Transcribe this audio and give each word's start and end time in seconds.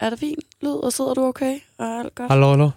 Er 0.00 0.10
det 0.10 0.18
fint 0.18 0.44
lyd, 0.62 0.70
og 0.70 0.92
sidder 0.92 1.14
du 1.14 1.24
okay? 1.24 1.58
Og 1.78 1.86
er 1.86 2.00
alt 2.00 2.14
godt? 2.14 2.30
Hallo, 2.30 2.48
hallo. 2.50 2.70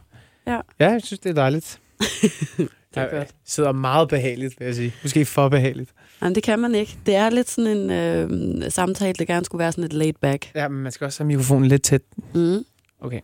Ja. 0.47 0.59
Ja, 0.79 0.91
jeg 0.91 1.01
synes, 1.03 1.19
det 1.19 1.29
er 1.29 1.33
dejligt. 1.33 1.79
det 2.57 2.69
er 2.95 3.01
jeg 3.01 3.09
godt. 3.11 3.35
sidder 3.45 3.71
meget 3.71 4.09
behageligt, 4.09 4.59
vil 4.59 4.65
jeg 4.65 4.75
sige. 4.75 4.93
Måske 5.03 5.25
for 5.25 5.49
behageligt. 5.49 5.91
Nej, 6.21 6.33
det 6.33 6.43
kan 6.43 6.59
man 6.59 6.75
ikke. 6.75 6.97
Det 7.05 7.15
er 7.15 7.29
lidt 7.29 7.49
sådan 7.49 7.77
en 7.77 7.91
øh, 7.91 8.71
samtale, 8.71 9.13
der 9.13 9.25
gerne 9.25 9.45
skulle 9.45 9.59
være 9.59 9.71
sådan 9.71 9.81
lidt 9.81 9.93
laid 9.93 10.13
back. 10.21 10.51
Ja, 10.55 10.67
men 10.67 10.83
man 10.83 10.91
skal 10.91 11.05
også 11.05 11.23
have 11.23 11.27
mikrofonen 11.27 11.67
lidt 11.67 11.83
tæt. 11.83 12.01
Mm. 12.33 12.65
Okay. 13.01 13.19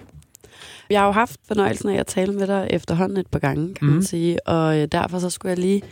Jeg 0.89 0.99
har 0.99 1.05
jo 1.05 1.11
haft 1.11 1.39
fornøjelsen 1.47 1.89
af 1.89 1.99
at 1.99 2.07
tale 2.07 2.33
med 2.33 2.47
dig 2.47 2.67
efterhånden 2.69 3.17
et 3.17 3.27
par 3.27 3.39
gange, 3.39 3.73
kan 3.73 3.87
mm. 3.87 3.93
man 3.93 4.03
sige. 4.03 4.47
Og 4.47 4.79
øh, 4.79 4.87
derfor 4.91 5.19
så 5.19 5.29
skulle 5.29 5.49
jeg 5.49 5.59
lige 5.59 5.83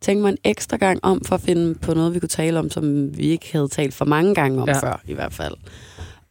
tænke 0.00 0.22
mig 0.22 0.30
en 0.30 0.38
ekstra 0.44 0.76
gang 0.76 1.00
om, 1.02 1.24
for 1.24 1.34
at 1.34 1.40
finde 1.40 1.74
på 1.74 1.94
noget, 1.94 2.14
vi 2.14 2.18
kunne 2.18 2.28
tale 2.28 2.58
om, 2.58 2.70
som 2.70 3.16
vi 3.18 3.22
ikke 3.22 3.52
havde 3.52 3.68
talt 3.68 3.94
for 3.94 4.04
mange 4.04 4.34
gange 4.34 4.62
om. 4.62 4.68
Ja. 4.68 4.78
før, 4.78 5.02
i 5.06 5.14
hvert 5.14 5.32
fald. 5.32 5.54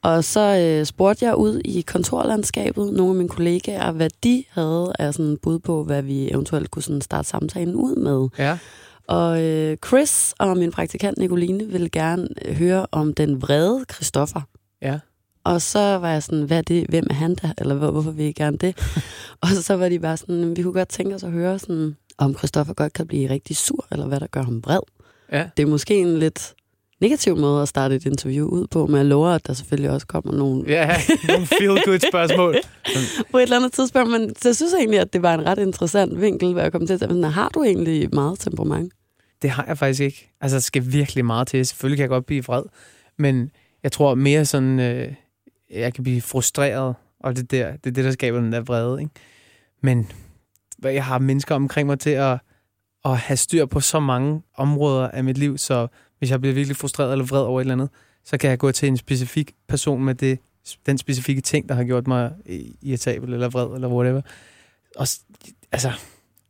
Og 0.05 0.23
så 0.23 0.57
øh, 0.57 0.85
spurgte 0.85 1.25
jeg 1.25 1.35
ud 1.35 1.61
i 1.65 1.81
kontorlandskabet, 1.81 2.93
nogle 2.93 3.11
af 3.11 3.15
mine 3.15 3.29
kollegaer, 3.29 3.91
hvad 3.91 4.09
de 4.23 4.43
havde 4.49 4.93
af 4.99 5.13
sådan 5.13 5.37
bud 5.41 5.59
på, 5.59 5.83
hvad 5.83 6.01
vi 6.01 6.31
eventuelt 6.31 6.71
kunne 6.71 6.83
sådan 6.83 7.01
starte 7.01 7.29
samtalen 7.29 7.75
ud 7.75 7.95
med. 7.95 8.29
Ja. 8.37 8.57
Og 9.07 9.43
øh, 9.43 9.77
Chris 9.85 10.33
og 10.39 10.57
min 10.57 10.71
praktikant 10.71 11.17
Nicoline 11.17 11.67
ville 11.67 11.89
gerne 11.89 12.27
øh, 12.45 12.55
høre 12.55 12.85
om 12.91 13.13
den 13.13 13.41
vrede 13.41 13.85
Christoffer. 13.93 14.41
Ja. 14.81 14.99
Og 15.43 15.61
så 15.61 15.79
var 15.79 16.09
jeg 16.09 16.23
sådan, 16.23 16.43
hvad 16.43 16.57
er 16.57 16.61
det, 16.61 16.85
hvem 16.89 17.07
er 17.09 17.13
han 17.13 17.35
der, 17.35 17.53
eller 17.57 17.75
hvor, 17.75 17.91
hvorfor 17.91 18.11
vil 18.11 18.25
I 18.25 18.31
gerne 18.31 18.57
det? 18.57 18.77
og 19.41 19.47
så 19.47 19.75
var 19.75 19.89
de 19.89 19.99
bare 19.99 20.17
sådan, 20.17 20.57
vi 20.57 20.63
kunne 20.63 20.73
godt 20.73 20.89
tænke 20.89 21.15
os 21.15 21.23
at 21.23 21.31
høre, 21.31 21.59
sådan, 21.59 21.95
om 22.17 22.37
Christoffer 22.37 22.73
godt 22.73 22.93
kan 22.93 23.07
blive 23.07 23.29
rigtig 23.29 23.55
sur, 23.55 23.87
eller 23.91 24.07
hvad 24.07 24.19
der 24.19 24.27
gør 24.27 24.43
ham 24.43 24.63
vred. 24.63 24.79
Ja. 25.31 25.49
Det 25.57 25.63
er 25.63 25.67
måske 25.67 25.97
en 25.97 26.17
lidt 26.19 26.53
negativ 27.05 27.37
måde 27.37 27.61
at 27.61 27.67
starte 27.67 27.95
et 27.95 28.05
interview 28.05 28.47
ud 28.47 28.67
på, 28.67 28.85
men 28.85 28.95
jeg 28.95 29.05
lover, 29.05 29.29
at 29.29 29.47
der 29.47 29.53
selvfølgelig 29.53 29.89
også 29.91 30.07
kommer 30.07 30.33
nogle 30.33 30.63
Ja, 30.67 30.97
nogle 31.27 31.45
feel-good 31.45 32.09
spørgsmål. 32.09 32.55
på 33.31 33.37
et 33.37 33.41
eller 33.43 33.55
andet 33.55 33.73
tidspunkt. 33.73 34.11
Men 34.11 34.35
så 34.35 34.49
jeg 34.49 34.55
synes 34.55 34.73
egentlig, 34.73 34.99
at 34.99 35.13
det 35.13 35.21
var 35.21 35.33
en 35.33 35.45
ret 35.45 35.59
interessant 35.59 36.21
vinkel, 36.21 36.51
hvor 36.51 36.61
jeg 36.61 36.71
kom 36.71 36.87
til 36.87 36.93
at 36.93 36.99
sige, 36.99 37.31
har 37.31 37.49
du 37.49 37.63
egentlig 37.63 38.09
meget 38.13 38.39
temperament? 38.39 38.93
Det 39.41 39.49
har 39.49 39.65
jeg 39.67 39.77
faktisk 39.77 40.01
ikke. 40.01 40.31
Altså, 40.41 40.55
der 40.55 40.61
skal 40.61 40.83
virkelig 40.91 41.25
meget 41.25 41.47
til. 41.47 41.65
Selvfølgelig 41.65 41.97
kan 41.97 42.01
jeg 42.01 42.09
godt 42.09 42.25
blive 42.25 42.43
vred, 42.43 42.63
men 43.17 43.51
jeg 43.83 43.91
tror 43.91 44.15
mere 44.15 44.45
sådan, 44.45 44.79
øh, 44.79 45.13
jeg 45.71 45.93
kan 45.93 46.03
blive 46.03 46.21
frustreret, 46.21 46.95
og 47.19 47.35
det, 47.35 47.51
der, 47.51 47.71
det 47.71 47.89
er 47.89 47.93
det, 47.93 48.05
der 48.05 48.11
skaber 48.11 48.39
den 48.39 48.51
der 48.51 48.61
vrede. 48.61 49.01
Ikke? 49.01 49.11
Men 49.83 50.11
hvad, 50.77 50.91
jeg 50.91 51.05
har 51.05 51.19
mennesker 51.19 51.55
omkring 51.55 51.87
mig 51.87 51.99
til 51.99 52.09
at, 52.09 52.39
at 53.05 53.17
have 53.17 53.37
styr 53.37 53.65
på 53.65 53.79
så 53.79 53.99
mange 53.99 54.41
områder 54.57 55.07
af 55.07 55.23
mit 55.23 55.37
liv, 55.37 55.57
så 55.57 55.87
hvis 56.19 56.31
jeg 56.31 56.41
bliver 56.41 56.53
virkelig 56.53 56.77
frustreret 56.77 57.11
eller 57.11 57.25
vred 57.25 57.41
over 57.41 57.59
et 57.59 57.63
eller 57.63 57.73
andet, 57.73 57.89
så 58.25 58.37
kan 58.37 58.49
jeg 58.49 58.59
gå 58.59 58.71
til 58.71 58.87
en 58.87 58.97
specifik 58.97 59.51
person 59.67 60.03
med 60.03 60.15
det, 60.15 60.39
den 60.85 60.97
specifikke 60.97 61.41
ting, 61.41 61.69
der 61.69 61.75
har 61.75 61.83
gjort 61.83 62.07
mig 62.07 62.31
irritabel 62.81 63.33
eller 63.33 63.49
vred 63.49 63.75
eller 63.75 63.87
whatever. 63.87 64.21
Og 64.95 65.07
altså, 65.71 65.91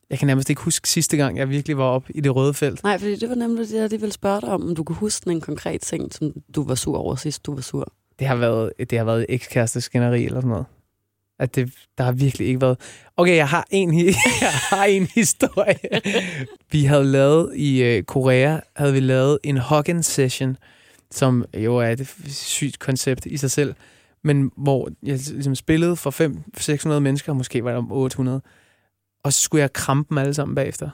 jeg 0.09 0.19
kan 0.19 0.27
nærmest 0.27 0.49
ikke 0.49 0.61
huske 0.61 0.89
sidste 0.89 1.17
gang, 1.17 1.37
jeg 1.37 1.49
virkelig 1.49 1.77
var 1.77 1.83
op 1.83 2.03
i 2.09 2.21
det 2.21 2.35
røde 2.35 2.53
felt. 2.53 2.83
Nej, 2.83 2.97
fordi 2.97 3.15
det 3.15 3.29
var 3.29 3.35
nemlig 3.35 3.67
det, 3.67 3.75
jeg 3.75 3.89
lige 3.89 3.99
ville 3.99 4.13
spørge 4.13 4.41
dig 4.41 4.49
om, 4.49 4.67
om 4.67 4.75
du 4.75 4.83
kunne 4.83 4.95
huske 4.95 5.31
en 5.31 5.41
konkret 5.41 5.81
ting, 5.81 6.13
som 6.13 6.31
du 6.55 6.63
var 6.63 6.75
sur 6.75 6.97
over 6.97 7.15
sidst, 7.15 7.45
du 7.45 7.53
var 7.53 7.61
sur. 7.61 7.93
Det 8.19 8.27
har 8.27 8.35
været, 8.35 8.71
det 8.89 8.97
har 8.97 9.05
været 9.05 9.25
ekskæreste 9.29 9.81
skænderi 9.81 10.25
eller 10.25 10.37
sådan 10.37 10.49
noget. 10.49 10.65
At 11.39 11.55
det, 11.55 11.73
der 11.97 12.03
har 12.03 12.11
virkelig 12.11 12.47
ikke 12.47 12.61
været... 12.61 12.77
Okay, 13.17 13.35
jeg 13.35 13.49
har 13.49 13.67
en, 13.71 13.99
jeg 14.41 14.51
har 14.69 14.85
en 14.85 15.07
historie. 15.15 15.79
Vi 16.71 16.83
havde 16.83 17.03
lavet 17.03 17.55
i 17.55 17.83
øh, 17.83 18.03
Korea, 18.03 18.59
havde 18.75 18.93
vi 18.93 18.99
lavet 18.99 19.39
en 19.43 19.57
Hogan 19.57 20.03
session, 20.03 20.57
som 21.11 21.45
jo 21.57 21.77
er 21.77 21.89
et 21.89 22.15
sygt 22.27 22.79
koncept 22.79 23.25
i 23.25 23.37
sig 23.37 23.51
selv, 23.51 23.75
men 24.23 24.51
hvor 24.57 24.89
jeg 25.03 25.19
ligesom 25.31 25.55
spillede 25.55 25.95
for 25.95 26.11
500-600 26.95 26.99
mennesker, 26.99 27.33
måske 27.33 27.63
var 27.63 27.71
der 27.71 27.77
om 27.77 27.91
800, 27.91 28.41
og 29.23 29.33
så 29.33 29.41
skulle 29.41 29.61
jeg 29.61 29.73
krampe 29.73 30.09
dem 30.09 30.17
alle 30.17 30.33
sammen 30.33 30.55
bagefter. 30.55 30.89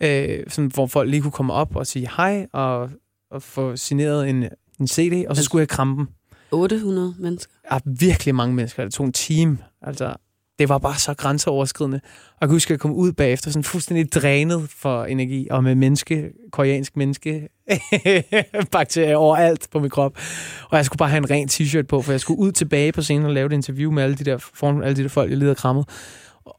øh, 0.00 0.44
sådan, 0.48 0.70
hvor 0.74 0.86
folk 0.86 1.10
lige 1.10 1.22
kunne 1.22 1.32
komme 1.32 1.52
op 1.52 1.76
og 1.76 1.86
sige 1.86 2.08
hej, 2.16 2.46
og, 2.52 2.90
og 3.30 3.42
få 3.42 3.76
signeret 3.76 4.30
en, 4.30 4.48
en 4.80 4.88
CD, 4.88 5.26
og 5.28 5.36
så 5.36 5.42
skulle 5.42 5.60
jeg 5.60 5.68
krampe 5.68 6.00
dem. 6.00 6.08
800 6.52 7.14
mennesker. 7.18 7.52
Ja, 7.72 7.78
virkelig 7.84 8.34
mange 8.34 8.54
mennesker. 8.54 8.84
Det 8.84 8.92
tog 8.92 9.06
en 9.06 9.12
time. 9.12 9.58
Altså, 9.82 10.14
det 10.58 10.68
var 10.68 10.78
bare 10.78 10.98
så 10.98 11.14
grænseoverskridende. 11.14 12.00
Og 12.04 12.38
jeg 12.40 12.48
kan 12.48 12.54
huske, 12.54 12.68
at 12.68 12.70
jeg 12.70 12.80
kom 12.80 12.92
ud 12.92 13.12
bagefter 13.12 13.50
sådan 13.50 13.64
fuldstændig 13.64 14.12
drænet 14.12 14.70
for 14.70 15.04
energi, 15.04 15.48
og 15.50 15.64
med 15.64 15.74
menneske, 15.74 16.30
koreansk 16.52 16.96
menneske, 16.96 17.48
bakterier 18.72 19.16
overalt 19.26 19.68
på 19.70 19.78
min 19.78 19.90
krop. 19.90 20.18
Og 20.70 20.76
jeg 20.76 20.84
skulle 20.84 20.98
bare 20.98 21.08
have 21.08 21.18
en 21.18 21.30
ren 21.30 21.48
t-shirt 21.48 21.86
på, 21.86 22.02
for 22.02 22.12
jeg 22.12 22.20
skulle 22.20 22.40
ud 22.40 22.52
tilbage 22.52 22.92
på 22.92 23.02
scenen 23.02 23.26
og 23.26 23.32
lave 23.32 23.46
et 23.46 23.52
interview 23.52 23.92
med 23.92 24.02
alle 24.02 24.16
de 24.16 24.24
der, 24.24 24.38
foran 24.38 24.82
alle 24.82 24.96
de 24.96 25.02
der 25.02 25.08
folk, 25.08 25.30
jeg 25.30 25.38
lige 25.38 25.46
havde 25.46 25.54
krammet. 25.54 25.88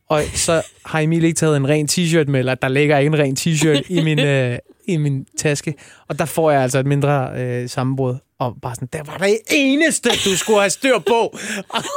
Og 0.09 0.21
så 0.33 0.61
har 0.85 0.99
Emil 0.99 1.23
ikke 1.23 1.37
taget 1.37 1.57
en 1.57 1.69
ren 1.69 1.87
t-shirt 1.91 2.31
med, 2.31 2.39
eller 2.39 2.55
der 2.55 2.67
ligger 2.67 2.97
ikke 2.97 3.07
en 3.07 3.19
ren 3.19 3.35
t-shirt 3.39 3.81
i 3.89 4.03
min, 4.03 4.19
øh, 4.33 4.57
i 4.87 4.97
min 4.97 5.25
taske. 5.37 5.73
Og 6.07 6.19
der 6.19 6.25
får 6.25 6.51
jeg 6.51 6.61
altså 6.61 6.79
et 6.79 6.85
mindre 6.85 7.41
øh, 7.41 7.69
sammenbrud. 7.69 8.15
Og 8.45 8.55
bare 8.61 8.75
sådan, 8.75 8.87
det 8.93 9.01
var 9.07 9.17
det 9.17 9.37
eneste, 9.51 10.09
du 10.09 10.37
skulle 10.37 10.59
have 10.59 10.69
styr 10.69 10.99
på. 10.99 11.19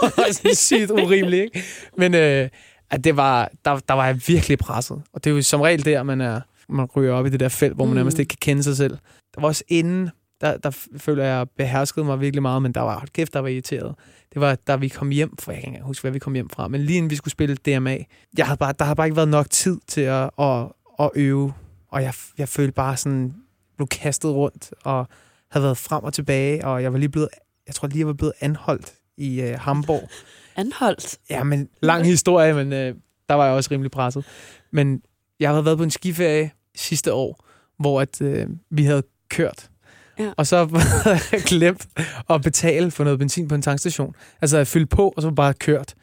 og 0.02 0.12
sådan 0.32 0.54
sygt 0.54 0.90
urimeligt, 0.90 1.42
ikke? 1.42 1.62
Men 1.98 2.14
øh, 2.14 2.48
at 2.90 3.04
det 3.04 3.16
var, 3.16 3.50
der, 3.64 3.78
der 3.88 3.94
var 3.94 4.06
jeg 4.06 4.20
virkelig 4.26 4.58
presset. 4.58 5.02
Og 5.12 5.24
det 5.24 5.30
er 5.30 5.34
jo 5.34 5.42
som 5.42 5.60
regel 5.60 5.84
der, 5.84 6.02
man, 6.02 6.20
er, 6.20 6.40
man 6.68 6.86
ryger 6.96 7.12
op 7.12 7.26
i 7.26 7.30
det 7.30 7.40
der 7.40 7.48
felt, 7.48 7.74
hvor 7.74 7.84
man 7.84 7.92
Mm. 7.92 7.96
nærmest 7.96 8.18
ikke 8.18 8.28
kan 8.28 8.38
kende 8.40 8.62
sig 8.62 8.76
selv. 8.76 8.96
Der 9.34 9.40
var 9.40 9.48
også 9.48 9.64
inden, 9.68 10.10
der, 10.40 10.56
der 10.56 10.70
føler 10.96 11.24
jeg, 11.24 11.46
beherskede 11.58 12.04
mig 12.06 12.20
virkelig 12.20 12.42
meget, 12.42 12.62
men 12.62 12.72
der 12.72 12.80
var, 12.80 13.04
kæft, 13.14 13.32
der 13.32 13.40
var 13.40 13.48
irriteret. 13.48 13.94
Det 14.34 14.40
var, 14.40 14.54
da 14.54 14.76
vi 14.76 14.88
kom 14.88 15.10
hjem, 15.10 15.36
for 15.36 15.52
jeg 15.52 15.60
kan 15.62 15.72
ikke 15.72 15.84
huske, 15.84 16.02
hvad 16.02 16.12
vi 16.12 16.18
kom 16.18 16.34
hjem 16.34 16.50
fra, 16.50 16.68
men 16.68 16.80
lige 16.80 16.96
inden 16.96 17.10
vi 17.10 17.16
skulle 17.16 17.32
spille 17.32 17.56
DMA, 17.56 17.98
jeg 18.38 18.46
havde 18.46 18.58
bare, 18.58 18.74
der 18.78 18.84
havde 18.84 18.96
bare 18.96 19.06
ikke 19.06 19.16
været 19.16 19.28
nok 19.28 19.50
tid 19.50 19.78
til 19.88 20.00
at, 20.00 20.30
at, 20.38 20.64
at 21.00 21.10
øve, 21.14 21.52
og 21.88 22.02
jeg, 22.02 22.14
jeg 22.38 22.48
følte 22.48 22.72
bare 22.72 22.96
sådan, 22.96 23.34
blev 23.76 23.88
kastet 23.88 24.30
rundt, 24.30 24.70
og 24.84 25.08
havde 25.50 25.64
været 25.64 25.78
frem 25.78 26.04
og 26.04 26.12
tilbage, 26.12 26.64
og 26.64 26.82
jeg 26.82 26.92
var 26.92 26.98
lige 26.98 27.08
blevet, 27.08 27.28
jeg 27.66 27.74
tror 27.74 27.88
lige, 27.88 27.98
jeg 27.98 28.06
var 28.06 28.12
blevet 28.12 28.32
anholdt 28.40 28.94
i 29.16 29.40
øh, 29.40 29.58
Hamburg. 29.58 30.08
Anholdt. 30.56 31.18
Ja, 31.30 31.44
men 31.44 31.68
lang 31.82 32.04
historie, 32.04 32.54
men 32.54 32.72
øh, 32.72 32.94
der 33.28 33.34
var 33.34 33.44
jeg 33.44 33.54
også 33.54 33.70
rimelig 33.70 33.90
presset. 33.90 34.24
Men 34.72 35.02
jeg 35.40 35.50
havde 35.50 35.64
været 35.64 35.78
på 35.78 35.84
en 35.84 35.90
skiferie 35.90 36.50
sidste 36.76 37.12
år, 37.12 37.44
hvor 37.78 38.00
at, 38.00 38.20
øh, 38.20 38.46
vi 38.70 38.84
havde 38.84 39.02
kørt. 39.28 39.70
Ja. 40.18 40.30
Og 40.36 40.46
så 40.46 40.64
havde 41.04 41.18
jeg 41.32 41.40
glemt 41.40 41.86
at 42.30 42.42
betale 42.42 42.90
for 42.90 43.04
noget 43.04 43.18
benzin 43.18 43.48
på 43.48 43.54
en 43.54 43.62
tankstation. 43.62 44.14
Altså 44.42 44.56
jeg 44.56 44.66
fyldte 44.66 44.96
på, 44.96 45.14
og 45.16 45.22
så 45.22 45.30
bare 45.30 45.54
kørt. 45.54 45.94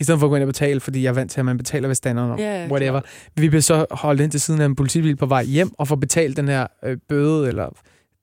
I 0.00 0.04
stedet 0.04 0.20
for 0.20 0.26
at 0.26 0.30
gå 0.30 0.36
ind 0.36 0.42
og 0.42 0.46
betale, 0.46 0.80
fordi 0.80 1.02
jeg 1.02 1.08
er 1.08 1.12
vant 1.14 1.30
til, 1.30 1.40
at 1.40 1.44
man 1.44 1.56
betaler 1.56 1.88
ved 1.88 1.94
standeren. 1.94 2.38
Ja, 2.38 2.62
ja, 2.62 2.68
whatever. 2.70 3.00
Vi 3.36 3.48
blev 3.48 3.62
så 3.62 3.86
holdt 3.90 4.20
ind 4.20 4.30
til 4.30 4.40
siden 4.40 4.60
af 4.60 4.66
en 4.66 4.76
politibil 4.76 5.16
på 5.16 5.26
vej 5.26 5.44
hjem, 5.44 5.70
og 5.78 5.88
få 5.88 5.96
betalt 5.96 6.36
den 6.36 6.48
her 6.48 6.66
øh, 6.84 6.96
bøde, 7.08 7.48
eller 7.48 7.68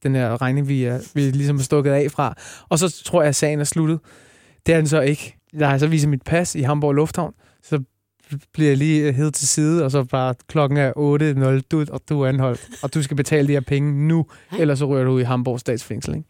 den 0.03 0.15
her 0.15 0.41
regning, 0.41 0.67
vi 0.67 0.83
er, 0.83 0.99
vi 1.13 1.21
ligesom 1.21 1.57
er 1.57 1.61
stukket 1.61 1.91
af 1.91 2.11
fra. 2.11 2.35
Og 2.69 2.79
så 2.79 3.03
tror 3.05 3.21
jeg, 3.21 3.29
at 3.29 3.35
sagen 3.35 3.59
er 3.59 3.63
sluttet. 3.63 3.99
Det 4.65 4.73
er 4.73 4.77
den 4.77 4.87
så 4.87 5.01
ikke. 5.01 5.37
Jeg 5.53 5.69
har 5.69 5.77
så 5.77 5.87
viser 5.87 6.07
mit 6.07 6.21
pas 6.21 6.55
i 6.55 6.61
Hamburg 6.61 6.93
Lufthavn, 6.93 7.33
så 7.63 7.79
bliver 8.53 8.69
jeg 8.69 8.77
lige 8.77 9.11
hed 9.11 9.31
til 9.31 9.47
side, 9.47 9.85
og 9.85 9.91
så 9.91 10.03
bare 10.03 10.35
klokken 10.47 10.77
er 10.77 10.91
8.00, 11.59 11.61
du, 11.71 11.85
og 11.89 12.01
du 12.09 12.21
er 12.21 12.27
anholdt, 12.27 12.67
og 12.81 12.93
du 12.93 13.03
skal 13.03 13.17
betale 13.17 13.47
de 13.47 13.53
her 13.53 13.59
penge 13.59 14.07
nu, 14.07 14.25
ellers 14.59 14.79
så 14.79 14.85
rører 14.85 15.03
du 15.03 15.11
ud 15.11 15.21
i 15.21 15.23
Hamburg 15.23 15.59
statsfængsel. 15.59 16.15
Ikke? 16.15 16.27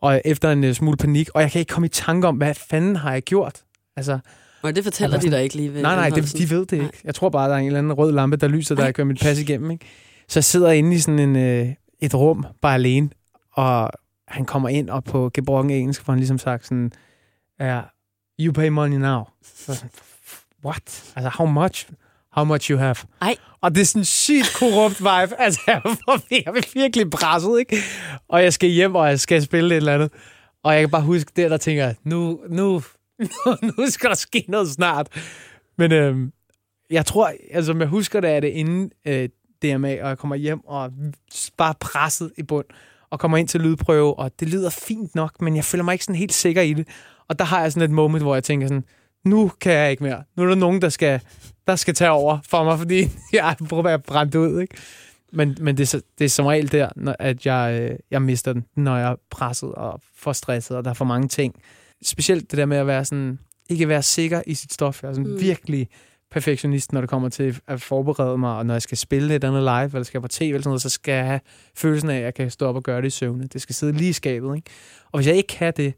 Og 0.00 0.22
efter 0.24 0.52
en 0.52 0.64
uh, 0.64 0.72
smule 0.72 0.96
panik, 0.96 1.28
og 1.34 1.42
jeg 1.42 1.50
kan 1.50 1.58
ikke 1.58 1.70
komme 1.70 1.86
i 1.86 1.90
tanke 1.90 2.28
om, 2.28 2.36
hvad 2.36 2.54
fanden 2.54 2.96
har 2.96 3.12
jeg 3.12 3.22
gjort? 3.22 3.62
Altså, 3.96 4.18
Og 4.62 4.76
det 4.76 4.84
fortæller 4.84 5.14
Altså, 5.14 5.30
de 5.30 5.34
dig 5.34 5.42
ikke 5.42 5.56
lige 5.56 5.74
ved 5.74 5.82
Nej, 5.82 5.94
nej, 5.96 6.08
det, 6.08 6.38
de 6.38 6.50
ved 6.50 6.66
det 6.66 6.72
ikke. 6.72 7.00
Jeg 7.04 7.14
tror 7.14 7.28
bare, 7.28 7.48
der 7.48 7.54
er 7.54 7.58
en 7.58 7.66
eller 7.66 7.78
anden 7.78 7.92
rød 7.92 8.12
lampe, 8.12 8.36
der 8.36 8.48
lyser, 8.48 8.74
der 8.74 8.84
jeg 8.84 8.94
kører 8.94 9.06
mit 9.06 9.20
pas 9.20 9.38
igennem. 9.38 9.70
Ikke? 9.70 9.86
Så 10.28 10.38
jeg 10.38 10.44
sidder 10.44 10.70
inde 10.70 10.94
i 10.94 10.98
sådan 10.98 11.18
en, 11.18 11.36
øh, 11.36 11.68
et 12.00 12.14
rum, 12.14 12.46
bare 12.62 12.74
alene, 12.74 13.10
og 13.52 13.90
han 14.28 14.44
kommer 14.44 14.68
ind, 14.68 14.90
og 14.90 15.04
på 15.04 15.30
gebrokken 15.34 15.70
engelsk 15.70 16.04
får 16.04 16.12
han 16.12 16.20
ligesom 16.20 16.38
sagt 16.38 16.66
sådan, 16.66 16.92
ja, 17.60 17.80
you 18.40 18.52
pay 18.52 18.68
money 18.68 18.96
now. 18.96 19.24
Så 19.42 19.84
what? 20.64 21.12
Altså, 21.16 21.28
how 21.28 21.46
much? 21.46 21.88
How 22.32 22.44
much 22.44 22.70
you 22.70 22.78
have? 22.78 22.96
Ej. 23.20 23.36
Og 23.60 23.74
det 23.74 23.80
er 23.80 23.84
sådan 23.84 24.00
en 24.00 24.04
sygt 24.04 24.56
korrupt 24.58 25.00
vibe. 25.00 25.40
Altså, 25.44 25.60
jeg 25.66 25.80
er 26.46 26.74
virkelig 26.74 27.10
presset, 27.10 27.58
ikke? 27.58 27.76
Og 28.28 28.42
jeg 28.42 28.52
skal 28.52 28.68
hjem, 28.68 28.94
og 28.94 29.08
jeg 29.08 29.20
skal 29.20 29.42
spille 29.42 29.74
et 29.74 29.76
eller 29.76 29.94
andet. 29.94 30.12
Og 30.62 30.72
jeg 30.72 30.82
kan 30.82 30.90
bare 30.90 31.02
huske 31.02 31.32
det, 31.36 31.50
der 31.50 31.56
tænker, 31.56 31.84
jeg, 31.84 31.96
nu, 32.04 32.40
nu, 32.48 32.82
nu 33.76 33.86
skal 33.88 34.10
der 34.10 34.16
ske 34.16 34.44
noget 34.48 34.68
snart. 34.68 35.08
Men 35.78 35.92
øhm, 35.92 36.32
jeg 36.90 37.06
tror, 37.06 37.32
altså 37.50 37.74
jeg 37.78 37.86
husker 37.86 38.20
det, 38.20 38.30
er 38.30 38.40
det 38.40 38.48
inden 38.48 38.90
øh, 39.06 39.28
DMA, 39.62 40.02
og 40.02 40.08
jeg 40.08 40.18
kommer 40.18 40.36
hjem 40.36 40.66
og 40.66 40.92
bare 41.56 41.74
presset 41.80 42.32
i 42.38 42.42
bund, 42.42 42.66
og 43.10 43.20
kommer 43.20 43.38
ind 43.38 43.48
til 43.48 43.60
lydprøve, 43.60 44.18
og 44.18 44.40
det 44.40 44.48
lyder 44.48 44.70
fint 44.70 45.14
nok, 45.14 45.40
men 45.40 45.56
jeg 45.56 45.64
føler 45.64 45.84
mig 45.84 45.92
ikke 45.92 46.04
sådan 46.04 46.18
helt 46.18 46.32
sikker 46.32 46.62
i 46.62 46.72
det. 46.72 46.88
Og 47.28 47.38
der 47.38 47.44
har 47.44 47.60
jeg 47.60 47.72
sådan 47.72 47.90
et 47.90 47.94
moment, 47.94 48.22
hvor 48.22 48.34
jeg 48.34 48.44
tænker 48.44 48.66
sådan, 48.66 48.84
nu 49.24 49.52
kan 49.60 49.72
jeg 49.72 49.90
ikke 49.90 50.02
mere. 50.02 50.22
Nu 50.36 50.42
er 50.42 50.46
der 50.46 50.54
nogen, 50.54 50.82
der 50.82 50.88
skal, 50.88 51.20
der 51.66 51.76
skal 51.76 51.94
tage 51.94 52.10
over 52.10 52.38
for 52.48 52.64
mig, 52.64 52.78
fordi 52.82 53.08
jeg 53.32 53.56
prøver 53.68 53.82
at 53.82 53.84
være 53.84 53.98
brændt 53.98 54.34
ud, 54.34 54.60
ikke? 54.60 54.76
Men, 55.32 55.56
men 55.60 55.76
det, 55.76 55.94
er, 55.94 56.00
det 56.18 56.24
er 56.24 56.28
som 56.28 56.46
regel 56.46 56.72
der, 56.72 56.88
når, 56.96 57.16
at 57.18 57.46
jeg, 57.46 57.78
øh, 57.82 57.98
jeg 58.10 58.22
mister 58.22 58.52
den, 58.52 58.64
når 58.76 58.96
jeg 58.96 59.10
er 59.10 59.16
presset 59.30 59.72
og 59.72 60.00
for 60.16 60.32
stresset, 60.32 60.76
og 60.76 60.84
der 60.84 60.90
er 60.90 60.94
for 60.94 61.04
mange 61.04 61.28
ting. 61.28 61.54
specielt 62.02 62.50
det 62.50 62.56
der 62.58 62.66
med 62.66 62.76
at 62.76 62.86
være 62.86 63.04
sådan, 63.04 63.38
ikke 63.70 63.88
være 63.88 64.02
sikker 64.02 64.42
i 64.46 64.54
sit 64.54 64.72
stof. 64.72 65.02
Jeg 65.02 65.08
er 65.08 65.12
sådan 65.12 65.30
mm. 65.30 65.40
virkelig 65.40 65.88
perfektionist, 66.30 66.92
når 66.92 67.00
det 67.00 67.10
kommer 67.10 67.28
til 67.28 67.58
at 67.66 67.82
forberede 67.82 68.38
mig, 68.38 68.56
og 68.56 68.66
når 68.66 68.74
jeg 68.74 68.82
skal 68.82 68.98
spille 68.98 69.34
et 69.34 69.44
andet 69.44 69.62
live, 69.62 69.84
eller 69.84 70.02
skal 70.02 70.20
på 70.20 70.28
tv 70.28 70.44
eller 70.44 70.58
sådan 70.58 70.68
noget, 70.70 70.82
så 70.82 70.88
skal 70.88 71.12
jeg 71.12 71.26
have 71.26 71.40
følelsen 71.76 72.10
af, 72.10 72.16
at 72.16 72.22
jeg 72.22 72.34
kan 72.34 72.50
stå 72.50 72.66
op 72.66 72.76
og 72.76 72.82
gøre 72.82 73.00
det 73.00 73.06
i 73.06 73.10
søvne. 73.10 73.44
Det 73.46 73.62
skal 73.62 73.74
sidde 73.74 73.92
lige 73.92 74.10
i 74.10 74.12
skabet, 74.12 74.56
ikke? 74.56 74.70
Og 75.12 75.18
hvis 75.18 75.26
jeg 75.26 75.36
ikke 75.36 75.46
kan 75.46 75.72
det, 75.76 75.94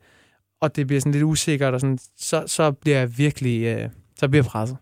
og 0.60 0.76
det 0.76 0.86
bliver 0.86 1.00
sådan 1.00 1.12
lidt 1.12 1.24
usikkert, 1.24 1.74
og 1.74 1.80
sådan, 1.80 1.98
så, 2.18 2.44
så 2.46 2.72
bliver 2.72 2.98
jeg 2.98 3.18
virkelig, 3.18 3.62
øh, 3.62 3.88
så 4.18 4.28
bliver 4.28 4.42
jeg 4.44 4.50
presset. 4.50 4.76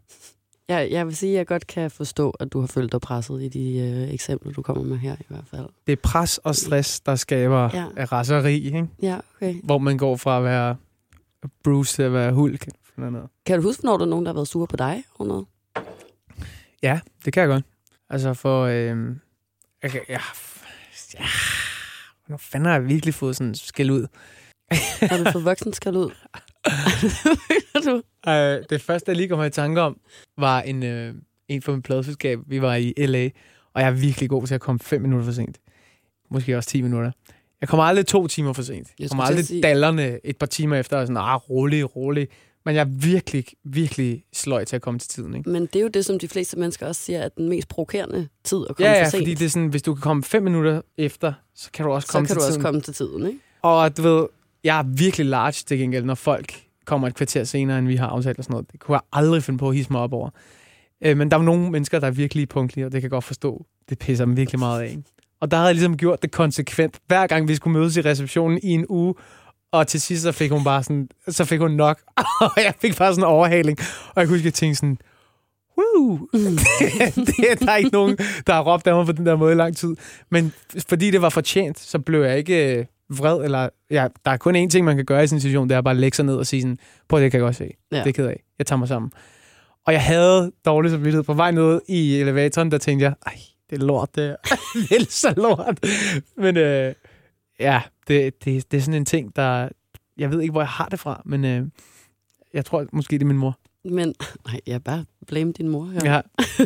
Jeg, 0.69 0.89
jeg 0.91 1.07
vil 1.07 1.17
sige, 1.17 1.33
at 1.33 1.39
jeg 1.39 1.47
godt 1.47 1.67
kan 1.67 1.91
forstå, 1.91 2.31
at 2.31 2.53
du 2.53 2.61
har 2.61 2.67
følt 2.67 2.93
dig 2.93 3.01
presset 3.01 3.43
i 3.43 3.49
de 3.49 3.79
øh, 3.79 4.15
eksempler, 4.15 4.53
du 4.53 4.63
kommer 4.63 4.85
med 4.85 4.99
her 4.99 5.17
i 5.21 5.25
hvert 5.29 5.45
fald. 5.51 5.67
Det 5.87 5.93
er 5.93 5.97
pres 6.03 6.39
og 6.39 6.55
stress, 6.57 7.01
der 7.01 7.15
skaber 7.17 7.71
Ja. 7.75 7.85
ja. 7.97 8.05
raseri, 8.05 8.55
ikke? 8.65 8.87
Ja, 9.03 9.19
okay. 9.37 9.55
hvor 9.65 9.79
man 9.79 9.99
går 9.99 10.17
fra 10.17 10.39
at 10.39 10.45
være 10.45 10.77
Bruce 11.65 11.95
til 11.97 12.03
at 12.03 12.13
være 12.13 12.33
Hulk. 12.33 12.69
Eller 12.99 13.11
noget. 13.11 13.29
Kan 13.47 13.57
du 13.59 13.63
huske, 13.63 13.85
når 13.85 13.97
der 13.99 14.05
er 14.05 14.09
nogen, 14.09 14.25
der 14.25 14.33
har 14.33 14.35
været 14.35 14.49
sure 14.49 14.67
på 14.67 14.77
dig 14.77 15.05
over 15.19 15.29
noget? 15.29 15.47
Ja, 16.83 17.01
det 17.25 17.33
kan 17.33 17.41
jeg 17.41 17.49
godt. 17.49 17.65
Altså 18.11 18.35
for... 18.35 18.63
Øh, 18.65 18.97
kan- 19.83 20.01
ja, 20.09 20.21
ja, 21.15 21.25
nu 22.29 22.37
fanden 22.37 22.67
har 22.67 22.73
jeg 22.73 22.89
virkelig 22.89 23.15
fået 23.15 23.37
sådan 23.37 23.55
skæld 23.55 23.91
ud. 23.91 24.07
Har 25.01 25.17
du 25.25 25.31
fået 25.33 25.45
voksen 25.45 25.73
skal 25.73 25.97
ud? 25.97 26.11
du? 27.87 28.03
Øh, 28.31 28.65
det 28.71 28.83
første, 28.83 29.11
jeg 29.11 29.17
lige 29.17 29.29
kommer 29.29 29.45
i 29.45 29.51
tanke 29.51 29.81
om, 29.81 30.01
var 30.39 30.61
en, 30.61 30.83
øh, 30.83 31.15
en 31.49 31.63
fra 31.63 31.73
mit 31.73 31.85
pladeselskab. 31.85 32.39
Vi 32.47 32.63
var 32.63 32.75
i 32.75 32.95
L.A., 33.07 33.29
og 33.75 33.81
jeg 33.83 33.89
er 33.89 33.93
virkelig 33.95 34.29
god 34.31 34.47
til 34.47 34.55
at 34.55 34.61
komme 34.61 34.79
fem 34.79 35.03
minutter 35.03 35.25
for 35.25 35.33
sent. 35.33 35.59
Måske 36.31 36.57
også 36.57 36.69
10 36.71 36.83
minutter. 36.83 37.11
Jeg 37.61 37.69
kommer 37.69 37.85
aldrig 37.85 38.07
to 38.07 38.27
timer 38.27 38.53
for 38.53 38.63
sent. 38.63 38.89
Jeg 38.99 39.09
kommer 39.11 39.25
aldrig 39.25 39.45
sige- 39.47 39.63
dallerne 39.63 40.27
et 40.27 40.37
par 40.37 40.47
timer 40.47 40.77
efter, 40.77 40.97
og 40.97 41.07
sådan, 41.07 41.17
ah, 41.17 41.35
rolig, 41.51 41.97
rolig. 41.97 42.29
Men 42.65 42.75
jeg 42.75 42.81
er 42.81 42.85
virkelig, 42.85 43.45
virkelig 43.65 44.25
sløj 44.33 44.65
til 44.65 44.77
at 44.77 44.83
komme 44.83 45.01
til 45.01 45.09
tiden, 45.09 45.35
ikke? 45.37 45.51
Men 45.51 45.63
det 45.67 45.77
er 45.77 45.81
jo 45.81 45.89
det, 45.89 46.05
som 46.05 46.19
de 46.19 46.29
fleste 46.29 46.59
mennesker 46.59 46.87
også 46.87 47.03
siger, 47.03 47.23
at 47.23 47.37
den 47.37 47.49
mest 47.49 47.69
provokerende 47.69 48.29
tid 48.45 48.59
at 48.71 48.77
komme 48.77 48.89
Ja, 48.91 48.97
ja, 48.99 49.05
for 49.05 49.11
sent. 49.11 49.21
fordi 49.21 49.35
det 49.35 49.45
er 49.45 49.49
sådan, 49.49 49.69
hvis 49.69 49.83
du 49.83 49.95
kan 49.95 50.01
komme 50.03 50.23
fem 50.23 50.43
minutter 50.43 50.81
efter, 50.99 51.33
så 51.55 51.71
kan 51.73 51.85
du 51.87 51.93
også 51.93 52.07
så 52.07 52.13
komme 52.13 52.27
kan 52.27 52.35
til 52.35 52.37
du 52.37 52.41
også 52.41 52.51
tiden. 52.53 52.63
komme 52.63 52.81
til 52.81 52.95
tiden, 52.95 53.27
ikke? 53.27 53.39
Og 53.63 53.97
du 53.97 54.03
ved, 54.03 54.27
jeg 54.65 54.79
er 54.79 54.83
virkelig 54.83 55.27
large 55.27 55.53
til 55.67 55.79
gengæld, 55.79 56.05
når 56.05 56.15
folk 56.15 56.53
kommer 56.85 57.09
et 57.09 57.15
kvarter 57.15 57.45
senere, 57.45 57.79
end 57.79 57.87
vi 57.87 57.97
har 57.97 58.07
aftalt 58.07 58.39
og 58.39 58.45
sådan 58.45 58.53
noget. 58.55 58.73
Det 58.73 58.81
kunne 58.81 58.95
jeg 58.95 59.03
aldrig 59.13 59.43
finde 59.43 59.59
på 59.59 59.69
at 59.69 59.75
hisse 59.77 59.93
mig 59.93 60.01
op 60.01 60.13
over. 60.13 60.31
Øh, 61.05 61.17
men 61.17 61.31
der 61.31 61.39
er 61.39 61.43
nogle 61.43 61.71
mennesker, 61.71 61.99
der 61.99 62.07
er 62.07 62.11
virkelig 62.11 62.49
punktlige, 62.49 62.87
og 62.87 62.93
det 62.93 63.01
kan 63.01 63.03
jeg 63.03 63.11
godt 63.11 63.25
forstå. 63.25 63.67
Det 63.89 63.99
pisser 63.99 64.25
dem 64.25 64.37
virkelig 64.37 64.59
meget 64.59 64.83
af. 64.83 64.91
ikke? 64.91 65.03
Og 65.41 65.51
der 65.51 65.57
havde 65.57 65.67
jeg 65.67 65.75
ligesom 65.75 65.97
gjort 65.97 66.23
det 66.23 66.31
konsekvent. 66.33 66.99
Hver 67.07 67.27
gang 67.27 67.49
vi 67.49 67.55
skulle 67.55 67.79
mødes 67.79 67.97
i 67.97 68.01
receptionen 68.01 68.59
i 68.63 68.69
en 68.71 68.87
uge, 68.89 69.15
og 69.73 69.87
til 69.87 70.01
sidst 70.01 70.23
så 70.23 70.33
fik 70.33 70.51
hun 70.51 70.65
bare 70.65 70.83
sådan, 70.83 71.09
så 71.29 71.45
fik 71.45 71.61
hun 71.61 71.71
nok, 71.71 72.01
og 72.41 72.53
jeg 72.57 72.75
fik 72.81 72.97
bare 72.97 73.13
sådan 73.13 73.25
en 73.25 73.29
overhaling. 73.29 73.79
Og 74.15 74.21
jeg 74.21 74.27
kunne 74.27 74.37
huske, 74.37 74.41
at 74.41 74.45
jeg 74.45 74.55
tænkte 74.55 74.77
sådan, 74.79 74.99
Woo! 75.79 76.29
det 77.27 77.51
er 77.51 77.55
der 77.55 77.73
er 77.73 77.77
ikke 77.77 77.91
nogen, 77.91 78.17
der 78.47 78.53
har 78.53 78.63
råbt 78.63 78.87
af 78.87 78.95
mig 78.95 79.07
på 79.07 79.13
den 79.13 79.27
der 79.27 79.37
måde 79.37 79.53
i 79.53 79.57
lang 79.57 79.77
tid. 79.77 79.97
Men 80.31 80.53
fordi 80.89 81.11
det 81.11 81.23
var 81.23 81.29
fortjent, 81.29 81.79
så 81.79 81.99
blev 81.99 82.23
jeg 82.23 82.39
ikke 82.39 82.79
øh, 82.79 82.85
vred. 83.09 83.45
Eller, 83.45 83.69
ja, 83.91 84.09
der 84.25 84.31
er 84.31 84.37
kun 84.37 84.57
én 84.57 84.69
ting, 84.69 84.85
man 84.85 84.97
kan 84.97 85.05
gøre 85.05 85.25
i 85.25 85.27
sådan 85.27 85.37
en 85.37 85.41
situation, 85.41 85.69
det 85.69 85.77
er 85.77 85.81
bare 85.81 85.95
at 85.95 86.01
lægge 86.01 86.17
sig 86.17 86.25
ned 86.25 86.37
og 86.37 86.47
sige 86.47 86.63
sådan, 86.63 86.79
på 87.09 87.21
det 87.21 87.31
kan 87.31 87.39
jeg 87.39 87.45
godt 87.45 87.57
se. 87.57 87.65
Ja. 87.65 87.97
Det 87.97 88.01
er 88.01 88.03
jeg 88.07 88.15
ked 88.15 88.27
af. 88.27 88.43
Jeg 88.59 88.67
tager 88.67 88.79
mig 88.79 88.89
sammen. 88.89 89.13
Og 89.87 89.93
jeg 89.93 90.03
havde 90.03 90.53
dårlig 90.65 90.91
samvittighed 90.91 91.23
på 91.23 91.35
vej 91.35 91.51
ned 91.51 91.81
i 91.89 92.21
elevatoren, 92.21 92.71
der 92.71 92.79
tænkte 92.79 93.05
jeg, 93.05 93.15
ej, 93.27 93.39
det 93.71 93.83
er 93.83 93.87
lort, 93.87 94.09
det, 94.15 94.25
er. 94.25 94.37
det 94.89 95.01
er 95.01 95.05
så 95.09 95.35
lort. 95.37 95.87
Men 96.37 96.57
øh, 96.57 96.95
ja, 97.61 97.83
det, 98.09 98.45
det, 98.45 98.73
det 98.73 98.77
er 98.77 98.81
sådan 98.81 99.01
en 99.01 99.05
ting, 99.05 99.37
der... 99.37 99.69
Jeg 100.17 100.31
ved 100.31 100.41
ikke, 100.41 100.53
hvor 100.53 100.61
jeg 100.61 100.69
har 100.69 100.89
det 100.89 101.01
fra, 101.01 101.23
men 101.25 101.45
øh, 101.45 101.67
jeg 102.55 102.65
tror 102.65 102.87
måske, 102.93 103.15
det 103.15 103.23
er 103.23 103.27
min 103.27 103.39
mor. 103.39 103.59
Men 103.85 104.15
nej, 104.47 104.61
jeg 104.67 104.85
bare 104.85 105.05
blame 105.27 105.53
din 105.53 105.69
mor 105.69 105.85
her. 105.85 106.01
Ja, 106.05 106.21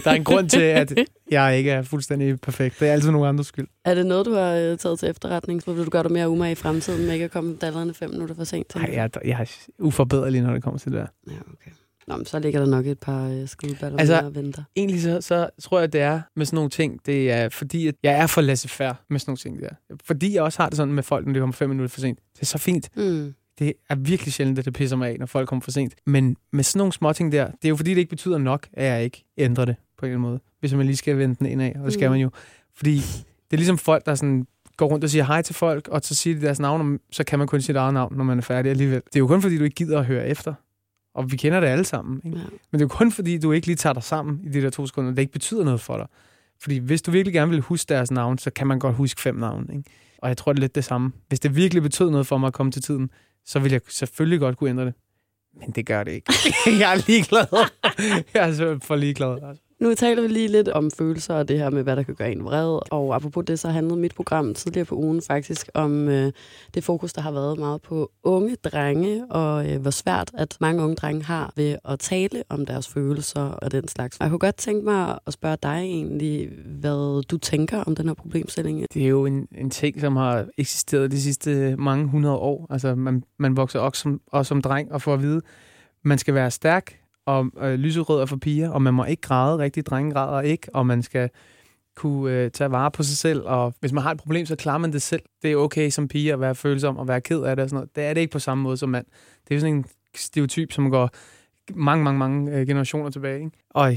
der 0.05 0.11
er 0.11 0.15
en 0.15 0.25
grund 0.25 0.49
til, 0.49 0.61
at 0.61 0.93
jeg 1.31 1.59
ikke 1.59 1.71
er 1.71 1.83
fuldstændig 1.83 2.41
perfekt. 2.41 2.81
Det 2.81 2.89
er 2.89 2.93
altid 2.93 3.11
nogen 3.11 3.29
andres 3.29 3.47
skyld. 3.47 3.67
Er 3.85 3.94
det 3.94 4.06
noget, 4.06 4.27
du 4.27 4.35
har 4.35 4.53
øh, 4.53 4.79
taget 4.79 4.99
til 4.99 5.09
efterretning? 5.09 5.62
Så 5.62 5.73
vil 5.73 5.85
du 5.85 5.91
gøre 5.91 6.03
dig 6.03 6.12
mere 6.12 6.29
umage 6.29 6.53
i 6.53 6.55
fremtiden, 6.55 7.05
med 7.05 7.12
ikke 7.12 7.25
at 7.25 7.31
komme 7.31 7.56
dallerne 7.56 7.95
fem 7.95 8.11
minutter 8.11 8.35
for 8.35 8.45
sent? 8.45 8.75
Nej, 8.75 8.85
tænker 8.85 9.03
jeg, 9.03 9.11
jeg 9.25 9.41
er 9.41 9.69
uforbederlig, 9.79 10.43
når 10.43 10.53
det 10.53 10.62
kommer 10.62 10.79
til 10.79 10.93
det 10.93 11.00
der. 11.00 11.33
Ja, 11.33 11.38
okay. 11.53 11.71
Nå, 12.06 12.16
men 12.16 12.26
så 12.26 12.38
ligger 12.38 12.60
der 12.60 12.66
nok 12.66 12.87
et 12.87 12.99
par 12.99 13.28
øh, 13.28 13.49
skudballer 13.49 13.99
Altså- 13.99 14.20
og 14.20 14.34
venter. 14.34 14.62
Egentlig 14.76 15.02
så, 15.02 15.20
så 15.20 15.50
tror 15.62 15.81
jeg, 15.81 15.93
det 15.93 16.00
er 16.00 16.20
med 16.37 16.46
sådan 16.46 16.56
nogle 16.56 16.70
ting, 16.70 17.00
det 17.06 17.31
er 17.31 17.49
fordi, 17.49 17.87
at 17.88 17.94
jeg 18.02 18.12
er 18.19 18.26
for 18.26 18.40
laissez-faire 18.40 18.94
med 19.10 19.19
sådan 19.20 19.31
nogle 19.31 19.37
ting 19.38 19.60
der. 19.62 19.96
Fordi 20.04 20.34
jeg 20.34 20.43
også 20.43 20.62
har 20.62 20.69
det 20.69 20.76
sådan 20.76 20.94
med 20.94 21.02
folk, 21.02 21.26
når 21.26 21.32
de 21.32 21.38
kommer 21.38 21.52
fem 21.54 21.69
minutter 21.69 21.88
for 21.88 22.00
sent. 22.00 22.19
Det 22.34 22.43
er 22.43 22.46
så 22.46 22.58
fint. 22.58 22.88
Mm. 22.96 23.34
Det 23.58 23.72
er 23.90 23.94
virkelig 23.94 24.32
sjældent, 24.32 24.58
at 24.58 24.64
det 24.64 24.72
pisser 24.75 24.96
mig 24.96 25.08
af, 25.10 25.16
når 25.19 25.26
folk 25.26 25.49
kommer 25.49 25.62
for 25.62 25.70
sent. 25.70 25.94
Men 26.06 26.37
med 26.52 26.64
sådan 26.64 26.78
nogle 26.78 26.93
små 26.93 27.12
ting 27.12 27.32
der, 27.32 27.46
det 27.46 27.64
er 27.64 27.69
jo 27.69 27.76
fordi, 27.76 27.90
det 27.90 27.99
ikke 27.99 28.10
betyder 28.10 28.38
nok, 28.38 28.66
at 28.72 28.87
jeg 28.87 29.04
ikke 29.04 29.25
ændrer 29.38 29.64
det 29.64 29.76
på 29.99 30.06
en 30.06 30.10
eller 30.10 30.19
anden 30.19 30.31
måde. 30.31 30.40
Hvis 30.60 30.75
man 30.75 30.87
lige 30.87 30.96
skal 30.96 31.19
vende 31.19 31.34
den 31.34 31.46
indad, 31.46 31.72
og 31.76 31.84
det 31.84 31.93
skal 31.93 32.08
Mm. 32.08 32.12
man 32.12 32.20
jo. 32.20 32.31
Fordi 32.76 32.96
det 32.96 33.52
er 33.52 33.56
ligesom 33.56 33.78
folk, 33.78 34.06
der 34.06 34.14
sådan 34.14 34.46
går 34.76 34.87
rundt 34.87 35.04
og 35.04 35.10
siger 35.10 35.25
hej 35.25 35.43
til 35.43 35.54
folk, 35.54 35.88
og 35.88 36.00
så 36.04 36.14
siger 36.14 36.37
de 36.37 36.43
deres 36.43 36.60
navn, 36.60 36.99
så 37.12 37.25
kan 37.25 37.38
man 37.38 37.49
kun 37.49 37.60
sit 37.60 37.76
eget 37.76 37.94
navn, 37.94 38.16
når 38.16 38.25
man 38.25 38.38
er 38.38 38.43
færdig 38.43 38.70
alligevel. 38.70 39.02
Det 39.06 39.16
er 39.16 39.20
jo 39.20 39.26
kun 39.26 39.43
fordi, 39.43 39.58
du 39.58 39.64
ikke 39.64 39.75
gider 39.75 39.99
at 39.99 40.04
høre 40.06 40.28
efter. 40.28 40.54
Og 41.14 41.32
vi 41.32 41.37
kender 41.37 41.61
det 41.61 41.67
alle 41.67 41.85
sammen. 41.85 42.20
Ikke? 42.25 42.38
Ja. 42.38 42.44
Men 42.44 42.73
det 42.73 42.81
er 42.81 42.85
jo 42.85 42.88
kun 42.88 43.12
fordi, 43.12 43.38
du 43.38 43.53
ikke 43.53 43.67
lige 43.67 43.76
tager 43.76 43.93
dig 43.94 44.03
sammen 44.03 44.41
i 44.44 44.49
de 44.49 44.62
der 44.62 44.70
to 44.70 44.87
sekunder, 44.87 45.11
det 45.11 45.19
ikke 45.19 45.32
betyder 45.32 45.64
noget 45.64 45.81
for 45.81 45.97
dig. 45.97 46.06
Fordi 46.61 46.79
hvis 46.79 47.03
du 47.03 47.11
virkelig 47.11 47.35
gerne 47.35 47.50
vil 47.50 47.61
huske 47.61 47.88
deres 47.88 48.11
navn, 48.11 48.38
så 48.38 48.50
kan 48.50 48.67
man 48.67 48.79
godt 48.79 48.97
huske 48.97 49.20
fem 49.20 49.35
navne. 49.35 49.67
Ikke? 49.76 49.91
Og 50.19 50.29
jeg 50.29 50.37
tror, 50.37 50.53
det 50.53 50.59
er 50.59 50.61
lidt 50.61 50.75
det 50.75 50.85
samme. 50.85 51.12
Hvis 51.29 51.41
det 51.41 51.56
virkelig 51.56 51.82
betød 51.82 52.11
noget 52.11 52.26
for 52.26 52.38
mig 52.38 52.47
at 52.47 52.53
komme 52.53 52.73
til 52.73 52.82
tiden, 52.82 53.11
så 53.44 53.59
vil 53.59 53.73
jeg 53.73 53.81
selvfølgelig 53.88 54.41
godt 54.41 54.56
kunne 54.56 54.70
ændre 54.70 54.85
det. 54.85 54.94
Men 55.61 55.70
det 55.70 55.87
gør 55.87 56.05
det 56.05 56.12
ikke. 56.12 56.32
jeg 56.81 56.93
er 56.93 57.06
ligeglad. 57.06 57.47
jeg 58.35 58.50
er 58.50 58.79
for 58.82 58.97
ligeglad. 58.97 59.38
Altså. 59.43 59.62
Nu 59.82 59.94
taler 59.94 60.23
vi 60.23 60.29
lige 60.29 60.49
lidt 60.49 60.69
om 60.69 60.90
følelser 60.90 61.34
og 61.34 61.49
det 61.49 61.58
her 61.58 61.70
med, 61.70 61.82
hvad 61.82 61.96
der 61.96 62.02
kan 62.02 62.14
gøre 62.14 62.32
en 62.32 62.44
vred. 62.44 62.79
Og 62.90 63.14
apropos 63.14 63.44
det, 63.46 63.58
så 63.58 63.69
handlede 63.69 64.00
mit 64.00 64.14
program 64.14 64.55
tidligere 64.55 64.84
på 64.84 64.94
ugen 64.94 65.23
faktisk 65.23 65.69
om 65.75 66.08
øh, 66.08 66.32
det 66.75 66.84
fokus, 66.84 67.12
der 67.12 67.20
har 67.20 67.32
været 67.32 67.58
meget 67.58 67.82
på 67.82 68.11
unge 68.23 68.56
drenge, 68.64 69.26
og 69.31 69.70
øh, 69.70 69.81
hvor 69.81 69.90
svært, 69.90 70.31
at 70.34 70.56
mange 70.61 70.82
unge 70.82 70.96
drenge 70.96 71.25
har 71.25 71.52
ved 71.56 71.76
at 71.84 71.99
tale 71.99 72.43
om 72.49 72.67
deres 72.67 72.88
følelser 72.88 73.40
og 73.40 73.73
den 73.73 73.88
slags. 73.88 74.17
Og 74.17 74.25
jeg 74.25 74.31
kunne 74.31 74.38
godt 74.38 74.56
tænke 74.56 74.84
mig 74.84 75.19
at 75.26 75.32
spørge 75.32 75.56
dig 75.62 75.79
egentlig, 75.82 76.50
hvad 76.81 77.23
du 77.23 77.38
tænker 77.38 77.78
om 77.78 77.96
den 77.96 78.06
her 78.06 78.14
problemstilling. 78.14 78.87
Det 78.94 79.05
er 79.05 79.08
jo 79.08 79.26
en, 79.26 79.49
en 79.58 79.70
ting, 79.70 80.00
som 80.00 80.17
har 80.17 80.46
eksisteret 80.58 81.11
de 81.11 81.20
sidste 81.20 81.76
mange 81.76 82.08
hundrede 82.08 82.37
år. 82.37 82.67
Altså, 82.70 82.94
man, 82.94 83.23
man 83.38 83.56
vokser 83.56 83.81
op 83.81 83.96
som, 83.96 84.20
op 84.32 84.46
som 84.46 84.62
dreng 84.62 84.93
og 84.93 85.02
får 85.02 85.14
at 85.14 85.23
vide, 85.23 85.40
man 86.05 86.19
skal 86.19 86.35
være 86.35 86.50
stærk, 86.50 87.01
og 87.26 87.50
øh, 87.61 87.75
lyserød 87.75 88.21
er 88.21 88.26
for 88.26 88.37
piger, 88.37 88.71
og 88.71 88.83
man 88.83 88.95
må 88.95 89.05
ikke 89.05 89.23
græde 89.23 89.59
rigtig, 89.59 89.87
drenge 89.87 90.12
græder 90.12 90.41
ikke, 90.41 90.75
og 90.75 90.87
man 90.87 91.02
skal 91.02 91.31
kunne 91.97 92.33
øh, 92.33 92.50
tage 92.50 92.71
vare 92.71 92.91
på 92.91 93.02
sig 93.02 93.17
selv, 93.17 93.43
og 93.45 93.75
hvis 93.81 93.93
man 93.93 94.02
har 94.02 94.11
et 94.11 94.19
problem, 94.19 94.47
så 94.47 94.57
klarer 94.57 94.79
man 94.79 94.93
det 94.93 95.02
selv. 95.02 95.23
Det 95.43 95.52
er 95.52 95.57
okay 95.57 95.91
som 95.91 96.09
pige 96.09 96.33
at 96.33 96.41
være 96.41 96.55
følsom 96.55 96.97
og 96.97 97.09
være 97.09 97.21
ked 97.21 97.43
af 97.43 97.57
det 97.57 97.62
og 97.62 97.69
sådan 97.69 97.76
noget. 97.76 97.97
Det 97.97 98.05
er 98.05 98.14
det 98.14 98.21
ikke 98.21 98.33
på 98.33 98.38
samme 98.38 98.62
måde 98.62 98.76
som 98.76 98.88
mand. 98.88 99.07
Det 99.49 99.55
er 99.55 99.61
sådan 99.61 99.75
en 99.75 99.85
stereotyp, 100.17 100.73
som 100.73 100.91
går 100.91 101.11
mange, 101.75 102.05
mange, 102.05 102.19
mange 102.19 102.52
øh, 102.52 102.67
generationer 102.67 103.11
tilbage. 103.11 103.38
Ikke? 103.38 103.50
Og 103.71 103.93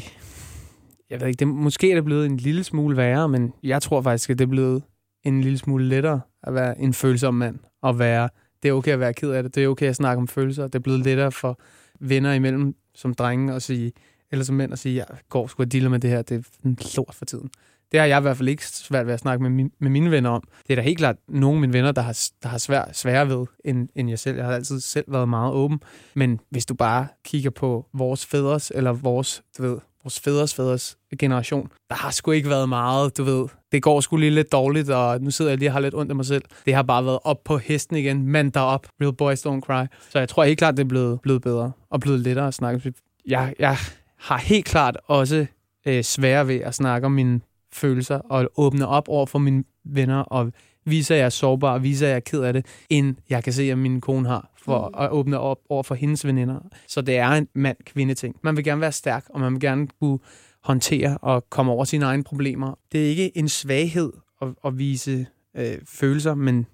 jeg 1.10 1.22
ved 1.22 1.28
ikke, 1.28 1.40
det, 1.40 1.48
måske 1.48 1.92
er 1.92 1.96
det 1.96 2.06
blevet 2.06 2.26
en 2.26 2.38
lille 2.38 2.64
smule 2.64 2.98
værre, 2.98 3.30
men 3.30 3.54
jeg 3.64 3.82
tror 3.82 4.02
faktisk, 4.02 4.30
at 4.30 4.40
det 4.40 4.46
er 4.46 4.50
blevet 4.50 4.84
en 5.24 5.42
lille 5.42 5.58
smule 5.58 5.86
lettere 5.86 6.22
at 6.44 6.54
være 6.54 6.80
en 6.82 6.94
følsom 6.94 7.34
mand, 7.34 7.60
og 7.82 8.00
være, 8.00 8.30
det 8.64 8.70
er 8.70 8.74
okay 8.74 8.92
at 8.92 9.00
være 9.00 9.14
ked 9.14 9.32
af 9.32 9.44
det, 9.44 9.56
det 9.56 9.64
er 9.64 9.68
okay 9.68 9.88
at 9.88 9.96
snakke 9.96 10.22
om 10.22 10.28
følelser, 10.28 10.64
det 10.64 10.76
er 10.76 10.80
blevet 10.80 11.00
lettere 11.00 11.32
for 11.32 11.60
venner 12.00 12.34
imellem 12.34 12.76
som 12.96 13.14
drenge 13.14 13.54
at 13.54 13.62
sige, 13.62 13.92
eller 14.32 14.46
som 14.46 14.56
mænd 14.56 14.74
at 14.74 14.80
sige, 14.80 14.96
jeg 14.96 15.06
går 15.30 15.48
sgu 15.48 15.64
og 15.64 15.72
dealer 15.72 15.90
med 15.90 16.00
det 16.00 16.10
her, 16.10 16.22
det 16.22 16.38
er 16.38 16.42
en 16.66 16.78
lort 16.98 17.16
for 17.16 17.26
tiden. 17.26 17.50
Det 17.92 18.00
har 18.00 18.08
jeg 18.08 18.18
i 18.18 18.22
hvert 18.22 18.38
fald 18.38 18.50
ikke 18.50 18.68
svært 18.68 19.06
ved 19.06 19.14
at 19.14 19.20
snakke 19.20 19.42
med, 19.44 19.50
min, 19.50 19.72
med 19.80 19.90
mine 19.90 20.12
venner 20.12 20.30
om. 20.30 20.44
Det 20.68 20.74
er 20.74 20.76
da 20.76 20.82
helt 20.82 20.98
klart 20.98 21.16
nogle 21.28 21.58
af 21.58 21.62
mine 21.62 21.74
venner, 21.74 21.92
der 21.92 22.02
har, 22.02 22.20
der 22.44 22.50
har 22.50 22.58
svær, 22.58 22.86
sværere 22.94 23.30
ved 23.30 23.46
end, 23.66 23.90
end 23.96 24.10
jeg 24.10 24.20
selv. 24.20 24.38
Jeg 24.38 24.46
har 24.46 24.54
altid 24.54 24.80
selv 24.80 25.06
været 25.14 25.30
meget 25.30 25.54
åben. 25.54 25.80
Men 26.14 26.40
hvis 26.50 26.66
du 26.66 26.74
bare 26.74 27.08
kigger 27.24 27.50
på 27.50 27.86
vores 27.94 28.26
fædres, 28.26 28.72
eller 28.76 28.92
vores, 28.92 29.44
du 29.58 29.64
ved, 29.64 29.78
vores 30.06 30.20
fædres 30.20 30.54
fædres 30.54 30.98
generation, 31.20 31.70
der 31.90 31.96
har 31.96 32.12
sgu 32.12 32.32
ikke 32.32 32.50
været 32.50 32.70
meget, 32.70 33.18
du 33.18 33.24
ved. 33.24 33.48
Det 33.72 33.84
går 33.84 34.02
sgu 34.02 34.18
lige 34.18 34.32
lidt 34.32 34.52
dårligt, 34.52 34.90
og 34.90 35.22
nu 35.22 35.32
sidder 35.32 35.52
jeg 35.52 35.58
lige 35.58 35.70
og 35.70 35.74
har 35.74 35.80
lidt 35.80 35.96
ondt 35.96 36.12
af 36.12 36.16
mig 36.16 36.26
selv. 36.26 36.44
Det 36.66 36.76
har 36.76 36.84
bare 36.84 37.06
været 37.06 37.20
op 37.24 37.44
på 37.44 37.58
hesten 37.58 37.96
igen. 37.96 38.28
Mand 38.28 38.52
derop. 38.52 38.88
Real 39.02 39.14
boys 39.14 39.46
don't 39.46 39.60
cry. 39.60 39.86
Så 40.10 40.20
jeg 40.20 40.30
tror 40.30 40.44
helt 40.44 40.58
klart, 40.58 40.78
det 40.78 40.84
er 40.84 40.88
blevet, 40.88 41.22
blevet 41.22 41.42
bedre 41.42 41.72
og 41.90 42.00
blevet 42.00 42.20
lettere 42.20 42.48
at 42.48 42.54
snakke. 42.54 42.94
Jeg, 43.28 43.54
jeg 43.60 43.78
har 44.18 44.38
helt 44.38 44.66
klart 44.66 44.98
også 45.06 45.46
øh, 45.86 46.04
svære 46.04 46.48
ved 46.48 46.62
at 46.62 46.76
snakke 46.76 47.06
om 47.06 47.12
mine 47.12 47.42
følelser 47.74 48.18
og 48.18 48.50
åbne 48.58 48.88
op 48.88 49.10
over 49.10 49.26
for 49.26 49.40
mine 49.40 49.64
venner 49.86 50.20
og 50.20 50.52
vise, 50.86 51.14
at 51.14 51.18
jeg 51.20 51.26
er 51.26 51.30
sårbar 51.30 51.74
og 51.74 51.84
vise, 51.84 52.06
at 52.06 52.10
jeg 52.10 52.16
er 52.16 52.20
ked 52.20 52.42
af 52.42 52.54
det, 52.54 52.66
end 52.90 53.16
jeg 53.30 53.44
kan 53.44 53.54
se, 53.54 53.72
at 53.72 53.78
min 53.78 54.02
kone 54.02 54.28
har 54.28 54.52
for 54.66 54.88
mm. 54.88 55.04
at 55.04 55.10
åbne 55.12 55.40
op 55.40 55.58
over 55.70 55.84
for 55.84 55.96
hendes 55.96 56.26
veninder. 56.26 56.60
Så 56.88 57.02
det 57.02 57.18
er 57.18 57.30
en 57.30 57.48
mand-kvinde-ting. 57.56 58.36
Man 58.42 58.56
vil 58.56 58.64
gerne 58.64 58.82
være 58.82 58.92
stærk, 58.92 59.26
og 59.30 59.40
man 59.40 59.54
vil 59.54 59.62
gerne 59.62 59.88
kunne 60.00 60.20
håndtere 60.64 61.18
og 61.22 61.50
komme 61.50 61.72
over 61.72 61.84
sine 61.84 62.06
egne 62.06 62.24
problemer. 62.24 62.80
Det 62.92 63.06
er 63.06 63.10
ikke 63.10 63.38
en 63.38 63.50
svaghed 63.50 64.14
at, 64.42 64.48
at 64.66 64.78
vise 64.78 65.26
øh, 65.58 65.78
følelser, 65.86 66.36
men 66.36 66.66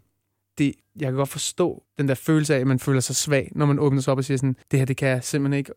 det, 0.58 0.74
jeg 1.00 1.08
kan 1.08 1.16
godt 1.16 1.30
forstå 1.30 1.84
den 1.98 2.08
der 2.08 2.16
følelse 2.16 2.56
af, 2.56 2.60
at 2.60 2.68
man 2.68 2.80
føler 2.80 3.00
sig 3.00 3.16
svag, 3.16 3.52
når 3.56 3.66
man 3.66 3.80
åbner 3.80 4.02
sig 4.02 4.12
op 4.12 4.18
og 4.18 4.24
siger 4.24 4.38
sådan, 4.38 4.56
det 4.72 4.80
her, 4.80 4.86
det 4.86 4.98
kan 4.98 5.10
jeg 5.10 5.24
simpelthen 5.24 5.58
ikke 5.58 5.72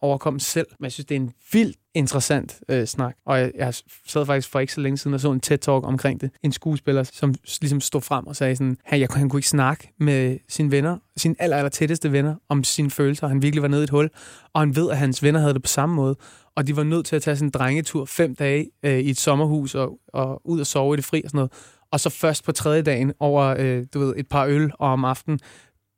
overkomme 0.00 0.40
selv. 0.40 0.66
Men 0.78 0.84
jeg 0.84 0.92
synes, 0.92 1.06
det 1.06 1.14
er 1.14 1.20
en 1.20 1.32
vildt 1.52 1.76
interessant 1.94 2.60
øh, 2.68 2.86
snak. 2.86 3.16
Og 3.26 3.38
jeg, 3.38 3.52
jeg 3.54 3.74
sad 4.06 4.26
faktisk 4.26 4.48
for 4.48 4.60
ikke 4.60 4.72
så 4.72 4.80
længe 4.80 4.98
siden 4.98 5.14
og 5.14 5.20
så 5.20 5.32
en 5.32 5.40
TED-talk 5.46 5.84
omkring 5.84 6.20
det. 6.20 6.30
En 6.42 6.52
skuespiller, 6.52 7.02
som 7.02 7.34
ligesom 7.60 7.80
stod 7.80 8.00
frem 8.00 8.26
og 8.26 8.36
sagde 8.36 8.56
sådan, 8.56 8.76
han, 8.84 9.00
jeg, 9.00 9.08
han 9.14 9.28
kunne 9.28 9.38
ikke 9.38 9.48
snakke 9.48 9.92
med 9.98 10.38
sine 10.48 10.70
venner, 10.70 10.98
sine 11.16 11.34
aller, 11.38 11.56
aller 11.56 11.70
tætteste 11.70 12.12
venner, 12.12 12.34
om 12.48 12.64
sine 12.64 12.90
følelser. 12.90 13.28
Han 13.28 13.42
virkelig 13.42 13.62
var 13.62 13.68
nede 13.68 13.82
i 13.82 13.84
et 13.84 13.90
hul. 13.90 14.10
Og 14.52 14.60
han 14.60 14.76
ved, 14.76 14.90
at 14.90 14.98
hans 14.98 15.22
venner 15.22 15.40
havde 15.40 15.54
det 15.54 15.62
på 15.62 15.68
samme 15.68 15.94
måde. 15.94 16.16
Og 16.56 16.66
de 16.66 16.76
var 16.76 16.82
nødt 16.82 17.06
til 17.06 17.16
at 17.16 17.22
tage 17.22 17.36
sådan 17.36 17.48
en 17.48 17.50
drengetur 17.50 18.04
fem 18.04 18.34
dage 18.34 18.70
øh, 18.82 18.98
i 18.98 19.10
et 19.10 19.18
sommerhus 19.18 19.74
og, 19.74 19.98
og 20.08 20.40
ud 20.44 20.60
og 20.60 20.66
sove 20.66 20.94
i 20.94 20.96
det 20.96 21.04
fri 21.04 21.22
og 21.24 21.30
sådan 21.30 21.38
noget. 21.38 21.52
Og 21.92 22.00
så 22.00 22.10
først 22.10 22.44
på 22.44 22.52
tredje 22.52 22.82
dagen 22.82 23.12
over 23.20 23.54
øh, 23.58 23.86
du 23.94 23.98
ved, 23.98 24.14
et 24.16 24.28
par 24.28 24.46
øl 24.46 24.72
og 24.78 24.92
om 24.92 25.04
aftenen, 25.04 25.40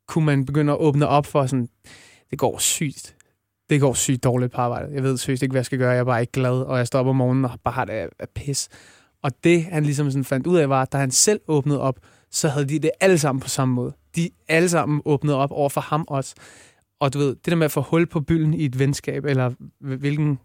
kunne 0.08 0.26
man 0.26 0.44
begynde 0.44 0.72
at 0.72 0.78
åbne 0.78 1.08
op 1.08 1.26
for 1.26 1.46
sådan, 1.46 1.68
det 2.30 2.38
går 2.38 2.58
sygt. 2.58 3.16
Det 3.70 3.80
går 3.80 3.94
sygt 3.94 4.24
dårligt 4.24 4.52
på 4.52 4.60
arbejde. 4.60 4.94
Jeg 4.94 5.02
ved 5.02 5.16
seriøst 5.16 5.42
ikke, 5.42 5.52
hvad 5.52 5.58
jeg 5.58 5.66
skal 5.66 5.78
gøre. 5.78 5.90
Jeg 5.90 5.98
er 5.98 6.04
bare 6.04 6.20
ikke 6.20 6.32
glad, 6.32 6.62
og 6.62 6.78
jeg 6.78 6.86
står 6.86 6.98
op 6.98 7.06
om 7.06 7.16
morgenen 7.16 7.44
og 7.44 7.50
bare 7.64 7.74
har 7.74 7.84
det 7.84 7.92
af, 7.92 8.08
af 8.18 8.28
pis. 8.28 8.68
Og 9.22 9.30
det, 9.44 9.64
han 9.64 9.84
ligesom 9.84 10.10
sådan 10.10 10.24
fandt 10.24 10.46
ud 10.46 10.56
af, 10.56 10.68
var, 10.68 10.82
at 10.82 10.92
da 10.92 10.98
han 10.98 11.10
selv 11.10 11.40
åbnede 11.48 11.80
op, 11.80 11.98
så 12.30 12.48
havde 12.48 12.68
de 12.68 12.78
det 12.78 12.90
alle 13.00 13.18
sammen 13.18 13.40
på 13.40 13.48
samme 13.48 13.74
måde. 13.74 13.92
De 14.16 14.30
alle 14.48 14.68
sammen 14.68 15.02
åbnede 15.04 15.36
op 15.36 15.50
over 15.50 15.68
for 15.68 15.80
ham 15.80 16.04
også. 16.08 16.34
Og 17.00 17.14
du 17.14 17.18
ved, 17.18 17.28
det 17.28 17.46
der 17.46 17.54
med 17.54 17.64
at 17.64 17.70
få 17.70 17.80
hul 17.80 18.06
på 18.06 18.20
bylden 18.20 18.54
i 18.54 18.64
et 18.64 18.78
venskab, 18.78 19.24
eller 19.24 19.50
hvilken 19.80 20.38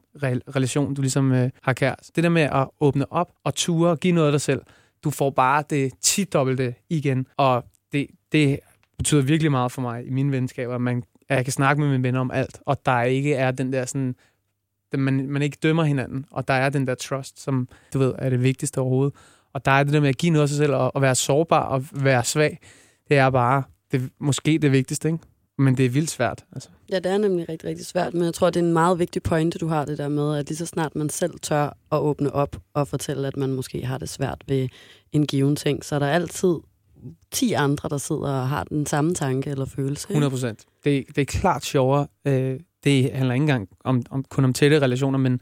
relation 0.55 0.93
du 0.93 1.01
ligesom 1.01 1.31
øh, 1.31 1.49
har 1.61 1.73
kært. 1.73 2.11
Det 2.15 2.23
der 2.23 2.29
med 2.29 2.41
at 2.41 2.67
åbne 2.79 3.11
op 3.11 3.31
og 3.43 3.55
ture 3.55 3.89
og 3.89 3.99
give 3.99 4.13
noget 4.13 4.27
af 4.27 4.31
dig 4.31 4.41
selv, 4.41 4.61
du 5.07 5.11
får 5.11 5.29
bare 5.29 5.63
det 5.69 5.91
10-dobbelte 6.05 6.73
igen. 6.89 7.27
Og 7.37 7.65
det, 7.91 8.07
det 8.31 8.59
betyder 8.97 9.21
virkelig 9.21 9.51
meget 9.51 9.71
for 9.71 9.81
mig 9.81 10.05
i 10.05 10.09
mine 10.09 10.31
venskaber, 10.31 10.75
at, 10.75 10.81
man, 10.81 11.03
at 11.29 11.35
jeg 11.35 11.45
kan 11.45 11.53
snakke 11.53 11.81
med 11.81 11.89
mine 11.89 12.03
venner 12.03 12.19
om 12.19 12.31
alt, 12.31 12.59
og 12.65 12.85
der 12.85 13.01
ikke 13.01 13.33
er 13.33 13.51
den 13.51 13.73
der 13.73 13.85
sådan, 13.85 14.15
at 14.93 14.99
man, 14.99 15.29
man 15.29 15.41
ikke 15.41 15.57
dømmer 15.63 15.83
hinanden, 15.83 16.25
og 16.31 16.47
der 16.47 16.53
er 16.53 16.69
den 16.69 16.87
der 16.87 16.95
trust, 16.95 17.39
som 17.39 17.67
du 17.93 17.99
ved 17.99 18.13
er 18.17 18.29
det 18.29 18.43
vigtigste 18.43 18.81
overhovedet. 18.81 19.15
Og 19.53 19.65
der 19.65 19.71
er 19.71 19.83
det 19.83 19.93
der 19.93 19.99
med 19.99 20.09
at 20.09 20.17
give 20.17 20.31
noget 20.31 20.43
af 20.43 20.49
sig 20.49 20.57
selv, 20.57 20.73
og, 20.73 20.95
og 20.95 21.01
være 21.01 21.15
sårbar 21.15 21.63
og 21.63 21.85
være 21.91 22.23
svag, 22.23 22.59
det 23.09 23.17
er 23.17 23.29
bare 23.29 23.63
det, 23.91 24.09
måske 24.19 24.59
det 24.61 24.71
vigtigste, 24.71 25.07
ikke? 25.07 25.19
Men 25.57 25.77
det 25.77 25.85
er 25.85 25.89
vildt 25.89 26.09
svært. 26.09 26.45
Altså. 26.51 26.69
Ja, 26.91 26.95
det 26.95 27.11
er 27.11 27.17
nemlig 27.17 27.49
rigtig, 27.49 27.69
rigtig 27.69 27.85
svært, 27.85 28.13
men 28.13 28.23
jeg 28.23 28.33
tror, 28.33 28.49
det 28.49 28.59
er 28.59 28.65
en 28.65 28.73
meget 28.73 28.99
vigtig 28.99 29.23
pointe, 29.23 29.59
du 29.59 29.67
har 29.67 29.85
det 29.85 29.97
der 29.97 30.07
med, 30.07 30.37
at 30.37 30.47
lige 30.47 30.57
så 30.57 30.65
snart 30.65 30.95
man 30.95 31.09
selv 31.09 31.39
tør 31.39 31.65
at 31.91 31.99
åbne 31.99 32.33
op 32.33 32.57
og 32.73 32.87
fortælle, 32.87 33.27
at 33.27 33.37
man 33.37 33.53
måske 33.53 33.85
har 33.85 33.97
det 33.97 34.09
svært 34.09 34.43
ved 34.47 34.67
en 35.11 35.27
given 35.27 35.55
ting, 35.55 35.85
så 35.85 35.95
er 35.95 35.99
der 35.99 36.07
altid 36.07 36.55
10 37.31 37.53
andre, 37.53 37.89
der 37.89 37.97
sidder 37.97 38.21
og 38.21 38.49
har 38.49 38.63
den 38.63 38.85
samme 38.85 39.13
tanke 39.13 39.49
eller 39.49 39.65
følelse. 39.65 40.05
Ikke? 40.05 40.13
100 40.13 40.31
procent. 40.31 40.65
Det, 40.83 41.05
det 41.15 41.21
er 41.21 41.25
klart 41.25 41.65
sjovere. 41.65 42.07
Øh, 42.25 42.59
det 42.83 43.11
handler 43.13 43.33
ikke 43.33 43.43
engang 43.43 43.69
om, 43.83 44.03
om, 44.09 44.23
kun 44.23 44.43
om 44.43 44.53
tætte 44.53 44.79
relationer, 44.79 45.19
men 45.19 45.41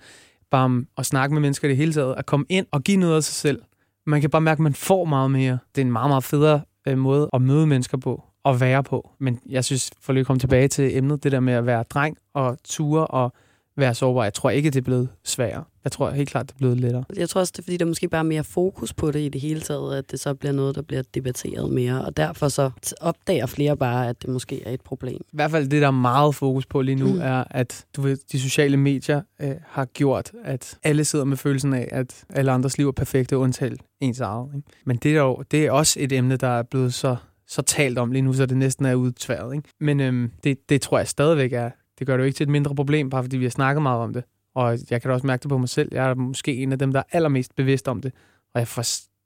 bare 0.51 0.65
om 0.65 0.87
at 0.97 1.05
snakke 1.05 1.33
med 1.33 1.41
mennesker 1.41 1.67
i 1.67 1.69
det 1.69 1.77
hele 1.77 1.93
taget, 1.93 2.15
at 2.17 2.25
komme 2.25 2.45
ind 2.49 2.65
og 2.71 2.83
give 2.83 2.97
noget 2.97 3.15
af 3.15 3.23
sig 3.23 3.33
selv. 3.33 3.61
Man 4.05 4.21
kan 4.21 4.29
bare 4.29 4.41
mærke, 4.41 4.59
at 4.59 4.63
man 4.63 4.73
får 4.73 5.05
meget 5.05 5.31
mere. 5.31 5.57
Det 5.75 5.81
er 5.81 5.85
en 5.85 5.91
meget, 5.91 6.09
meget 6.09 6.23
federe 6.23 6.61
øh, 6.87 6.97
måde 6.97 7.29
at 7.33 7.41
møde 7.41 7.67
mennesker 7.67 7.97
på 7.97 8.23
at 8.45 8.61
være 8.61 8.83
på. 8.83 9.11
Men 9.19 9.39
jeg 9.49 9.65
synes, 9.65 9.91
for 10.01 10.13
lige 10.13 10.21
at 10.21 10.27
komme 10.27 10.39
tilbage 10.39 10.67
til 10.67 10.97
emnet, 10.97 11.23
det 11.23 11.31
der 11.31 11.39
med 11.39 11.53
at 11.53 11.65
være 11.65 11.83
dreng 11.83 12.17
og 12.33 12.57
ture 12.63 13.07
og 13.07 13.33
være 13.77 13.93
sårbar, 13.95 14.23
jeg 14.23 14.33
tror 14.33 14.49
ikke, 14.49 14.69
det 14.69 14.77
er 14.79 14.83
blevet 14.83 15.09
sværere. 15.23 15.63
Jeg 15.83 15.91
tror 15.91 16.11
helt 16.11 16.29
klart, 16.29 16.47
det 16.47 16.53
er 16.53 16.57
blevet 16.57 16.79
lettere. 16.79 17.03
Jeg 17.15 17.29
tror 17.29 17.41
også, 17.41 17.51
det 17.55 17.59
er 17.59 17.63
fordi, 17.63 17.77
der 17.77 17.85
måske 17.85 18.07
bare 18.07 18.19
er 18.19 18.23
mere 18.23 18.43
fokus 18.43 18.93
på 18.93 19.11
det 19.11 19.19
i 19.19 19.29
det 19.29 19.41
hele 19.41 19.61
taget, 19.61 19.97
at 19.97 20.11
det 20.11 20.19
så 20.19 20.33
bliver 20.33 20.51
noget, 20.51 20.75
der 20.75 20.81
bliver 20.81 21.01
debatteret 21.13 21.71
mere, 21.71 22.05
og 22.05 22.17
derfor 22.17 22.47
så 22.47 22.71
opdager 23.01 23.45
flere 23.45 23.77
bare, 23.77 24.09
at 24.09 24.21
det 24.21 24.29
måske 24.29 24.63
er 24.63 24.71
et 24.71 24.81
problem. 24.81 25.21
I 25.21 25.35
hvert 25.35 25.51
fald 25.51 25.67
det, 25.67 25.81
der 25.81 25.87
er 25.87 25.91
meget 25.91 26.35
fokus 26.35 26.65
på 26.65 26.81
lige 26.81 26.95
nu, 26.95 27.13
mm. 27.13 27.21
er, 27.21 27.43
at 27.51 27.85
du 27.95 28.01
ved, 28.01 28.17
de 28.31 28.39
sociale 28.39 28.77
medier 28.77 29.21
øh, 29.41 29.51
har 29.67 29.85
gjort, 29.85 30.31
at 30.43 30.77
alle 30.83 31.05
sidder 31.05 31.25
med 31.25 31.37
følelsen 31.37 31.73
af, 31.73 31.87
at 31.91 32.23
alle 32.29 32.51
andres 32.51 32.77
liv 32.77 32.87
er 32.87 32.91
perfekte, 32.91 33.37
undtagen 33.37 33.77
ens 33.99 34.19
eget. 34.19 34.49
Ikke? 34.55 34.67
Men 34.85 34.97
det 34.97 35.17
er, 35.17 35.21
jo, 35.21 35.43
det 35.51 35.65
er 35.65 35.71
også 35.71 35.99
et 35.99 36.11
emne, 36.11 36.37
der 36.37 36.47
er 36.47 36.63
blevet 36.63 36.93
så 36.93 37.15
så 37.47 37.61
talt 37.61 37.97
om 37.97 38.11
lige 38.11 38.21
nu, 38.21 38.33
så 38.33 38.45
det 38.45 38.57
næsten 38.57 38.85
er 38.85 38.95
udtværet. 38.95 39.55
Ikke? 39.55 39.69
Men 39.79 39.99
øhm, 39.99 40.31
det, 40.43 40.69
det 40.69 40.81
tror 40.81 40.97
jeg 40.97 41.07
stadigvæk 41.07 41.53
er, 41.53 41.69
det 41.99 42.07
gør 42.07 42.17
det 42.17 42.21
jo 42.21 42.25
ikke 42.25 42.35
til 42.37 42.43
et 42.43 42.49
mindre 42.49 42.75
problem, 42.75 43.09
bare 43.09 43.23
fordi 43.23 43.37
vi 43.37 43.45
har 43.45 43.49
snakket 43.49 43.81
meget 43.81 43.99
om 43.99 44.13
det. 44.13 44.23
Og 44.55 44.77
jeg 44.89 45.01
kan 45.01 45.09
da 45.09 45.13
også 45.13 45.27
mærke 45.27 45.41
det 45.41 45.49
på 45.49 45.57
mig 45.57 45.69
selv. 45.69 45.89
Jeg 45.91 46.09
er 46.09 46.15
måske 46.15 46.55
en 46.55 46.71
af 46.71 46.79
dem, 46.79 46.91
der 46.91 46.99
er 46.99 47.03
allermest 47.11 47.55
bevidst 47.55 47.87
om 47.87 48.01
det. 48.01 48.13
Og 48.53 48.59
jeg, 48.59 48.67
for, 48.67 48.83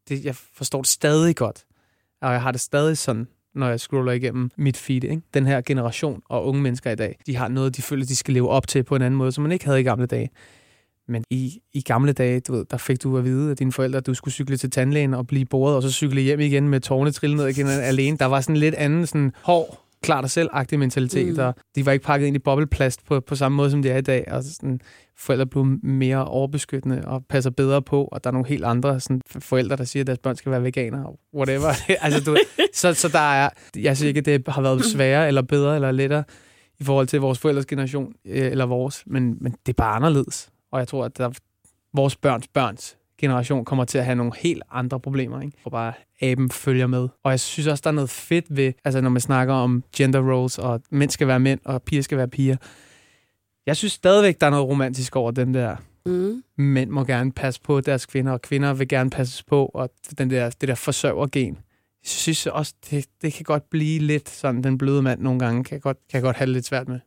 det, 0.09 0.25
jeg 0.25 0.35
forstår 0.35 0.81
det 0.81 0.89
stadig 0.89 1.35
godt. 1.35 1.65
Og 2.21 2.31
jeg 2.31 2.41
har 2.41 2.51
det 2.51 2.61
stadig 2.61 2.97
sådan, 2.97 3.27
når 3.55 3.69
jeg 3.69 3.79
scroller 3.79 4.11
igennem 4.11 4.51
mit 4.57 4.77
feed. 4.77 5.03
Ikke? 5.03 5.21
Den 5.33 5.45
her 5.45 5.61
generation 5.61 6.21
og 6.29 6.45
unge 6.45 6.61
mennesker 6.61 6.91
i 6.91 6.95
dag, 6.95 7.19
de 7.25 7.35
har 7.35 7.47
noget, 7.47 7.77
de 7.77 7.81
føler, 7.81 8.05
de 8.05 8.15
skal 8.15 8.33
leve 8.33 8.49
op 8.49 8.67
til 8.67 8.83
på 8.83 8.95
en 8.95 9.01
anden 9.01 9.17
måde, 9.17 9.31
som 9.31 9.41
man 9.41 9.51
ikke 9.51 9.65
havde 9.65 9.79
i 9.79 9.83
gamle 9.83 10.05
dage. 10.05 10.29
Men 11.09 11.23
i, 11.29 11.59
i 11.73 11.81
gamle 11.81 12.13
dage, 12.13 12.39
du 12.39 12.53
ved, 12.53 12.65
der 12.71 12.77
fik 12.77 13.03
du 13.03 13.17
at 13.17 13.23
vide 13.23 13.49
af 13.49 13.57
dine 13.57 13.71
forældre, 13.71 13.97
at 13.97 14.07
du 14.07 14.13
skulle 14.13 14.33
cykle 14.33 14.57
til 14.57 14.71
tandlægen 14.71 15.13
og 15.13 15.27
blive 15.27 15.45
boret, 15.45 15.75
og 15.75 15.83
så 15.83 15.91
cykle 15.91 16.21
hjem 16.21 16.39
igen 16.39 16.69
med 16.69 16.79
tårne 16.79 17.11
trillet 17.11 17.37
ned 17.37 17.47
igen 17.47 17.67
alene. 17.91 18.17
Der 18.17 18.25
var 18.25 18.41
sådan 18.41 18.57
lidt 18.57 18.75
anden 18.75 19.05
sådan 19.05 19.31
hård, 19.43 19.79
klar 20.01 20.21
dig 20.21 20.29
selv-agtig 20.29 20.79
mentalitet, 20.79 21.33
mm. 21.33 21.39
og 21.39 21.55
de 21.75 21.85
var 21.85 21.91
ikke 21.91 22.05
pakket 22.05 22.27
ind 22.27 22.35
i 22.35 22.39
bobleplast 22.39 23.05
på, 23.05 23.19
på 23.19 23.35
samme 23.35 23.55
måde, 23.55 23.71
som 23.71 23.81
de 23.81 23.89
er 23.89 23.97
i 23.97 24.01
dag. 24.01 24.23
Og 24.31 24.43
sådan, 24.43 24.79
forældre 25.17 25.45
blev 25.45 25.65
mere 25.83 26.25
overbeskyttende 26.25 27.01
og 27.05 27.25
passer 27.29 27.51
bedre 27.51 27.81
på, 27.81 28.03
og 28.03 28.23
der 28.23 28.29
er 28.29 28.31
nogle 28.31 28.47
helt 28.47 28.65
andre 28.65 28.99
sådan, 28.99 29.21
forældre, 29.39 29.75
der 29.75 29.83
siger, 29.83 30.03
at 30.03 30.07
deres 30.07 30.19
børn 30.19 30.35
skal 30.35 30.51
være 30.51 30.63
veganer, 30.63 31.03
og 31.03 31.19
whatever. 31.35 31.73
altså, 32.01 32.23
du, 32.23 32.37
så, 32.73 32.93
så 32.93 33.07
der 33.07 33.19
er, 33.19 33.49
jeg 33.75 33.97
synes 33.97 34.07
ikke, 34.07 34.19
at 34.19 34.25
det 34.25 34.47
har 34.47 34.61
været 34.61 34.85
sværere 34.85 35.27
eller 35.27 35.41
bedre 35.41 35.75
eller 35.75 35.91
lettere 35.91 36.23
i 36.79 36.83
forhold 36.83 37.07
til 37.07 37.19
vores 37.19 37.39
forældres 37.39 37.65
generation, 37.65 38.13
øh, 38.27 38.51
eller 38.51 38.65
vores, 38.65 39.03
men, 39.07 39.37
men 39.41 39.51
det 39.51 39.73
er 39.73 39.77
bare 39.77 39.95
anderledes. 39.95 40.49
Og 40.71 40.79
jeg 40.79 40.87
tror, 40.87 41.05
at 41.05 41.17
der, 41.17 41.31
vores 41.93 42.15
børns 42.15 42.47
børns 42.47 42.97
generation 43.17 43.65
kommer 43.65 43.85
til 43.85 43.97
at 43.97 44.05
have 44.05 44.15
nogle 44.15 44.31
helt 44.37 44.63
andre 44.71 44.99
problemer, 44.99 45.41
ikke? 45.41 45.57
Og 45.63 45.71
bare 45.71 45.93
aben 46.21 46.49
følger 46.51 46.87
med. 46.87 47.07
Og 47.23 47.31
jeg 47.31 47.39
synes 47.39 47.67
også, 47.67 47.81
der 47.81 47.89
er 47.89 47.93
noget 47.93 48.09
fedt 48.09 48.45
ved, 48.49 48.73
altså 48.85 49.01
når 49.01 49.09
man 49.09 49.21
snakker 49.21 49.53
om 49.53 49.83
gender 49.95 50.31
roles, 50.31 50.57
og 50.57 50.81
mænd 50.89 51.09
skal 51.09 51.27
være 51.27 51.39
mænd, 51.39 51.59
og 51.65 51.83
piger 51.83 52.01
skal 52.01 52.17
være 52.17 52.27
piger. 52.27 52.57
Jeg 53.65 53.77
synes 53.77 53.93
stadigvæk, 53.93 54.41
der 54.41 54.47
er 54.47 54.51
noget 54.51 54.67
romantisk 54.67 55.15
over 55.15 55.31
den 55.31 55.53
der, 55.53 55.75
mm. 56.05 56.43
mænd 56.57 56.89
må 56.89 57.03
gerne 57.03 57.31
passe 57.31 57.61
på 57.61 57.81
deres 57.81 58.05
kvinder, 58.05 58.31
og 58.31 58.41
kvinder 58.41 58.73
vil 58.73 58.87
gerne 58.87 59.09
passes 59.09 59.43
på, 59.43 59.65
og 59.65 59.89
den 60.17 60.29
der, 60.29 60.49
det 60.49 60.69
der 60.69 60.75
forsørgergen. 60.75 61.53
Jeg 62.03 62.09
synes 62.09 62.47
også, 62.47 62.73
det, 62.89 63.05
det 63.21 63.33
kan 63.33 63.43
godt 63.43 63.69
blive 63.69 63.99
lidt 63.99 64.29
sådan, 64.29 64.63
den 64.63 64.77
bløde 64.77 65.01
mand 65.01 65.21
nogle 65.21 65.39
gange, 65.39 65.63
kan 65.63 65.79
godt, 65.79 65.97
kan 66.11 66.21
godt 66.21 66.35
have 66.35 66.45
det 66.45 66.53
lidt 66.53 66.65
svært 66.65 66.87
med. 66.87 66.99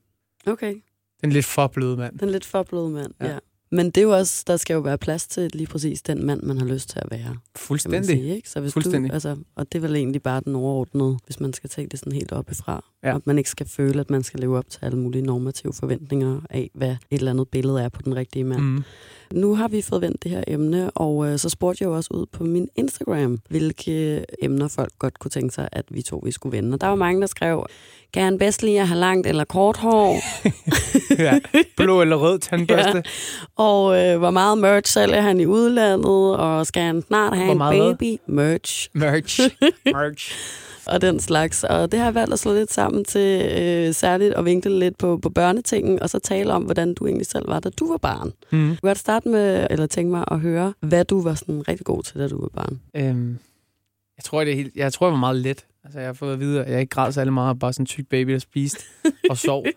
Okay. 0.47 0.75
Den 1.21 1.33
lidt 1.33 1.47
for 1.47 1.66
bløde 1.66 1.97
mand. 1.97 2.19
Den 2.19 2.28
lidt 2.28 2.45
for 2.45 2.62
bløde 2.62 2.90
mand, 2.90 3.12
ja. 3.21 3.26
ja. 3.26 3.38
Men 3.72 3.86
det 3.86 3.96
er 3.96 4.02
jo 4.02 4.12
også, 4.12 4.44
der 4.46 4.56
skal 4.56 4.74
jo 4.74 4.80
være 4.80 4.98
plads 4.98 5.26
til 5.26 5.50
lige 5.54 5.66
præcis 5.66 6.02
den 6.02 6.26
mand, 6.26 6.42
man 6.42 6.58
har 6.58 6.66
lyst 6.66 6.88
til 6.88 6.98
at 6.98 7.10
være. 7.10 7.36
Fuldstændig. 7.56 8.04
Sige, 8.04 8.36
ikke? 8.36 8.48
Så 8.48 8.60
hvis 8.60 8.72
Fuldstændig. 8.72 9.10
Du, 9.10 9.14
altså, 9.14 9.36
og 9.56 9.72
det 9.72 9.78
er 9.78 9.82
vel 9.82 9.96
egentlig 9.96 10.22
bare 10.22 10.40
den 10.44 10.54
overordnede, 10.54 11.18
hvis 11.26 11.40
man 11.40 11.52
skal 11.52 11.70
tage 11.70 11.86
det 11.86 11.98
sådan 11.98 12.12
helt 12.12 12.32
op 12.32 12.50
ifra. 12.50 12.84
Ja. 13.04 13.16
At 13.16 13.26
man 13.26 13.38
ikke 13.38 13.50
skal 13.50 13.68
føle, 13.68 14.00
at 14.00 14.10
man 14.10 14.22
skal 14.22 14.40
leve 14.40 14.58
op 14.58 14.70
til 14.70 14.78
alle 14.82 14.98
mulige 14.98 15.22
normative 15.22 15.72
forventninger 15.72 16.40
af, 16.50 16.70
hvad 16.74 16.90
et 16.90 17.18
eller 17.18 17.30
andet 17.30 17.48
billede 17.48 17.82
er 17.82 17.88
på 17.88 18.02
den 18.02 18.16
rigtige 18.16 18.44
mand. 18.44 18.60
Mm. 18.60 18.84
Nu 19.32 19.54
har 19.54 19.68
vi 19.68 19.82
fået 19.82 20.02
vendt 20.02 20.22
det 20.22 20.30
her 20.30 20.44
emne, 20.48 20.90
og 20.90 21.26
øh, 21.28 21.38
så 21.38 21.48
spurgte 21.48 21.82
jeg 21.82 21.88
jo 21.88 21.96
også 21.96 22.08
ud 22.14 22.26
på 22.26 22.44
min 22.44 22.68
Instagram, 22.76 23.38
hvilke 23.48 24.24
emner 24.42 24.68
folk 24.68 24.92
godt 24.98 25.18
kunne 25.18 25.30
tænke 25.30 25.54
sig, 25.54 25.68
at 25.72 25.84
vi 25.88 26.02
to 26.02 26.22
vi 26.24 26.30
skulle 26.30 26.56
vende. 26.56 26.74
Og 26.74 26.80
der 26.80 26.86
var 26.86 26.94
mange, 26.94 27.20
der 27.20 27.26
skrev, 27.26 27.66
kan 28.12 28.22
han 28.22 28.38
bedst 28.38 28.62
lide 28.62 28.80
at 28.80 28.88
have 28.88 29.00
langt 29.00 29.26
eller 29.26 29.44
kort 29.44 29.76
hår? 29.76 30.20
ja, 31.24 31.38
blå 31.76 32.02
eller 32.02 32.16
rød 32.16 32.38
tandbørste. 32.48 32.96
ja. 32.96 33.02
Og 33.62 33.99
øh, 33.99 34.19
hvor 34.19 34.31
meget 34.31 34.59
merch 34.59 34.92
sælger 34.92 35.21
han 35.21 35.40
i 35.40 35.47
udlandet, 35.47 36.37
og 36.37 36.66
skal 36.66 36.83
han 36.83 37.02
snart 37.02 37.37
have 37.37 37.57
hvor 37.57 37.71
en 37.71 37.97
baby? 37.97 38.21
Merch. 38.26 38.88
Merch. 38.95 39.40
Merch 39.85 40.33
og 40.87 41.00
den 41.02 41.21
slags. 41.21 41.64
Og 41.64 41.92
det 41.92 41.99
har 41.99 42.07
jeg 42.07 42.14
valgt 42.14 42.33
at 42.33 42.38
slå 42.38 42.54
lidt 42.54 42.73
sammen 42.73 43.04
til 43.04 43.50
øh, 43.59 43.95
særligt 43.95 44.35
at 44.35 44.45
vinkle 44.45 44.78
lidt 44.78 44.99
på, 44.99 45.19
på 45.23 45.31
børnetingen, 45.31 46.02
og 46.02 46.11
så 46.11 46.19
tale 46.19 46.52
om, 46.52 46.62
hvordan 46.62 46.95
du 46.95 47.07
egentlig 47.07 47.26
selv 47.26 47.49
var, 47.49 47.61
da 47.61 47.71
du 47.71 47.88
var 47.88 47.97
barn. 47.97 48.33
Mm. 48.50 48.69
Jeg 48.69 48.78
vil 48.83 48.97
starte 48.97 49.28
med, 49.28 49.66
eller 49.71 49.87
tænke 49.87 50.11
mig 50.11 50.25
at 50.31 50.40
høre, 50.40 50.75
hvad 50.81 51.04
du 51.04 51.23
var 51.23 51.35
sådan 51.35 51.69
rigtig 51.69 51.87
god 51.87 52.02
til, 52.02 52.21
da 52.21 52.28
du 52.28 52.40
var 52.40 52.49
barn. 52.49 52.81
Øhm, 52.97 53.38
jeg 54.16 54.25
tror, 54.25 54.45
det 54.45 54.52
er 54.52 54.57
helt, 54.57 54.76
jeg 54.76 54.92
tror, 54.92 55.07
jeg 55.07 55.12
var 55.12 55.19
meget 55.19 55.37
let. 55.37 55.66
Altså, 55.85 55.99
jeg 55.99 56.09
har 56.09 56.12
fået 56.12 56.33
at 56.33 56.40
vide, 56.40 56.64
at 56.64 56.73
jeg 56.73 56.81
ikke 56.81 56.90
græd 56.90 57.12
særlig 57.12 57.33
meget, 57.33 57.59
bare 57.59 57.73
sådan 57.73 57.83
en 57.83 57.87
tyk 57.87 58.07
baby, 58.09 58.33
der 58.33 58.38
spiste 58.38 58.85
og 59.31 59.38
sov. 59.38 59.66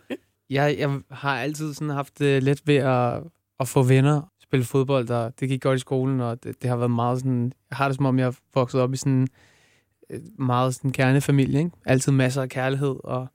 Jeg, 0.49 0.75
jeg 0.79 0.99
har 1.11 1.39
altid 1.39 1.73
sådan 1.73 1.89
haft 1.89 2.19
det 2.19 2.43
let 2.43 2.61
ved 2.65 2.75
at, 2.75 3.13
at 3.59 3.67
få 3.67 3.83
venner, 3.83 4.21
spille 4.41 4.65
fodbold, 4.65 5.09
og 5.09 5.39
det 5.39 5.49
gik 5.49 5.61
godt 5.61 5.77
i 5.77 5.79
skolen, 5.79 6.21
og 6.21 6.43
det, 6.43 6.61
det 6.61 6.69
har 6.69 6.77
været 6.77 6.91
meget 6.91 7.19
sådan... 7.19 7.53
Jeg 7.69 7.77
har 7.77 7.87
det 7.87 7.95
som 7.95 8.05
om, 8.05 8.19
jeg 8.19 8.33
vokset 8.53 8.81
op 8.81 8.93
i 8.93 8.97
sådan 8.97 9.27
Øh, 10.09 10.19
meget 10.39 10.75
sådan 10.75 10.91
kernefamilie. 10.91 11.59
Ikke? 11.59 11.71
Altid 11.85 12.11
masser 12.11 12.41
af 12.41 12.49
kærlighed, 12.49 12.95
og 13.03 13.27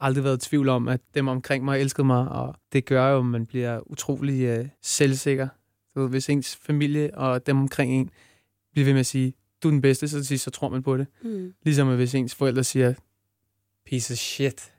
aldrig 0.00 0.24
været 0.24 0.46
i 0.46 0.48
tvivl 0.48 0.68
om, 0.68 0.88
at 0.88 1.00
dem 1.14 1.28
omkring 1.28 1.64
mig 1.64 1.80
elskede 1.80 2.06
mig, 2.06 2.28
og 2.28 2.54
det 2.72 2.84
gør 2.84 3.08
jo, 3.08 3.18
at 3.18 3.26
man 3.26 3.46
bliver 3.46 3.90
utrolig 3.90 4.60
uh, 4.60 4.66
selvsikker. 4.82 5.48
Så 5.92 6.06
hvis 6.06 6.28
ens 6.28 6.56
familie 6.56 7.14
og 7.14 7.46
dem 7.46 7.58
omkring 7.58 7.92
en 7.92 8.10
bliver 8.72 8.84
ved 8.84 8.92
med 8.92 9.00
at 9.00 9.06
sige, 9.06 9.32
du 9.62 9.68
er 9.68 9.72
den 9.72 9.80
bedste, 9.80 10.08
så 10.08 10.38
så 10.38 10.50
tror 10.50 10.68
man 10.68 10.82
på 10.82 10.96
det. 10.96 11.06
Mm. 11.22 11.52
Ligesom 11.62 11.96
hvis 11.96 12.14
ens 12.14 12.34
forældre 12.34 12.64
siger, 12.64 12.94
piece 13.86 14.14
of 14.14 14.18
shit, 14.18 14.72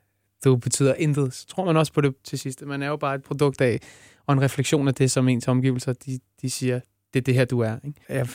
du 0.43 0.55
betyder 0.55 0.93
intet, 0.93 1.33
så 1.33 1.48
tror 1.48 1.65
man 1.65 1.77
også 1.77 1.93
på 1.93 2.01
det 2.01 2.15
til 2.24 2.39
sidst. 2.39 2.65
Man 2.65 2.81
er 2.81 2.88
jo 2.88 2.98
bare 2.98 3.15
et 3.15 3.24
produkt 3.24 3.62
af, 3.62 3.79
og 4.25 4.34
en 4.34 4.42
refleksion 4.42 4.88
af 4.88 4.96
det, 4.96 5.12
som 5.12 5.28
ens 5.28 5.48
omgivelser, 5.48 5.94
de, 5.94 6.20
de 6.42 6.50
siger, 6.50 6.80
det 7.13 7.20
er 7.20 7.24
det 7.24 7.34
her, 7.34 7.46
du 7.46 7.60
er. 7.60 7.75
Ikke? 7.86 8.01
Jeg 8.10 8.28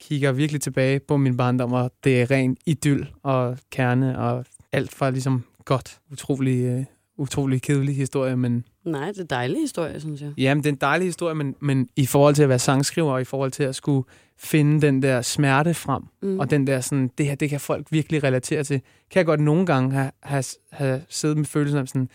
kigger 0.00 0.32
virkelig 0.32 0.60
tilbage 0.60 1.00
på 1.00 1.16
min 1.16 1.36
barndom, 1.36 1.72
og 1.72 1.92
det 2.04 2.22
er 2.22 2.30
ren 2.30 2.56
idyll 2.66 3.10
og 3.22 3.58
kerne, 3.70 4.18
og 4.18 4.44
alt 4.72 4.92
fra 4.92 5.10
ligesom 5.10 5.44
godt, 5.64 6.00
utrolig, 6.12 6.78
uh, 6.78 6.84
utrolig 7.16 7.62
kedelig 7.62 7.96
historie, 7.96 8.36
men... 8.36 8.64
Nej, 8.84 9.06
det 9.06 9.18
er 9.18 9.22
en 9.22 9.26
dejlig 9.26 9.60
historie, 9.60 10.00
synes 10.00 10.20
jeg. 10.20 10.32
Jamen, 10.38 10.64
det 10.64 10.68
er 10.68 10.72
en 10.72 10.78
dejlig 10.80 11.06
historie, 11.06 11.34
men, 11.34 11.54
men 11.60 11.88
i 11.96 12.06
forhold 12.06 12.34
til 12.34 12.42
at 12.42 12.48
være 12.48 12.58
sangskriver, 12.58 13.12
og 13.12 13.20
i 13.20 13.24
forhold 13.24 13.50
til 13.50 13.62
at 13.62 13.74
skulle 13.74 14.04
finde 14.38 14.86
den 14.86 15.02
der 15.02 15.22
smerte 15.22 15.74
frem, 15.74 16.02
mm. 16.22 16.38
og 16.38 16.50
den 16.50 16.66
der 16.66 16.80
sådan, 16.80 17.10
det 17.18 17.26
her, 17.26 17.34
det 17.34 17.50
kan 17.50 17.60
folk 17.60 17.86
virkelig 17.90 18.24
relatere 18.24 18.64
til, 18.64 18.80
kan 19.10 19.18
jeg 19.18 19.26
godt 19.26 19.40
nogle 19.40 19.66
gange 19.66 19.92
have, 19.92 20.10
have, 20.22 20.44
have 20.70 21.02
siddet 21.08 21.36
med 21.36 21.44
følelsen 21.44 21.78
af 21.78 21.88
sådan, 21.88 22.08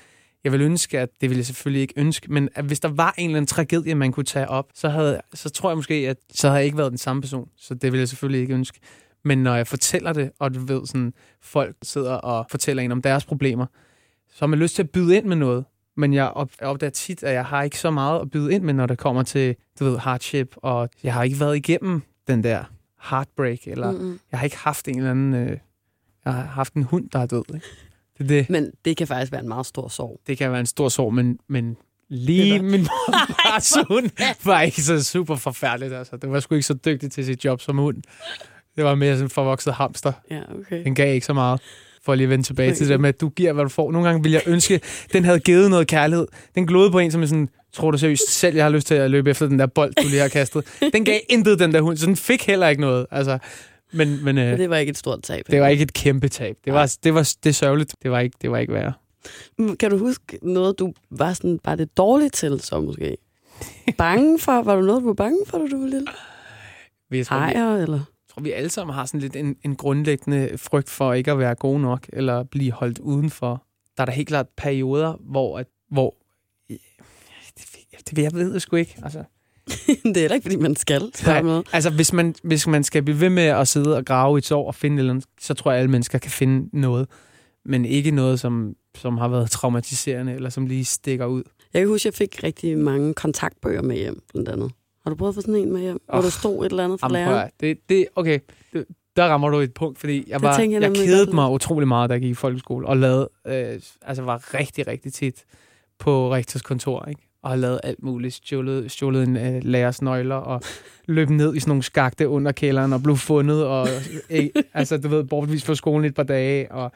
jeg 0.48 0.52
vil 0.54 0.62
ønske, 0.62 1.00
at 1.00 1.10
det 1.22 1.30
ville 1.30 1.40
jeg 1.40 1.46
selvfølgelig 1.46 1.82
ikke 1.82 1.94
ønske, 1.98 2.32
men 2.34 2.50
at 2.56 2.66
hvis 2.66 2.80
der 2.80 2.88
var 2.88 3.14
en 3.18 3.30
eller 3.30 3.38
anden 3.38 3.48
tragedie, 3.48 3.96
man 3.96 4.12
kunne 4.12 4.24
tage 4.24 4.50
op, 4.50 4.66
så, 4.74 4.90
havde, 4.90 5.22
så 5.34 5.50
tror 5.50 5.70
jeg 5.70 5.78
måske, 5.78 5.94
at 5.94 6.18
så 6.34 6.48
havde 6.48 6.58
jeg 6.58 6.66
ikke 6.66 6.78
været 6.78 6.92
den 6.92 6.98
samme 6.98 7.22
person. 7.22 7.50
Så 7.58 7.74
det 7.74 7.84
ville 7.84 8.00
jeg 8.00 8.08
selvfølgelig 8.10 8.42
ikke 8.42 8.54
ønske. 8.54 8.80
Men 9.24 9.44
når 9.44 9.56
jeg 9.56 9.68
fortæller 9.68 10.14
det, 10.14 10.32
og 10.40 10.54
du 10.54 10.60
ved, 10.60 10.86
sådan, 10.86 11.14
folk 11.42 11.76
sidder 11.84 12.14
og 12.14 12.46
fortæller 12.50 12.84
en 12.84 12.92
om 12.92 13.02
deres 13.02 13.26
problemer, 13.26 13.66
så 14.30 14.38
har 14.40 14.48
man 14.48 14.60
lyst 14.60 14.76
til 14.76 14.84
at 14.84 14.90
byde 14.90 15.18
ind 15.18 15.26
med 15.26 15.36
noget. 15.36 15.66
Men 15.98 16.14
jeg, 16.14 16.28
op, 16.28 16.52
jeg 16.60 16.68
opdager 16.68 16.92
tit, 16.92 17.24
at 17.24 17.34
jeg 17.34 17.46
har 17.46 17.64
ikke 17.64 17.80
så 17.80 17.92
meget 17.92 18.22
at 18.22 18.30
byde 18.32 18.54
ind 18.54 18.64
med, 18.64 18.74
når 18.74 18.86
det 18.86 18.98
kommer 18.98 19.24
til, 19.24 19.56
du 19.80 19.86
ved, 19.86 19.98
hardship, 19.98 20.56
og 20.58 20.90
jeg 21.04 21.14
har 21.14 21.24
ikke 21.24 21.40
været 21.40 21.56
igennem 21.56 22.02
den 22.28 22.44
der 22.44 22.64
heartbreak, 23.10 23.60
eller 23.68 23.92
mm-hmm. 23.92 24.20
jeg 24.32 24.40
har 24.40 24.44
ikke 24.44 24.58
haft 24.58 24.88
en 24.88 24.98
eller 24.98 25.12
anden, 25.12 25.34
øh, 25.34 25.58
jeg 26.26 26.34
har 26.34 26.44
haft 26.44 26.74
en 26.74 26.84
hund, 26.84 27.10
der 27.10 27.20
er 27.20 27.26
død. 27.26 27.44
Ikke? 27.54 27.66
Det, 28.18 28.30
det. 28.30 28.50
Men 28.50 28.72
det 28.86 28.98
kan 28.98 29.08
faktisk 29.08 29.32
være 29.32 29.42
en 29.42 29.48
meget 29.48 29.66
stor 29.66 29.88
sorg. 29.88 30.20
Det 30.28 30.38
kan 30.38 30.52
være 30.52 30.60
en 30.60 30.66
stor 30.66 30.90
sorg, 30.90 31.14
men, 31.14 31.40
men 31.50 31.78
lige 32.10 32.62
min 32.64 32.82
mors 32.82 33.74
hund 33.90 34.10
var 34.46 34.62
ikke 34.62 34.82
så 34.82 35.04
super 35.04 35.36
forfærdeligt. 35.36 35.94
Altså. 35.94 36.18
Det 36.18 36.32
var 36.32 36.40
sgu 36.40 36.56
ikke 36.56 36.68
så 36.68 36.74
dygtig 36.74 37.12
til 37.12 37.26
sit 37.26 37.46
job 37.46 37.62
som 37.62 37.78
hund. 37.78 37.98
Det 38.76 38.84
var 38.84 38.96
mere 38.96 39.14
sådan 39.14 39.26
en 39.26 39.30
forvokset 39.30 39.74
hamster. 39.74 40.14
Ja, 40.32 40.42
okay. 40.60 40.84
Den 40.84 40.96
gav 40.96 41.14
ikke 41.14 41.26
så 41.26 41.34
meget 41.34 41.62
for 42.08 42.12
at 42.12 42.18
lige 42.18 42.30
vende 42.30 42.44
tilbage 42.44 42.70
okay. 42.70 42.78
til 42.78 42.90
det 42.90 43.00
med, 43.00 43.10
at 43.10 43.22
du 43.22 43.30
giver, 43.30 43.54
hvad 43.54 43.64
du 43.64 43.70
får. 43.70 43.92
Nogle 43.92 44.08
gange 44.08 44.24
vil 44.24 44.32
jeg 44.32 44.42
ønske, 44.46 44.82
den 45.14 45.26
havde 45.26 45.40
givet 45.40 45.70
noget 45.70 45.88
kærlighed. 45.88 46.28
Den 46.56 46.68
glodede 46.68 46.92
på 46.92 47.00
en, 47.00 47.12
som 47.12 47.22
er 47.22 47.26
sådan, 47.26 47.50
tror 47.74 47.92
du 47.92 47.98
seriøst 47.98 48.30
selv, 48.30 48.56
jeg 48.56 48.66
har 48.66 48.70
lyst 48.70 48.88
til 48.88 48.96
at 48.96 49.12
løbe 49.12 49.30
efter 49.30 49.48
den 49.48 49.60
der 49.60 49.66
bold, 49.66 49.94
du 50.04 50.08
lige 50.08 50.22
har 50.22 50.28
kastet. 50.28 50.66
Den 50.94 51.06
gav 51.06 51.20
intet, 51.30 51.60
den 51.60 51.74
der 51.74 51.82
hund, 51.82 51.98
så 51.98 52.06
den 52.06 52.16
fik 52.16 52.48
heller 52.48 52.68
ikke 52.68 52.82
noget. 52.82 53.06
Altså, 53.12 53.38
men, 53.94 54.24
men, 54.26 54.38
øh, 54.38 54.58
det 54.58 54.70
var 54.70 54.78
ikke 54.78 54.90
et 54.90 54.98
stort 54.98 55.24
tab. 55.24 55.46
Det 55.52 55.62
var 55.62 55.68
ikke 55.68 55.84
et 55.84 55.94
kæmpe 55.94 56.30
tab. 56.30 56.58
Det 56.66 56.74
var, 56.74 56.98
det 57.04 57.14
var 57.14 57.34
det 57.44 57.56
sørgeligt. 57.56 57.96
Det 58.04 58.12
var 58.12 58.20
ikke, 58.20 58.38
det 58.42 58.52
var 58.52 58.58
ikke 58.58 58.74
værre. 58.74 58.94
Kan 59.80 59.92
du 59.92 59.98
huske 59.98 60.40
noget, 60.42 60.80
du 60.80 60.94
var 61.10 61.34
sådan 61.34 61.60
bare 61.60 61.78
det 61.78 61.98
dårligt 61.98 62.34
til, 62.34 62.60
så 62.60 62.82
måske? 62.82 63.18
Bange 63.98 64.40
for? 64.40 64.62
Var 64.62 64.76
du 64.76 64.82
noget, 64.82 65.02
du 65.02 65.08
var 65.08 65.14
bange 65.14 65.40
for, 65.48 65.58
da 65.58 65.68
du 65.68 65.80
var 65.80 65.88
lille? 65.88 66.08
Vi 67.10 67.24
tror, 67.24 67.38
Ejer, 67.38 67.76
vi, 67.76 67.82
eller? 67.82 67.98
Jeg 67.98 68.34
tror, 68.34 68.42
vi 68.42 68.52
alle 68.52 68.70
sammen 68.70 68.94
har 68.94 69.06
sådan 69.06 69.20
lidt 69.20 69.36
en, 69.36 69.56
en 69.66 69.76
grundlæggende 69.76 70.58
frygt 70.58 70.90
for 70.90 71.14
ikke 71.14 71.32
at 71.32 71.40
være 71.40 71.56
gode 71.56 71.82
nok, 71.82 72.08
eller 72.14 72.44
blive 72.44 72.72
holdt 72.72 73.00
udenfor. 73.00 73.64
Der 73.98 74.02
er 74.04 74.06
der 74.06 74.14
helt 74.14 74.28
klart 74.28 74.48
perioder, 74.58 75.14
hvor, 75.20 75.60
at, 75.60 75.68
hvor 75.92 76.16
det, 76.70 76.80
det, 78.10 78.24
jeg 78.24 78.34
ved 78.34 78.52
jeg 78.52 78.62
sgu 78.62 78.76
ikke. 78.76 78.96
Altså, 79.04 79.24
det 80.04 80.18
er 80.18 80.22
heller 80.22 80.36
ikke, 80.36 80.46
fordi 80.46 80.56
man 80.56 80.76
skal. 80.76 81.12
Med. 81.26 81.64
altså 81.74 81.90
hvis 81.90 82.14
man, 82.14 82.36
hvis 82.44 82.68
man 82.68 82.84
skal 82.84 83.04
blive 83.04 83.22
ved 83.22 83.30
med 83.30 83.44
at 83.44 83.68
sidde 83.68 83.98
og 83.98 84.06
grave 84.06 84.38
i 84.38 84.40
et 84.40 84.46
sår 84.46 84.68
og 84.68 84.76
finde 84.76 84.98
eller 84.98 85.14
andet, 85.14 85.26
så 85.42 85.54
tror 85.54 85.72
jeg, 85.72 85.78
at 85.78 85.82
alle 85.82 85.92
mennesker 85.92 86.18
kan 86.18 86.32
finde 86.32 86.80
noget. 86.80 87.08
Men 87.66 87.86
ikke 87.86 88.12
noget, 88.12 88.40
som, 88.40 88.74
som 88.96 89.18
har 89.18 89.28
været 89.28 89.52
traumatiserende, 89.52 90.34
eller 90.34 90.50
som 90.50 90.66
lige 90.66 90.86
stikker 90.86 91.26
ud. 91.26 91.44
Jeg 91.74 91.82
kan 91.82 91.90
huske, 91.90 92.08
at 92.08 92.20
jeg 92.20 92.30
fik 92.30 92.44
rigtig 92.44 92.78
mange 92.78 93.14
kontaktbøger 93.14 93.82
med 93.82 93.96
hjem, 93.96 94.22
blandt 94.34 94.50
andet. 94.50 94.72
Har 95.04 95.10
du 95.10 95.16
prøvet 95.16 95.32
at 95.32 95.36
få 95.36 95.42
sådan 95.42 95.56
en 95.56 95.74
med 95.74 95.82
hjem, 95.82 96.00
oh, 96.08 96.16
hvor 96.16 96.22
der 96.22 96.30
stod 96.30 96.66
et 96.66 96.70
eller 96.70 96.84
andet 96.84 97.00
for 97.00 97.10
læreren? 97.10 97.50
Det, 97.60 97.78
det, 97.90 98.08
okay, 98.16 98.40
det, 98.74 98.86
der 99.16 99.24
rammer 99.24 99.50
du 99.50 99.58
et 99.58 99.74
punkt, 99.74 100.00
fordi 100.00 100.24
jeg, 100.28 100.42
var, 100.42 100.60
jeg, 100.60 100.72
jeg 100.72 100.94
kedede 100.94 101.36
mig 101.36 101.52
utrolig 101.52 101.88
meget, 101.88 102.10
da 102.10 102.14
jeg 102.14 102.22
gik 102.22 102.32
i 102.32 102.34
folkeskole, 102.34 102.88
og 102.88 102.98
lavede, 102.98 103.30
øh, 103.48 103.80
altså 104.02 104.24
var 104.24 104.54
rigtig, 104.54 104.88
rigtig 104.88 105.14
tit 105.14 105.46
på 106.00 106.34
rektors 106.34 106.62
kontor, 106.62 107.06
ikke? 107.10 107.27
Og 107.44 107.50
har 107.50 107.58
lavet 107.58 107.80
alt 107.84 108.04
muligt. 108.04 108.34
Stjålet, 108.34 108.92
stjålet 108.92 109.28
en 109.28 109.38
øh, 109.38 109.64
lærers 109.64 110.02
nøgler 110.02 110.36
og 110.36 110.62
løb 111.08 111.30
ned 111.30 111.56
i 111.56 111.60
sådan 111.60 111.70
nogle 111.70 111.84
skagte 111.84 112.28
under 112.28 112.52
kælderen 112.52 112.94
og 112.94 113.04
blev 113.04 113.18
fundet. 113.18 113.66
Og, 113.66 113.88
øh, 114.30 114.46
altså, 114.74 114.98
du 114.98 115.08
ved, 115.08 115.24
bortvist 115.24 115.66
fra 115.66 115.76
skolen 115.76 116.06
et 116.06 116.16
par 116.16 116.24
dage. 116.24 116.72
Og 116.72 116.92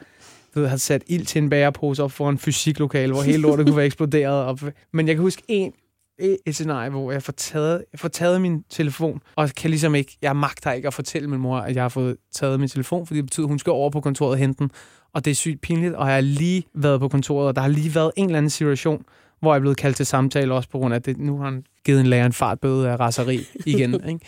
du 0.54 0.60
ved, 0.60 0.68
har 0.68 0.76
sat 0.76 1.02
ild 1.06 1.26
til 1.26 1.42
en 1.42 1.50
bærepose 1.50 2.02
op 2.02 2.12
foran 2.12 2.38
fysiklokale, 2.38 3.12
hvor 3.12 3.22
hele 3.22 3.38
lortet 3.38 3.66
kunne 3.66 3.76
være 3.76 3.86
eksploderet. 3.86 4.44
Og, 4.44 4.58
men 4.92 5.08
jeg 5.08 5.16
kan 5.16 5.22
huske 5.22 5.42
en, 5.48 5.72
et 6.18 6.54
scenarie, 6.54 6.90
hvor 6.90 7.12
jeg 7.12 7.22
får, 7.22 7.32
taget, 7.32 7.84
jeg 7.92 8.00
får 8.00 8.08
taget 8.08 8.40
min 8.40 8.62
telefon, 8.70 9.20
og 9.36 9.50
kan 9.56 9.70
ligesom 9.70 9.94
ikke, 9.94 10.18
jeg 10.22 10.36
magter 10.36 10.72
ikke 10.72 10.88
at 10.88 10.94
fortælle 10.94 11.28
min 11.28 11.40
mor, 11.40 11.58
at 11.58 11.74
jeg 11.74 11.84
har 11.84 11.88
fået 11.88 12.16
taget 12.32 12.60
min 12.60 12.68
telefon, 12.68 13.06
fordi 13.06 13.16
det 13.18 13.24
betyder, 13.24 13.46
at 13.46 13.48
hun 13.48 13.58
skal 13.58 13.70
over 13.70 13.90
på 13.90 14.00
kontoret 14.00 14.30
og 14.32 14.38
hente 14.38 14.58
den. 14.58 14.70
Og 15.14 15.24
det 15.24 15.30
er 15.30 15.34
sygt 15.34 15.60
pinligt, 15.60 15.94
og 15.94 16.06
jeg 16.06 16.14
har 16.14 16.20
lige 16.20 16.64
været 16.74 17.00
på 17.00 17.08
kontoret, 17.08 17.48
og 17.48 17.56
der 17.56 17.62
har 17.62 17.68
lige 17.68 17.94
været 17.94 18.12
en 18.16 18.24
eller 18.24 18.38
anden 18.38 18.50
situation, 18.50 19.04
hvor 19.42 19.52
jeg 19.52 19.56
er 19.56 19.60
blevet 19.60 19.76
kaldt 19.76 19.96
til 19.96 20.06
samtale, 20.06 20.54
også 20.54 20.68
på 20.68 20.78
grund 20.78 20.94
af, 20.94 20.98
at 20.98 21.06
det, 21.06 21.18
nu 21.18 21.38
har 21.38 21.44
han 21.44 21.64
givet 21.84 22.00
en 22.00 22.06
lærer 22.06 22.26
en 22.26 22.32
fartbøde 22.32 22.90
af 22.90 23.00
raseri 23.00 23.46
igen. 23.66 23.94
ikke? 24.08 24.20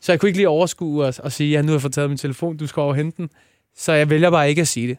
Så 0.00 0.12
jeg 0.12 0.20
kunne 0.20 0.28
ikke 0.28 0.38
lige 0.38 0.48
overskue 0.48 1.04
og, 1.04 1.14
og 1.18 1.32
sige, 1.32 1.50
ja, 1.50 1.62
nu 1.62 1.68
har 1.68 1.74
jeg 1.74 1.82
fået 1.82 1.92
taget 1.92 2.10
min 2.10 2.18
telefon, 2.18 2.56
du 2.56 2.66
skal 2.66 2.80
over 2.80 2.94
hente 2.94 3.16
den. 3.16 3.30
Så 3.76 3.92
jeg 3.92 4.10
vælger 4.10 4.30
bare 4.30 4.48
ikke 4.48 4.60
at 4.60 4.68
sige 4.68 4.88
det. 4.88 4.96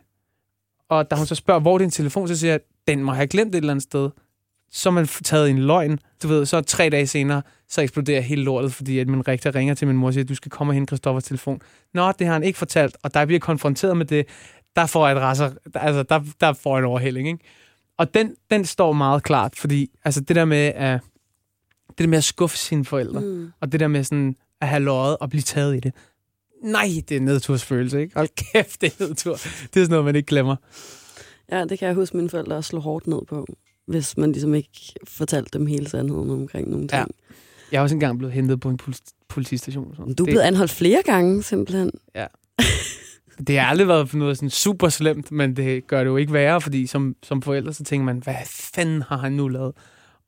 Og 0.89 1.11
da 1.11 1.15
hun 1.15 1.25
så 1.25 1.35
spørger, 1.35 1.61
hvor 1.61 1.73
er 1.73 1.77
din 1.77 1.91
telefon, 1.91 2.27
så 2.27 2.35
siger 2.35 2.51
jeg, 2.51 2.59
den 2.87 3.03
må 3.03 3.11
have 3.11 3.27
glemt 3.27 3.55
et 3.55 3.57
eller 3.57 3.73
andet 3.73 3.83
sted. 3.83 4.09
Så 4.71 4.91
man 4.91 5.07
taget 5.07 5.49
en 5.49 5.59
løgn, 5.59 5.99
du 6.23 6.27
ved, 6.27 6.45
så 6.45 6.61
tre 6.61 6.89
dage 6.89 7.07
senere, 7.07 7.41
så 7.69 7.81
eksploderer 7.81 8.21
hele 8.21 8.43
lortet, 8.43 8.73
fordi 8.73 8.99
at 8.99 9.07
min 9.07 9.27
rektor 9.27 9.55
ringer 9.55 9.73
til 9.73 9.87
min 9.87 9.97
mor 9.97 10.07
og 10.07 10.13
siger, 10.13 10.23
du 10.23 10.35
skal 10.35 10.51
komme 10.51 10.71
og 10.71 10.75
hente 10.75 10.89
Christoffers 10.91 11.23
telefon. 11.23 11.61
Nå, 11.93 12.11
det 12.11 12.27
har 12.27 12.33
han 12.33 12.43
ikke 12.43 12.59
fortalt, 12.59 12.97
og 13.03 13.13
der 13.13 13.25
bliver 13.25 13.39
konfronteret 13.39 13.97
med 13.97 14.05
det, 14.05 14.25
der 14.75 14.85
får 14.85 15.07
jeg 15.07 15.15
et 15.15 15.21
raser, 15.21 15.51
altså 15.75 16.03
der, 16.03 16.21
der 16.41 16.53
får 16.53 16.75
jeg 16.75 16.79
en 16.79 16.85
overhælling, 16.85 17.27
ikke? 17.27 17.43
Og 18.03 18.13
den, 18.13 18.35
den 18.51 18.65
står 18.65 18.93
meget 18.93 19.23
klart, 19.23 19.55
fordi 19.55 19.89
altså 20.05 20.21
det 20.21 20.35
der 20.35 20.45
med 20.45 20.57
at, 20.75 20.99
det 21.87 21.97
der 21.97 22.07
med 22.07 22.17
at 22.17 22.23
skuffe 22.23 22.57
sine 22.57 22.85
forældre, 22.85 23.19
mm. 23.19 23.51
og 23.61 23.71
det 23.71 23.79
der 23.79 23.87
med 23.87 24.03
sådan 24.03 24.35
at 24.61 24.67
have 24.67 24.83
løjet 24.83 25.17
og 25.17 25.29
blive 25.29 25.41
taget 25.41 25.75
i 25.75 25.79
det. 25.79 25.93
Nej, 26.63 26.87
det 27.09 27.17
er 27.17 27.21
nedtursfølelse, 27.21 28.01
ikke? 28.01 28.15
Hold 28.15 28.29
kæft, 28.35 28.81
det 28.81 28.93
er 28.99 29.07
nedtur. 29.07 29.33
Det 29.33 29.43
er 29.43 29.83
sådan 29.83 29.89
noget, 29.89 30.05
man 30.05 30.15
ikke 30.15 30.27
glemmer. 30.27 30.55
Ja, 31.51 31.65
det 31.65 31.79
kan 31.79 31.87
jeg 31.87 31.95
huske, 31.95 32.17
mine 32.17 32.29
forældre 32.29 32.55
også 32.55 32.67
slå 32.67 32.79
hårdt 32.79 33.07
ned 33.07 33.19
på, 33.27 33.47
hvis 33.87 34.17
man 34.17 34.31
ligesom 34.31 34.53
ikke 34.53 34.93
fortalte 35.07 35.59
dem 35.59 35.67
hele 35.67 35.89
sandheden 35.89 36.29
omkring 36.29 36.69
nogle 36.69 36.87
ting. 36.87 36.91
Ja. 37.01 37.05
Jeg 37.71 37.77
er 37.77 37.81
også 37.81 37.95
engang 37.95 38.17
blevet 38.17 38.33
hentet 38.33 38.59
på 38.59 38.69
en 38.69 38.79
politistation. 39.29 39.95
Sådan. 39.95 40.13
Du 40.13 40.23
er 40.23 40.25
blevet 40.25 40.41
det... 40.41 40.47
anholdt 40.47 40.71
flere 40.71 41.01
gange, 41.05 41.43
simpelthen. 41.43 41.91
Ja. 42.15 42.25
Det 43.47 43.59
har 43.59 43.67
aldrig 43.67 43.87
været 43.87 44.13
noget 44.13 44.37
sådan 44.37 44.49
super 44.49 44.89
slemt, 44.89 45.31
men 45.31 45.55
det 45.55 45.87
gør 45.87 45.99
det 45.99 46.05
jo 46.05 46.17
ikke 46.17 46.33
værre, 46.33 46.61
fordi 46.61 46.87
som, 46.87 47.15
som 47.23 47.41
forældre, 47.41 47.73
så 47.73 47.83
tænker 47.83 48.05
man, 48.05 48.17
hvad 48.17 48.35
fanden 48.45 49.01
har 49.01 49.17
han 49.17 49.31
nu 49.31 49.47
lavet? 49.47 49.73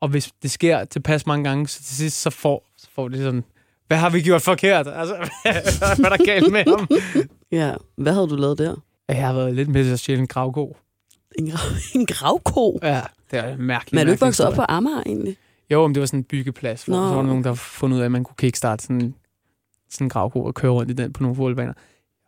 Og 0.02 0.10
hvis 0.10 0.32
det 0.44 0.52
sker 0.52 0.86
tilpas 0.86 1.26
mange 1.26 1.44
gange, 1.44 1.68
så 1.68 1.84
til 1.84 1.96
sidst, 1.96 2.22
så 2.22 2.30
får, 2.30 2.68
så 2.78 2.88
får 2.96 3.08
det 3.08 3.20
sådan, 3.20 3.44
hvad 3.88 3.98
har 3.98 4.10
vi 4.10 4.22
gjort 4.22 4.42
forkert? 4.42 4.88
Altså, 4.88 5.16
hvad 5.98 6.12
er 6.12 6.18
der 6.18 6.26
galt 6.26 6.52
med 6.52 6.64
ham? 6.68 6.88
Ja, 7.52 7.74
hvad 7.98 8.14
havde 8.14 8.28
du 8.28 8.36
lavet 8.36 8.58
der? 8.58 8.76
Jeg 9.08 9.28
har 9.28 9.34
været 9.34 9.56
lidt 9.56 9.70
med 9.70 9.92
at 9.92 10.00
stjæle 10.00 10.20
en 10.20 10.28
gravko. 10.28 10.78
En, 11.40 11.50
grav, 11.50 11.72
en 11.96 12.06
gravko? 12.06 12.80
Ja, 12.84 13.02
det 13.32 13.40
er 13.40 13.58
mærkeligt. 13.58 13.94
Men 13.94 14.00
er 14.00 14.04
du 14.06 14.12
ikke 14.12 14.26
vokset 14.26 14.46
op 14.46 14.54
på 14.54 14.66
Amager 14.70 15.04
egentlig? 15.06 15.38
Jo, 15.72 15.88
men 15.88 15.96
det 15.96 16.02
var 16.02 16.08
sådan 16.08 16.20
en 16.20 16.24
byggeplads, 16.24 16.84
hvor 16.84 16.96
Nå. 16.96 17.04
så 17.04 17.10
var 17.10 17.22
der 17.22 17.28
nogen, 17.28 17.44
der 17.44 17.54
fundet 17.54 17.98
ud 17.98 18.02
af, 18.02 18.06
at 18.06 18.12
man 18.12 18.24
kunne 18.24 18.36
kickstarte 18.38 18.84
sådan, 18.84 19.16
sådan 19.90 20.06
en 20.06 20.10
gravko 20.10 20.44
og 20.44 20.54
køre 20.54 20.72
rundt 20.72 20.92
i 20.92 20.94
den 20.94 21.14
på 21.14 21.24
nogle 21.24 21.36
fodboldbaner 21.36 21.74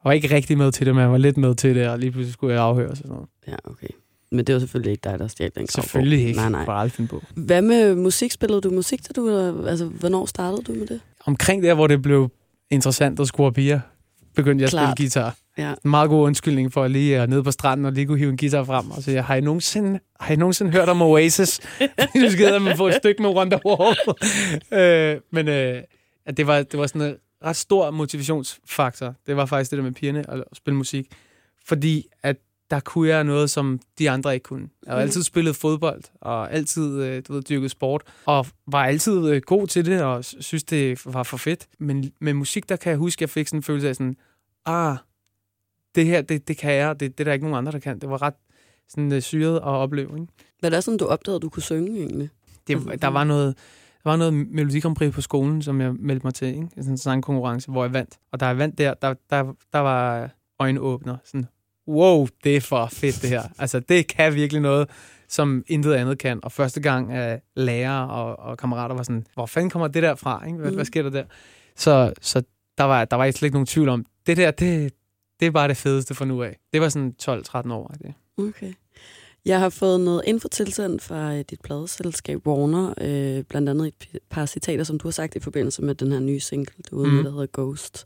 var 0.04 0.12
ikke 0.12 0.36
rigtig 0.36 0.58
med 0.58 0.72
til 0.72 0.86
det, 0.86 0.96
men 0.96 1.02
jeg 1.02 1.12
var 1.12 1.18
lidt 1.18 1.38
med 1.38 1.56
til 1.56 1.76
det, 1.76 1.88
og 1.88 2.00
lige 2.00 2.12
pludselig 2.12 2.34
skulle 2.34 2.54
jeg 2.54 2.64
afhøre 2.64 2.90
og 2.90 2.98
sådan 2.98 3.12
noget. 3.12 3.28
Ja, 3.48 3.56
okay. 3.64 3.88
Men 4.32 4.46
det 4.46 4.54
var 4.54 4.60
selvfølgelig 4.60 4.92
ikke 4.92 5.10
dig, 5.10 5.20
der 5.20 5.28
stjal 5.28 5.52
den 5.56 5.68
gravbog. 5.68 5.84
Selvfølgelig 5.84 6.28
ikke. 6.28 6.40
Nej, 6.40 6.50
nej. 6.50 6.66
Bare 6.66 6.82
aldrig 6.82 7.10
på. 7.10 7.24
Hvad 7.36 7.62
med 7.62 7.96
musik? 7.96 8.32
Spillede 8.32 8.62
du 8.62 8.70
musik, 8.70 9.08
da 9.08 9.22
du, 9.22 9.30
altså, 9.68 9.86
hvornår 9.86 10.26
startede 10.26 10.62
du 10.62 10.74
med 10.74 10.88
det? 10.88 11.00
Omkring 11.26 11.64
der, 11.64 11.74
hvor 11.74 11.88
det 11.88 12.02
blev 12.02 12.30
interessant 12.70 13.20
at 13.20 13.28
score 13.28 13.54
piger, 13.54 13.80
begyndte 14.36 14.62
jeg 14.62 14.70
Klart. 14.70 14.84
at 14.84 14.98
spille 14.98 15.06
guitar. 15.06 15.36
Ja. 15.58 15.74
En 15.86 15.90
meget 15.90 16.10
god 16.10 16.24
undskyldning 16.24 16.74
for 16.74 16.84
at 16.84 16.92
lige 16.92 17.20
at 17.20 17.30
ned 17.30 17.44
på 17.44 17.52
stranden 17.52 17.86
og 17.86 17.92
lige 17.92 18.06
kunne 18.06 18.18
hive 18.18 18.30
en 18.30 18.38
guitar 18.38 18.64
frem. 18.64 18.92
Og 18.92 19.04
så 19.04 19.12
jeg, 19.12 19.26
har 19.26 19.36
I 19.36 19.42
nogensinde, 19.42 20.00
har 20.20 20.34
I 20.34 20.36
nogensinde 20.36 20.72
hørt 20.72 20.90
om 20.90 21.02
Oasis? 21.02 21.60
nu 22.22 22.30
skal 22.30 22.62
man 22.62 22.78
få 22.78 22.88
et 22.88 22.96
stykke 22.96 23.22
med 23.22 23.30
Wonderwall. 23.30 23.98
øh, 25.16 25.22
men 25.32 25.48
øh, 25.48 25.84
det, 26.38 26.48
var, 26.48 26.64
det 26.64 26.80
var 26.80 26.88
sådan 26.88 27.00
noget 27.00 27.18
ret 27.44 27.56
stor 27.56 27.92
motivationsfaktor. 27.92 29.16
Det 29.28 29.36
var 29.36 29.46
faktisk 29.46 29.72
det 29.72 29.78
der 29.78 29.84
med 29.84 29.92
pigerne 29.92 30.30
og 30.30 30.38
at 30.38 30.58
spille 30.58 30.78
musik. 30.78 31.12
Fordi 31.66 32.08
at 32.24 32.38
der 32.72 32.80
kunne 32.80 33.10
jeg 33.10 33.24
noget, 33.24 33.50
som 33.50 33.80
de 34.00 34.10
andre 34.10 34.34
ikke 34.34 34.44
kunne. 34.44 34.70
Jeg 34.86 34.92
har 34.92 34.98
mm. 34.98 35.02
altid 35.02 35.24
spillet 35.24 35.56
fodbold, 35.56 36.04
og 36.22 36.54
altid 36.54 37.02
øh, 37.02 37.24
du 37.28 37.34
ved, 37.34 37.42
dyrket 37.42 37.72
sport, 37.72 38.04
og 38.26 38.46
var 38.68 38.86
altid 38.86 39.30
øh, 39.30 39.42
god 39.42 39.68
til 39.68 39.86
det, 39.86 40.02
og 40.02 40.26
synes, 40.26 40.64
det 40.64 41.06
var 41.06 41.24
for 41.24 41.38
fedt. 41.38 41.68
Men 41.80 42.12
med 42.20 42.34
musik, 42.34 42.70
der 42.70 42.76
kan 42.76 42.90
jeg 42.90 42.98
huske, 42.98 43.20
at 43.20 43.22
jeg 43.22 43.30
fik 43.30 43.48
sådan 43.48 43.60
en 43.60 43.64
følelse 43.64 43.90
af 43.90 43.96
sådan, 43.96 44.16
ah, 44.66 44.98
det 45.96 46.06
her, 46.06 46.22
det, 46.22 46.48
det 46.48 46.58
kan 46.58 46.74
jeg, 46.74 47.00
det, 47.00 47.18
det 47.18 47.20
er 47.20 47.26
der 47.26 47.34
ikke 47.34 47.46
nogen 47.46 47.58
andre, 47.58 47.72
der 47.72 47.80
kan. 47.80 48.00
Det 48.00 48.10
var 48.10 48.22
ret 48.22 48.34
sådan 48.90 49.12
uh, 49.12 49.20
syret 49.20 49.56
at 49.56 49.64
opleve. 49.64 50.20
Ikke? 50.20 50.34
Hvad 50.60 50.72
er 50.72 50.76
det 50.76 50.84
sådan, 50.84 50.98
du 50.98 51.06
opdagede, 51.06 51.36
at 51.36 51.42
du 51.42 51.50
kunne 51.50 51.64
synge 51.64 51.98
egentlig? 52.00 52.30
Det, 52.68 52.76
Altså, 52.76 52.96
der 53.02 53.08
var 53.08 53.24
noget, 53.24 53.56
var 54.08 54.16
noget 54.16 54.34
Melodi 54.34 54.80
Grand 54.80 54.96
Prix 54.96 55.14
på 55.14 55.22
skolen, 55.22 55.62
som 55.62 55.82
jeg 55.82 55.94
meldte 55.94 56.26
mig 56.26 56.34
til. 56.34 56.48
Ikke? 56.48 56.68
Sådan 56.78 56.92
en 56.92 56.98
sangkonkurrence, 56.98 57.72
hvor 57.72 57.84
jeg 57.84 57.94
vandt. 57.94 58.18
Og 58.32 58.40
da 58.40 58.46
jeg 58.46 58.58
vandt 58.58 58.78
der, 58.78 58.94
der, 58.94 59.14
der, 59.30 59.54
der 59.74 59.80
var 59.80 60.30
øjenåbner. 60.60 61.18
Sådan, 61.26 61.48
wow, 61.88 62.28
det 62.44 62.56
er 62.56 62.62
for 62.62 62.88
fedt 62.92 63.22
det 63.22 63.30
her. 63.30 63.44
Altså, 63.60 63.80
det 63.80 64.08
kan 64.08 64.34
virkelig 64.34 64.62
noget, 64.62 64.90
som 65.28 65.64
intet 65.68 65.94
andet 65.94 66.18
kan. 66.18 66.40
Og 66.44 66.52
første 66.52 66.82
gang 66.82 67.14
at 67.14 67.42
lærere 67.56 68.10
og, 68.10 68.40
og 68.40 68.58
kammerater 68.58 68.96
var 68.96 69.04
sådan, 69.04 69.26
hvor 69.34 69.46
fanden 69.46 69.70
kommer 69.70 69.88
det 69.88 70.04
der 70.04 70.16
fra? 70.16 70.46
Ikke? 70.46 70.58
Hvad, 70.58 70.70
mm. 70.70 70.76
hvad 70.76 70.86
sker 70.86 71.04
der 71.04 71.10
der? 71.10 71.24
Så, 71.76 72.14
så 72.22 72.44
der 72.78 72.84
var, 72.84 73.06
der 73.06 73.16
var 73.16 73.32
slet 73.32 73.48
ikke 73.48 73.56
nogen 73.56 73.66
tvivl 73.66 73.90
om, 73.90 74.06
det 74.28 74.38
der, 74.38 74.52
det, 74.52 74.94
det 75.40 75.46
er 75.46 75.52
bare 75.52 75.68
det 75.68 75.78
fedeste 75.78 76.16
for 76.16 76.26
nu 76.26 76.44
af. 76.44 76.58
Det 76.74 76.82
var 76.82 76.90
sådan 76.90 77.16
12-13 77.24 77.74
år. 77.74 77.94
Det. 78.02 78.14
Okay. 78.38 78.74
Jeg 79.48 79.60
har 79.60 79.70
fået 79.70 80.00
noget 80.02 80.22
info 80.28 80.48
tilsendt 80.48 81.02
fra 81.02 81.34
øh, 81.36 81.44
dit 81.50 81.62
pladeselskab 81.62 82.48
Warner, 82.48 82.94
øh, 83.02 83.44
blandt 83.44 83.70
andet 83.70 83.88
et 83.88 84.20
par 84.30 84.46
citater, 84.46 84.84
som 84.84 85.00
du 85.00 85.08
har 85.08 85.12
sagt 85.12 85.36
i 85.36 85.40
forbindelse 85.40 85.82
med 85.82 85.96
den 85.96 86.12
her 86.12 86.20
nye 86.20 86.40
single, 86.40 86.74
du 86.92 86.96
ude 86.96 87.12
Mm. 87.12 87.24
der 87.24 87.32
hedder 87.32 87.48
Ghost. 87.54 88.06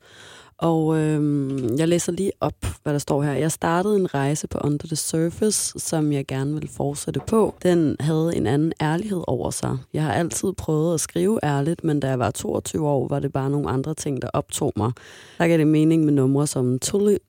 Og 0.57 0.97
øh, 0.97 1.79
jeg 1.79 1.87
læser 1.87 2.11
lige 2.11 2.31
op, 2.39 2.65
hvad 2.83 2.93
der 2.93 2.99
står 2.99 3.23
her. 3.23 3.33
Jeg 3.33 3.51
startede 3.51 3.95
en 3.95 4.13
rejse 4.13 4.47
på 4.47 4.57
Under 4.63 4.87
the 4.87 4.95
Surface, 4.95 5.79
som 5.79 6.11
jeg 6.11 6.27
gerne 6.27 6.53
vil 6.53 6.69
fortsætte 6.69 7.19
på. 7.27 7.55
Den 7.63 7.95
havde 7.99 8.35
en 8.35 8.47
anden 8.47 8.73
ærlighed 8.81 9.23
over 9.27 9.51
sig. 9.51 9.77
Jeg 9.93 10.03
har 10.03 10.13
altid 10.13 10.53
prøvet 10.53 10.93
at 10.93 10.99
skrive 10.99 11.39
ærligt, 11.43 11.83
men 11.83 11.99
da 11.99 12.07
jeg 12.09 12.19
var 12.19 12.31
22 12.31 12.87
år, 12.87 13.07
var 13.07 13.19
det 13.19 13.33
bare 13.33 13.49
nogle 13.49 13.69
andre 13.69 13.93
ting, 13.93 14.21
der 14.21 14.29
optog 14.33 14.73
mig. 14.75 14.91
Der 15.37 15.47
gav 15.47 15.57
det 15.57 15.67
mening 15.67 16.05
med 16.05 16.13
numre 16.13 16.47
som 16.47 16.79
Tulip, 16.79 17.21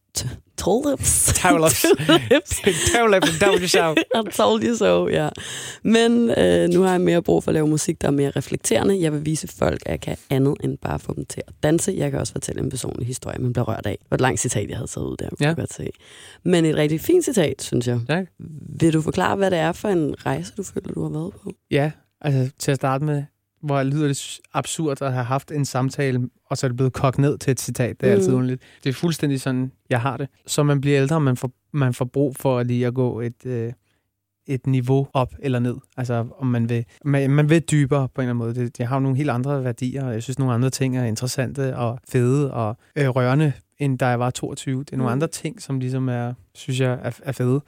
Tulips. 0.64 1.32
Tulips. 1.42 1.82
Tulips, 2.94 3.38
Tulips, 3.40 3.74
I 3.74 4.30
told 4.36 4.62
you 4.64 4.74
so, 4.76 5.08
ja. 5.08 5.28
Men 5.82 6.30
øh, 6.30 6.68
nu 6.68 6.82
har 6.82 6.90
jeg 6.90 7.00
mere 7.00 7.22
brug 7.22 7.44
for 7.44 7.50
at 7.50 7.54
lave 7.54 7.66
musik, 7.68 8.02
der 8.02 8.06
er 8.08 8.12
mere 8.12 8.30
reflekterende. 8.30 9.00
Jeg 9.00 9.12
vil 9.12 9.26
vise 9.26 9.48
folk, 9.48 9.82
at 9.86 9.90
jeg 9.90 10.00
kan 10.00 10.16
andet 10.30 10.54
end 10.64 10.78
bare 10.78 10.98
få 10.98 11.14
dem 11.14 11.24
til 11.24 11.42
at 11.48 11.54
danse. 11.62 11.94
Jeg 11.96 12.10
kan 12.10 12.20
også 12.20 12.32
fortælle 12.32 12.62
en 12.62 12.70
personlig 12.70 13.06
historie, 13.06 13.38
man 13.38 13.52
bliver 13.52 13.68
rørt 13.68 13.86
af. 13.86 13.98
Var 14.10 14.14
et 14.14 14.20
langt 14.20 14.40
citat, 14.40 14.68
jeg 14.68 14.76
havde 14.76 14.90
taget 14.90 15.06
ud 15.06 15.16
der, 15.16 15.28
kunne 15.28 15.36
Ja. 15.40 15.46
jeg 15.46 15.56
godt 15.56 15.72
se. 15.72 15.90
Men 16.44 16.64
et 16.64 16.76
rigtig 16.76 17.00
fint 17.00 17.24
citat, 17.24 17.62
synes 17.62 17.86
jeg. 17.88 18.00
Tak. 18.08 18.26
Vil 18.80 18.92
du 18.92 19.02
forklare, 19.02 19.36
hvad 19.36 19.50
det 19.50 19.58
er 19.58 19.72
for 19.72 19.88
en 19.88 20.14
rejse, 20.26 20.52
du 20.56 20.62
føler, 20.62 20.92
du 20.94 21.02
har 21.02 21.08
været 21.10 21.32
på? 21.42 21.52
Ja, 21.70 21.90
altså 22.20 22.50
til 22.58 22.70
at 22.70 22.76
starte 22.76 23.04
med, 23.04 23.22
hvor 23.62 23.78
det 23.78 23.86
lyder 23.86 24.08
det 24.08 24.40
absurd 24.54 25.02
at 25.02 25.12
have 25.12 25.24
haft 25.24 25.50
en 25.50 25.64
samtale, 25.64 26.28
og 26.46 26.58
så 26.58 26.66
er 26.66 26.68
det 26.68 26.76
blevet 26.76 26.92
kogt 26.92 27.18
ned 27.18 27.38
til 27.38 27.50
et 27.50 27.60
citat. 27.60 28.00
Det 28.00 28.08
er 28.08 28.12
Mm. 28.14 28.18
altid 28.18 28.32
underligt. 28.32 28.62
Det 28.84 28.90
er 28.90 28.94
fuldstændig 28.94 29.40
sådan, 29.40 29.72
jeg 29.90 30.00
har 30.00 30.16
det. 30.16 30.28
Så 30.46 30.62
man 30.62 30.80
bliver 30.80 31.00
ældre, 31.00 31.20
man 31.20 31.36
får, 31.36 31.50
man 31.72 31.94
får 31.94 32.04
brug 32.04 32.36
for 32.36 32.62
lige 32.62 32.86
at 32.86 32.94
gå 32.94 33.20
et, 33.20 33.46
øh, 33.46 33.72
et 34.46 34.66
niveau 34.66 35.08
op 35.12 35.34
eller 35.38 35.58
ned. 35.58 35.76
Altså, 35.96 36.26
om 36.38 36.46
man 36.46 36.68
vil, 36.68 36.84
man, 37.04 37.30
man 37.30 37.50
vil 37.50 37.60
dybere 37.70 38.08
på 38.14 38.20
en 38.20 38.24
eller 38.24 38.34
anden 38.34 38.38
måde. 38.54 38.54
Det, 38.66 38.78
jeg 38.78 38.88
har 38.88 38.96
jo 38.96 39.00
nogle 39.00 39.16
helt 39.16 39.30
andre 39.30 39.64
værdier, 39.64 40.04
og 40.04 40.12
jeg 40.12 40.22
synes, 40.22 40.38
nogle 40.38 40.54
andre 40.54 40.70
ting 40.70 40.96
er 40.98 41.04
interessante 41.04 41.76
og 41.76 41.98
fede 42.08 42.52
og 42.52 42.76
øh, 42.96 43.08
rørende, 43.08 43.52
end 43.78 43.98
da 43.98 44.06
jeg 44.06 44.18
var 44.20 44.30
22. 44.30 44.80
Det 44.80 44.92
er 44.92 44.96
nogle 44.96 45.10
Mm. 45.10 45.12
andre 45.12 45.26
ting, 45.28 45.62
som 45.62 45.78
ligesom 45.80 46.08
er, 46.08 46.34
synes 46.54 46.80
jeg, 46.80 46.98
er, 47.02 47.10
er 47.22 47.32
fede. 47.32 47.60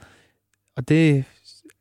Og 0.77 0.89
det 0.89 1.23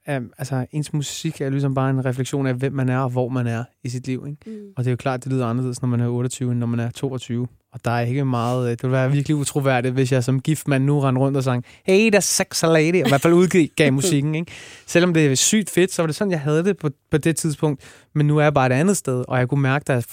er, 0.06 0.20
altså, 0.38 0.66
ens 0.72 0.92
musik 0.92 1.40
er 1.40 1.50
ligesom 1.50 1.74
bare 1.74 1.90
en 1.90 2.04
refleksion 2.04 2.46
af, 2.46 2.54
hvem 2.54 2.72
man 2.72 2.88
er 2.88 2.98
og 2.98 3.10
hvor 3.10 3.28
man 3.28 3.46
er 3.46 3.64
i 3.84 3.88
sit 3.88 4.06
liv. 4.06 4.24
Ikke? 4.28 4.50
Mm. 4.60 4.66
Og 4.76 4.84
det 4.84 4.90
er 4.90 4.92
jo 4.92 4.96
klart, 4.96 5.24
det 5.24 5.32
lyder 5.32 5.46
anderledes, 5.46 5.82
når 5.82 5.88
man 5.88 6.00
er 6.00 6.08
28, 6.08 6.50
end 6.52 6.58
når 6.60 6.66
man 6.66 6.80
er 6.80 6.90
22. 6.90 7.46
Og 7.72 7.84
der 7.84 7.90
er 7.90 8.00
ikke 8.00 8.24
meget... 8.24 8.64
øh, 8.64 8.70
Det 8.70 8.82
ville 8.82 8.92
være 8.92 9.10
virkelig 9.12 9.36
utroværdigt, 9.36 9.94
hvis 9.94 10.12
jeg 10.12 10.24
som 10.24 10.40
gift 10.40 10.68
mand 10.68 10.84
nu 10.84 11.00
rendte 11.00 11.20
rundt 11.20 11.36
og 11.36 11.44
sang, 11.44 11.64
hey, 11.84 12.10
der 12.12 12.20
sexy 12.20 12.64
lady, 12.64 13.00
og 13.02 13.06
i 13.06 13.10
hvert 13.10 13.20
fald 13.20 13.34
udgav 13.34 13.92
musikken. 14.00 14.34
Ikke? 14.34 14.52
Selvom 14.86 15.14
det 15.14 15.26
er 15.26 15.34
sygt 15.34 15.70
fedt, 15.70 15.92
så 15.92 16.02
var 16.02 16.06
det 16.06 16.16
sådan, 16.16 16.30
jeg 16.30 16.40
havde 16.40 16.64
det 16.64 16.76
på, 16.78 16.90
på 17.10 17.18
det 17.18 17.36
tidspunkt. 17.36 17.82
Men 18.14 18.26
nu 18.26 18.38
er 18.38 18.42
jeg 18.42 18.54
bare 18.54 18.66
et 18.66 18.72
andet 18.72 18.96
sted, 18.96 19.24
og 19.28 19.38
jeg 19.38 19.48
kunne 19.48 19.62
mærke, 19.62 19.84
da 19.84 19.92
jeg 19.92 20.04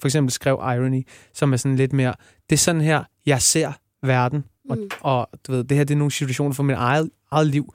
for 0.00 0.06
eksempel 0.08 0.32
skrev 0.32 0.54
Irony, 0.62 1.06
som 1.34 1.52
er 1.52 1.56
sådan 1.56 1.76
lidt 1.76 1.92
mere, 1.92 2.14
det 2.50 2.56
er 2.56 2.60
sådan 2.60 2.80
her, 2.80 3.04
jeg 3.26 3.42
ser 3.42 3.72
verden. 4.02 4.44
Og, 4.70 4.76
Mm. 4.78 4.88
og 5.00 5.28
du 5.46 5.52
ved, 5.52 5.64
det 5.64 5.76
her 5.76 5.84
det 5.84 5.94
er 5.94 5.98
nogle 5.98 6.10
situationer 6.12 6.54
for 6.54 6.62
mit 6.62 6.76
eget, 6.76 7.10
eget 7.30 7.46
liv. 7.46 7.74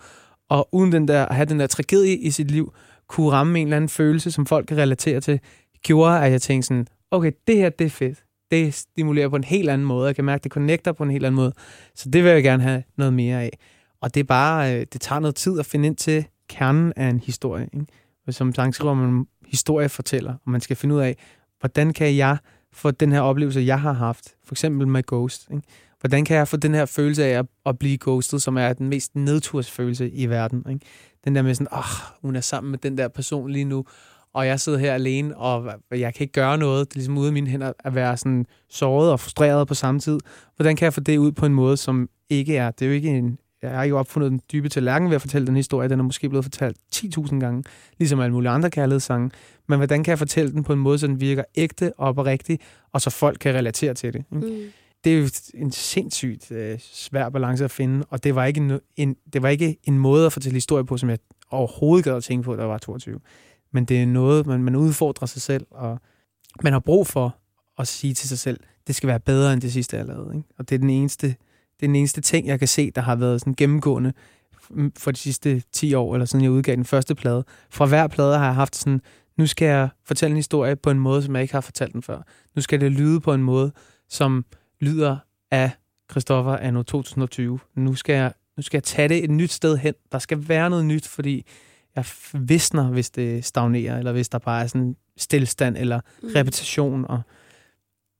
Og 0.51 0.69
uden 0.71 0.91
den 0.91 1.07
der, 1.07 1.25
at 1.25 1.35
have 1.35 1.45
den 1.45 1.59
der 1.59 1.67
tragedie 1.67 2.17
i 2.17 2.31
sit 2.31 2.51
liv, 2.51 2.73
kunne 3.07 3.31
ramme 3.31 3.59
en 3.59 3.67
eller 3.67 3.77
anden 3.77 3.89
følelse, 3.89 4.31
som 4.31 4.45
folk 4.45 4.67
kan 4.67 4.77
relatere 4.77 5.21
til, 5.21 5.39
gjorde, 5.83 6.19
at 6.25 6.31
jeg 6.31 6.41
tænkte 6.41 6.67
sådan, 6.67 6.87
okay, 7.11 7.31
det 7.47 7.57
her, 7.57 7.69
det 7.69 7.85
er 7.85 7.89
fedt. 7.89 8.23
Det 8.51 8.73
stimulerer 8.73 9.29
på 9.29 9.35
en 9.35 9.43
helt 9.43 9.69
anden 9.69 9.87
måde. 9.87 10.07
Jeg 10.07 10.15
kan 10.15 10.25
mærke, 10.25 10.43
det 10.43 10.51
connecter 10.51 10.91
på 10.91 11.03
en 11.03 11.11
helt 11.11 11.25
anden 11.25 11.35
måde. 11.35 11.53
Så 11.95 12.09
det 12.09 12.23
vil 12.23 12.31
jeg 12.31 12.43
gerne 12.43 12.63
have 12.63 12.83
noget 12.97 13.13
mere 13.13 13.41
af. 13.41 13.59
Og 14.01 14.13
det 14.13 14.19
er 14.19 14.23
bare, 14.23 14.75
øh, 14.75 14.85
det 14.93 15.01
tager 15.01 15.19
noget 15.19 15.35
tid 15.35 15.59
at 15.59 15.65
finde 15.65 15.87
ind 15.87 15.95
til 15.95 16.25
kernen 16.49 16.93
af 16.95 17.09
en 17.09 17.19
historie. 17.19 17.69
Ikke? 17.73 17.85
Som 18.29 18.53
sangskriver, 18.53 18.93
man 18.93 19.25
historie 19.47 19.89
fortæller, 19.89 20.33
og 20.45 20.51
man 20.51 20.61
skal 20.61 20.75
finde 20.75 20.95
ud 20.95 20.99
af, 20.99 21.17
hvordan 21.59 21.93
kan 21.93 22.15
jeg 22.15 22.37
få 22.73 22.91
den 22.91 23.11
her 23.11 23.21
oplevelse, 23.21 23.59
jeg 23.59 23.81
har 23.81 23.93
haft, 23.93 24.35
for 24.45 24.53
eksempel 24.53 24.87
med 24.87 25.03
Ghost, 25.07 25.47
ikke? 25.51 25.63
Hvordan 26.01 26.25
kan 26.25 26.37
jeg 26.37 26.47
få 26.47 26.57
den 26.57 26.73
her 26.73 26.85
følelse 26.85 27.25
af 27.25 27.39
at, 27.39 27.45
at 27.65 27.79
blive 27.79 27.97
ghostet, 28.01 28.41
som 28.41 28.57
er 28.57 28.73
den 28.73 28.89
mest 28.89 29.15
nedtursfølelse 29.15 30.09
i 30.09 30.25
verden. 30.25 30.65
Ikke? 30.69 30.85
Den 31.25 31.35
der 31.35 31.41
med 31.41 31.55
sådan, 31.55 31.67
åh, 31.71 31.79
oh, 31.79 32.17
hun 32.21 32.35
er 32.35 32.41
sammen 32.41 32.71
med 32.71 32.79
den 32.79 32.97
der 32.97 33.07
person 33.07 33.49
lige 33.49 33.65
nu, 33.65 33.85
og 34.33 34.47
jeg 34.47 34.59
sidder 34.59 34.79
her 34.79 34.93
alene, 34.93 35.37
og 35.37 35.73
jeg 35.91 36.13
kan 36.13 36.23
ikke 36.23 36.33
gøre 36.33 36.57
noget. 36.57 36.89
Det 36.89 36.95
er 36.95 36.97
ligesom 36.97 37.17
ude 37.17 37.27
af 37.27 37.33
mine 37.33 37.47
hænder 37.47 37.73
at 37.79 37.95
være 37.95 38.17
sådan 38.17 38.45
såret 38.69 39.11
og 39.11 39.19
frustreret 39.19 39.67
på 39.67 39.73
samme 39.73 39.99
tid. 39.99 40.19
Hvordan 40.55 40.75
kan 40.75 40.85
jeg 40.85 40.93
få 40.93 40.99
det 40.99 41.17
ud 41.17 41.31
på 41.31 41.45
en 41.45 41.53
måde, 41.53 41.77
som 41.77 42.09
ikke 42.29 42.57
er... 42.57 42.71
Det 42.71 42.85
er 42.85 42.89
jo 42.89 42.95
ikke 42.95 43.09
en... 43.09 43.37
Jeg 43.61 43.71
har 43.71 43.83
jo 43.83 43.99
opfundet 43.99 44.31
den 44.31 44.41
dybe 44.51 44.69
tallerken 44.69 45.09
ved 45.09 45.15
at 45.15 45.21
fortælle 45.21 45.47
den 45.47 45.55
historie. 45.55 45.89
Den 45.89 45.99
er 45.99 46.03
måske 46.03 46.29
blevet 46.29 46.45
fortalt 46.45 46.77
10.000 46.95 47.39
gange, 47.39 47.63
ligesom 47.97 48.19
alle 48.19 48.33
mulige 48.33 48.49
andre 48.49 48.69
kærlighedssange. 48.69 49.31
Men 49.67 49.79
hvordan 49.79 50.03
kan 50.03 50.11
jeg 50.11 50.17
fortælle 50.17 50.51
den 50.51 50.63
på 50.63 50.73
en 50.73 50.79
måde, 50.79 50.99
så 50.99 51.07
den 51.07 51.21
virker 51.21 51.43
ægte 51.55 51.93
og 51.97 52.07
oprigtig, 52.07 52.59
og 52.91 53.01
så 53.01 53.09
folk 53.09 53.37
kan 53.39 53.55
relatere 53.55 53.93
til 53.93 54.13
det? 54.13 54.23
Ikke? 54.35 54.47
Mm 54.47 54.71
det 55.03 55.13
er 55.13 55.17
jo 55.17 55.29
en 55.53 55.71
sindssygt 55.71 56.51
øh, 56.51 56.79
svær 56.79 57.29
balance 57.29 57.63
at 57.63 57.71
finde, 57.71 58.05
og 58.09 58.23
det 58.23 58.35
var, 58.35 58.45
ikke 58.45 58.61
en, 58.61 58.79
en, 58.95 59.15
det 59.33 59.41
var 59.41 59.49
ikke 59.49 59.77
en 59.83 59.97
måde 59.97 60.25
at 60.25 60.33
fortælle 60.33 60.55
historie 60.55 60.85
på, 60.85 60.97
som 60.97 61.09
jeg 61.09 61.19
overhovedet 61.49 62.03
gad 62.03 62.15
at 62.15 62.23
tænke 62.23 62.43
på, 62.43 62.55
da 62.55 62.61
jeg 62.61 62.69
var 62.69 62.77
22. 62.77 63.19
Men 63.71 63.85
det 63.85 64.01
er 64.01 64.05
noget, 64.05 64.47
man, 64.47 64.63
man 64.63 64.75
udfordrer 64.75 65.25
sig 65.25 65.41
selv, 65.41 65.65
og 65.71 65.99
man 66.63 66.73
har 66.73 66.79
brug 66.79 67.07
for 67.07 67.35
at 67.77 67.87
sige 67.87 68.13
til 68.13 68.29
sig 68.29 68.39
selv, 68.39 68.59
det 68.87 68.95
skal 68.95 69.07
være 69.07 69.19
bedre 69.19 69.53
end 69.53 69.61
det 69.61 69.73
sidste, 69.73 69.97
jeg 69.97 70.05
lavede. 70.05 70.35
Ikke? 70.35 70.49
Og 70.57 70.69
det 70.69 70.75
er 70.75 70.79
den 70.79 70.89
eneste, 70.89 71.27
det 71.27 71.85
er 71.85 71.87
den 71.87 71.95
eneste 71.95 72.21
ting, 72.21 72.47
jeg 72.47 72.59
kan 72.59 72.67
se, 72.67 72.91
der 72.91 73.01
har 73.01 73.15
været 73.15 73.41
sådan 73.41 73.53
gennemgående 73.53 74.13
for 74.97 75.11
de 75.11 75.17
sidste 75.17 75.63
10 75.71 75.93
år, 75.93 76.13
eller 76.13 76.25
sådan 76.25 76.43
jeg 76.43 76.51
udgav 76.51 76.75
den 76.75 76.85
første 76.85 77.15
plade. 77.15 77.43
Fra 77.69 77.85
hver 77.85 78.07
plade 78.07 78.37
har 78.37 78.45
jeg 78.45 78.55
haft 78.55 78.75
sådan, 78.75 79.01
nu 79.37 79.47
skal 79.47 79.65
jeg 79.65 79.89
fortælle 80.05 80.31
en 80.31 80.37
historie 80.37 80.75
på 80.75 80.89
en 80.91 80.99
måde, 80.99 81.23
som 81.23 81.35
jeg 81.35 81.41
ikke 81.41 81.53
har 81.53 81.61
fortalt 81.61 81.93
den 81.93 82.01
før. 82.01 82.21
Nu 82.55 82.61
skal 82.61 82.81
det 82.81 82.91
lyde 82.91 83.19
på 83.19 83.33
en 83.33 83.43
måde, 83.43 83.71
som 84.09 84.45
lyder 84.82 85.17
af 85.52 85.72
Christoffer 86.12 86.58
anno 86.58 86.84
2020. 86.84 87.60
Nu 87.76 87.96
skal, 87.96 88.13
jeg, 88.13 88.34
nu 88.58 88.63
skal 88.63 88.78
jeg 88.78 88.84
tage 88.84 89.08
det 89.08 89.24
et 89.24 89.30
nyt 89.30 89.52
sted 89.52 89.78
hen. 89.78 89.94
Der 90.12 90.20
skal 90.20 90.48
være 90.50 90.70
noget 90.70 90.86
nyt, 90.86 91.08
fordi 91.08 91.46
jeg 91.96 92.06
visner, 92.34 92.89
hvis 92.89 93.10
det 93.10 93.46
stagnerer, 93.46 93.98
eller 93.98 94.12
hvis 94.12 94.30
der 94.30 94.38
bare 94.38 94.63
er 94.63 94.67
sådan 94.67 94.96
stillstand 95.17 95.78
eller 95.78 96.02
Mm. 96.22 96.30
repetition. 96.36 97.06
Og 97.10 97.22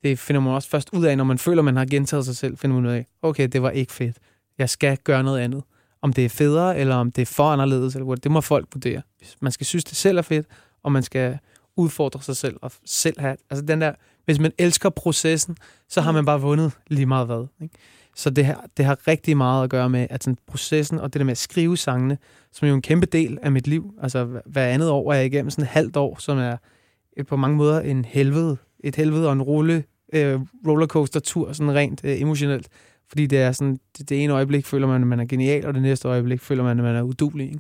det 0.04 0.20
finder 0.20 0.42
man 0.42 0.54
også 0.54 0.70
først 0.70 0.90
ud 0.94 1.06
af, 1.06 1.18
når 1.18 1.24
man 1.24 1.38
føler, 1.38 1.62
man 1.62 1.76
har 1.76 1.86
gentaget 1.86 2.26
sig 2.26 2.36
selv, 2.36 2.58
finder 2.58 2.76
man 2.76 2.86
ud 2.86 2.92
af, 2.96 3.06
okay, 3.22 3.48
det 3.48 3.62
var 3.62 3.70
ikke 3.70 3.92
fedt. 3.94 4.18
Jeg 4.58 4.70
skal 4.70 4.98
gøre 4.98 5.24
noget 5.24 5.40
andet. 5.40 5.64
Om 6.02 6.14
det 6.14 6.26
er 6.26 6.30
federe, 6.30 6.78
eller 6.78 6.96
om 6.96 7.12
det 7.12 7.22
er 7.22 7.26
for 7.26 7.44
anderledes, 7.52 7.96
eller 7.96 8.06
hvad, 8.06 8.18
det 8.18 8.32
må 8.32 8.42
folk 8.42 8.68
vurdere. 8.74 9.02
Man 9.42 9.52
skal 9.52 9.66
synes, 9.66 9.84
det 9.84 9.96
selv 9.98 10.18
er 10.18 10.22
fedt, 10.22 10.48
og 10.84 10.92
man 10.92 11.04
skal 11.04 11.38
udfordre 11.76 12.22
sig 12.22 12.36
selv 12.36 12.58
og 12.62 12.72
selv 12.86 13.20
have... 13.20 13.38
Altså 13.50 13.66
den 13.66 13.82
der, 13.82 13.94
hvis 14.26 14.40
man 14.40 14.52
elsker 14.58 14.90
processen, 14.90 15.58
så 15.90 16.02
har 16.02 16.12
man 16.12 16.26
bare 16.26 16.42
vundet 16.42 16.72
lige 16.88 17.06
meget 17.06 17.26
hvad. 17.26 17.48
Ikke? 17.62 17.76
Så 18.16 18.30
det, 18.30 18.46
her, 18.46 18.56
det 18.78 18.86
har 18.86 19.08
rigtig 19.08 19.38
meget 19.38 19.64
at 19.64 19.70
gøre 19.70 19.90
med, 19.90 20.08
at 20.10 20.24
sådan 20.24 20.38
processen 20.48 21.00
og 21.00 21.14
det 21.14 21.20
der 21.20 21.26
med 21.26 21.32
at 21.32 21.38
skrive 21.38 21.78
sangene, 21.78 22.18
som 22.52 22.66
er 22.66 22.70
jo 22.70 22.76
en 22.76 22.82
kæmpe 22.82 23.06
del 23.06 23.38
af 23.42 23.52
mit 23.52 23.68
liv. 23.68 23.94
Altså 24.02 24.24
hver- 24.26 24.42
hver 24.46 24.66
andet 24.68 24.90
år 24.90 25.12
er 25.12 25.18
jeg 25.18 25.26
igennem 25.26 25.50
sådan 25.50 25.64
et 25.64 25.70
halvt 25.70 25.98
år, 25.98 26.16
som 26.20 26.38
er 26.38 26.58
et, 27.18 27.28
på 27.28 27.36
mange 27.36 27.58
måder 27.58 27.80
en 27.80 28.06
helvede. 28.06 28.58
Et 28.84 28.96
helvede 28.96 29.28
og 29.28 29.34
en 29.34 29.42
rulle, 29.42 29.84
øh, 30.14 30.40
rollercoaster-tur, 30.68 31.54
sådan 31.54 31.76
rent 31.76 32.02
øh, 32.04 32.22
emotionelt. 32.22 32.68
Fordi 33.10 33.26
det 33.26 33.40
er 33.40 33.52
sådan, 33.52 33.80
det, 33.98 34.10
det 34.10 34.24
ene 34.24 34.34
øjeblik 34.34 34.66
føler 34.66 34.88
man, 34.88 35.02
at 35.02 35.08
man 35.08 35.20
er 35.20 35.26
genial, 35.26 35.66
og 35.66 35.74
det 35.74 35.82
næste 35.82 36.08
øjeblik 36.08 36.42
føler 36.42 36.64
man, 36.64 36.80
at 36.80 36.84
man 36.84 36.96
er 36.96 37.02
udulig. 37.02 37.48
Ikke? 37.48 37.60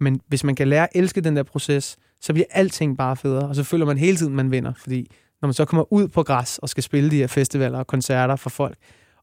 Men 0.00 0.20
hvis 0.26 0.44
man 0.44 0.54
kan 0.54 0.68
lære 0.68 0.82
at 0.82 0.88
elske 0.94 1.20
den 1.20 1.36
der 1.36 1.42
proces, 1.42 1.96
så 2.20 2.32
bliver 2.32 2.46
alting 2.50 2.96
bare 2.96 3.16
federe, 3.16 3.48
og 3.48 3.54
så 3.54 3.64
føler 3.64 3.86
man 3.86 3.98
hele 3.98 4.16
tiden, 4.16 4.34
man 4.34 4.50
vinder. 4.50 4.72
Fordi 4.76 5.10
når 5.42 5.46
man 5.46 5.54
så 5.54 5.64
kommer 5.64 5.92
ud 5.92 6.08
på 6.08 6.22
græs 6.22 6.58
og 6.58 6.68
skal 6.68 6.82
spille 6.82 7.10
de 7.10 7.16
her 7.16 7.26
festivaler 7.26 7.78
og 7.78 7.86
koncerter 7.86 8.36
for 8.36 8.50
folk, 8.50 8.76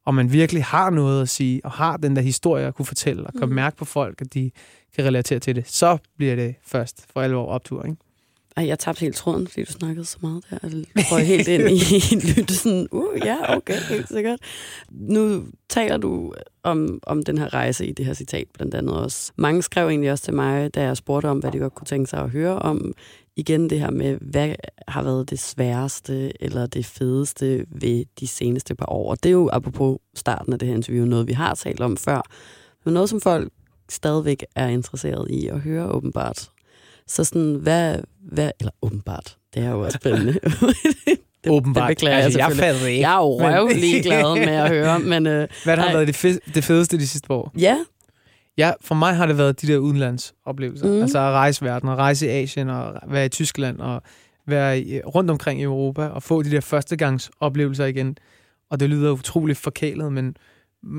og 0.06 0.16
man 0.16 0.32
virkelig 0.32 0.64
har 0.64 0.90
noget 0.90 1.22
at 1.22 1.30
sige, 1.30 1.62
og 1.66 1.72
har 1.72 1.98
den 1.98 2.16
der 2.16 2.22
historie 2.22 2.66
at 2.66 2.76
kunne 2.76 2.86
fortælle, 2.86 3.28
og 3.28 3.34
kan 3.40 3.50
Mm. 3.50 3.56
mærke 3.56 3.78
på 3.78 3.86
folk, 3.86 4.22
at 4.22 4.34
de 4.34 4.52
kan 4.96 5.06
relatere 5.06 5.40
til 5.40 5.56
det, 5.56 5.68
så 5.70 5.98
bliver 6.18 6.36
det 6.36 6.56
først 6.66 7.06
for 7.14 7.22
alvor 7.22 7.46
optur. 7.46 7.84
Ikke? 7.84 7.98
Ej, 8.58 8.68
jeg 8.68 8.80
tabte 8.80 9.02
helt 9.02 9.16
tråden, 9.16 9.48
fordi 9.48 9.64
du 9.64 9.72
snakkede 9.72 10.06
så 10.06 10.18
meget 10.22 10.44
der. 10.50 10.58
Jeg 10.96 11.06
prøver 11.10 11.24
helt 11.24 11.48
ind 11.48 11.70
i 11.70 12.16
lytte 12.36 12.56
sådan, 12.56 12.88
uh, 12.92 13.18
ja, 13.26 13.56
okay, 13.58 13.80
helt 13.90 14.08
sikkert. 14.08 14.40
Nu 14.92 15.44
taler 15.70 15.98
du 15.98 16.34
om, 16.64 17.00
om 17.04 17.24
den 17.24 17.38
her 17.38 17.54
rejse 17.54 17.86
i 17.86 17.92
det 17.92 18.06
her 18.06 18.14
citat 18.14 18.48
blandt 18.54 18.76
andet 18.76 18.96
også. 18.98 19.32
Mange 19.36 19.64
skrev 19.64 19.88
egentlig 19.90 20.12
også 20.12 20.24
til 20.24 20.34
mig, 20.34 20.76
da 20.76 20.84
jeg 20.84 20.98
spurgte 20.98 21.28
om, 21.28 21.40
hvad 21.40 21.52
de 21.52 21.60
godt 21.60 21.76
kunne 21.76 21.86
tænke 21.86 22.10
sig 22.10 22.20
at 22.20 22.30
høre 22.30 22.60
om. 22.60 22.94
Igen 23.36 23.70
det 23.70 23.80
her 23.80 23.92
med, 23.92 24.18
hvad 24.22 24.56
har 24.88 25.04
været 25.04 25.30
det 25.30 25.40
sværeste 25.40 26.44
eller 26.44 26.66
det 26.66 26.86
fedeste 26.86 27.66
ved 27.70 28.06
de 28.20 28.28
seneste 28.28 28.76
par 28.76 28.90
år. 28.90 29.10
Og 29.10 29.24
det 29.24 29.30
er 29.30 29.34
jo 29.34 29.50
apropos 29.54 29.98
starten 30.16 30.54
af 30.54 30.60
det 30.60 30.68
her 30.68 30.76
interview, 30.76 31.06
noget 31.06 31.28
vi 31.28 31.34
har 31.34 31.56
talt 31.56 31.82
om 31.82 31.98
før. 31.98 32.22
Men 32.86 32.94
noget, 32.94 33.10
som 33.10 33.22
folk 33.22 33.52
stadigvæk 33.90 34.46
er 34.56 34.68
interesseret 34.68 35.32
i 35.32 35.48
at 35.48 35.60
høre 35.60 35.92
åbenbart. 35.92 36.50
Så 37.08 37.24
sådan, 37.24 37.56
hvad, 37.56 37.98
hvad 38.32 38.52
eller 38.60 38.72
åbenbart, 38.82 39.38
det 39.54 39.64
er 39.64 39.70
jo 39.70 39.82
også 39.82 39.98
spændende. 40.02 40.34
det, 41.44 41.52
åbenbart. 41.52 41.90
Det 41.90 41.98
beklager 41.98 42.18
altså, 42.18 42.40
jeg, 42.40 42.58
jeg 42.58 42.90
ikke. 42.90 43.02
Jeg 43.02 43.14
er 43.14 43.18
jo 43.18 43.42
røvlig 43.42 44.04
glad 44.04 44.36
med 44.46 44.54
at 44.54 44.70
høre. 44.70 45.00
Men, 45.00 45.28
øh, 45.28 45.48
hvad 45.64 45.78
har 45.78 45.92
været 45.92 46.08
det, 46.08 46.16
fed, 46.16 46.40
det 46.54 46.64
fedeste 46.64 46.98
de 46.98 47.08
sidste 47.08 47.32
år? 47.32 47.52
Ja. 47.58 47.78
Ja, 48.58 48.72
for 48.82 48.96
mig 48.96 49.16
har 49.16 49.26
det 49.26 49.38
været 49.38 49.62
de 49.62 49.68
der 49.68 49.78
udenlandsoplevelser. 49.78 50.88
Mm. 50.88 51.02
Altså 51.02 51.20
at 51.20 51.32
rejse 51.32 51.66
verden, 51.66 51.90
og 51.90 51.98
rejse 51.98 52.26
i 52.26 52.30
Asien, 52.30 52.70
og 52.70 52.94
være 53.08 53.26
i 53.26 53.30
Tyskland, 53.30 53.80
og 53.80 54.02
være 54.48 54.80
i, 54.80 55.02
rundt 55.02 55.32
omkring 55.32 55.60
i 55.60 55.64
Europa, 55.64 56.08
og 56.08 56.24
få 56.24 56.42
de 56.42 56.52
der 56.52 56.62
førstegangsoplevelser 56.62 57.86
igen. 57.86 58.18
Og 58.70 58.80
det 58.80 58.90
lyder 58.90 59.12
utroligt 59.12 59.58
forkælet, 59.58 60.14
men 60.14 60.38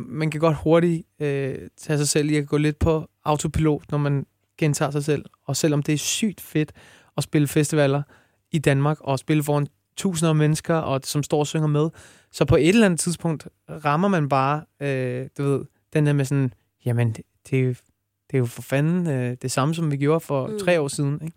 man 0.09 0.31
kan 0.31 0.41
godt 0.41 0.57
hurtigt 0.63 1.03
øh, 1.21 1.55
tage 1.79 1.99
sig 1.99 2.09
selv 2.09 2.31
i 2.31 2.37
at 2.37 2.47
gå 2.47 2.57
lidt 2.57 2.79
på 2.79 3.09
autopilot, 3.25 3.83
når 3.91 3.99
man 3.99 4.27
gentager 4.59 4.91
sig 4.91 5.05
selv. 5.05 5.25
Og 5.45 5.57
selvom 5.57 5.83
det 5.83 5.93
er 5.93 5.99
sygt 5.99 6.41
fedt 6.41 6.73
at 7.17 7.23
spille 7.23 7.49
festivaler 7.49 8.03
i 8.53 8.59
Danmark, 8.59 8.99
og 9.01 9.19
spille 9.19 9.43
foran 9.43 9.67
tusinder 9.97 10.31
af 10.31 10.37
mennesker, 10.37 10.75
og 10.75 11.01
som 11.05 11.23
står 11.23 11.39
og 11.39 11.47
synger 11.47 11.67
med, 11.67 11.91
så 12.33 12.45
på 12.45 12.57
et 12.57 12.69
eller 12.69 12.87
andet 12.87 13.01
tidspunkt 13.01 13.49
rammer 13.85 14.09
man 14.09 14.29
bare, 14.29 14.65
øh, 14.81 15.29
du 15.39 15.43
ved, 15.43 15.65
den 15.93 16.07
der 16.07 16.13
med 16.13 16.25
sådan, 16.25 16.53
jamen, 16.85 17.13
det, 17.13 17.25
det, 17.51 17.59
er, 17.59 17.63
jo, 17.63 17.69
det 18.31 18.35
er 18.35 18.39
jo 18.39 18.47
for 18.47 18.63
fanden 18.63 19.07
øh, 19.07 19.37
det 19.43 19.51
samme, 19.51 19.75
som 19.75 19.91
vi 19.91 19.97
gjorde 19.97 20.21
for 20.21 20.47
mm. 20.47 20.59
tre 20.59 20.81
år 20.81 20.89
siden. 20.89 21.21
Ikke? 21.25 21.37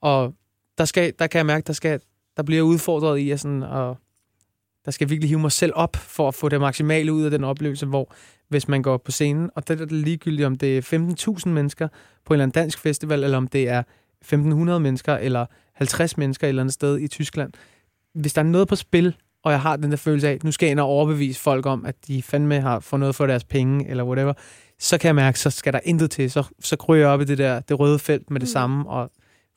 Og 0.00 0.34
der, 0.78 0.84
skal, 0.84 1.12
der 1.18 1.26
kan 1.26 1.38
jeg 1.38 1.46
mærke, 1.46 1.66
der, 1.66 1.72
skal, 1.72 2.00
der 2.36 2.42
bliver 2.42 2.62
udfordret 2.62 3.18
i 3.18 3.30
at 3.30 3.40
sådan, 3.40 3.62
at 3.62 3.96
der 4.84 4.90
skal 4.90 5.10
virkelig 5.10 5.28
hive 5.28 5.40
mig 5.40 5.52
selv 5.52 5.72
op 5.74 5.96
for 5.96 6.28
at 6.28 6.34
få 6.34 6.48
det 6.48 6.60
maksimale 6.60 7.12
ud 7.12 7.22
af 7.22 7.30
den 7.30 7.44
oplevelse, 7.44 7.86
hvor 7.86 8.14
hvis 8.48 8.68
man 8.68 8.82
går 8.82 8.96
på 8.96 9.10
scenen, 9.10 9.50
og 9.54 9.68
det 9.68 9.80
er 9.80 9.86
ligegyldigt, 9.86 10.46
om 10.46 10.56
det 10.56 10.78
er 10.78 11.38
15.000 11.46 11.48
mennesker 11.48 11.88
på 12.24 12.34
en 12.34 12.36
eller 12.36 12.42
anden 12.42 12.62
dansk 12.62 12.78
festival, 12.78 13.24
eller 13.24 13.36
om 13.36 13.48
det 13.48 13.68
er 13.68 13.82
1.500 14.24 14.34
mennesker, 14.78 15.16
eller 15.16 15.46
50 15.74 16.16
mennesker 16.16 16.46
et 16.46 16.48
eller 16.48 16.62
andet 16.62 16.74
sted 16.74 16.98
i 16.98 17.08
Tyskland. 17.08 17.52
Hvis 18.14 18.32
der 18.32 18.42
er 18.42 18.46
noget 18.46 18.68
på 18.68 18.76
spil, 18.76 19.16
og 19.44 19.52
jeg 19.52 19.60
har 19.60 19.76
den 19.76 19.90
der 19.90 19.96
følelse 19.96 20.28
af, 20.28 20.32
at 20.32 20.44
nu 20.44 20.52
skal 20.52 20.66
jeg 20.66 20.70
ind 20.70 20.80
og 20.80 20.86
overbevise 20.86 21.40
folk 21.40 21.66
om, 21.66 21.86
at 21.86 21.94
de 22.06 22.22
fandme 22.22 22.60
har 22.60 22.80
fået 22.80 23.00
noget 23.00 23.14
for 23.14 23.26
deres 23.26 23.44
penge, 23.44 23.88
eller 23.88 24.04
whatever, 24.04 24.32
så 24.78 24.98
kan 24.98 25.06
jeg 25.06 25.14
mærke, 25.14 25.40
så 25.40 25.50
skal 25.50 25.72
der 25.72 25.80
intet 25.84 26.10
til. 26.10 26.30
Så, 26.30 26.44
så 26.60 26.76
kryger 26.76 27.00
jeg 27.00 27.08
op 27.08 27.20
i 27.20 27.24
det 27.24 27.38
der 27.38 27.60
det 27.60 27.80
røde 27.80 27.98
felt 27.98 28.30
med 28.30 28.40
det 28.40 28.46
mm. 28.46 28.52
samme, 28.52 28.88
og 28.88 29.10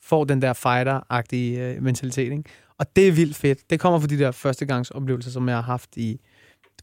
får 0.04 0.24
den 0.24 0.42
der 0.42 0.54
fighter-agtige 0.54 1.60
øh, 1.60 1.84
mentalitet. 1.84 2.32
Ikke? 2.32 2.44
Og 2.80 2.96
det 2.96 3.08
er 3.08 3.12
vildt 3.12 3.36
fedt. 3.36 3.70
Det 3.70 3.80
kommer 3.80 4.00
fra 4.00 4.08
de 4.08 4.20
der 4.20 4.32
førstegangsoplevelser, 4.32 5.32
som 5.32 5.50
jeg 5.50 5.58
har 5.58 5.62
haft 5.62 5.98
i 5.98 6.22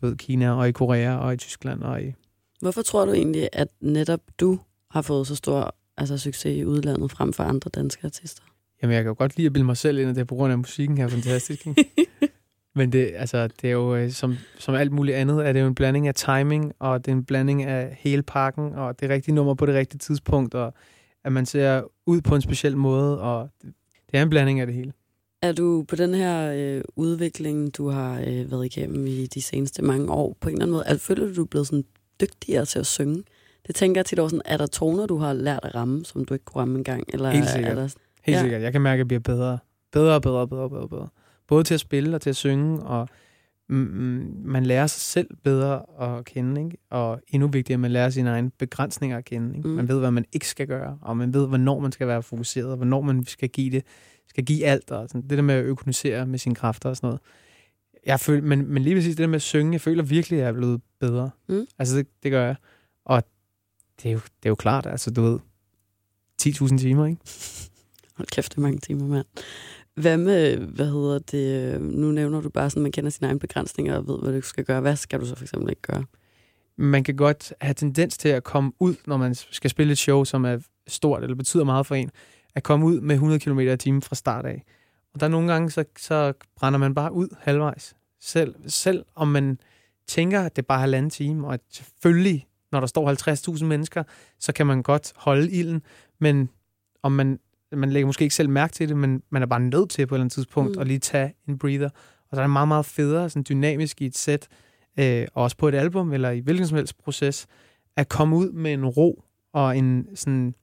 du 0.00 0.07
ved, 0.07 0.16
Kina 0.16 0.50
og 0.50 0.68
i 0.68 0.72
Korea 0.72 1.16
og 1.16 1.35
i 1.35 1.37
Tyskland. 1.37 1.83
Og 1.83 2.02
i... 2.02 2.12
Hvorfor 2.61 2.83
tror 2.83 3.04
du 3.04 3.12
egentlig, 3.12 3.48
at 3.52 3.68
netop 3.80 4.20
du 4.40 4.59
har 4.90 5.02
fået 5.02 5.26
så 5.26 5.37
stor 5.37 5.74
altså, 5.96 6.18
succes 6.18 6.57
i 6.57 6.64
udlandet 6.64 7.11
frem 7.11 7.33
for 7.33 7.44
andre 7.44 7.70
danske 7.74 8.04
artister? 8.04 8.42
Jamen, 8.83 8.94
jeg 8.94 9.02
kan 9.02 9.09
jo 9.09 9.14
godt 9.18 9.37
lide 9.37 9.46
at 9.46 9.52
bilde 9.52 9.66
mig 9.66 9.76
selv 9.76 9.98
ind, 9.98 10.09
at 10.09 10.14
det 10.14 10.20
er 10.20 10.24
på 10.24 10.35
grund 10.35 10.52
af 10.52 10.59
musikken 10.59 10.98
her 10.98 11.09
fantastisk. 11.09 11.66
Men 12.76 12.92
det, 12.92 13.12
altså, 13.16 13.46
det 13.46 13.68
er 13.68 13.72
jo, 13.72 13.96
øh, 13.96 14.11
som, 14.11 14.37
som 14.59 14.74
alt 14.74 14.92
muligt 14.92 15.16
andet, 15.16 15.46
er 15.46 15.52
det 15.52 15.61
jo 15.61 15.66
en 15.66 15.74
blanding 15.74 16.09
af 16.09 16.14
timing, 16.14 16.72
og 16.78 17.04
det 17.04 17.12
er 17.12 17.16
en 17.16 17.24
blanding 17.24 17.62
af 17.62 17.96
hele 18.00 18.22
pakken, 18.22 18.72
og 18.72 19.00
det 19.00 19.11
rigtige 19.11 19.35
nummer 19.35 19.54
på 19.54 19.66
det 19.66 19.74
rigtige 19.74 19.98
tidspunkt, 19.98 20.54
og 20.54 20.74
at 21.24 21.33
man 21.33 21.46
ser 21.46 21.83
ud 22.07 22.20
på 22.20 22.35
en 22.35 22.40
speciel 22.40 22.76
måde, 22.76 23.20
og 23.20 23.48
det 24.11 24.18
er 24.18 24.22
en 24.22 24.30
blanding 24.30 24.61
af 24.61 24.66
det 24.66 24.74
hele. 24.74 24.92
Er 25.44 25.52
du 25.52 25.85
på 25.88 25.96
den 25.96 26.14
her 26.14 26.52
øh, 26.52 26.83
udvikling, 26.96 27.76
du 27.76 27.88
har 27.88 28.20
øh, 28.26 28.50
været 28.50 28.64
igennem 28.64 29.07
i 29.07 29.26
de 29.26 29.42
seneste 29.42 29.83
mange 29.83 30.12
år, 30.12 30.37
på 30.40 30.48
en 30.48 30.54
eller 30.54 30.64
anden 30.64 30.72
måde, 30.72 30.87
at 30.87 31.00
føler 31.00 31.26
du, 31.26 31.35
du 31.35 31.42
er 31.42 31.46
blevet 31.46 31.66
sådan 31.66 31.85
dygtigere 32.20 32.64
til 32.64 32.78
at 32.78 32.87
synge? 32.87 33.22
Det 33.66 33.74
tænker 33.74 33.98
jeg 33.98 34.07
tit 34.07 34.18
over 34.18 34.28
sådan, 34.28 34.42
er 34.44 34.57
der 34.57 34.66
toner, 34.66 35.07
du 35.07 35.16
har 35.16 35.33
lært 35.33 35.61
at 35.62 35.74
ramme, 35.74 36.04
som 36.04 36.24
du 36.24 36.35
ikke 36.35 36.44
kunne 36.44 36.61
ramme 36.61 36.78
engang? 36.78 37.04
Eller 37.09 37.30
Helt 37.30 37.50
sikkert. 37.50 37.72
Er 37.72 37.74
der... 37.74 37.94
Helt 38.22 38.37
ja. 38.37 38.42
sikkert. 38.42 38.62
Jeg 38.62 38.72
kan 38.72 38.80
mærke, 38.80 38.94
at 38.94 38.98
jeg 38.98 39.07
bliver 39.09 39.20
bedre. 39.20 39.59
Bedre 39.92 40.20
bedre 40.20 40.48
bedre 40.48 40.70
bedre, 40.70 40.88
bedre. 40.88 41.09
Både 41.48 41.64
til 41.64 41.74
at 41.74 41.80
spille 41.80 42.14
og 42.14 42.20
til 42.20 42.30
at 42.30 42.37
synge, 42.37 42.83
og 42.83 43.09
mm, 43.68 44.35
man 44.44 44.66
lærer 44.66 44.87
sig 44.87 45.00
selv 45.00 45.28
bedre 45.44 45.83
at 46.00 46.24
kende, 46.24 46.64
ikke? 46.64 46.76
og 46.90 47.20
endnu 47.28 47.48
vigtigere, 47.48 47.78
man 47.78 47.90
lærer 47.90 48.11
sine 48.11 48.30
egne 48.30 48.50
begrænsninger 48.59 49.18
at 49.18 49.24
kende. 49.24 49.57
Ikke? 49.57 49.68
Mm. 49.68 49.74
Man 49.74 49.88
ved, 49.88 49.98
hvad 49.98 50.11
man 50.11 50.24
ikke 50.33 50.48
skal 50.48 50.66
gøre, 50.66 50.98
og 51.02 51.16
man 51.16 51.35
ved, 51.35 51.48
hvornår 51.48 51.80
man 51.80 51.92
skal 51.92 52.07
være 52.07 52.22
fokuseret, 52.22 52.70
og 52.70 52.76
hvornår 52.76 53.00
man 53.00 53.24
skal 53.26 53.48
give 53.48 53.70
det 53.70 53.85
skal 54.35 54.44
give 54.44 54.64
alt, 54.64 54.90
og 54.90 55.09
sådan, 55.09 55.23
det 55.23 55.31
der 55.31 55.42
med 55.42 55.55
at 55.55 55.64
økonomisere 55.64 56.27
med 56.27 56.38
sine 56.38 56.55
kræfter 56.55 56.88
og 56.88 56.97
sådan 56.97 57.07
noget. 57.07 57.20
Jeg 58.07 58.20
føler, 58.20 58.42
men, 58.42 58.73
men 58.73 58.83
lige 58.83 58.97
præcis 58.97 59.16
det 59.16 59.23
der 59.23 59.27
med 59.27 59.37
at 59.37 59.42
synge, 59.42 59.73
jeg 59.73 59.81
føler 59.81 60.03
virkelig, 60.03 60.38
at 60.38 60.42
jeg 60.42 60.49
er 60.49 60.53
blevet 60.53 60.81
bedre. 61.01 61.31
Mm. 61.49 61.66
Altså, 61.79 61.97
det, 61.97 62.07
det 62.23 62.31
gør 62.31 62.47
jeg. 62.47 62.57
Og 63.05 63.23
det 64.03 64.09
er, 64.09 64.12
jo, 64.12 64.18
det 64.18 64.47
er 64.47 64.49
jo 64.49 64.55
klart, 64.55 64.87
altså, 64.87 65.11
du 65.11 65.23
ved, 65.23 65.38
10.000 66.42 66.79
timer, 66.79 67.07
ikke? 67.07 67.20
Hold 68.16 68.29
kæft, 68.29 68.53
det 68.53 68.59
er 68.59 68.62
mange 68.62 68.79
timer, 68.79 69.07
mand. 69.07 69.27
Hvad 69.94 70.16
med, 70.16 70.57
hvad 70.57 70.87
hedder 70.87 71.18
det, 71.18 71.81
nu 71.83 72.12
nævner 72.12 72.40
du 72.40 72.49
bare 72.49 72.70
sådan, 72.70 72.83
man 72.83 72.92
kender 72.92 73.11
sine 73.11 73.27
egne 73.29 73.40
begrænsninger 73.40 73.97
og 73.97 74.07
ved, 74.07 74.18
hvad 74.23 74.33
du 74.33 74.40
skal 74.40 74.64
gøre. 74.64 74.81
Hvad 74.81 74.97
skal 74.97 75.20
du 75.20 75.27
så 75.27 75.37
for 75.37 75.44
eksempel 75.44 75.70
ikke 75.70 75.83
gøre? 75.83 76.05
Man 76.77 77.05
kan 77.05 77.16
godt 77.16 77.53
have 77.61 77.75
tendens 77.75 78.18
til 78.18 78.29
at 78.29 78.44
komme 78.44 78.73
ud, 78.81 78.94
når 79.07 79.16
man 79.16 79.35
skal 79.35 79.70
spille 79.70 79.92
et 79.92 79.99
show, 79.99 80.25
som 80.25 80.44
er 80.44 80.59
stort 80.87 81.23
eller 81.23 81.37
betyder 81.37 81.64
meget 81.64 81.87
for 81.87 81.94
en 81.94 82.11
at 82.55 82.62
komme 82.62 82.87
ud 82.87 83.01
med 83.01 83.14
100 83.14 83.40
km 83.40 83.59
i 83.59 83.77
timen 83.77 84.03
fra 84.03 84.14
start 84.14 84.47
af. 84.47 84.64
Og 85.14 85.21
der 85.21 85.27
er 85.27 85.31
nogle 85.31 85.53
gange, 85.53 85.71
så, 85.71 85.85
så 85.99 86.33
brænder 86.57 86.79
man 86.79 86.95
bare 86.95 87.12
ud 87.12 87.29
halvvejs. 87.38 87.97
Selv, 88.21 88.55
selv 88.67 89.05
om 89.14 89.29
man 89.29 89.59
tænker, 90.07 90.40
at 90.40 90.57
det 90.57 90.62
er 90.62 90.67
bare 90.67 90.81
halvanden 90.81 91.11
time, 91.11 91.47
og 91.47 91.55
at 91.55 91.61
selvfølgelig, 91.71 92.47
når 92.73 92.81
der 92.81 92.87
står 92.87 93.55
50.000 93.57 93.64
mennesker, 93.64 94.03
så 94.38 94.53
kan 94.53 94.67
man 94.67 94.83
godt 94.83 95.12
holde 95.17 95.51
ilden, 95.51 95.83
men 96.19 96.49
om 97.03 97.12
man, 97.12 97.38
man 97.73 97.90
lægger 97.90 98.07
måske 98.07 98.23
ikke 98.23 98.35
selv 98.35 98.49
mærke 98.49 98.73
til 98.73 98.88
det, 98.88 98.97
men 98.97 99.23
man 99.31 99.43
er 99.43 99.47
bare 99.47 99.61
nødt 99.61 99.90
til 99.90 100.07
på 100.07 100.14
et 100.14 100.17
eller 100.17 100.25
andet 100.25 100.33
tidspunkt 100.33 100.77
mm. 100.77 100.81
at 100.81 100.87
lige 100.87 100.99
tage 100.99 101.35
en 101.49 101.59
breather. 101.59 101.88
Og 102.31 102.37
så 102.37 102.40
er 102.40 102.45
det 102.45 102.51
meget, 102.51 102.69
meget 102.69 102.87
federe, 102.87 103.31
sådan 103.31 103.45
dynamisk 103.49 104.03
i 104.03 104.07
et 104.07 104.17
sæt, 104.17 104.49
øh, 104.99 105.27
også 105.35 105.57
på 105.57 105.69
et 105.69 105.75
album, 105.75 106.12
eller 106.12 106.31
i 106.31 106.38
hvilken 106.38 106.67
som 106.67 106.77
helst 106.77 106.99
proces, 106.99 107.47
at 107.97 108.09
komme 108.09 108.37
ud 108.37 108.51
med 108.51 108.73
en 108.73 108.87
ro 108.87 109.25
og 109.53 109.79
en 109.79 110.07
sådan 110.14 110.55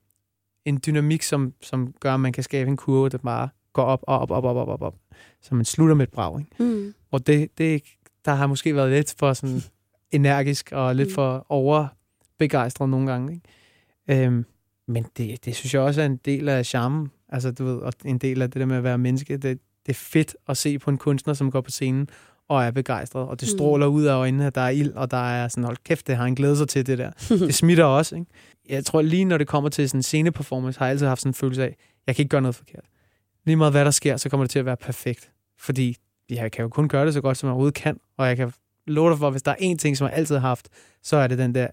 en 0.66 0.80
dynamik, 0.86 1.24
som, 1.24 1.54
som 1.62 1.94
gør, 2.00 2.14
at 2.14 2.20
man 2.20 2.34
kan 2.34 2.44
skabe 2.44 2.70
en 2.70 2.78
kurve, 2.78 3.10
der 3.10 3.18
bare 3.18 3.50
går 3.74 3.84
op, 3.84 4.04
op, 4.08 4.32
op, 4.32 4.44
op, 4.44 4.56
op, 4.56 4.68
op, 4.68 4.82
op. 4.82 4.96
Så 5.42 5.56
man 5.56 5.66
slutter 5.66 5.96
med 5.96 6.08
et 6.08 6.12
brag. 6.12 6.40
Ikke? 6.40 6.64
Mm. 6.64 6.94
Og 7.12 7.28
det, 7.28 7.58
det, 7.58 7.84
der 8.26 8.32
har 8.32 8.48
måske 8.48 8.76
været 8.76 8.92
lidt 8.92 9.16
for 9.20 9.34
sådan 9.34 9.62
energisk 10.12 10.72
og 10.72 10.96
lidt 10.96 11.10
mm. 11.10 11.14
for 11.14 11.46
overbegejstret 11.50 12.90
nogle 12.90 13.12
gange. 13.12 13.34
Ikke? 13.34 14.26
Øhm, 14.26 14.46
men 14.88 15.06
det, 15.18 15.46
det 15.46 15.56
synes 15.56 15.74
jeg 15.74 15.82
også 15.82 16.02
er 16.02 16.06
en 16.06 16.18
del 16.18 16.50
af 16.50 16.66
charmen. 16.66 17.12
Altså, 17.30 17.52
du 17.52 17.66
ved, 17.66 17.78
og 17.78 17.94
en 18.06 18.18
del 18.18 18.42
af 18.42 18.52
det 18.52 18.60
der 18.60 18.66
med 18.66 18.78
at 18.78 18.84
være 18.84 18.98
menneske. 18.98 19.34
Det, 19.38 19.60
det 19.86 19.90
er 19.90 19.94
fedt 19.94 20.36
at 20.48 20.58
se 20.58 20.80
på 20.80 20.90
en 20.90 20.98
kunstner, 20.98 21.34
som 21.34 21.52
går 21.52 21.62
på 21.62 21.72
scenen 21.72 22.10
og 22.52 22.64
er 22.64 22.72
begejstret, 22.72 23.28
og 23.28 23.40
det 23.40 23.50
mm. 23.52 23.58
stråler 23.58 23.90
mm. 23.90 23.96
ud 23.96 24.04
af 24.04 24.14
øjnene, 24.14 24.46
at 24.46 24.56
der 24.56 24.62
er 24.62 24.70
ild, 24.70 24.94
og 24.94 25.12
der 25.12 25.18
er 25.18 25.48
sådan, 25.48 25.64
hold 25.64 25.78
kæft, 25.84 26.08
det 26.08 26.16
har 26.16 26.24
han 26.24 26.36
glædet 26.36 26.58
sig 26.58 26.70
til 26.70 26.88
det 26.88 26.98
der. 26.98 27.12
det 27.30 27.56
smitter 27.56 27.84
også, 27.84 28.16
ikke? 28.16 28.28
Jeg 28.70 28.86
tror 28.86 29.02
lige, 29.02 29.26
når 29.26 29.38
det 29.38 29.48
kommer 29.48 29.70
til 29.70 29.90
sådan 29.90 30.00
en 30.00 30.04
sceneperformance, 30.04 30.80
har 30.80 30.86
jeg 30.86 30.92
altid 30.92 31.08
haft 31.08 31.22
sådan 31.22 31.30
en 31.30 31.34
følelse 31.34 31.64
af, 31.64 31.76
jeg 32.08 32.16
kan 32.16 32.24
ikke 32.24 32.30
gøre 32.30 32.42
noget 32.42 32.56
forkert. 32.56 32.84
Lige 33.46 33.56
meget 33.56 33.74
hvad 33.74 33.86
der 33.86 33.92
sker, 33.92 34.18
så 34.18 34.30
kommer 34.30 34.44
det 34.44 34.52
til 34.52 34.60
at 34.60 34.66
være 34.66 34.78
perfekt. 34.78 35.32
Fordi 35.60 35.96
jeg 36.30 36.52
kan 36.52 36.64
jo 36.64 36.70
kun 36.70 36.88
gøre 36.88 37.06
det 37.06 37.14
så 37.14 37.22
godt, 37.22 37.38
som 37.38 37.48
jeg 37.48 37.52
overhovedet 37.52 37.76
kan, 37.76 38.00
og 38.18 38.28
jeg 38.28 38.38
kan 38.38 38.52
love 38.88 39.10
dig 39.10 39.18
for, 39.18 39.30
hvis 39.30 39.42
der 39.42 39.52
er 39.52 39.74
én 39.74 39.78
ting, 39.78 39.98
som 39.98 40.08
jeg 40.08 40.14
altid 40.14 40.36
har 40.36 40.48
haft, 40.48 40.70
så 41.04 41.18
er 41.18 41.28
det 41.28 41.38
den 41.38 41.56
der 41.56 41.68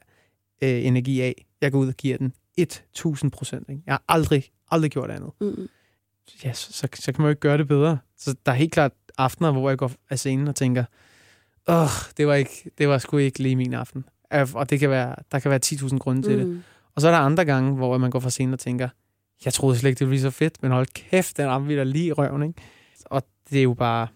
øh, 0.62 0.86
energi 0.86 1.20
af, 1.20 1.46
jeg 1.60 1.72
går 1.72 1.78
ud 1.78 1.88
og 1.88 1.94
giver 1.94 2.18
den 2.18 2.32
1000 2.56 3.30
procent. 3.30 3.68
Jeg 3.68 3.78
har 3.86 4.02
aldrig, 4.08 4.44
aldrig 4.70 4.90
gjort 4.90 5.10
andet. 5.10 5.30
Mm. 5.40 5.68
Ja, 6.44 6.52
så, 6.52 6.72
så, 6.72 6.88
så 6.94 7.12
kan 7.12 7.22
man 7.22 7.26
jo 7.26 7.30
ikke 7.30 7.40
gøre 7.40 7.58
det 7.58 7.68
bedre. 7.68 7.98
Så 8.16 8.34
der 8.46 8.52
er 8.52 8.56
helt 8.56 8.72
klart 8.72 8.92
aftener, 9.18 9.52
hvor 9.52 9.68
jeg 9.68 9.78
går 9.78 9.92
af 10.10 10.18
scenen 10.18 10.48
og 10.48 10.56
tænker, 10.56 10.84
åh, 11.68 11.88
det 12.16 12.26
var, 12.26 12.34
ikke, 12.34 12.70
det 12.78 12.88
var 12.88 12.98
sgu 12.98 13.16
ikke 13.16 13.38
lige 13.38 13.56
min 13.56 13.74
aften. 13.74 14.04
Og 14.54 14.70
det 14.70 14.80
kan 14.80 14.90
være, 14.90 15.14
der 15.32 15.38
kan 15.38 15.50
være 15.50 15.60
10.000 15.64 15.98
grunde 15.98 16.22
til 16.22 16.46
mm. 16.46 16.52
det. 16.52 16.62
Og 16.94 17.00
så 17.00 17.08
er 17.08 17.12
der 17.12 17.18
andre 17.18 17.44
gange, 17.44 17.74
hvor 17.74 17.98
man 17.98 18.10
går 18.10 18.20
fra 18.20 18.30
scenen 18.30 18.52
og 18.52 18.58
tænker, 18.58 18.88
jeg 19.44 19.52
troede 19.52 19.78
slet 19.78 19.90
ikke, 19.90 19.98
det 19.98 20.06
ville 20.06 20.20
blive 20.20 20.32
så 20.32 20.38
fedt, 20.38 20.62
men 20.62 20.72
hold 20.72 20.86
kæft, 20.86 21.36
den 21.36 21.48
ramte 21.48 21.68
vi 21.68 21.76
der 21.76 21.84
lige 21.84 22.06
i 22.06 22.12
røven, 22.12 22.42
ikke? 22.42 22.60
Og 23.04 23.22
det 23.50 23.58
er 23.58 23.62
jo 23.62 23.74
bare 23.74 24.08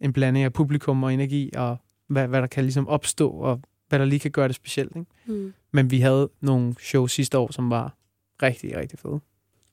en 0.00 0.12
blanding 0.12 0.44
af 0.44 0.52
publikum 0.52 1.02
og 1.02 1.14
energi, 1.14 1.50
og 1.56 1.76
hvad, 2.08 2.28
hvad 2.28 2.40
der 2.40 2.46
kan 2.46 2.64
ligesom 2.64 2.88
opstå, 2.88 3.30
og 3.30 3.60
hvad 3.88 3.98
der 3.98 4.04
lige 4.04 4.20
kan 4.20 4.30
gøre 4.30 4.48
det 4.48 4.56
specielt, 4.56 4.96
ikke? 4.96 5.10
Mm. 5.26 5.52
Men 5.72 5.90
vi 5.90 6.00
havde 6.00 6.30
nogle 6.40 6.74
shows 6.80 7.12
sidste 7.12 7.38
år, 7.38 7.52
som 7.52 7.70
var 7.70 7.96
rigtig, 8.42 8.76
rigtig 8.76 8.98
fede. 8.98 9.20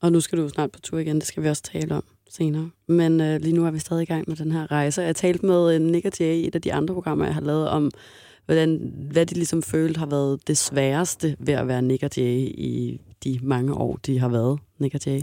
Og 0.01 0.11
nu 0.11 0.19
skal 0.19 0.37
du 0.37 0.49
snart 0.49 0.71
på 0.71 0.79
tur 0.79 0.99
igen, 0.99 1.15
det 1.15 1.27
skal 1.27 1.43
vi 1.43 1.49
også 1.49 1.63
tale 1.63 1.95
om 1.95 2.03
senere. 2.35 2.69
Men 2.87 3.21
øh, 3.21 3.41
lige 3.41 3.55
nu 3.55 3.65
er 3.65 3.71
vi 3.71 3.79
stadig 3.79 4.03
i 4.03 4.05
gang 4.05 4.23
med 4.27 4.35
den 4.35 4.51
her 4.51 4.71
rejse. 4.71 5.01
Jeg 5.01 5.15
talte 5.15 5.45
med 5.45 5.75
øh, 5.75 5.81
Nick 5.81 6.05
og 6.05 6.11
Jay 6.19 6.35
i 6.35 6.47
et 6.47 6.55
af 6.55 6.61
de 6.61 6.73
andre 6.73 6.93
programmer, 6.93 7.25
jeg 7.25 7.33
har 7.33 7.41
lavet 7.41 7.69
om, 7.69 7.91
hvordan, 8.45 8.93
hvad 9.11 9.25
de 9.25 9.33
ligesom 9.33 9.61
følte 9.63 9.99
har 9.99 10.05
været 10.05 10.47
det 10.47 10.57
sværeste 10.57 11.35
ved 11.39 11.53
at 11.53 11.67
være 11.67 11.81
Nick 11.81 12.03
og 12.03 12.09
Jay 12.17 12.39
i 12.57 13.01
de 13.23 13.39
mange 13.43 13.73
år, 13.73 13.99
de 14.05 14.19
har 14.19 14.29
været 14.29 14.59
Nick 14.79 14.95
og 14.95 15.05
Jay. 15.05 15.21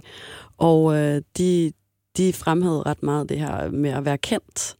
Og 0.58 0.96
øh, 0.96 1.22
de, 1.38 1.72
de 2.16 2.32
fremhævede 2.32 2.82
ret 2.82 3.02
meget 3.02 3.28
det 3.28 3.38
her 3.38 3.70
med 3.70 3.90
at 3.90 4.04
være 4.04 4.18
kendt. 4.18 4.76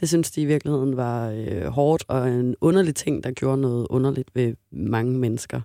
Det 0.00 0.08
synes 0.08 0.30
de 0.30 0.40
i 0.40 0.44
virkeligheden 0.44 0.96
var 0.96 1.30
øh, 1.30 1.64
hårdt 1.64 2.04
og 2.08 2.28
en 2.28 2.56
underlig 2.60 2.94
ting, 2.94 3.24
der 3.24 3.30
gjorde 3.30 3.60
noget 3.60 3.86
underligt 3.90 4.28
ved 4.34 4.54
mange 4.72 5.18
mennesker. 5.18 5.60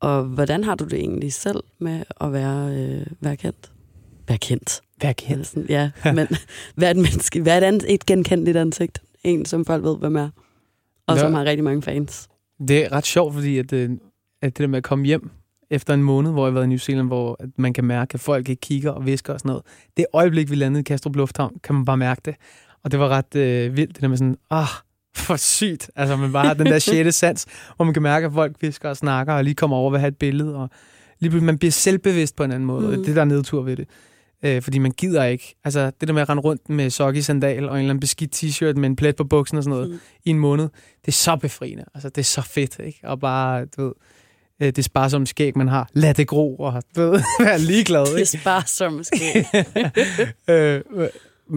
Og 0.00 0.24
hvordan 0.24 0.64
har 0.64 0.74
du 0.74 0.84
det 0.84 0.98
egentlig 0.98 1.32
selv 1.32 1.62
med 1.78 2.02
at 2.20 2.32
være, 2.32 2.76
øh, 2.76 3.06
være 3.20 3.36
kendt? 3.36 3.72
Være 4.28 4.38
kendt. 4.38 4.80
Kendt. 5.18 5.46
Sådan, 5.46 5.66
ja, 5.68 5.90
men 6.04 6.18
et 6.90 6.96
menneske. 6.96 7.38
Et, 7.38 7.48
andet, 7.48 7.94
et 7.94 8.06
genkendeligt 8.06 8.56
ansigt. 8.56 8.98
En, 9.24 9.44
som 9.44 9.64
folk 9.64 9.84
ved, 9.84 9.96
hvem 9.98 10.16
er. 10.16 10.28
Og 11.06 11.16
Ja. 11.16 11.20
som 11.20 11.34
har 11.34 11.44
rigtig 11.44 11.64
mange 11.64 11.82
fans. 11.82 12.28
Det 12.68 12.84
er 12.84 12.92
ret 12.92 13.06
sjovt, 13.06 13.34
fordi 13.34 13.58
at, 13.58 13.72
øh, 13.72 13.90
at 14.42 14.58
det 14.58 14.58
der 14.58 14.66
med 14.66 14.76
at 14.76 14.84
komme 14.84 15.04
hjem 15.06 15.30
efter 15.70 15.94
en 15.94 16.02
måned, 16.02 16.30
hvor 16.32 16.46
jeg 16.46 16.50
har 16.50 16.54
været 16.54 16.64
i 16.64 16.68
New 16.68 16.78
Zealand, 16.78 17.06
hvor 17.06 17.36
at 17.40 17.48
man 17.56 17.72
kan 17.72 17.84
mærke, 17.84 18.14
at 18.14 18.20
folk 18.20 18.48
ikke 18.48 18.60
kigger 18.60 18.90
og 18.90 19.06
visker 19.06 19.32
og 19.32 19.38
sådan 19.40 19.48
noget. 19.48 19.62
Det 19.96 20.06
øjeblik, 20.12 20.50
vi 20.50 20.54
landede 20.54 20.80
i 20.80 20.82
Kastrup 20.84 21.16
Lufthavn, 21.16 21.56
kan 21.62 21.74
man 21.74 21.84
bare 21.84 21.96
mærke 21.96 22.20
det. 22.24 22.34
Og 22.84 22.90
det 22.90 23.00
var 23.00 23.08
ret 23.08 23.34
øh, 23.36 23.76
vildt, 23.76 23.94
det 23.94 24.02
der 24.02 24.08
med 24.08 24.16
sådan, 24.16 24.36
ah, 24.50 24.66
for 25.16 25.36
sygt. 25.36 25.90
Altså, 25.96 26.16
man 26.16 26.32
bare 26.32 26.46
har 26.46 26.54
den 26.54 26.66
der 26.66 26.78
sjette 26.78 27.12
sans, 27.12 27.46
hvor 27.76 27.84
man 27.84 27.94
kan 27.94 28.02
mærke, 28.02 28.26
at 28.26 28.32
folk 28.32 28.56
visker 28.60 28.88
og 28.88 28.96
snakker, 28.96 29.32
og 29.34 29.44
lige 29.44 29.54
kommer 29.54 29.76
over 29.76 29.90
ved 29.90 29.96
at 29.96 30.00
have 30.00 30.08
et 30.08 30.16
billede, 30.16 30.56
og 30.56 30.70
lige 31.18 31.30
pludselig, 31.30 31.46
man 31.46 31.58
bliver 31.58 31.72
selvbevidst 31.72 32.36
på 32.36 32.44
en 32.44 32.52
anden 32.52 32.66
måde. 32.66 32.96
Mm. 32.96 33.02
Det 33.04 33.10
er 33.10 33.14
der 33.14 33.20
er 33.20 33.24
nedtur 33.24 33.62
ved 33.62 33.76
det. 33.76 33.88
Øh, 34.44 34.62
fordi 34.62 34.78
man 34.78 34.90
gider 34.90 35.24
ikke. 35.24 35.54
Altså, 35.64 35.90
det 36.00 36.08
der 36.08 36.14
med 36.14 36.22
at 36.22 36.28
rende 36.28 36.42
rundt 36.42 36.68
med 36.68 36.90
sok 36.90 37.16
i 37.16 37.22
sandal 37.22 37.68
og 37.68 37.74
en 37.74 37.78
eller 37.78 37.90
anden 37.90 38.00
beskidt 38.00 38.36
t-shirt 38.44 38.74
med 38.74 38.88
en 38.88 38.96
plet 38.96 39.16
på 39.16 39.24
buksen 39.24 39.58
og 39.58 39.64
sådan 39.64 39.76
noget 39.78 39.90
Mm. 39.90 39.98
i 40.24 40.30
en 40.30 40.38
måned, 40.38 40.64
det 41.00 41.08
er 41.08 41.12
så 41.12 41.36
befriende. 41.36 41.84
Altså, 41.94 42.08
det 42.08 42.18
er 42.18 42.24
så 42.24 42.42
fedt, 42.42 42.78
ikke? 42.84 43.00
Og 43.02 43.20
bare, 43.20 43.64
du 43.64 43.84
ved, 43.84 43.92
øh, 44.62 44.72
det 44.72 44.84
sparsomme 44.84 45.26
skæg, 45.26 45.58
man 45.58 45.68
har, 45.68 45.88
lad 45.92 46.14
det 46.14 46.26
gro, 46.28 46.56
og 46.56 46.82
du 46.96 47.00
ved, 47.00 47.10
være 47.40 47.58
ligeglad, 47.58 48.06
Det 48.06 48.18
ikke? 48.18 48.26
sparsomt 48.40 48.96
måske. 48.96 49.16
øh, 50.50 50.80
øh, 50.94 51.08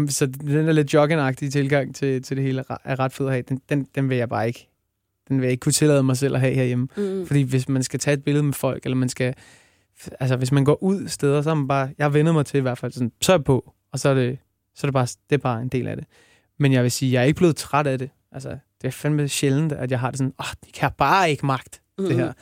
så 0.10 0.26
den 0.26 0.68
der 0.68 0.72
lidt 0.72 0.94
joggingagtige 0.94 1.52
tilgang 1.52 1.96
til, 1.96 2.24
til 2.24 2.38
det 2.38 2.46
hele 2.46 2.64
er 2.70 2.78
er 2.84 3.00
ret 3.00 3.14
fed 3.14 3.26
at 3.26 3.32
have. 3.32 3.44
Den, 3.50 3.62
den, 3.70 3.88
den 3.96 4.10
vil 4.10 4.18
jeg 4.18 4.30
bare 4.30 4.48
ikke. 4.48 4.68
Den 5.28 5.38
vil 5.38 5.44
jeg 5.44 5.52
ikke 5.52 5.62
kunne 5.62 5.72
tillade 5.74 6.04
mig 6.04 6.18
selv 6.18 6.36
at 6.36 6.40
have 6.42 6.54
herhjemme. 6.54 6.88
Mm. 6.98 7.28
Fordi 7.28 7.42
hvis 7.42 7.70
man 7.70 7.84
skal 7.84 8.00
tage 8.00 8.14
et 8.14 8.24
billede 8.24 8.44
med 8.44 8.54
folk, 8.54 8.84
eller 8.86 8.96
man 8.96 9.10
skal... 9.10 9.34
Altså, 10.20 10.36
hvis 10.36 10.52
man 10.52 10.66
går 10.66 10.84
ud 10.84 11.08
steder, 11.08 11.42
så 11.42 11.50
er 11.50 11.54
man 11.54 11.68
bare... 11.68 11.90
Jeg 11.98 12.04
har 12.04 12.10
vendet 12.10 12.34
mig 12.34 12.46
til 12.46 12.58
i 12.58 12.62
hvert 12.62 12.78
fald 12.78 12.92
sådan, 12.92 13.12
så 13.22 13.32
er 13.34 13.38
jeg 13.38 13.44
på, 13.44 13.74
og 13.92 14.00
så 14.00 14.10
er 14.10 14.14
det, 14.14 14.38
så 14.76 14.88
er 14.88 14.90
det, 14.90 14.94
bare, 14.94 15.08
det 15.30 15.36
er 15.36 15.38
bare 15.38 15.62
en 15.62 15.68
del 15.70 15.88
af 15.88 15.96
det. 15.96 16.06
Men 16.60 16.74
jeg 16.74 16.84
vil 16.84 16.92
sige, 16.92 17.12
jeg 17.14 17.20
er 17.20 17.24
ikke 17.24 17.38
blevet 17.38 17.56
træt 17.56 17.88
af 17.88 18.00
det. 18.00 18.10
Altså, 18.32 18.50
det 18.82 18.88
er 18.88 18.92
fandme 18.92 19.28
sjældent, 19.28 19.72
at 19.72 19.92
jeg 19.92 20.00
har 20.00 20.10
det 20.12 20.18
sådan, 20.18 20.34
åh, 20.40 20.46
oh, 20.46 20.54
det 20.66 20.74
kan 20.74 20.82
jeg 20.84 20.94
bare 20.98 21.32
ikke 21.32 21.46
magt, 21.46 21.80
Mm. 21.98 22.06
det 22.06 22.16
her. 22.16 22.34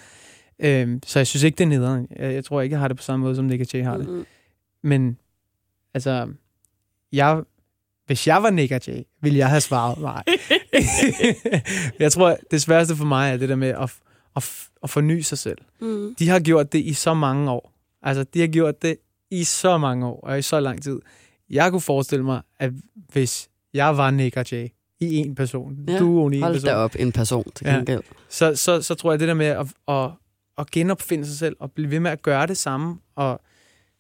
Øhm, 0.60 1.00
så 1.06 1.20
jeg 1.20 1.28
synes 1.28 1.44
ikke, 1.44 1.56
det 1.58 1.64
er 1.64 1.68
nederen. 1.68 2.08
Jeg, 2.20 2.34
jeg 2.34 2.46
tror 2.46 2.62
ikke, 2.62 2.74
jeg 2.74 2.80
har 2.80 2.88
det 2.88 2.98
på 2.98 3.04
samme 3.04 3.24
måde, 3.24 3.36
som 3.36 3.46
Nick 3.46 3.74
Jay 3.74 3.84
har 3.84 3.98
det. 3.98 4.08
Mm. 4.10 4.26
Men, 4.84 5.18
altså, 5.94 6.28
jeg, 7.12 7.42
hvis 8.06 8.28
jeg 8.28 8.44
var 8.44 8.50
Nick 8.50 8.72
og 8.72 8.82
Jay, 8.88 9.02
ville 9.22 9.38
jeg 9.38 9.50
have 9.50 9.62
svaret 9.62 9.98
nej. 10.02 10.24
jeg 12.00 12.12
tror, 12.12 12.38
det 12.52 12.62
sværeste 12.62 12.96
for 12.96 13.06
mig 13.06 13.34
er 13.34 13.38
det 13.38 13.50
der 13.50 13.56
med 13.56 13.68
at, 13.70 13.94
at, 14.36 14.50
at 14.84 14.90
forny 14.90 15.20
sig 15.22 15.38
selv. 15.38 15.58
Mm. 15.82 16.16
De 16.20 16.30
har 16.30 16.40
gjort 16.40 16.72
det 16.74 16.80
i 16.80 16.94
så 16.94 17.14
mange 17.14 17.52
år. 17.52 17.74
Altså, 18.02 18.24
de 18.24 18.40
har 18.40 18.48
gjort 18.48 18.82
det 18.82 18.98
i 19.32 19.44
så 19.44 19.78
mange 19.78 20.06
år, 20.08 20.20
og 20.24 20.40
i 20.40 20.42
så 20.42 20.60
lang 20.60 20.84
tid. 20.84 21.00
Jeg 21.50 21.72
kunne 21.72 21.82
forestille 21.82 22.26
mig, 22.26 22.42
at 22.60 22.72
hvis 23.14 23.50
jeg 23.74 23.98
var 23.98 24.12
Nick 24.12 24.38
og 24.38 24.52
Jay 24.52 24.68
i 25.00 25.16
en 25.16 25.36
person, 25.36 25.78
Ja, 25.88 26.00
duoen 26.00 26.34
i 26.34 26.38
en 26.38 26.44
Hold 26.44 26.54
person, 26.54 26.68
da 26.68 26.76
op, 26.76 26.96
en 27.00 27.12
person 27.12 27.52
til 27.56 27.68
Ja. 27.68 27.76
gengæld. 27.76 28.02
så, 28.30 28.56
så, 28.56 28.82
så 28.82 28.96
tror 28.96 29.12
jeg, 29.12 29.20
det 29.20 29.28
der 29.28 29.34
med 29.34 29.46
at, 29.46 29.68
at, 29.88 30.10
at 30.58 30.72
genopfinde 30.72 31.26
sig 31.26 31.38
selv, 31.38 31.56
og 31.60 31.72
blive 31.72 31.92
ved 31.92 32.00
med 32.00 32.12
at 32.12 32.22
gøre 32.22 32.48
det 32.48 32.58
samme, 32.58 32.98
og 33.16 33.42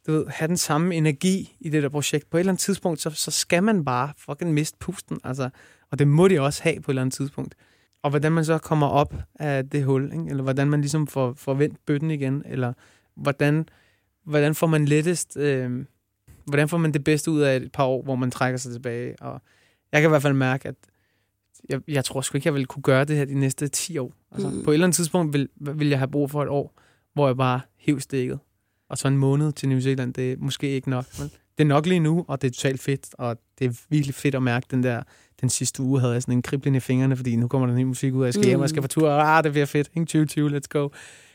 du 0.07 0.11
ved, 0.11 0.25
have 0.27 0.47
den 0.47 0.57
samme 0.57 0.95
energi 0.95 1.55
i 1.59 1.69
det 1.69 1.83
der 1.83 1.89
projekt. 1.89 2.29
På 2.29 2.37
et 2.37 2.39
eller 2.39 2.51
andet 2.51 2.61
tidspunkt, 2.61 3.01
så, 3.01 3.09
så 3.09 3.31
skal 3.31 3.63
man 3.63 3.85
bare 3.85 4.11
fucking 4.17 4.53
miste 4.53 4.77
pusten. 4.79 5.19
Altså, 5.23 5.49
og 5.91 5.99
det 5.99 6.07
må 6.07 6.27
de 6.27 6.39
også 6.39 6.63
have 6.63 6.81
på 6.81 6.91
et 6.91 6.93
eller 6.93 7.01
andet 7.01 7.13
tidspunkt. 7.15 7.55
Og 8.03 8.09
hvordan 8.09 8.31
man 8.31 8.45
så 8.45 8.57
kommer 8.57 8.87
op 8.87 9.13
af 9.39 9.69
det 9.69 9.83
hul, 9.83 10.03
ikke? 10.13 10.25
eller 10.29 10.43
hvordan 10.43 10.69
man 10.69 10.81
ligesom 10.81 11.07
får, 11.07 11.33
får 11.33 11.53
vendt 11.53 11.85
bøtten 11.85 12.11
igen, 12.11 12.43
eller 12.45 12.73
hvordan, 13.15 13.69
hvordan 14.25 14.55
får 14.55 14.67
man 14.67 14.85
lettest, 14.85 15.37
øh, 15.37 15.85
hvordan 16.45 16.69
får 16.69 16.77
man 16.77 16.91
det 16.91 17.03
bedste 17.03 17.31
ud 17.31 17.39
af 17.39 17.55
et 17.55 17.71
par 17.71 17.85
år, 17.85 18.03
hvor 18.03 18.15
man 18.15 18.31
trækker 18.31 18.57
sig 18.57 18.71
tilbage. 18.71 19.21
Og 19.21 19.41
jeg 19.91 20.01
kan 20.01 20.07
i 20.07 20.09
hvert 20.09 20.21
fald 20.21 20.33
mærke, 20.33 20.67
at 20.67 20.75
jeg, 21.69 21.81
jeg 21.87 22.05
tror 22.05 22.21
sgu 22.21 22.37
ikke, 22.37 22.47
jeg 22.47 22.53
vil 22.53 22.65
kunne 22.65 22.83
gøre 22.83 23.05
det 23.05 23.17
her 23.17 23.25
de 23.25 23.39
næste 23.39 23.67
10 23.67 23.97
år. 23.97 24.13
Altså, 24.31 24.49
Mm. 24.49 24.63
På 24.63 24.71
et 24.71 24.75
eller 24.75 24.85
andet 24.85 24.95
tidspunkt 24.95 25.33
vil, 25.33 25.49
vil 25.55 25.87
jeg 25.89 25.97
have 25.99 26.11
brug 26.11 26.31
for 26.31 26.43
et 26.43 26.49
år, 26.49 26.73
hvor 27.13 27.27
jeg 27.27 27.37
bare 27.37 27.61
hiv 27.77 27.99
stikket. 27.99 28.39
Og 28.89 28.97
så 28.97 29.07
en 29.07 29.17
måned 29.17 29.51
til 29.51 29.69
New 29.69 29.79
Zealand, 29.79 30.13
det 30.13 30.31
er 30.31 30.35
måske 30.39 30.69
ikke 30.69 30.89
nok. 30.89 31.05
Men 31.19 31.27
det 31.57 31.63
er 31.63 31.67
nok 31.67 31.85
lige 31.85 31.99
nu, 31.99 32.25
og 32.27 32.41
det 32.41 32.47
er 32.47 32.51
totalt 32.51 32.81
fedt, 32.81 33.15
og 33.17 33.37
det 33.59 33.65
er 33.67 33.73
virkelig 33.89 34.15
fedt 34.15 34.35
at 34.35 34.43
mærke 34.43 34.67
den 34.71 34.83
der, 34.83 35.03
den 35.41 35.49
sidste 35.49 35.83
uge 35.83 35.99
havde 35.99 36.13
jeg 36.13 36.21
sådan 36.21 36.33
en 36.37 36.41
kriblen 36.41 36.75
i 36.75 36.79
fingrene, 36.79 37.15
fordi 37.15 37.35
nu 37.35 37.47
kommer 37.47 37.67
der 37.67 37.73
ny 37.75 37.83
musik 37.83 38.13
ud, 38.13 38.19
og 38.19 38.25
jeg 38.25 38.33
skal 38.33 38.45
hjem, 38.45 38.59
og 38.59 38.63
jeg 38.63 38.69
skal 38.69 38.81
på 38.81 38.87
tur, 38.87 39.09
og 39.09 39.37
ah, 39.37 39.43
det 39.43 39.51
bliver 39.51 39.65
fedt, 39.65 39.87
ikke? 39.95 40.05
2020, 40.05 40.57
let's 40.57 40.61
go. 40.69 40.89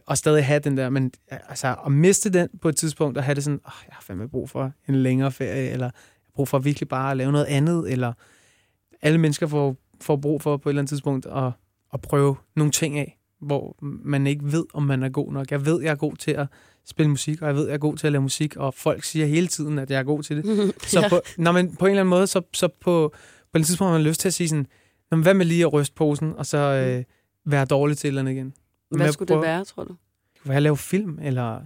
Og 0.07 0.19
stadig 0.19 0.45
have 0.47 0.61
den 0.61 0.77
der, 0.77 0.91
men 0.91 1.13
altså 1.29 1.75
at 1.87 1.93
miste 1.93 2.31
den 2.31 2.49
på 2.63 2.69
et 2.69 2.77
tidspunkt, 2.77 3.19
og 3.19 3.25
have 3.25 3.35
det 3.35 3.45
sådan, 3.45 3.61
oh, 3.65 3.73
jeg 3.87 3.93
har 3.95 4.03
fandme 4.03 4.29
brug 4.29 4.51
for 4.51 4.73
en 4.89 4.95
længere 4.95 5.33
ferie, 5.33 5.71
eller 5.71 5.87
jeg 5.87 5.93
har 6.25 6.33
brug 6.35 6.49
for 6.49 6.59
virkelig 6.59 6.89
bare 6.89 7.11
at 7.11 7.17
lave 7.17 7.33
noget 7.33 7.45
andet, 7.45 7.93
eller 7.93 8.13
alle 9.03 9.19
mennesker 9.19 9.47
får, 9.47 9.77
får 10.01 10.17
brug 10.17 10.43
for 10.43 10.57
på 10.57 10.69
et 10.69 10.71
eller 10.73 10.81
andet 10.81 10.89
tidspunkt 10.89 11.27
at, 11.27 11.53
at 11.95 12.01
prøve 12.01 12.37
nogle 12.57 12.73
ting 12.73 12.99
af, 12.99 13.19
hvor 13.41 13.77
man 14.05 14.27
ikke 14.27 14.53
ved, 14.53 14.65
om 14.75 14.83
man 14.83 15.03
er 15.03 15.09
god 15.09 15.33
nok. 15.33 15.51
Jeg 15.51 15.67
ved, 15.67 15.83
jeg 15.83 15.91
er 15.91 15.95
god 15.95 16.17
til 16.17 16.31
at 16.31 16.47
spille 16.89 17.11
musik, 17.11 17.43
og 17.43 17.49
jeg 17.49 17.57
ved, 17.57 17.67
jeg 17.67 17.75
er 17.75 17.79
god 17.79 17.97
til 17.97 18.07
at 18.07 18.13
lave 18.13 18.23
musik, 18.23 18.57
og 18.57 18.75
folk 18.75 19.05
siger 19.05 19.27
hele 19.27 19.47
tiden, 19.47 19.79
at 19.79 19.91
jeg 19.91 19.99
er 19.99 20.03
god 20.03 20.23
til 20.23 20.37
det. 20.37 20.73
Så 20.87 21.01
Ja. 21.01 21.09
på, 21.09 21.21
når 21.39 21.53
man, 21.53 21.77
på 21.77 21.87
en 21.87 21.91
eller 21.91 22.01
anden 22.01 22.11
måde, 22.11 22.27
så, 22.27 22.43
så 22.53 22.69
på, 22.81 23.15
på 23.59 23.63
et 23.63 23.67
tidspunkt 23.67 23.89
har 23.89 23.99
man 23.99 24.07
lyst 24.07 24.21
til 24.21 24.29
at 24.29 24.35
sige 24.35 24.49
sådan, 24.49 24.67
"Nå, 25.11 25.17
men 25.17 25.23
hvad 25.23 25.35
med 25.35 25.47
lige 25.47 25.63
at 25.67 25.73
ryste 25.73 25.95
posen, 25.95 26.33
og 26.37 26.47
så 26.47 26.59
øh, 26.59 27.05
være 27.45 27.65
dårlig 27.65 27.99
til 27.99 28.09
eller 28.09 28.21
andet 28.21 28.33
igen? 28.33 28.55
Hvad 28.91 28.99
Men 29.07 29.13
skulle 29.13 29.29
det 29.29 29.35
prøv- 29.35 29.43
være, 29.43 29.65
tror 29.65 29.85
du? 29.85 29.95
Kunne 30.43 30.55
jeg 30.55 30.63
lave 30.63 30.77
film, 30.77 31.19
eller 31.23 31.61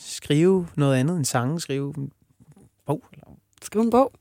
skrive 0.00 0.68
noget 0.76 0.96
andet 0.96 1.16
end 1.16 1.24
sange, 1.24 1.60
skrive 1.60 1.94
en 1.98 2.12
bog, 2.86 3.04
eller 3.12 3.24
Skriv 3.62 3.82
en 3.82 3.90
bog. 3.90 4.12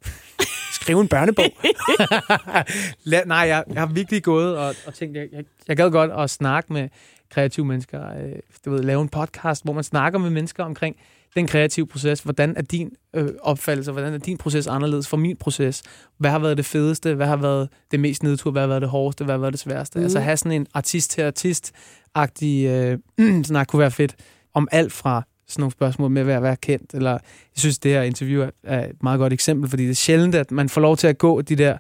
skrive 0.74 1.02
en 1.02 1.08
børnebog. 1.08 1.46
La- 3.12 3.26
Nej, 3.26 3.38
jeg, 3.38 3.64
jeg 3.74 3.82
har 3.82 3.86
virkelig 3.94 4.24
gået 4.24 4.58
og, 4.58 4.76
og 4.86 4.94
tænkt, 4.94 5.18
jeg, 5.18 5.28
jeg, 5.32 5.44
jeg 5.68 5.78
gad 5.78 5.92
godt 5.92 6.12
at 6.12 6.30
snakke 6.30 6.74
med 6.74 6.90
kreative 7.30 7.66
mennesker. 7.66 8.10
Øh, 8.10 8.36
du 8.66 8.72
ved, 8.72 8.84
lave 8.84 9.02
en 9.02 9.10
podcast, 9.10 9.64
hvor 9.64 9.74
man 9.74 9.84
snakker 9.84 10.20
med 10.20 10.30
mennesker 10.30 10.64
omkring 10.64 10.96
den 11.36 11.48
kreative 11.48 11.88
proces. 11.88 12.20
Hvordan 12.22 12.54
er 12.58 12.62
din 12.62 12.92
øh, 13.16 13.30
opfattelse, 13.42 13.92
hvordan 13.92 14.14
er 14.14 14.18
din 14.18 14.38
proces 14.38 14.68
anderledes 14.68 15.08
fra 15.08 15.18
min 15.18 15.38
proces? 15.38 15.84
Hvad 16.18 16.32
har 16.32 16.40
været 16.40 16.58
det 16.58 16.66
fedeste? 16.66 17.14
Hvad 17.16 17.28
har 17.28 17.36
været 17.36 17.70
det 17.92 18.00
mest 18.00 18.24
nedtur? 18.24 18.52
Hvad 18.52 18.62
har 18.62 18.68
været 18.68 18.82
det 18.82 18.90
hårdeste? 18.90 19.24
Hvad 19.26 19.34
har 19.34 19.40
været 19.40 19.54
det 19.54 19.60
sværeste? 19.60 20.00
Mm. 20.00 20.04
Altså 20.04 20.20
have 20.20 20.38
sådan 20.38 20.52
en 20.52 20.68
artist 20.74 21.12
til 21.12 21.22
artist-agtig 21.22 22.66
øh, 22.66 23.44
snak 23.44 23.68
kunne 23.68 23.80
være 23.80 23.92
fedt. 23.92 24.16
Om 24.54 24.68
alt 24.72 24.94
fra 24.94 25.24
sådan 25.52 25.62
nogle 25.62 25.72
spørgsmål 25.72 26.12
med 26.12 26.22
at 26.22 26.44
være, 26.44 26.56
kendt. 26.56 26.94
Eller, 26.94 27.12
jeg 27.12 27.20
synes, 27.58 27.80
det 27.80 27.92
her 27.92 28.02
interview 28.02 28.48
er, 28.64 28.86
et 28.86 29.04
meget 29.04 29.18
godt 29.20 29.34
eksempel, 29.34 29.70
fordi 29.70 29.84
det 29.84 29.90
er 29.92 29.96
sjældent, 29.96 30.36
at 30.36 30.52
man 30.52 30.70
får 30.70 30.82
lov 30.82 30.98
til 30.98 31.08
at 31.08 31.18
gå 31.18 31.42
de 31.42 31.56
der, 31.56 31.78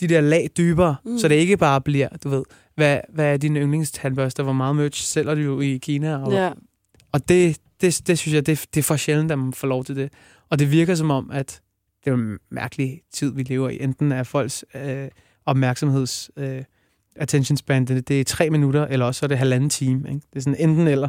de 0.00 0.08
der 0.08 0.20
lag 0.20 0.48
dybere, 0.56 0.96
Mm. 1.04 1.18
så 1.18 1.28
det 1.28 1.34
ikke 1.34 1.56
bare 1.56 1.80
bliver, 1.80 2.08
du 2.24 2.28
ved, 2.28 2.42
hvad, 2.74 2.98
hvad 3.08 3.32
er 3.32 3.36
din 3.36 3.56
yndlingstandbørste? 3.56 4.42
Hvor 4.42 4.52
meget 4.52 4.76
merch 4.76 5.02
sælger 5.02 5.34
du 5.34 5.40
jo 5.40 5.60
i 5.60 5.76
Kina? 5.82 6.16
Og, 6.16 6.32
Ja. 6.32 6.50
og 7.12 7.28
det, 7.28 7.58
det, 7.80 8.02
det 8.06 8.18
synes 8.18 8.34
jeg, 8.34 8.46
det, 8.46 8.66
det 8.74 8.80
er 8.80 8.84
for 8.84 8.96
sjældent, 8.96 9.32
at 9.32 9.38
man 9.38 9.52
får 9.52 9.68
lov 9.68 9.84
til 9.84 9.96
det. 9.96 10.12
Og 10.50 10.58
det 10.58 10.70
virker 10.70 10.94
som 10.94 11.10
om, 11.10 11.30
at 11.30 11.60
det 12.04 12.10
er 12.10 12.14
en 12.14 12.38
mærkelig 12.50 13.00
tid, 13.12 13.32
vi 13.34 13.42
lever 13.42 13.68
i. 13.68 13.82
Enten 13.82 14.12
er 14.12 14.22
folks 14.22 14.64
øh, 14.74 15.08
opmærksomheds... 15.46 16.30
Øh, 16.36 16.62
attention 17.16 17.56
span, 17.56 17.84
det, 17.84 18.08
det 18.08 18.20
er 18.20 18.24
tre 18.24 18.50
minutter, 18.50 18.86
eller 18.86 19.06
også 19.06 19.18
så 19.18 19.26
er 19.26 19.28
det 19.28 19.38
halvanden 19.38 19.70
time. 19.70 20.08
Ikke? 20.08 20.20
Det 20.32 20.36
er 20.36 20.40
sådan 20.40 20.68
enten 20.68 20.88
eller. 20.88 21.08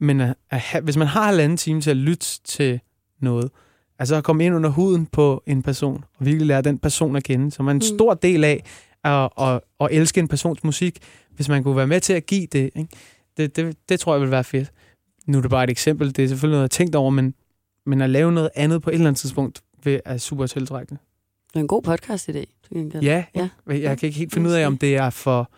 Men 0.00 0.20
at, 0.20 0.34
at, 0.50 0.60
have- 0.60 0.84
hvis 0.84 0.96
man 0.96 1.06
har 1.06 1.26
halvanden 1.26 1.56
time 1.58 1.80
til 1.80 1.90
at 1.90 1.96
lytte 1.96 2.26
til 2.44 2.80
noget, 3.20 3.50
altså 3.98 4.16
at 4.16 4.24
komme 4.24 4.44
ind 4.46 4.54
under 4.54 4.70
huden 4.70 5.06
på 5.06 5.42
en 5.46 5.62
person, 5.62 6.04
og 6.18 6.26
virkelig 6.26 6.46
lære 6.46 6.62
den 6.62 6.78
person 6.78 7.16
at 7.16 7.24
kende, 7.24 7.50
som 7.50 7.66
er 7.66 7.70
en 7.70 7.76
Mm. 7.76 7.80
stor 7.80 8.14
del 8.14 8.44
af 8.44 8.64
at, 9.04 9.28
at, 9.40 9.60
at 9.80 9.88
elske 9.90 10.20
en 10.20 10.28
persons 10.28 10.64
musik, 10.64 10.98
hvis 11.30 11.48
man 11.48 11.62
kunne 11.62 11.76
være 11.76 11.86
med 11.86 12.00
til 12.00 12.12
at 12.12 12.26
give 12.26 12.46
det, 12.52 12.70
ikke? 12.76 12.88
Det, 13.36 13.56
det, 13.56 13.76
det 13.88 14.00
tror 14.00 14.14
jeg 14.14 14.20
vil 14.22 14.30
være 14.30 14.44
fedt. 14.44 14.72
Nu 15.26 15.38
er 15.38 15.42
det 15.42 15.50
bare 15.50 15.64
et 15.64 15.70
eksempel, 15.70 16.16
det 16.16 16.24
er 16.24 16.28
selvfølgelig 16.28 16.54
noget, 16.54 16.60
jeg 16.60 16.64
har 16.64 16.84
tænkt 16.84 16.94
over, 16.94 17.10
men, 17.10 17.34
men 17.86 18.00
at 18.00 18.10
lave 18.10 18.32
noget 18.32 18.50
andet 18.54 18.82
på 18.82 18.90
et 18.90 18.94
eller 18.94 19.06
andet 19.06 19.20
tidspunkt, 19.20 19.62
vil, 19.84 20.00
er 20.04 20.16
super 20.18 20.46
tiltrækkende. 20.46 21.00
Det 21.48 21.56
er 21.56 21.60
en 21.60 21.68
god 21.68 21.82
til 22.18 22.78
gengæld. 22.78 23.02
Ja, 23.02 23.24
Ja. 23.34 23.48
ja. 23.68 23.80
jeg 23.80 23.98
kan 23.98 24.06
ikke 24.06 24.18
helt 24.18 24.34
finde 24.34 24.48
ud 24.50 24.54
af, 24.54 24.66
om 24.66 24.78
det 24.78 24.96
er 24.96 25.10
for, 25.10 25.50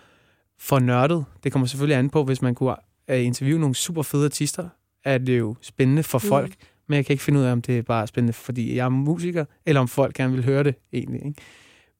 for 0.59 0.79
nørdet. 0.79 1.25
Det 1.45 1.53
kommer 1.53 1.67
selvfølgelig 1.67 1.97
an 1.99 2.11
på, 2.11 2.25
hvis 2.25 2.43
man 2.43 2.55
kunne 2.55 2.75
øh, 3.11 3.25
interviewe 3.27 3.61
nogle 3.61 3.75
super 3.75 4.03
fede 4.03 4.25
artister, 4.25 4.69
er 5.05 5.19
det 5.19 5.39
jo 5.39 5.55
spændende 5.61 6.03
for 6.03 6.19
Mm. 6.19 6.29
folk. 6.29 6.53
men 6.89 6.97
jeg 6.97 7.07
kan 7.07 7.13
ikke 7.15 7.25
finde 7.25 7.41
ud 7.41 7.45
af, 7.45 7.53
om 7.53 7.63
det 7.63 7.79
er 7.79 7.83
bare 7.83 8.07
spændende, 8.07 8.33
fordi 8.33 8.77
jeg 8.77 8.85
er 8.85 8.89
musiker, 8.89 9.45
eller 9.67 9.81
om 9.81 9.89
folk 9.89 10.15
gerne 10.15 10.33
vil 10.35 10.45
høre 10.45 10.65
det 10.65 10.75
egentlig. 10.93 11.25
Ikke? 11.27 11.41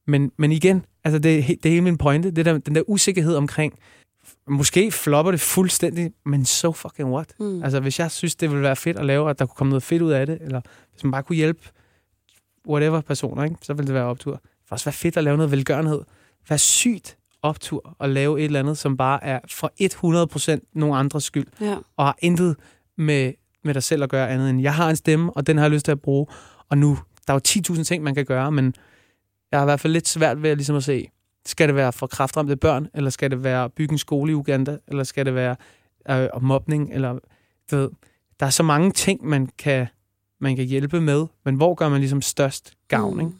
Men, 0.07 0.31
men 0.37 0.51
igen, 0.51 0.85
altså 1.03 1.19
det, 1.19 1.47
det 1.47 1.65
er 1.65 1.69
hele 1.69 1.81
min 1.81 1.97
pointe, 1.97 2.31
det 2.31 2.45
der, 2.45 2.57
den 2.57 2.75
der 2.75 2.81
usikkerhed 2.87 3.35
omkring, 3.35 3.73
måske 4.47 4.91
flopper 4.91 5.31
det 5.31 5.39
fuldstændig, 5.41 6.11
men 6.25 6.45
so 6.45 6.71
fucking 6.71 7.09
what? 7.13 7.33
Mm. 7.39 7.63
Altså 7.63 7.79
hvis 7.79 7.99
jeg 7.99 8.11
synes, 8.11 8.35
det 8.35 8.49
ville 8.49 8.63
være 8.63 8.75
fedt 8.75 8.99
at 8.99 9.05
lave, 9.05 9.29
at 9.29 9.39
der 9.39 9.45
kunne 9.45 9.55
komme 9.55 9.69
noget 9.69 9.83
fedt 9.83 10.01
ud 10.01 10.11
af 10.11 10.25
det, 10.25 10.37
eller 10.41 10.61
hvis 10.91 11.03
man 11.03 11.11
bare 11.11 11.23
kunne 11.23 11.35
hjælpe 11.35 11.61
whatever 12.69 13.01
personer, 13.01 13.43
ikke? 13.43 13.55
så 13.61 13.73
ville 13.73 13.87
det 13.87 13.93
være 13.95 14.05
optur. 14.05 14.31
Det 14.33 14.71
også 14.71 14.85
være 14.85 14.93
fedt 14.93 15.17
at 15.17 15.23
lave 15.23 15.37
noget 15.37 15.51
velgørenhed. 15.51 16.01
Hvad 16.47 16.57
sygt 16.57 17.17
optur 17.43 17.95
at 17.99 18.09
lave 18.09 18.39
et 18.39 18.45
eller 18.45 18.59
andet, 18.59 18.77
som 18.77 18.97
bare 18.97 19.23
er 19.23 19.39
for 19.49 19.71
100% 20.57 20.69
nogen 20.73 20.95
andres 20.97 21.23
skyld, 21.23 21.47
Ja. 21.61 21.77
og 21.97 22.05
har 22.05 22.15
intet 22.19 22.55
med, 22.97 23.33
med 23.63 23.73
dig 23.73 23.83
selv 23.83 24.03
at 24.03 24.09
gøre 24.09 24.29
andet 24.29 24.49
end, 24.49 24.61
jeg 24.61 24.75
har 24.75 24.89
en 24.89 24.95
stemme, 24.95 25.33
og 25.33 25.47
den 25.47 25.57
har 25.57 25.63
jeg 25.63 25.71
lyst 25.71 25.85
til 25.85 25.91
at 25.91 26.01
bruge, 26.01 26.27
og 26.69 26.77
nu, 26.77 26.97
der 27.27 27.33
er 27.33 27.39
jo 27.69 27.73
10.000 27.75 27.83
ting, 27.83 28.03
man 28.03 28.15
kan 28.15 28.25
gøre, 28.25 28.51
men 28.51 28.73
jeg 29.51 29.59
har 29.59 29.65
i 29.65 29.67
hvert 29.67 29.79
fald 29.79 29.93
lidt 29.93 30.07
svært 30.07 30.41
ved 30.43 30.55
ligesom 30.55 30.75
at 30.75 30.83
se, 30.83 31.07
skal 31.45 31.67
det 31.67 31.75
være 31.75 31.93
for 31.93 32.07
kraftramte 32.07 32.55
børn, 32.55 32.87
eller 32.93 33.09
skal 33.09 33.31
det 33.31 33.43
være 33.43 33.63
at 33.63 33.73
bygge 33.73 33.91
en 33.91 33.97
skole 33.97 34.31
i 34.31 34.35
Uganda, 34.35 34.77
eller 34.87 35.03
skal 35.03 35.25
det 35.25 35.35
være 35.35 35.55
øh, 36.09 36.43
mobning, 36.43 36.93
eller 36.93 37.11
du 37.71 37.75
ved, 37.77 37.89
der 38.39 38.45
er 38.45 38.49
så 38.49 38.63
mange 38.63 38.91
ting, 38.91 39.25
man 39.25 39.49
kan, 39.57 39.87
man 40.39 40.55
kan 40.55 40.65
hjælpe 40.65 41.01
med, 41.01 41.25
men 41.45 41.55
hvor 41.55 41.73
gør 41.75 41.89
man 41.89 41.99
ligesom 41.99 42.21
størst 42.21 42.73
gavn, 42.87 43.13
Mm. 43.13 43.19
ikke? 43.19 43.31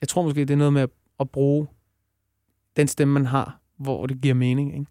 Jeg 0.00 0.08
tror 0.08 0.22
måske, 0.22 0.40
det 0.40 0.50
er 0.50 0.56
noget 0.56 0.72
med 0.72 0.82
at, 0.82 0.90
at 1.20 1.30
bruge 1.30 1.66
den 2.76 2.88
stemme, 2.88 3.14
man 3.14 3.26
har, 3.26 3.60
hvor 3.78 4.06
det 4.06 4.20
giver 4.20 4.34
mening. 4.34 4.74
Ikke? 4.74 4.86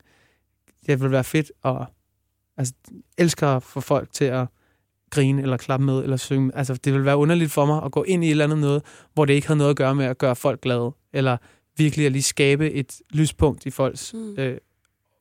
Det 0.86 1.02
vil 1.02 1.12
være 1.12 1.24
fedt 1.24 1.52
at 1.66 1.88
altså, 2.58 2.74
elsker 3.18 3.48
at 3.48 3.64
få 3.64 3.82
folk 3.82 4.14
til 4.14 4.26
at 4.26 4.48
grine 5.10 5.42
eller 5.42 5.58
klappe 5.58 5.86
med 5.86 6.04
eller 6.04 6.18
synge. 6.18 6.52
Altså, 6.56 6.74
det 6.74 6.94
vil 6.94 7.06
være 7.06 7.18
underligt 7.18 7.52
for 7.52 7.66
mig 7.66 7.84
at 7.84 7.92
gå 7.92 8.04
ind 8.04 8.24
i 8.24 8.28
et 8.28 8.32
eller 8.32 8.44
andet 8.44 8.60
noget, 8.60 8.84
hvor 9.14 9.26
det 9.26 9.34
ikke 9.34 9.48
har 9.48 9.56
noget 9.56 9.70
at 9.70 9.78
gøre 9.78 9.96
med 9.96 10.06
at 10.06 10.18
gøre 10.18 10.36
folk 10.36 10.62
glade, 10.62 10.92
eller 11.14 11.38
virkelig 11.78 12.06
at 12.06 12.12
lige 12.12 12.24
skabe 12.24 12.72
et 12.72 13.02
lyspunkt 13.10 13.66
i 13.66 13.70
folks 13.70 14.14
Mm. 14.14 14.20
mm. 14.20 14.36
øh, 14.38 14.58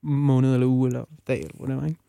måned 0.02 0.54
eller 0.54 0.66
uge 0.66 0.88
eller 0.88 1.04
dag 1.26 1.38
eller 1.38 1.60
whatever, 1.60 1.86
ikke? 1.86 2.00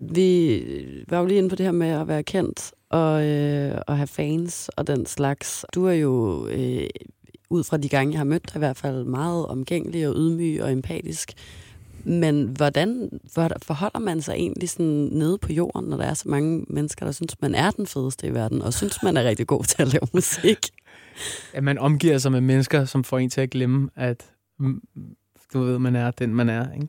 Vi 0.00 1.04
var 1.08 1.18
jo 1.20 1.26
lige 1.26 1.38
inde 1.38 1.48
på 1.48 1.56
det 1.56 1.66
her 1.66 1.72
med 1.72 1.88
at 1.88 2.08
være 2.08 2.22
kendt 2.22 2.72
og, 2.88 3.26
øh, 3.26 3.78
og 3.86 3.96
have 3.96 4.06
fans 4.06 4.68
og 4.68 4.86
den 4.86 5.06
slags. 5.06 5.64
Du 5.74 5.86
er 5.86 5.92
jo, 5.92 6.46
øh, 6.48 6.86
ud 7.54 7.64
fra 7.64 7.76
de 7.76 7.88
gange, 7.88 8.12
jeg 8.12 8.18
har 8.18 8.24
mødt 8.24 8.48
dig, 8.48 8.56
i 8.56 8.58
hvert 8.58 8.76
fald 8.76 9.04
meget 9.04 9.46
omgængelig 9.46 10.08
og 10.08 10.14
ydmyg 10.16 10.62
og 10.62 10.72
empatisk. 10.72 11.32
Men 12.04 12.44
hvordan 12.44 13.20
forholder 13.62 13.98
man 13.98 14.22
sig 14.22 14.32
egentlig 14.32 14.70
sådan 14.70 15.08
nede 15.12 15.38
på 15.38 15.52
jorden, 15.52 15.88
når 15.90 15.96
der 15.96 16.04
er 16.04 16.14
så 16.14 16.28
mange 16.28 16.64
mennesker, 16.68 17.04
der 17.04 17.12
synes, 17.12 17.40
man 17.40 17.54
er 17.54 17.70
den 17.70 17.86
fedeste 17.86 18.26
i 18.26 18.34
verden, 18.34 18.62
og 18.62 18.74
synes, 18.74 19.02
man 19.02 19.16
er 19.16 19.24
rigtig 19.24 19.46
god 19.46 19.64
til 19.64 19.82
at 19.82 19.88
lave 19.88 20.08
musik? 20.14 20.58
At 21.52 21.64
man 21.64 21.78
omgiver 21.78 22.18
sig 22.18 22.32
med 22.32 22.40
mennesker, 22.40 22.84
som 22.84 23.04
får 23.04 23.18
en 23.18 23.30
til 23.30 23.40
at 23.40 23.50
glemme, 23.50 23.90
at 23.96 24.30
du 25.52 25.60
ved, 25.60 25.78
man 25.78 25.96
er 25.96 26.10
den, 26.10 26.34
man 26.34 26.48
er. 26.48 26.72
Ikke? 26.72 26.88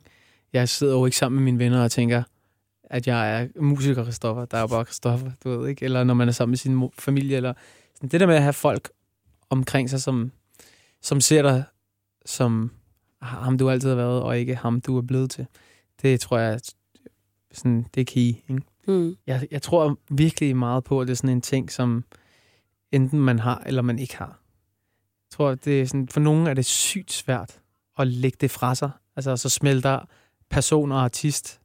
Jeg 0.52 0.68
sidder 0.68 0.94
jo 0.94 1.04
ikke 1.04 1.16
sammen 1.16 1.36
med 1.36 1.44
mine 1.44 1.58
venner 1.58 1.84
og 1.84 1.90
tænker, 1.90 2.22
at 2.84 3.06
jeg 3.06 3.42
er 3.42 3.60
musiker 3.60 4.02
Christoffer, 4.02 4.44
der 4.44 4.56
er 4.56 4.60
jo 4.60 4.66
bare 4.66 4.84
Christoffer, 4.84 5.30
du 5.44 5.50
ved 5.50 5.68
ikke? 5.68 5.84
Eller 5.84 6.04
når 6.04 6.14
man 6.14 6.28
er 6.28 6.32
sammen 6.32 6.50
med 6.50 6.58
sin 6.58 6.88
familie, 6.98 7.36
eller 7.36 7.52
sådan. 7.94 8.08
det 8.08 8.20
der 8.20 8.26
med 8.26 8.34
at 8.34 8.42
have 8.42 8.52
folk 8.52 8.90
omkring 9.50 9.90
sig, 9.90 10.02
som, 10.02 10.32
som 11.06 11.20
ser 11.20 11.42
dig 11.42 11.64
som 12.24 12.70
ham, 13.22 13.58
du 13.58 13.70
altid 13.70 13.88
har 13.88 13.96
været, 13.96 14.22
og 14.22 14.38
ikke 14.38 14.56
ham, 14.56 14.80
du 14.80 14.98
er 14.98 15.02
blevet 15.02 15.30
til. 15.30 15.46
Det 16.02 16.20
tror 16.20 16.38
jeg, 16.38 16.60
sådan, 17.52 17.86
det 17.94 18.00
er 18.00 18.04
key. 18.04 18.34
Ikke? 18.50 18.62
Mm. 18.86 19.16
Jeg, 19.26 19.48
jeg 19.50 19.62
tror 19.62 19.98
virkelig 20.10 20.56
meget 20.56 20.84
på, 20.84 21.00
at 21.00 21.06
det 21.06 21.12
er 21.12 21.16
sådan 21.16 21.30
en 21.30 21.40
ting, 21.40 21.72
som 21.72 22.04
enten 22.92 23.20
man 23.20 23.38
har, 23.38 23.62
eller 23.66 23.82
man 23.82 23.98
ikke 23.98 24.16
har. 24.16 24.40
Jeg 25.24 25.30
tror, 25.30 25.54
det 25.54 25.80
er 25.80 25.86
sådan, 25.86 26.08
for 26.08 26.20
nogen 26.20 26.46
er 26.46 26.54
det 26.54 26.64
sygt 26.64 27.12
svært 27.12 27.60
at 27.98 28.06
lægge 28.06 28.36
det 28.40 28.50
fra 28.50 28.74
sig. 28.74 28.90
Altså, 29.16 29.36
så 29.36 29.48
smelter 29.48 30.00
person 30.50 30.92
og 30.92 31.04
artist, 31.04 31.60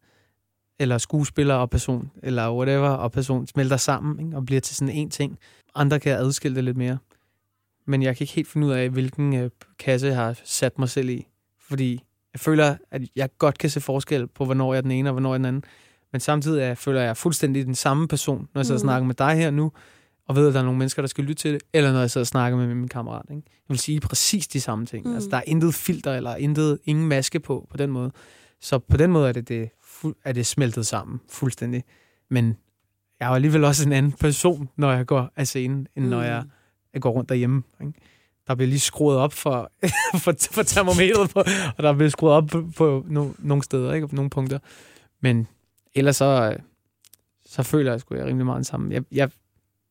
eller 0.80 0.98
skuespiller 0.98 1.56
og 1.56 1.70
person, 1.70 2.12
eller 2.24 2.56
whatever, 2.56 2.90
og 2.90 3.12
person 3.12 3.48
smelter 3.48 3.78
sammen, 3.78 4.26
ikke? 4.26 4.38
og 4.38 4.46
bliver 4.46 4.62
til 4.62 4.76
sådan 4.76 4.96
en 4.96 5.10
ting. 5.10 5.40
Andre 5.76 6.00
kan 6.00 6.18
adskille 6.18 6.56
det 6.56 6.64
lidt 6.64 6.78
mere. 6.78 6.98
Men 7.86 8.02
jeg 8.04 8.18
kan 8.18 8.24
ikke 8.24 8.34
helt 8.34 8.48
finde 8.48 8.68
ud 8.68 8.72
af, 8.72 8.90
hvilken 8.90 9.36
øh, 9.36 9.50
kasse 9.80 10.08
jeg 10.08 10.16
har 10.16 10.40
sat 10.44 10.80
mig 10.80 10.90
selv 10.90 11.10
i. 11.10 11.28
Fordi 11.60 12.04
jeg 12.34 12.40
føler, 12.40 12.76
at 12.92 13.02
jeg 13.16 13.30
godt 13.38 13.58
kan 13.58 13.70
se 13.70 13.82
forskel 13.82 14.28
på, 14.28 14.46
hvornår 14.46 14.74
jeg 14.74 14.78
er 14.78 14.82
den 14.82 14.92
ene, 14.92 15.10
og 15.10 15.14
hvornår 15.14 15.30
jeg 15.30 15.34
er 15.34 15.38
den 15.38 15.46
anden. 15.46 15.64
Men 16.12 16.20
samtidig 16.22 16.64
er, 16.64 16.74
føler 16.74 17.02
jeg 17.02 17.18
fuldstændig 17.18 17.66
den 17.66 17.76
samme 17.76 18.08
person, 18.08 18.48
når 18.54 18.60
jeg 18.62 18.66
sidder 18.66 18.80
og 18.80 18.84
Mm. 18.84 18.86
snakker 18.88 19.08
med 19.08 19.16
dig 19.16 19.36
her 19.36 19.52
nu, 19.52 19.72
og 20.28 20.36
ved, 20.36 20.48
at 20.48 20.54
der 20.54 20.60
er 20.60 20.64
nogle 20.64 20.78
mennesker, 20.80 21.02
der 21.02 21.08
skal 21.08 21.24
lytte 21.24 21.42
til 21.42 21.54
det, 21.54 21.62
eller 21.74 21.92
når 21.94 22.00
jeg 22.00 22.12
sidder 22.12 22.24
og 22.24 22.28
snakker 22.28 22.58
med 22.58 22.76
min 22.76 22.88
kammerat. 22.88 23.26
Ikke? 23.30 23.42
Jeg 23.46 23.70
vil 23.70 23.80
sige 23.80 24.00
præcis 24.00 24.48
de 24.48 24.62
samme 24.62 24.86
ting. 24.86 25.04
Mm. 25.06 25.10
Mm. 25.10 25.16
Altså, 25.16 25.30
der 25.30 25.38
er 25.38 25.44
intet 25.48 25.74
filter, 25.74 26.14
eller 26.14 26.36
intet, 26.36 26.80
ingen 26.86 27.08
maske 27.08 27.40
på, 27.40 27.68
på 27.72 27.78
den 27.78 27.90
måde. 27.92 28.12
Så 28.62 28.80
på 28.80 28.98
den 28.98 29.12
måde 29.12 29.28
er 29.30 29.34
det, 29.34 29.48
det, 29.48 29.70
er 30.26 30.32
det 30.34 30.46
smeltet 30.46 30.86
sammen 30.88 31.20
fuldstændig. 31.30 31.84
Men 32.30 32.58
jeg 33.20 33.30
er 33.32 33.36
alligevel 33.36 33.64
også 33.64 33.86
en 33.86 33.94
anden 33.94 34.12
person, 34.12 34.70
når 34.78 34.92
jeg 34.92 35.06
går 35.06 35.30
af 35.36 35.48
scenen, 35.48 35.88
end 35.96 36.06
når 36.06 36.18
Mm. 36.20 36.24
jeg, 36.26 36.44
jeg 36.94 37.02
går 37.02 37.10
rundt 37.10 37.30
derhjemme. 37.30 37.64
Ikke? 37.82 37.94
Der 38.48 38.56
bliver 38.56 38.68
lige 38.68 38.80
skruet 38.80 39.18
op 39.18 39.34
for, 39.34 39.72
for, 40.24 40.34
for 40.52 40.64
termometret, 40.64 41.30
på, 41.30 41.40
og 41.78 41.84
der 41.84 41.94
bliver 41.94 42.10
skruet 42.10 42.34
op 42.34 42.48
på, 42.48 42.68
på 42.78 43.06
no, 43.08 43.30
nogle 43.40 43.64
steder, 43.64 43.94
ikke? 43.94 44.08
på 44.08 44.16
nogle 44.16 44.30
punkter. 44.30 44.60
Men 45.22 45.48
ellers 45.96 46.16
så, 46.16 46.52
øh, 46.54 46.60
så 47.46 47.64
føler 47.64 47.92
jeg 47.92 48.00
sgu, 48.00 48.16
jeg 48.16 48.26
rimelig 48.26 48.46
meget 48.46 48.58
den 48.58 48.64
samme. 48.64 48.94
Jeg, 48.94 49.04
jeg 49.12 49.30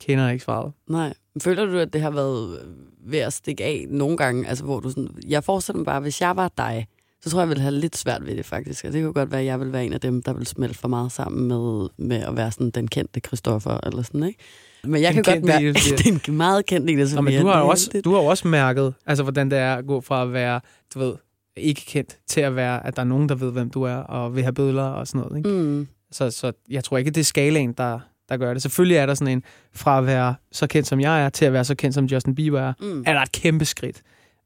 kender 0.00 0.30
ikke 0.30 0.44
svaret. 0.44 0.72
Nej. 0.88 1.14
Føler 1.40 1.66
du, 1.66 1.78
at 1.78 1.92
det 1.92 2.00
har 2.00 2.10
været 2.10 2.60
ved 2.98 3.18
at 3.18 3.32
stikke 3.32 3.64
af 3.64 3.86
nogle 3.88 4.16
gange? 4.16 4.48
Altså, 4.48 4.64
hvor 4.64 4.80
du 4.80 4.90
sådan, 4.90 5.08
jeg 5.28 5.44
forestiller 5.44 5.78
mig 5.78 5.86
bare, 5.86 6.00
hvis 6.00 6.20
jeg 6.20 6.36
var 6.36 6.52
dig, 6.56 6.88
så 7.22 7.30
tror 7.30 7.38
jeg, 7.38 7.42
jeg 7.42 7.48
ville 7.48 7.62
have 7.62 7.74
lidt 7.74 7.96
svært 7.96 8.26
ved 8.26 8.36
det 8.36 8.46
faktisk. 8.46 8.84
Og 8.84 8.92
det 8.92 9.02
kunne 9.02 9.12
godt 9.12 9.30
være, 9.30 9.40
at 9.40 9.46
jeg 9.46 9.58
ville 9.58 9.72
være 9.72 9.86
en 9.86 9.92
af 9.92 10.00
dem, 10.00 10.22
der 10.22 10.32
ville 10.32 10.46
smelte 10.46 10.78
for 10.78 10.88
meget 10.88 11.12
sammen 11.12 11.48
med, 11.48 11.88
med 11.96 12.16
at 12.16 12.36
være 12.36 12.52
sådan 12.52 12.70
den 12.70 12.88
kendte 12.88 13.20
Christoffer 13.20 13.80
eller 13.86 14.02
sådan, 14.02 14.22
ikke? 14.22 14.38
Men 14.84 15.02
jeg 15.02 15.14
kan 15.14 15.22
godt 15.22 15.44
mærke, 15.44 15.74
Sofia. 15.80 15.96
det 15.96 16.06
er 16.26 16.30
en 16.30 16.36
meget 16.36 16.66
kendt 16.66 16.90
Ida 16.90 17.14
Nå, 17.14 17.20
men 17.20 17.40
du 17.40 17.46
har, 17.46 17.60
jo 17.60 17.68
også, 17.68 18.00
du 18.04 18.12
har 18.14 18.20
jo 18.20 18.26
også 18.26 18.48
mærket, 18.48 18.94
altså, 19.06 19.22
hvordan 19.22 19.50
det 19.50 19.58
er 19.58 19.74
at 19.74 19.86
gå 19.86 20.00
fra 20.00 20.22
at 20.22 20.32
være, 20.32 20.60
du 20.94 20.98
ved, 20.98 21.14
ikke 21.56 21.84
kendt, 21.86 22.18
til 22.28 22.40
at 22.40 22.56
være, 22.56 22.86
at 22.86 22.96
der 22.96 23.02
er 23.02 23.06
nogen, 23.06 23.28
der 23.28 23.34
ved, 23.34 23.52
hvem 23.52 23.70
du 23.70 23.82
er, 23.82 23.94
og 23.94 24.34
vil 24.34 24.42
have 24.42 24.52
bødler 24.52 24.82
og 24.82 25.06
sådan 25.06 25.20
noget. 25.20 25.36
Ikke? 25.36 25.48
Mm. 25.50 25.88
Så, 26.12 26.30
så 26.30 26.52
jeg 26.70 26.84
tror 26.84 26.98
ikke, 26.98 27.10
det 27.10 27.20
er 27.20 27.24
skalaen, 27.24 27.72
der, 27.72 27.98
der 28.28 28.36
gør 28.36 28.52
det. 28.52 28.62
Selvfølgelig 28.62 28.96
er 28.96 29.06
der 29.06 29.14
sådan 29.14 29.32
en, 29.32 29.42
fra 29.74 29.98
at 29.98 30.06
være 30.06 30.34
så 30.52 30.66
kendt, 30.66 30.88
som 30.88 31.00
jeg 31.00 31.24
er, 31.24 31.28
til 31.28 31.44
at 31.44 31.52
være 31.52 31.64
så 31.64 31.74
kendt, 31.74 31.94
som 31.94 32.04
Justin 32.04 32.34
Bieber 32.34 32.60
er, 32.60 32.72
Mm. 32.80 33.04
er 33.06 33.12
der 33.12 33.20
et 33.20 33.32
kæmpe 33.32 33.64
skridt. 33.64 34.02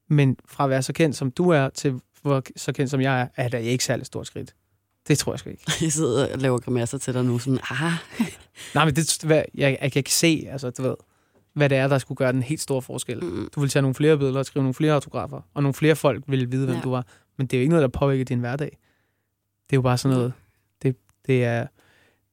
Men 0.09 0.37
fra 0.49 0.63
at 0.63 0.69
være 0.69 0.81
så 0.81 0.93
kendt, 0.93 1.15
som 1.15 1.31
du 1.31 1.49
er, 1.49 1.69
til 1.69 1.93
hvor 2.21 2.43
så 2.55 2.73
kendt, 2.73 2.91
som 2.91 3.01
jeg 3.01 3.21
er, 3.21 3.27
er 3.35 3.47
der 3.47 3.57
ikke 3.57 3.83
særlig 3.83 4.05
stort 4.05 4.27
skridt. 4.27 4.53
Det 5.07 5.17
tror 5.17 5.33
jeg 5.33 5.39
sgu 5.39 5.49
ikke. 5.49 5.63
Jeg 5.81 5.91
sidder 5.91 6.33
og 6.33 6.39
laver 6.39 6.57
grimasser 6.59 6.97
til 6.97 7.13
dig 7.13 7.25
nu, 7.25 7.39
sådan, 7.39 7.59
ah, 7.69 7.91
Nej, 8.75 8.85
men 8.85 8.95
det, 8.95 9.23
hvad, 9.23 9.43
jeg, 9.55 9.77
jeg 9.81 9.91
kan 9.91 9.99
ikke 9.99 10.13
se, 10.13 10.47
altså, 10.51 10.69
du 10.69 10.81
ved, 10.81 10.95
hvad 11.53 11.69
det 11.69 11.77
er, 11.77 11.87
der 11.87 11.97
skulle 11.97 12.15
gøre 12.17 12.31
den 12.31 12.43
helt 12.43 12.61
store 12.61 12.81
forskel. 12.81 13.23
mm. 13.23 13.49
Du 13.55 13.59
vil 13.59 13.69
tage 13.69 13.81
nogle 13.81 13.95
flere 13.95 14.17
billeder 14.17 14.39
og 14.39 14.45
skrive 14.45 14.63
nogle 14.63 14.73
flere 14.73 14.93
autografer, 14.93 15.41
og 15.53 15.63
nogle 15.63 15.73
flere 15.73 15.95
folk 15.95 16.23
vil 16.27 16.51
vide, 16.51 16.65
hvem 16.65 16.75
Ja. 16.75 16.81
du 16.81 16.89
var. 16.89 17.05
Men 17.37 17.47
det 17.47 17.57
er 17.57 17.59
jo 17.59 17.61
ikke 17.61 17.69
noget, 17.69 17.81
der 17.81 17.99
påvirker 17.99 18.25
din 18.25 18.39
hverdag. 18.39 18.77
Det 19.69 19.73
er 19.73 19.77
jo 19.77 19.81
bare 19.81 19.97
sådan 19.97 20.17
noget, 20.17 20.33
det, 20.83 20.95
det 21.27 21.43
er, 21.43 21.67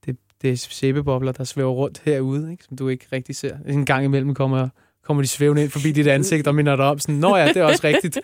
det, 0.06 0.16
det 0.42 0.52
er 0.52 0.56
sæbebobler, 0.56 1.32
der 1.32 1.44
svæver 1.44 1.72
rundt 1.72 2.02
herude, 2.04 2.50
ikke? 2.52 2.64
som 2.64 2.76
du 2.76 2.88
ikke 2.88 3.06
rigtig 3.12 3.36
ser. 3.36 3.56
En 3.66 3.84
gang 3.86 4.04
imellem 4.04 4.34
kommer, 4.34 4.68
kommer 5.04 5.22
de 5.22 5.28
svævende 5.28 5.62
ind 5.62 5.70
forbi 5.70 5.92
dit 5.92 6.06
ansigt 6.06 6.46
og 6.46 6.54
minder 6.54 6.76
dig 6.76 6.84
om 6.84 6.98
sådan, 6.98 7.14
nå 7.14 7.36
ja, 7.36 7.48
det 7.48 7.56
er 7.56 7.64
også 7.64 7.80
rigtigt. 7.84 8.16
Jeg 8.16 8.22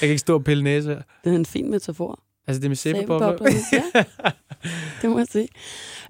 kan 0.00 0.08
ikke 0.08 0.18
stå 0.18 0.34
og 0.34 0.44
pille 0.44 0.62
næse. 0.64 0.88
her." 0.88 1.02
det 1.24 1.32
er 1.32 1.36
en 1.36 1.46
fin 1.46 1.70
metafor. 1.70 2.22
Altså 2.50 2.60
det 2.60 2.70
med 2.70 2.76
sæbebobler. 2.76 3.50
Ja. 3.72 4.04
Det 5.02 5.10
må 5.10 5.18
jeg 5.18 5.26
sige. 5.30 5.48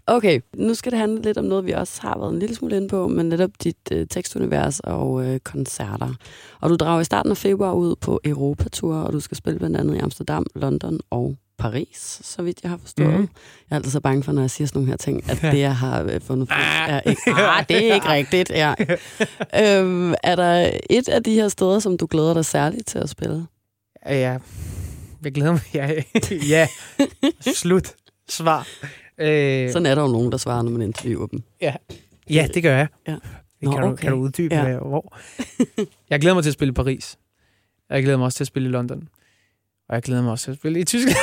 Okay, 0.06 0.40
nu 0.56 0.74
skal 0.74 0.92
det 0.92 0.98
handle 0.98 1.22
lidt 1.22 1.38
om 1.38 1.44
noget, 1.44 1.66
vi 1.66 1.72
også 1.72 2.02
har 2.02 2.18
været 2.18 2.32
en 2.32 2.38
lille 2.38 2.54
smule 2.54 2.76
inde 2.76 2.88
på, 2.88 3.08
men 3.08 3.28
netop 3.28 3.50
dit 3.64 3.76
øh, 3.92 4.06
tekstunivers 4.10 4.80
og 4.80 5.26
øh, 5.26 5.40
koncerter. 5.40 6.14
Og 6.60 6.70
du 6.70 6.76
drager 6.76 7.00
i 7.00 7.04
starten 7.04 7.30
af 7.30 7.36
februar 7.36 7.72
ud 7.72 7.96
på 7.96 8.20
Europatur, 8.24 8.96
og 8.96 9.12
du 9.12 9.20
skal 9.20 9.36
spille 9.36 9.58
blandt 9.58 9.76
andet 9.76 9.96
i 9.96 9.98
Amsterdam, 9.98 10.46
London 10.54 11.00
og 11.10 11.36
Paris, 11.58 12.20
så 12.22 12.42
vidt 12.42 12.58
jeg 12.62 12.70
har 12.70 12.78
forstået. 12.78 13.08
Mm. 13.14 13.20
Jeg 13.20 13.28
er 13.70 13.74
altid 13.76 13.90
så 13.90 14.00
bange 14.00 14.22
for, 14.22 14.32
når 14.32 14.42
jeg 14.42 14.50
siger 14.50 14.68
sådan 14.68 14.78
nogle 14.78 14.90
her 14.90 14.96
ting, 14.96 15.30
at 15.30 15.38
det, 15.52 15.58
jeg 15.58 15.76
har 15.76 16.02
øh, 16.02 16.20
fundet 16.20 16.48
på, 16.48 16.54
Ah. 16.56 16.90
er 16.90 17.00
ikke, 17.00 17.20
ah, 17.30 17.64
det 17.68 17.90
er 17.90 17.94
ikke 17.94 18.08
rigtigt. 18.18 18.50
Ja. 18.50 18.74
øhm, 19.80 20.14
er 20.22 20.36
der 20.36 20.70
et 20.90 21.08
af 21.08 21.22
de 21.22 21.34
her 21.34 21.48
steder, 21.48 21.78
som 21.78 21.96
du 21.96 22.06
glæder 22.10 22.34
dig 22.34 22.44
særligt 22.44 22.86
til 22.86 22.98
at 22.98 23.08
spille? 23.08 23.46
Ja. 24.06 24.38
Jeg 25.24 25.32
glæder 25.32 25.52
mig. 25.52 25.60
Ja, 25.74 26.02
ja. 26.56 26.68
Slut. 27.54 27.94
Svar. 28.28 28.66
Øh, 29.18 29.70
Sådan 29.72 29.86
er 29.86 29.94
der 29.94 30.02
jo 30.02 30.08
nogen, 30.08 30.32
der 30.32 30.38
svarer, 30.38 30.62
når 30.62 30.70
man 30.70 30.82
interviewer 30.82 31.26
dem. 31.26 31.42
Ja, 32.30 32.48
det 32.54 32.62
gør 32.62 32.76
jeg. 32.76 32.86
Ja. 33.08 33.16
Nå, 33.62 33.70
kan, 33.72 33.80
du, 33.82 33.86
okay. 33.88 34.02
kan 34.02 34.12
du 34.12 34.18
uddybe, 34.18 34.54
Ja. 34.54 34.66
ja. 34.68 34.78
hvor? 34.78 35.18
Jeg 36.10 36.20
glæder 36.20 36.34
mig 36.34 36.42
til 36.42 36.50
at 36.50 36.54
spille 36.54 36.72
i 36.72 36.74
Paris. 36.74 37.18
Jeg 37.90 38.02
glæder 38.02 38.18
mig 38.18 38.24
også 38.24 38.36
til 38.36 38.44
at 38.44 38.48
spille 38.48 38.68
i 38.68 38.72
London. 38.72 39.08
Og 39.88 39.94
jeg 39.94 40.02
glæder 40.02 40.22
mig 40.22 40.30
også 40.32 40.44
til 40.44 40.50
at 40.50 40.56
spille 40.56 40.80
i 40.80 40.84
Tyskland. 40.84 41.16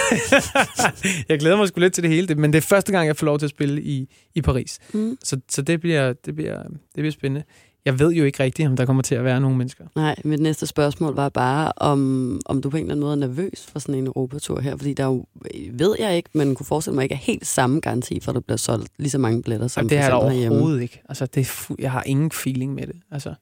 jeg 1.29 1.39
glæder 1.39 1.57
mig 1.57 1.67
sgu 1.67 1.79
lidt 1.79 1.93
til 1.93 2.03
det 2.03 2.11
hele, 2.11 2.35
men 2.35 2.53
det 2.53 2.57
er 2.57 2.61
første 2.61 2.91
gang, 2.91 3.07
jeg 3.07 3.17
får 3.17 3.25
lov 3.25 3.39
til 3.39 3.45
at 3.45 3.49
spille 3.49 3.81
i, 3.81 4.07
i 4.35 4.41
Paris. 4.41 4.79
Mm. 4.93 5.17
Så, 5.23 5.39
så 5.49 5.61
det, 5.61 5.79
bliver, 5.81 6.13
det, 6.13 6.35
bliver, 6.35 6.63
det 6.63 6.69
bliver 6.95 7.11
spændende. 7.11 7.45
Jeg 7.87 7.99
ved 7.99 8.13
jo 8.13 8.23
ikke 8.23 8.43
rigtigt, 8.43 8.67
om 8.67 8.75
der 8.75 8.85
kommer 8.85 9.03
til 9.03 9.15
at 9.15 9.23
være 9.23 9.41
nogle 9.41 9.57
mennesker. 9.57 9.85
Nej, 9.95 10.15
mit 10.23 10.39
næste 10.39 10.67
spørgsmål 10.67 11.15
var 11.15 11.29
bare, 11.29 11.71
om, 11.77 12.41
om 12.45 12.61
du 12.61 12.69
på 12.69 12.77
en 12.77 12.83
eller 12.83 12.93
anden 12.93 13.03
måde 13.03 13.11
er 13.11 13.27
nervøs 13.27 13.67
for 13.71 13.79
sådan 13.79 13.95
en 13.95 14.07
Europatur 14.07 14.59
her, 14.59 14.77
fordi 14.77 14.93
der 14.93 15.05
jo, 15.05 15.25
ved 15.71 15.95
jeg 15.99 16.17
ikke, 16.17 16.29
men 16.33 16.55
kunne 16.55 16.65
forestille 16.65 16.95
mig 16.95 17.03
ikke 17.03 17.15
er 17.15 17.19
helt 17.19 17.47
samme 17.47 17.79
garanti 17.79 18.19
for, 18.19 18.31
at 18.31 18.35
der 18.35 18.41
bliver 18.41 18.57
solgt 18.57 18.91
lige 18.97 19.09
så 19.09 19.17
mange 19.17 19.43
billetter 19.43 19.67
som 19.67 19.81
Jamen, 19.81 19.89
det 19.89 19.97
er 19.97 20.09
der 20.09 20.15
overhovedet 20.15 20.81
ikke. 20.81 21.01
Altså, 21.09 21.25
det 21.25 21.41
er 21.41 21.75
jeg 21.79 21.91
har 21.91 22.03
ingen 22.03 22.31
feeling 22.31 22.73
med 22.73 22.87
det. 22.87 22.95
Altså, 23.11 23.33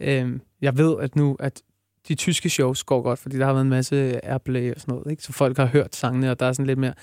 øhm, 0.00 0.40
jeg 0.62 0.78
ved 0.78 0.96
at 1.00 1.16
nu, 1.16 1.36
at 1.40 1.62
de 2.08 2.14
tyske 2.14 2.50
shows 2.50 2.84
går 2.84 3.02
godt, 3.02 3.18
fordi 3.18 3.38
der 3.38 3.44
har 3.44 3.52
været 3.52 3.64
en 3.64 3.70
masse 3.70 4.24
airplay 4.26 4.74
og 4.74 4.80
sådan 4.80 4.94
noget, 4.94 5.10
ikke? 5.10 5.22
så 5.22 5.32
folk 5.32 5.56
har 5.56 5.66
hørt 5.66 5.96
sangene, 5.96 6.30
og 6.30 6.40
der 6.40 6.46
er 6.46 6.52
sådan 6.52 6.66
lidt 6.66 6.78
mere. 6.78 6.94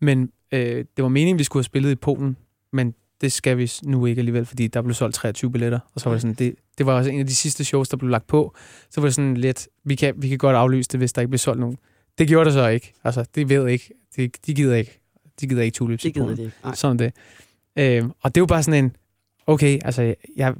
Men 0.00 0.30
øh, 0.52 0.84
det 0.96 1.02
var 1.02 1.08
meningen, 1.08 1.38
vi 1.38 1.44
skulle 1.44 1.60
have 1.60 1.64
spillet 1.64 1.90
i 1.90 1.96
Polen, 1.96 2.36
men 2.72 2.94
det 3.20 3.32
skal 3.32 3.58
vi 3.58 3.70
nu 3.84 4.06
ikke 4.06 4.18
alligevel, 4.18 4.46
fordi 4.46 4.66
der 4.66 4.82
blev 4.82 4.94
solgt 4.94 5.14
23 5.14 5.52
billetter, 5.52 5.78
og 5.94 6.00
så 6.00 6.08
var 6.08 6.14
det 6.14 6.22
sådan, 6.22 6.34
det, 6.34 6.54
det 6.78 6.86
var 6.86 6.92
også 6.92 7.10
en 7.10 7.20
af 7.20 7.26
de 7.26 7.34
sidste 7.34 7.64
shows, 7.64 7.88
der 7.88 7.96
blev 7.96 8.10
lagt 8.10 8.26
på, 8.26 8.54
så 8.90 9.00
var 9.00 9.06
det 9.06 9.14
sådan 9.14 9.36
lidt, 9.36 9.68
vi 9.84 9.94
kan, 9.94 10.14
vi 10.16 10.28
kan 10.28 10.38
godt 10.38 10.56
aflyse 10.56 10.88
det, 10.88 11.00
hvis 11.00 11.12
der 11.12 11.22
ikke 11.22 11.30
bliver 11.30 11.38
solgt 11.38 11.60
nogen. 11.60 11.78
Det 12.18 12.28
gjorde 12.28 12.44
det 12.44 12.52
så 12.52 12.68
ikke. 12.68 12.92
Altså, 13.04 13.24
det 13.34 13.48
ved 13.48 13.68
ikke. 13.68 13.90
De, 14.16 14.30
de 14.46 14.54
gider 14.54 14.74
ikke. 14.74 15.00
De 15.40 15.46
gider 15.46 15.62
ikke 15.62 15.74
tulips 15.74 16.02
Det 16.02 16.14
gider 16.14 16.34
de 16.34 16.42
ikke. 16.42 16.52
Sådan 16.74 16.98
det. 16.98 17.12
Øh, 17.78 18.04
og 18.22 18.34
det 18.34 18.40
er 18.40 18.42
jo 18.42 18.46
bare 18.46 18.62
sådan 18.62 18.84
en, 18.84 18.96
okay, 19.46 19.78
altså, 19.84 20.14
jeg, 20.36 20.54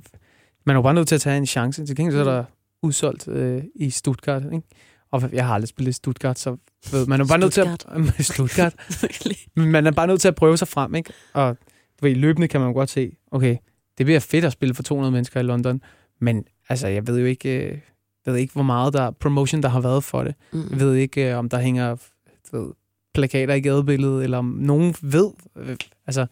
man 0.67 0.77
er 0.77 0.79
jo 0.79 0.83
bare 0.83 0.95
nødt 0.95 1.09
til 1.09 1.15
at 1.15 1.21
tage 1.21 1.37
en 1.37 1.47
chance. 1.47 1.87
Til 1.87 1.97
gengæld 1.97 2.15
så 2.15 2.31
er 2.31 2.35
der 2.35 2.45
udsolgt 2.83 3.29
øh, 3.29 3.63
i 3.75 3.91
Stuttgart, 3.91 4.43
ikke? 4.45 4.63
Og 5.11 5.33
jeg 5.33 5.47
har 5.47 5.55
aldrig 5.55 5.69
spillet 5.69 5.91
i 5.91 5.93
Stuttgart, 5.93 6.39
så 6.39 6.57
ved, 6.93 7.07
man 7.07 7.21
er 7.21 7.27
bare 7.27 7.39
nødt 7.39 7.53
til 7.53 7.61
at... 7.61 7.87
Stuttgart. 8.25 8.75
Men 9.57 9.71
man 9.77 9.87
er 9.87 9.91
bare 9.91 10.07
nødt 10.07 10.21
til 10.21 10.29
at 10.29 10.35
prøve 10.35 10.57
sig 10.57 10.69
frem, 10.69 10.95
ikke? 10.95 11.13
Og 11.33 11.57
ved, 12.05 12.15
løbende 12.15 12.49
kan 12.49 12.61
man 12.61 12.69
jo 12.69 12.75
godt 12.75 12.91
se, 12.91 13.17
okay, 13.31 13.57
det 13.99 14.07
bliver 14.07 14.21
fedt 14.21 14.45
at 14.45 14.53
spille 14.53 14.75
for 14.75 14.83
200 14.83 15.13
mennesker 15.13 15.41
i 15.41 15.43
London, 15.43 15.83
men 16.21 16.45
altså, 16.69 16.89
jeg 16.89 17.07
ved 17.07 17.19
jo 17.19 17.27
ikke, 17.27 17.67
øh, 17.67 17.79
ved 18.27 18.37
ikke 18.37 18.53
hvor 18.53 18.63
meget 18.63 18.93
der 18.93 19.11
promotion, 19.11 19.63
der 19.63 19.69
har 19.69 19.81
været 19.81 20.05
for 20.05 20.25
det. 20.25 20.35
Mm. 20.53 20.67
Jeg 20.71 20.81
ved 20.81 20.95
ikke, 20.95 21.31
øh, 21.31 21.39
om 21.39 21.49
der 21.49 21.59
hænger 21.59 21.97
ved, 22.53 22.73
plakater 23.15 23.55
i 23.55 23.61
gadebilledet, 23.61 24.25
eller 24.25 24.39
om 24.39 24.45
nogen 24.45 24.95
ved. 25.03 25.31
Øh, 25.57 25.77
altså, 26.07 26.27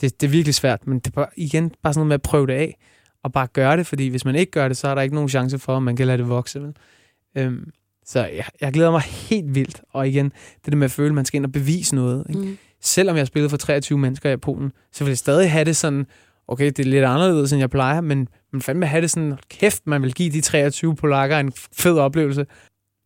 det, 0.00 0.20
det 0.20 0.26
er 0.26 0.30
virkelig 0.30 0.54
svært, 0.54 0.86
men 0.86 0.98
det 0.98 1.06
er 1.06 1.10
bare, 1.14 1.26
igen 1.36 1.72
bare 1.82 1.92
sådan 1.92 2.00
noget 2.00 2.08
med 2.08 2.14
at 2.14 2.22
prøve 2.22 2.46
det 2.46 2.52
af, 2.52 2.78
og 3.22 3.32
bare 3.32 3.46
gøre 3.46 3.76
det, 3.76 3.86
fordi 3.86 4.08
hvis 4.08 4.24
man 4.24 4.34
ikke 4.34 4.52
gør 4.52 4.68
det, 4.68 4.76
så 4.76 4.88
er 4.88 4.94
der 4.94 5.02
ikke 5.02 5.14
nogen 5.14 5.28
chance 5.28 5.58
for, 5.58 5.76
at 5.76 5.82
man 5.82 5.96
kan 5.96 6.06
lade 6.06 6.18
det 6.18 6.28
vokse. 6.28 6.62
Vel? 6.62 6.74
Øhm, 7.36 7.70
så 8.04 8.24
jeg, 8.24 8.44
jeg 8.60 8.72
glæder 8.72 8.90
mig 8.90 9.00
helt 9.00 9.54
vildt, 9.54 9.82
og 9.90 10.08
igen, 10.08 10.32
det 10.64 10.72
der 10.72 10.76
med 10.76 10.84
at 10.84 10.90
føle, 10.90 11.08
at 11.08 11.14
man 11.14 11.24
skal 11.24 11.38
ind 11.38 11.46
og 11.46 11.52
bevise 11.52 11.94
noget. 11.94 12.26
Ikke? 12.28 12.40
Mm 12.40 12.58
selvom 12.82 13.16
jeg 13.16 13.26
spillede 13.26 13.50
for 13.50 13.56
23 13.56 13.98
mennesker 13.98 14.30
i 14.30 14.36
Polen, 14.36 14.72
så 14.92 15.04
vil 15.04 15.10
jeg 15.10 15.18
stadig 15.18 15.50
have 15.50 15.64
det 15.64 15.76
sådan, 15.76 16.06
okay, 16.48 16.66
det 16.66 16.78
er 16.78 16.84
lidt 16.84 17.04
anderledes, 17.04 17.52
end 17.52 17.60
jeg 17.60 17.70
plejer, 17.70 18.00
men 18.00 18.28
man 18.52 18.62
fandme 18.62 18.86
have 18.86 19.02
det 19.02 19.10
sådan, 19.10 19.38
kæft, 19.50 19.86
man 19.86 20.02
vil 20.02 20.14
give 20.14 20.30
de 20.30 20.40
23 20.40 20.96
polakker 20.96 21.38
en 21.38 21.52
fed 21.72 21.98
oplevelse. 21.98 22.46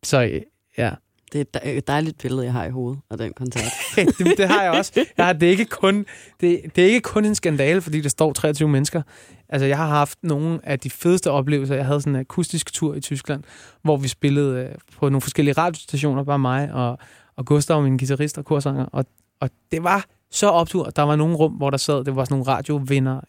Så 0.03 0.41
ja. 0.77 0.91
Det 1.33 1.47
er 1.53 1.71
et 1.71 1.87
dejligt 1.87 2.17
billede, 2.17 2.43
jeg 2.43 2.53
har 2.53 2.65
i 2.65 2.69
hovedet 2.69 2.99
af 3.11 3.17
den 3.17 3.33
koncert. 3.33 3.73
det, 4.17 4.37
det 4.37 4.47
har 4.47 4.63
jeg 4.63 4.71
også. 4.71 5.05
Jeg 5.17 5.25
har, 5.25 5.33
det, 5.33 5.47
er 5.47 5.51
ikke 5.51 5.65
kun, 5.65 6.05
det, 6.41 6.61
det 6.75 6.83
er 6.83 6.87
ikke 6.87 7.01
kun 7.01 7.25
en 7.25 7.35
skandale, 7.35 7.81
fordi 7.81 8.01
der 8.01 8.09
står 8.09 8.33
23 8.33 8.69
mennesker. 8.69 9.01
Altså, 9.49 9.65
jeg 9.65 9.77
har 9.77 9.87
haft 9.87 10.17
nogle 10.23 10.59
af 10.63 10.79
de 10.79 10.89
fedeste 10.89 11.31
oplevelser. 11.31 11.75
Jeg 11.75 11.85
havde 11.85 12.01
sådan 12.01 12.15
en 12.15 12.19
akustisk 12.19 12.73
tur 12.73 12.95
i 12.95 13.01
Tyskland, 13.01 13.43
hvor 13.83 13.97
vi 13.97 14.07
spillede 14.07 14.59
øh, 14.59 14.75
på 14.97 15.09
nogle 15.09 15.21
forskellige 15.21 15.53
radiostationer, 15.53 16.23
bare 16.23 16.39
mig 16.39 16.73
og, 16.73 16.97
og 17.37 17.45
Gustav, 17.45 17.83
min 17.83 17.97
guitarist 17.97 18.37
og 18.37 18.45
korsanger. 18.45 18.85
Og 18.85 19.05
og 19.39 19.49
det 19.71 19.83
var 19.83 20.05
så 20.31 20.47
optur. 20.47 20.83
Der 20.83 21.01
var 21.01 21.15
nogle 21.15 21.35
rum, 21.35 21.51
hvor 21.51 21.69
der 21.69 21.77
sad, 21.77 22.03
det 22.03 22.15
var 22.15 22.25
sådan 22.25 22.37
nogle 22.37 22.51
radiovinder. 22.51 23.21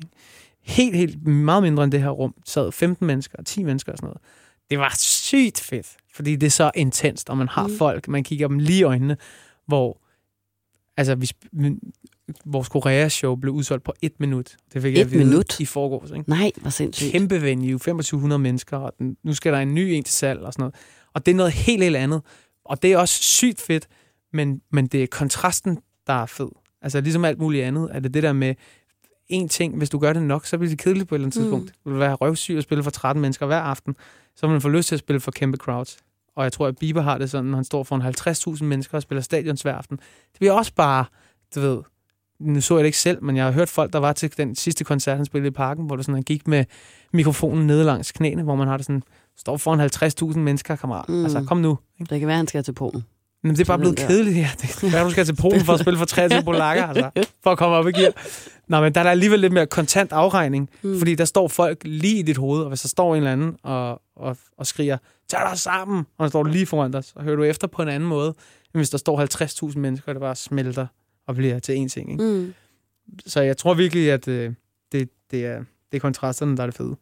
Helt, 0.63 0.97
helt 0.97 1.27
meget 1.27 1.63
mindre 1.63 1.85
end 1.85 1.93
det 1.93 2.03
her 2.03 2.11
rum. 2.11 2.35
sad 2.45 2.73
15 2.73 3.07
mennesker, 3.07 3.43
10 3.43 3.63
mennesker 3.63 3.93
og 3.93 3.99
sådan 3.99 4.07
noget. 4.07 4.21
Det 4.71 4.79
var 4.79 4.95
sygt 4.99 5.61
fedt, 5.61 5.97
fordi 6.15 6.37
det 6.37 6.47
er 6.47 6.51
så 6.51 6.71
intenst, 6.75 7.31
og 7.31 7.39
man 7.39 7.49
har 7.49 7.67
mm. 7.67 7.77
folk, 7.77 8.09
man 8.09 8.25
kigger 8.25 8.49
dem 8.49 8.59
lige 8.59 8.79
i 8.79 8.83
øjnene, 8.83 9.17
hvor 9.67 10.01
altså, 10.97 11.15
vi, 11.15 11.31
vores 12.45 12.69
Korea-show 12.69 13.37
blev 13.37 13.53
udsolgt 13.53 13.85
på 13.85 13.95
et 14.03 14.21
minut. 14.21 14.57
Det 14.73 14.83
fik 14.83 14.97
et 14.97 14.99
jeg 14.99 15.19
minut? 15.19 15.61
i 15.61 15.65
forgårs. 15.65 16.11
Ikke? 16.11 16.31
Nej, 16.31 16.53
hvor 16.57 16.71
sindssygt. 16.71 17.13
Kæmpe 17.13 17.43
venue, 17.43 17.73
2500 17.73 18.39
mennesker, 18.39 18.77
og 18.77 18.93
den, 18.99 19.17
nu 19.23 19.35
skal 19.35 19.53
der 19.53 19.59
en 19.59 19.75
ny 19.75 19.81
en 19.81 20.05
til 20.05 20.15
salg 20.15 20.41
og 20.41 20.53
sådan 20.53 20.63
noget. 20.63 20.75
Og 21.15 21.27
det 21.27 21.33
er 21.33 21.37
noget 21.37 21.53
helt, 21.53 21.83
helt 21.83 21.97
andet. 21.97 22.23
Og 22.65 22.83
det 22.83 22.93
er 22.93 22.99
også 22.99 23.23
sygt 23.23 23.61
fedt, 23.61 23.89
men, 24.33 24.61
men 24.73 24.87
det 24.87 25.03
er 25.03 25.07
kontrasten 25.07 25.79
der 26.09 26.15
er 26.15 26.27
fed. 26.27 26.49
Altså 26.83 27.01
ligesom 27.01 27.25
alt 27.25 27.39
muligt 27.39 27.65
andet, 27.65 27.89
er 27.93 28.01
det 28.01 28.15
det 28.15 28.23
der 28.23 28.33
med 28.33 28.55
en 29.29 29.49
ting, 29.49 29.77
hvis 29.77 29.91
du 29.91 29.99
gør 29.99 30.13
det 30.13 30.23
nok, 30.23 30.47
så 30.47 30.59
bliver 30.59 30.71
det 30.71 30.79
kedeligt 30.79 31.09
på 31.09 31.15
et 31.15 31.17
eller 31.17 31.27
andet 31.27 31.37
mm. 31.37 31.43
tidspunkt. 31.43 31.73
Du 31.85 31.91
vil 31.91 32.01
være 32.01 32.15
røvsyg 32.15 32.57
og 32.57 32.63
spille 32.63 32.85
for 32.85 32.91
13 32.91 33.21
mennesker 33.21 33.47
hver 33.47 33.61
aften, 33.61 33.97
så 34.37 34.47
vil 34.47 34.53
man 34.53 34.61
få 34.61 34.69
lyst 34.69 34.89
til 34.89 34.95
at 34.95 34.99
spille 34.99 35.21
for 35.21 35.31
kæmpe 35.31 35.57
crowds. 35.59 35.99
Og 36.37 36.45
jeg 36.45 36.53
tror, 36.53 36.67
at 36.67 36.79
Bieber 36.79 37.03
har 37.03 37.19
det 37.19 37.31
sådan, 37.31 37.45
når 37.45 37.57
han 37.57 37.65
står 37.65 37.83
for 37.83 38.55
50.000 38.57 38.65
mennesker 38.65 38.99
og 38.99 39.03
spiller 39.03 39.23
stadions 39.23 39.63
hver 39.63 39.75
aften. 39.75 39.97
Det 40.33 40.39
bliver 40.39 40.53
også 40.53 40.75
bare, 40.75 41.05
du 41.55 41.61
ved, 41.61 41.83
nu 42.41 42.61
så 42.61 42.75
jeg 42.75 42.85
det 42.85 42.87
ikke 42.87 42.99
selv, 42.99 43.25
men 43.25 43.37
jeg 43.37 43.45
har 43.45 43.53
hørt 43.53 43.69
folk, 43.69 43.93
der 43.93 43.99
var 43.99 44.13
til 44.13 44.37
den 44.37 44.55
sidste 44.55 44.85
koncert, 44.85 45.17
han 45.17 45.27
spillede 45.27 45.49
i 45.49 45.51
parken, 45.51 45.87
hvor 45.87 45.97
det 45.97 46.05
sådan, 46.05 46.15
han 46.15 46.23
gik 46.23 46.49
med 46.49 46.65
mikrofonen 47.13 47.67
nede 47.67 47.85
langs 47.85 48.13
knæene, 48.13 48.43
hvor 48.43 48.55
man 48.55 48.69
har 48.69 48.77
det 48.77 48.87
sådan, 48.87 49.03
står 49.37 49.57
foran 49.57 50.31
50.000 50.33 50.39
mennesker, 50.39 50.77
kammerat. 50.77 51.09
Mm. 51.09 51.23
Altså, 51.23 51.45
kom 51.49 51.57
nu. 51.57 51.79
Ikke? 52.01 52.11
Det 52.11 52.21
kan 52.21 52.29
være, 52.29 52.37
han 52.37 52.47
skal 52.47 52.65
til 52.65 52.73
Polen. 52.73 53.05
Men 53.43 53.53
det 53.53 53.61
er 53.61 53.65
bare 53.65 53.79
blevet 53.79 53.97
kedeligt 53.97 54.37
her. 54.37 54.49
Det 54.61 54.95
er, 54.95 55.05
du 55.05 55.11
skal 55.11 55.25
til 55.25 55.37
Polen 55.37 55.65
for 55.65 55.73
at 55.73 55.81
spille 55.81 55.99
for 55.99 56.05
23 56.05 56.43
polakker, 56.43 56.87
altså, 56.87 57.11
for 57.43 57.51
at 57.51 57.59
komme 57.59 57.77
op 57.77 57.89
i 57.89 57.93
gear. 57.93 58.13
Nå, 58.69 58.81
men 58.81 58.95
der 58.95 59.01
er 59.01 59.05
der 59.05 59.11
alligevel 59.11 59.41
lidt 59.41 59.53
mere 59.53 59.67
kontant 59.67 60.13
afregning, 60.13 60.71
mm. 60.83 60.99
fordi 60.99 61.15
der 61.15 61.25
står 61.25 61.49
folk 61.49 61.79
lige 61.85 62.19
i 62.19 62.23
dit 62.23 62.37
hoved, 62.37 62.63
og 62.63 62.69
hvis 62.69 62.81
der 62.81 62.89
står 62.89 63.15
en 63.15 63.17
eller 63.17 63.33
anden 63.33 63.57
og, 63.63 64.03
og, 64.17 64.37
og 64.59 64.67
skriger, 64.67 64.99
tag 65.29 65.41
dig 65.51 65.59
sammen, 65.59 66.07
og 66.19 66.23
der 66.25 66.29
står 66.29 66.45
lige 66.45 66.67
foran 66.67 66.91
dig, 66.91 67.05
så 67.05 67.13
hører 67.21 67.37
du 67.37 67.43
efter 67.43 67.67
på 67.67 67.83
en 67.83 67.89
anden 67.89 68.09
måde, 68.09 68.29
end 68.29 68.79
hvis 68.79 68.91
der 68.91 68.99
står 68.99 69.69
50.000 69.71 69.79
mennesker, 69.79 70.13
der 70.13 70.21
bare 70.21 70.37
smelter 70.37 70.87
og 71.27 71.35
bliver 71.35 71.59
til 71.59 71.85
én 71.85 71.89
ting. 71.89 72.11
Ikke? 72.13 72.25
Mm. 72.25 72.55
Så 73.27 73.41
jeg 73.41 73.57
tror 73.57 73.75
virkelig, 73.75 74.13
at 74.13 74.29
øh, 74.29 74.53
det, 74.93 75.09
det, 75.31 75.47
er, 75.47 75.59
det 75.93 75.97
er 75.97 76.01
kontrasterne, 76.01 76.57
der 76.57 76.63
er 76.63 76.67
det 76.67 76.75
fede. 76.75 76.97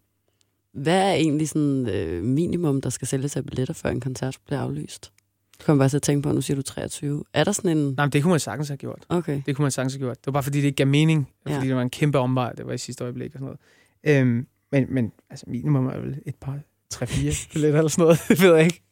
Hvad 0.72 1.10
er 1.10 1.12
egentlig 1.12 1.48
sådan 1.48 1.88
øh, 1.88 2.24
minimum, 2.24 2.80
der 2.80 2.90
skal 2.90 3.08
sælges 3.08 3.36
af 3.36 3.44
billetter, 3.44 3.74
før 3.74 3.90
en 3.90 4.00
koncert 4.00 4.38
bliver 4.46 4.60
aflyst? 4.60 5.12
Jeg 5.58 5.66
kommer 5.66 5.84
bare 5.88 5.96
at 5.96 6.02
tænke 6.02 6.22
på, 6.22 6.32
nu 6.32 6.40
siger 6.40 6.56
du 6.56 6.62
23. 6.62 7.24
Er 7.32 7.44
der 7.44 7.52
sådan 7.52 7.78
en... 7.78 7.94
Nej, 7.96 8.06
det 8.06 8.22
kunne 8.22 8.30
man 8.30 8.40
sagtens 8.40 8.68
have 8.68 8.76
gjort. 8.76 9.06
Okay. 9.08 9.42
Det 9.46 9.56
kunne 9.56 9.62
man 9.62 9.70
sagtens 9.70 9.94
have 9.94 10.00
gjort. 10.00 10.16
Det 10.16 10.26
var 10.26 10.32
bare 10.32 10.42
fordi, 10.42 10.58
det 10.58 10.64
ikke 10.64 10.76
gav 10.76 10.86
mening. 10.86 11.28
Ja. 11.48 11.56
Fordi 11.56 11.68
det 11.68 11.76
var 11.76 11.82
en 11.82 11.90
kæmpe 11.90 12.18
omvej. 12.18 12.52
Det 12.52 12.66
var 12.66 12.72
i 12.72 12.78
sidste 12.78 13.04
øjeblik 13.04 13.34
og 13.34 13.40
sådan 13.40 13.56
noget. 14.04 14.20
Øhm, 14.22 14.46
men, 14.72 14.86
men 14.94 15.12
altså, 15.30 15.44
minimum 15.48 15.86
er 15.86 15.98
vel 15.98 16.18
et 16.26 16.34
par, 16.34 16.58
tre, 16.90 17.06
fire 17.06 17.32
billetter 17.52 17.78
eller 17.78 17.88
sådan 17.88 18.02
noget. 18.02 18.18
det 18.28 18.42
ved 18.42 18.54
jeg 18.54 18.64
ikke. 18.64 18.82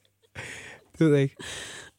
Det 0.93 1.01
ved 1.07 1.13
jeg 1.13 1.23
ikke. 1.23 1.37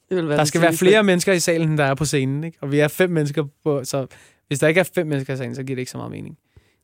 Det 0.10 0.18
vil 0.18 0.30
være 0.30 0.38
der 0.38 0.44
skal 0.44 0.62
være 0.62 0.74
flere 0.74 1.04
mennesker 1.04 1.34
i 1.34 1.40
salen, 1.40 1.70
end 1.70 1.78
der 1.78 1.84
er 1.84 1.96
på 1.96 2.06
scenen. 2.06 2.44
Ikke? 2.44 2.58
Og 2.62 2.72
vi 2.72 2.80
er 2.80 2.88
fem 2.88 3.10
mennesker 3.10 3.46
på... 3.64 3.84
Så 3.84 4.08
hvis 4.48 4.60
der 4.60 4.68
ikke 4.68 4.80
er 4.80 4.90
fem 4.96 5.08
mennesker 5.08 5.34
i 5.34 5.38
salen, 5.38 5.56
så 5.56 5.64
giver 5.64 5.76
det 5.76 5.82
ikke 5.82 5.92
så 5.92 5.98
meget 5.98 6.12
mening. 6.12 6.38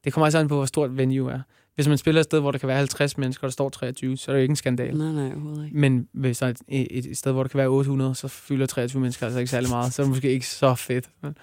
Det 0.04 0.14
kommer 0.14 0.26
altså 0.26 0.40
an 0.40 0.48
på, 0.48 0.56
hvor 0.56 0.66
stort 0.66 0.98
venue 0.98 1.32
er. 1.32 1.42
Hvis 1.82 1.88
man 1.88 1.98
spiller 1.98 2.22
et 2.22 2.26
sted, 2.26 2.40
hvor 2.40 2.52
der 2.52 2.60
kan 2.60 2.68
være 2.68 2.78
50 2.78 3.18
mennesker, 3.18 3.44
og 3.44 3.48
der 3.48 3.52
står 3.52 3.70
23, 3.70 4.18
så 4.18 4.32
er 4.32 4.34
det 4.34 4.40
jo 4.40 4.42
ikke 4.42 4.52
en 4.52 4.56
skandal. 4.56 4.98
Nej, 4.98 5.12
nej, 5.12 5.26
overhovedet 5.26 5.66
ikke. 5.66 5.78
Men 5.78 6.08
hvis 6.14 6.38
der 6.38 6.46
er 6.46 6.50
et, 6.50 6.58
et, 6.68 7.06
et 7.06 7.18
sted, 7.18 7.32
hvor 7.32 7.44
der 7.44 7.48
kan 7.48 7.58
være 7.58 7.68
800, 7.68 8.16
så 8.16 8.28
fylder 8.28 8.66
23 8.66 9.02
mennesker 9.02 9.26
altså 9.26 9.40
ikke 9.40 9.52
særlig 9.52 9.70
meget. 9.70 9.94
Så 9.94 10.02
er 10.02 10.04
det 10.04 10.10
måske 10.10 10.32
ikke 10.32 10.48
så 10.48 10.76
fedt. 10.76 11.10
Men... 11.22 11.38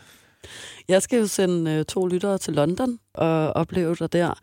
Jeg 0.89 1.03
skal 1.03 1.19
jo 1.19 1.27
sende 1.27 1.79
uh, 1.79 1.85
to 1.85 2.07
lyttere 2.07 2.39
til 2.39 2.55
London 2.55 2.99
og 3.15 3.53
opleve 3.53 3.95
dig 3.95 4.13
der. 4.13 4.35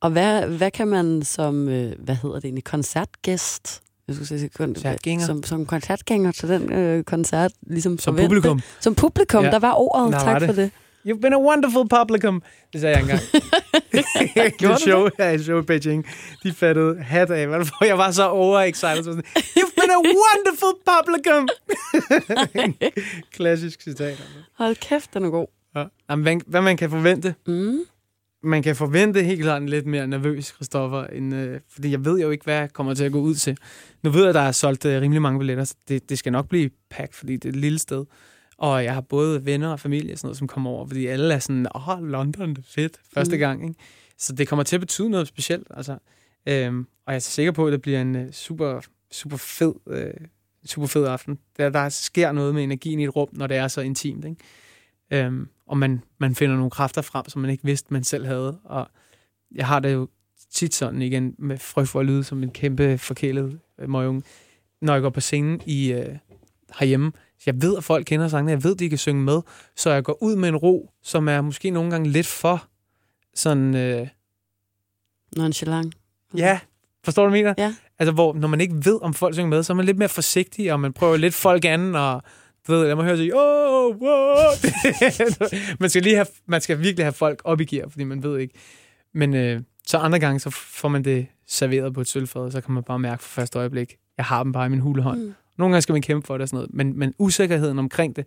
Og 0.00 0.10
hvad, 0.10 0.46
hvad 0.46 0.70
kan 0.70 0.88
man 0.88 1.22
som, 1.22 1.62
uh, 1.62 1.68
hvad 1.98 2.14
hedder 2.14 2.36
det 2.36 2.44
egentlig, 2.44 2.64
koncertgæst 2.64 3.82
jeg 4.08 4.14
skulle 4.14 4.28
sige, 4.28 4.48
koncertgænger. 4.48 5.26
Som, 5.26 5.42
som 5.42 5.66
koncertgænger 5.66 6.32
til 6.32 6.48
den 6.48 6.72
øh, 6.72 7.04
koncert, 7.04 7.52
ligesom 7.62 7.98
Som 7.98 8.14
forvente. 8.14 8.28
publikum. 8.28 8.60
Som 8.80 8.94
publikum, 8.94 9.44
ja. 9.44 9.50
der 9.50 9.58
var 9.58 9.74
ordet. 9.74 10.12
Der 10.12 10.18
tak 10.18 10.26
var 10.26 10.38
det. 10.38 10.46
for 10.46 10.52
det. 10.52 10.70
You've 11.08 11.20
been 11.20 11.32
a 11.32 11.38
wonderful 11.38 11.88
publicum. 11.88 12.42
Det 12.72 12.80
sagde 12.80 12.96
jeg 12.96 13.02
engang. 13.02 13.20
Det 14.60 14.80
show, 14.80 15.08
i 15.34 15.38
show 15.38 15.58
i 15.58 15.62
Beijing. 15.62 16.06
De 16.42 16.52
fattede 16.52 17.02
hat 17.02 17.30
af. 17.30 17.48
Jeg 17.80 17.98
var 17.98 18.10
så 18.10 18.28
overexcited. 18.28 19.04
Så 19.04 19.10
You've 19.36 19.74
been 19.80 19.90
a 19.90 20.00
wonderful 20.22 20.74
publicum. 20.90 21.48
Klassisk 23.36 23.82
citat. 23.82 24.28
Hold 24.58 24.76
kæft, 24.76 25.14
den 25.14 25.24
er 25.24 25.30
god. 25.30 25.46
Ja. 25.76 25.84
Jamen, 26.10 26.42
hvad, 26.46 26.60
man 26.60 26.76
kan 26.76 26.90
forvente? 26.90 27.34
Mm. 27.46 27.78
Man 28.42 28.62
kan 28.62 28.76
forvente 28.76 29.22
helt 29.22 29.42
klart 29.42 29.62
en 29.62 29.68
lidt 29.68 29.86
mere 29.86 30.06
nervøs 30.06 30.46
Christoffer, 30.46 31.04
end, 31.04 31.34
øh, 31.34 31.60
fordi 31.72 31.90
jeg 31.90 32.04
ved 32.04 32.20
jo 32.20 32.30
ikke, 32.30 32.44
hvad 32.44 32.54
jeg 32.54 32.72
kommer 32.72 32.94
til 32.94 33.04
at 33.04 33.12
gå 33.12 33.20
ud 33.20 33.34
til. 33.34 33.56
Nu 34.02 34.10
ved 34.10 34.20
jeg, 34.20 34.28
at 34.28 34.34
der 34.34 34.40
er 34.40 34.52
solgt 34.52 34.84
øh, 34.84 35.00
rimelig 35.02 35.22
mange 35.22 35.38
billetter, 35.38 35.64
så 35.64 35.74
det, 35.88 36.10
det 36.10 36.18
skal 36.18 36.32
nok 36.32 36.48
blive 36.48 36.70
packed, 36.90 37.14
fordi 37.14 37.36
det 37.36 37.44
er 37.44 37.48
et 37.48 37.56
lille 37.56 37.78
sted. 37.78 38.04
Og 38.58 38.84
jeg 38.84 38.94
har 38.94 39.00
både 39.00 39.44
venner 39.44 39.68
og 39.68 39.80
familie 39.80 40.12
og 40.12 40.18
sådan 40.18 40.26
noget, 40.26 40.38
som 40.38 40.46
kommer 40.46 40.70
over, 40.70 40.86
fordi 40.86 41.06
alle 41.06 41.34
er 41.34 41.38
sådan, 41.38 41.66
åh, 41.74 41.88
oh, 41.88 42.04
London, 42.04 42.50
det 42.50 42.58
er 42.58 42.62
fedt, 42.66 43.00
første 43.14 43.36
mm. 43.36 43.40
gang. 43.40 43.68
Ikke? 43.68 43.80
Så 44.18 44.32
det 44.32 44.48
kommer 44.48 44.62
til 44.62 44.76
at 44.76 44.80
betyde 44.80 45.10
noget 45.10 45.28
specielt. 45.28 45.66
Altså. 45.70 45.98
Øhm, 46.46 46.86
og 47.06 47.12
jeg 47.12 47.16
er 47.16 47.20
sikker 47.20 47.52
på, 47.52 47.66
at 47.66 47.72
det 47.72 47.82
bliver 47.82 48.00
en 48.00 48.16
uh, 48.16 48.30
super, 48.32 48.80
super 49.10 49.36
fed 49.36 49.74
uh, 49.86 50.26
super 50.64 50.86
fed 50.86 51.06
aften. 51.06 51.38
Der, 51.56 51.68
der 51.68 51.88
sker 51.88 52.32
noget 52.32 52.54
med 52.54 52.62
energien 52.62 53.00
i 53.00 53.04
et 53.04 53.16
rum, 53.16 53.28
når 53.32 53.46
det 53.46 53.56
er 53.56 53.68
så 53.68 53.80
intimt. 53.80 54.24
Ikke? 54.24 55.24
Øhm, 55.26 55.48
og 55.66 55.78
man, 55.78 56.00
man 56.18 56.34
finder 56.34 56.56
nogle 56.56 56.70
kræfter 56.70 57.02
frem, 57.02 57.28
som 57.28 57.42
man 57.42 57.50
ikke 57.50 57.64
vidste, 57.64 57.92
man 57.92 58.04
selv 58.04 58.26
havde. 58.26 58.58
Og 58.64 58.88
jeg 59.54 59.66
har 59.66 59.80
det 59.80 59.92
jo 59.92 60.08
tit 60.50 60.74
sådan 60.74 61.02
igen, 61.02 61.34
med 61.38 61.58
frygt 61.58 61.88
for 61.88 62.00
at 62.00 62.06
lyde 62.06 62.24
som 62.24 62.42
en 62.42 62.50
kæmpe 62.50 62.98
forkælet 62.98 63.60
øh, 63.78 63.90
møgung, 63.90 64.24
når 64.80 64.92
jeg 64.92 65.02
går 65.02 65.10
på 65.10 65.20
scenen 65.20 65.60
i, 65.66 65.92
øh, 65.92 66.16
herhjemme. 66.78 67.12
Jeg 67.46 67.62
ved, 67.62 67.76
at 67.76 67.84
folk 67.84 68.06
kender 68.06 68.28
sangene, 68.28 68.50
jeg 68.50 68.64
ved, 68.64 68.72
at 68.72 68.78
de 68.78 68.88
kan 68.88 68.98
synge 68.98 69.22
med, 69.22 69.40
så 69.76 69.90
jeg 69.90 70.04
går 70.04 70.22
ud 70.22 70.36
med 70.36 70.48
en 70.48 70.56
ro, 70.56 70.90
som 71.02 71.28
er 71.28 71.40
måske 71.40 71.70
nogle 71.70 71.90
gange 71.90 72.10
lidt 72.10 72.26
for 72.26 72.64
sådan... 73.34 73.74
Øh, 73.74 74.08
Nonchalant. 75.36 75.94
Ja, 76.36 76.60
forstår 77.04 77.22
du, 77.22 77.30
hvad 77.30 77.38
jeg 77.38 77.44
mener? 77.44 77.54
Ja. 77.58 77.74
Altså, 77.98 78.12
hvor 78.12 78.34
når 78.34 78.48
man 78.48 78.60
ikke 78.60 78.74
ved, 78.74 78.98
om 79.02 79.14
folk 79.14 79.34
synger 79.34 79.48
med, 79.48 79.62
så 79.62 79.72
er 79.72 79.74
man 79.74 79.86
lidt 79.86 79.98
mere 79.98 80.08
forsigtig, 80.08 80.72
og 80.72 80.80
man 80.80 80.92
prøver 80.92 81.16
lidt 81.16 81.34
folk 81.34 81.64
anden, 81.64 81.94
og 81.94 82.22
du 82.66 82.72
ved, 82.72 82.86
lad 82.86 82.94
mig 82.94 83.04
høre 83.04 83.16
sig, 83.16 83.30
oh, 83.34 83.96
wow. 83.96 84.36
man, 85.80 85.90
skal 85.90 86.02
lige 86.02 86.14
have, 86.14 86.26
man 86.46 86.60
skal 86.60 86.78
virkelig 86.78 87.04
have 87.04 87.12
folk 87.12 87.40
op 87.44 87.60
i 87.60 87.64
gear, 87.64 87.88
fordi 87.88 88.04
man 88.04 88.22
ved 88.22 88.38
ikke. 88.38 88.54
Men 89.14 89.34
øh, 89.34 89.60
så 89.86 89.98
andre 89.98 90.18
gange, 90.18 90.40
så 90.40 90.50
får 90.50 90.88
man 90.88 91.04
det 91.04 91.26
serveret 91.46 91.94
på 91.94 92.00
et 92.00 92.08
sølvfad, 92.08 92.42
og 92.42 92.52
så 92.52 92.60
kan 92.60 92.74
man 92.74 92.82
bare 92.82 92.98
mærke 92.98 93.22
for 93.22 93.28
første 93.28 93.58
øjeblik, 93.58 93.96
jeg 94.16 94.24
har 94.24 94.42
dem 94.42 94.52
bare 94.52 94.66
i 94.66 94.68
min 94.68 94.80
hulehånd. 94.80 95.20
Mm. 95.20 95.34
Nogle 95.58 95.72
gange 95.72 95.82
skal 95.82 95.92
man 95.92 96.02
kæmpe 96.02 96.26
for 96.26 96.34
det 96.34 96.42
og 96.42 96.48
sådan 96.48 96.56
noget, 96.56 96.74
men, 96.74 96.98
men 96.98 97.14
usikkerheden 97.18 97.78
omkring 97.78 98.16
det, 98.16 98.26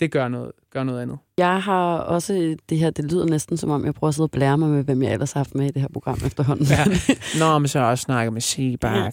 det 0.00 0.10
gør 0.10 0.28
noget, 0.28 0.52
gør 0.72 0.84
noget 0.84 1.02
andet. 1.02 1.18
Jeg 1.38 1.62
har 1.62 1.96
også 1.96 2.56
det 2.68 2.78
her, 2.78 2.90
det 2.90 3.12
lyder 3.12 3.26
næsten 3.26 3.56
som 3.56 3.70
om, 3.70 3.84
jeg 3.84 3.94
prøver 3.94 4.08
at 4.08 4.14
sidde 4.14 4.26
og 4.26 4.30
blære 4.30 4.58
mig 4.58 4.68
med, 4.68 4.84
hvem 4.84 5.02
jeg 5.02 5.12
ellers 5.12 5.32
har 5.32 5.38
haft 5.38 5.54
med 5.54 5.66
i 5.66 5.70
det 5.70 5.82
her 5.82 5.88
program 5.88 6.18
efterhånden. 6.26 6.66
Ja. 6.66 6.84
Nå, 7.38 7.58
men 7.58 7.68
så 7.68 7.78
også 7.78 8.02
snakket 8.02 8.32
med 8.32 8.40
Sebak. 8.40 9.12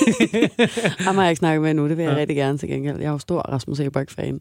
Ham 1.04 1.14
har 1.14 1.22
jeg 1.22 1.30
ikke 1.30 1.38
snakket 1.38 1.62
med 1.62 1.74
nu, 1.74 1.88
det 1.88 1.96
vil 1.96 2.02
jeg 2.02 2.12
ja. 2.12 2.18
rigtig 2.18 2.36
gerne 2.36 2.58
til 2.58 2.68
gengæld. 2.68 2.96
Jeg 2.96 3.06
er 3.06 3.10
jo 3.10 3.18
stor 3.18 3.40
Rasmus 3.40 3.76
Sebak-fan. 3.76 4.40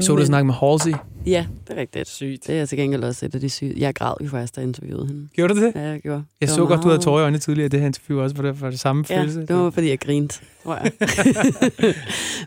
Så 0.00 0.16
du 0.16 0.24
snakke 0.24 0.46
med 0.46 0.54
Halsey? 0.54 0.92
Ja, 1.26 1.46
det 1.68 1.76
er 1.76 1.80
rigtigt. 1.80 2.08
Sygt. 2.08 2.46
Det 2.46 2.60
er 2.60 2.66
til 2.66 2.78
gengæld 2.78 3.04
også 3.04 3.26
et 3.26 3.34
af 3.34 3.40
de 3.40 3.50
syge. 3.50 3.74
Jeg 3.76 3.94
græd 3.94 4.14
jo 4.20 4.28
faktisk, 4.28 4.56
da 4.56 4.60
jeg 4.60 4.68
interviewede 4.68 5.06
hende. 5.06 5.28
Gjorde 5.34 5.54
du 5.54 5.60
det? 5.60 5.72
Ja, 5.74 5.80
jeg 5.80 6.00
gjorde. 6.00 6.24
Jeg 6.40 6.48
det 6.48 6.54
så 6.54 6.66
godt, 6.66 6.82
du 6.82 6.88
havde 6.88 7.02
tårer 7.02 7.20
i 7.20 7.22
øjnene 7.22 7.38
tidligere 7.38 7.68
det 7.68 7.80
her 7.80 7.86
interview, 7.86 8.22
også 8.22 8.36
for 8.36 8.42
det, 8.42 8.56
for 8.56 8.70
det 8.70 8.80
samme 8.80 9.04
ja, 9.10 9.20
følelse. 9.20 9.40
det 9.40 9.56
var, 9.56 9.70
fordi 9.70 9.88
jeg 9.88 10.00
grinte, 10.00 10.40
tror 10.64 10.74
jeg. 10.76 10.92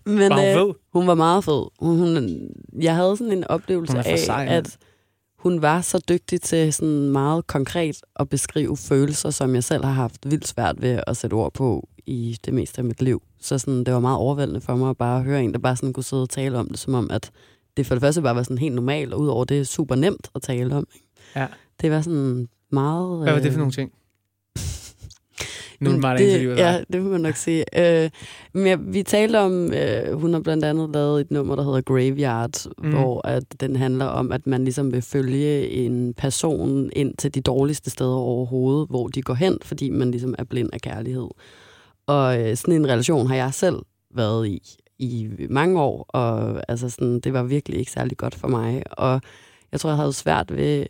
Men, 0.05 0.29
var 0.29 0.35
hun 0.35 0.45
øh, 0.45 0.53
fed? 0.53 0.73
Hun 0.99 1.07
var 1.07 1.15
meget 1.15 1.43
fed. 1.43 1.63
Hun, 1.79 1.99
hun, 1.99 2.39
jeg 2.81 2.95
havde 2.95 3.17
sådan 3.17 3.33
en 3.33 3.43
oplevelse 3.43 3.97
af, 3.97 4.19
sej, 4.19 4.45
at 4.49 4.77
hun 5.39 5.61
var 5.61 5.81
så 5.81 6.03
dygtig 6.09 6.41
til 6.41 6.73
sådan 6.73 7.09
meget 7.09 7.47
konkret 7.47 8.01
at 8.15 8.29
beskrive 8.29 8.77
følelser, 8.77 9.29
som 9.29 9.55
jeg 9.55 9.63
selv 9.63 9.85
har 9.85 9.91
haft 9.91 10.31
vildt 10.31 10.47
svært 10.47 10.81
ved 10.81 10.99
at 11.07 11.17
sætte 11.17 11.33
ord 11.33 11.53
på 11.53 11.87
i 12.05 12.37
det 12.45 12.53
meste 12.53 12.79
af 12.79 12.83
mit 12.83 13.01
liv. 13.01 13.21
Så 13.41 13.57
sådan, 13.57 13.83
det 13.83 13.93
var 13.93 13.99
meget 13.99 14.17
overvældende 14.17 14.61
for 14.61 14.75
mig 14.75 14.89
at 14.89 14.97
bare 14.97 15.23
høre 15.23 15.43
en, 15.43 15.53
der 15.53 15.59
bare 15.59 15.75
sådan 15.75 15.93
kunne 15.93 16.03
sidde 16.03 16.23
og 16.23 16.29
tale 16.29 16.57
om 16.57 16.67
det, 16.67 16.79
som 16.79 16.93
om, 16.93 17.11
at 17.11 17.31
det 17.77 17.85
for 17.85 17.95
det 17.95 18.01
første 18.01 18.21
bare 18.21 18.35
var 18.35 18.43
sådan 18.43 18.57
helt 18.57 18.75
normalt, 18.75 19.13
og 19.13 19.19
udover 19.19 19.45
det 19.45 19.59
er 19.59 19.63
super 19.63 19.95
nemt 19.95 20.29
at 20.35 20.41
tale 20.41 20.75
om. 20.75 20.87
Ikke? 20.95 21.07
Ja. 21.35 21.47
Det 21.81 21.91
var 21.91 22.01
sådan 22.01 22.47
meget... 22.71 23.23
Hvad 23.23 23.33
var 23.33 23.39
det 23.39 23.51
for 23.51 23.57
øh, 23.57 23.59
nogle 23.59 23.71
ting? 23.71 23.91
Nu 25.79 25.89
er 25.89 26.15
det 26.17 26.41
det, 26.41 26.57
Ja, 26.57 26.83
det 26.93 27.01
må 27.01 27.09
man 27.09 27.21
nok 27.21 27.35
sige. 27.35 27.65
Øh, 28.03 28.09
men 28.53 28.65
ja, 28.65 28.75
vi 28.79 29.03
talte 29.03 29.39
om, 29.39 29.73
øh, 29.73 30.19
hun 30.19 30.33
har 30.33 30.39
blandt 30.39 30.65
andet 30.65 30.89
lavet 30.93 31.21
et 31.21 31.31
nummer, 31.31 31.55
der 31.55 31.63
hedder 31.63 31.81
Graveyard, 31.81 32.65
mm. 32.77 32.89
hvor 32.89 33.27
at 33.27 33.61
den 33.61 33.75
handler 33.75 34.05
om, 34.05 34.31
at 34.31 34.47
man 34.47 34.63
ligesom 34.63 34.91
vil 34.91 35.01
følge 35.01 35.69
en 35.69 36.13
person 36.13 36.89
ind 36.93 37.13
til 37.17 37.35
de 37.35 37.41
dårligste 37.41 37.89
steder 37.89 38.15
overhovedet, 38.15 38.87
hvor 38.89 39.07
de 39.07 39.21
går 39.21 39.33
hen, 39.33 39.57
fordi 39.61 39.89
man 39.89 40.11
ligesom 40.11 40.35
er 40.37 40.43
blind 40.43 40.69
af 40.73 40.81
kærlighed. 40.81 41.27
Og 42.07 42.41
øh, 42.41 42.57
sådan 42.57 42.73
en 42.73 42.87
relation 42.87 43.27
har 43.27 43.35
jeg 43.35 43.53
selv 43.53 43.79
været 44.15 44.47
i 44.47 44.61
i 44.99 45.29
mange 45.49 45.81
år, 45.81 46.05
og 46.09 46.61
altså 46.67 46.89
sådan, 46.89 47.19
det 47.19 47.33
var 47.33 47.43
virkelig 47.43 47.79
ikke 47.79 47.91
særlig 47.91 48.17
godt 48.17 48.35
for 48.35 48.47
mig. 48.47 48.83
Og 48.91 49.21
jeg 49.71 49.79
tror, 49.79 49.89
jeg 49.89 49.97
havde 49.97 50.13
svært 50.13 50.55
ved 50.57 50.85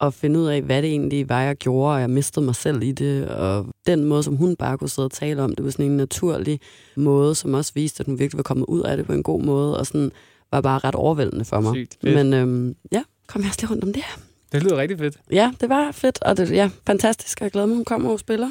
at 0.00 0.14
finde 0.14 0.40
ud 0.40 0.46
af, 0.46 0.62
hvad 0.62 0.82
det 0.82 0.90
egentlig 0.90 1.28
var, 1.28 1.40
jeg 1.42 1.56
gjorde, 1.56 1.94
og 1.94 2.00
jeg 2.00 2.10
mistede 2.10 2.44
mig 2.44 2.54
selv 2.54 2.82
i 2.82 2.92
det. 2.92 3.28
Og 3.28 3.66
den 3.86 4.04
måde, 4.04 4.22
som 4.22 4.36
hun 4.36 4.56
bare 4.56 4.78
kunne 4.78 4.90
sidde 4.90 5.06
og 5.06 5.10
tale 5.12 5.42
om, 5.42 5.54
det 5.54 5.64
var 5.64 5.70
sådan 5.70 5.86
en 5.86 5.96
naturlig 5.96 6.60
måde, 6.96 7.34
som 7.34 7.54
også 7.54 7.72
viste, 7.74 8.00
at 8.00 8.06
hun 8.06 8.18
virkelig 8.18 8.36
var 8.38 8.42
kommet 8.42 8.66
ud 8.66 8.80
af 8.82 8.96
det 8.96 9.06
på 9.06 9.12
en 9.12 9.22
god 9.22 9.42
måde, 9.42 9.78
og 9.78 9.86
sådan 9.86 10.12
var 10.50 10.60
bare 10.60 10.78
ret 10.78 10.94
overvældende 10.94 11.44
for 11.44 11.60
mig. 11.60 11.74
Sygt 11.74 11.98
fedt. 12.02 12.14
Men 12.14 12.34
øhm, 12.34 12.76
ja, 12.92 13.02
kom 13.26 13.42
jeg 13.42 13.48
også 13.48 13.60
lige 13.60 13.70
rundt 13.70 13.84
om 13.84 13.92
det 13.92 14.02
her. 14.02 14.22
Det 14.52 14.62
lyder 14.62 14.76
rigtig 14.76 14.98
fedt. 14.98 15.18
Ja, 15.30 15.52
det 15.60 15.68
var 15.68 15.92
fedt, 15.92 16.22
og 16.22 16.36
det 16.36 16.50
ja, 16.50 16.70
fantastisk. 16.86 17.40
Jeg 17.40 17.50
glæder 17.50 17.66
mig, 17.66 17.76
hun 17.76 17.84
kommer 17.84 18.10
og 18.10 18.18
spiller 18.18 18.50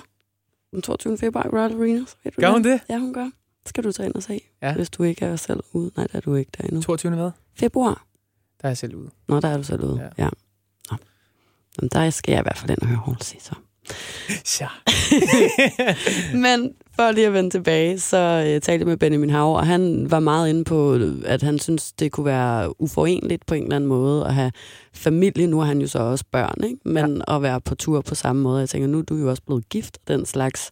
den 0.72 0.82
22. 0.82 1.18
februar 1.18 1.46
i 1.46 1.50
Royal 1.50 1.72
Arena. 1.74 2.00
Så 2.08 2.16
ved 2.24 2.32
du 2.32 2.42
Gør 2.42 2.52
hun 2.52 2.64
det? 2.64 2.80
Ja, 2.90 2.98
hun 3.00 3.14
gør. 3.14 3.30
Skal 3.66 3.84
du 3.84 3.92
tage 3.92 4.08
ind 4.08 4.16
og 4.16 4.24
se, 4.24 4.42
Ja. 4.62 4.76
hvis 4.76 4.90
du 4.90 5.04
ikke 5.04 5.26
er 5.26 5.36
selv 5.36 5.60
ude. 5.74 5.92
Nej, 5.98 6.08
der 6.12 6.18
er 6.18 6.22
du 6.22 6.36
ikke 6.36 6.52
der 6.58 6.64
endnu. 6.64 6.82
22. 6.82 7.16
hvad? 7.16 7.32
Februar. 7.60 8.06
Der 8.62 8.66
er 8.68 8.70
jeg 8.70 8.78
selv 8.78 8.96
ude. 8.96 9.10
Nå, 9.28 9.40
der 9.40 9.48
er 9.48 9.58
du 9.58 9.64
selv 9.64 9.84
ude. 9.84 10.10
Ja. 10.18 10.24
Ja. 10.24 10.30
Jamen, 11.78 11.90
der 11.94 12.10
skal 12.10 12.32
jeg 12.32 12.40
i 12.40 12.44
hvert 12.44 12.58
fald 12.58 12.72
ind 12.72 12.82
og 12.82 12.88
høre 12.88 13.02
Halsey, 13.06 13.38
så. 13.40 13.56
Ja. 14.62 14.68
Men 16.46 16.74
for 16.96 17.12
lige 17.12 17.28
at 17.28 17.34
vende 17.34 17.50
tilbage, 17.50 18.00
så 18.00 18.18
øh, 18.18 18.62
talte 18.62 18.72
jeg 18.72 18.88
med 18.88 18.98
Benjamin 18.98 19.30
Hav, 19.30 19.56
og 19.56 19.68
han 19.68 20.12
var 20.12 20.20
meget 20.20 20.50
inde 20.50 20.64
på, 20.64 21.00
at 21.26 21.42
han 21.42 21.60
synes, 21.60 21.92
det 21.92 22.12
kunne 22.12 22.26
være 22.26 22.82
uforenligt 22.82 23.46
på 23.46 23.54
en 23.54 23.64
eller 23.64 23.76
anden 23.76 23.88
måde 23.88 24.26
at 24.26 24.34
have 24.34 24.52
familie. 24.94 25.48
Nu 25.48 25.60
har 25.60 25.66
han 25.66 25.82
jo 25.82 25.88
så 25.88 26.00
også 26.00 26.26
børn, 26.32 26.64
ikke? 26.64 26.78
men 26.86 27.24
ja. 27.28 27.36
at 27.36 27.42
være 27.42 27.62
på 27.62 27.76
tur 27.76 28.02
på 28.02 28.16
samme 28.16 28.42
måde. 28.42 28.60
Jeg 28.60 28.70
tænker, 28.70 28.88
nu 28.88 29.00
er 29.00 29.04
du 29.04 29.16
jo 29.16 29.30
også 29.30 29.44
blevet 29.46 29.70
gift 29.70 29.98
og 29.98 30.08
den 30.08 30.26
slags. 30.26 30.72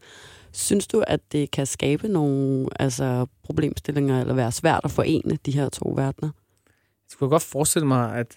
Synes 0.52 0.88
du, 0.88 1.04
at 1.08 1.20
det 1.32 1.52
kan 1.52 1.66
skabe 1.66 2.08
nogle 2.08 2.68
altså, 2.80 3.26
problemstillinger, 3.44 4.22
eller 4.22 4.34
være 4.34 4.52
svært 4.52 4.82
at 4.84 4.92
forene 4.92 5.38
de 5.46 5.52
her 5.52 5.70
to 5.70 5.94
verdener? 5.96 6.30
Jeg 7.12 7.18
kunne 7.20 7.30
godt 7.30 7.44
forestille 7.44 7.88
mig, 7.88 8.16
at, 8.16 8.28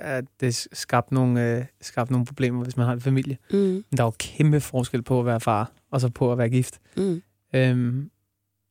at 0.00 0.24
det 0.40 0.54
skabte 0.72 1.14
nogle, 1.14 1.56
øh, 1.58 1.64
skabte 1.80 2.12
nogle 2.12 2.26
problemer, 2.26 2.62
hvis 2.62 2.76
man 2.76 2.86
har 2.86 2.92
en 2.92 3.00
familie. 3.00 3.38
Mm. 3.50 3.56
Men 3.58 3.84
der 3.96 4.02
er 4.02 4.06
jo 4.06 4.12
kæmpe 4.18 4.60
forskel 4.60 5.02
på 5.02 5.20
at 5.20 5.26
være 5.26 5.40
far, 5.40 5.72
og 5.90 6.00
så 6.00 6.08
på 6.08 6.32
at 6.32 6.38
være 6.38 6.48
gift. 6.48 6.80
Mm. 6.96 7.22
Øhm, 7.54 8.10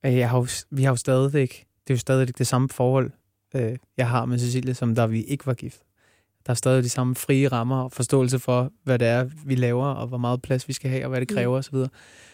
øh, 0.06 0.18
jeg 0.18 0.30
har 0.30 0.38
jo, 0.38 0.48
vi 0.72 0.84
har 0.84 0.92
jo 0.92 0.96
stadigvæk, 0.96 1.66
det 1.88 1.94
er 1.94 1.96
jo 1.96 2.00
stadigvæk 2.00 2.38
det 2.38 2.48
samme 2.48 2.70
forhold, 2.70 3.12
øh, 3.56 3.78
jeg 3.98 4.10
har 4.10 4.26
med 4.26 4.40
Cecilie, 4.40 4.74
som 4.74 4.96
da 4.96 5.06
vi 5.06 5.24
ikke 5.24 5.46
var 5.48 5.54
gift. 5.54 5.82
Der 6.46 6.52
er 6.52 6.56
stadig 6.56 6.84
de 6.84 6.90
samme 6.90 7.16
frie 7.16 7.48
rammer 7.48 7.84
og 7.84 7.92
forståelse 7.92 8.40
for, 8.40 8.72
hvad 8.84 9.00
det 9.00 9.08
er, 9.08 9.30
vi 9.46 9.56
laver, 9.56 9.86
og 9.86 10.08
hvor 10.08 10.18
meget 10.18 10.42
plads 10.42 10.68
vi 10.68 10.74
skal 10.74 10.90
have, 10.90 11.04
og 11.06 11.10
hvad 11.10 11.22
det 11.22 11.32
Mm. 11.32 11.36
kræver 11.36 11.58
osv. 11.58 11.76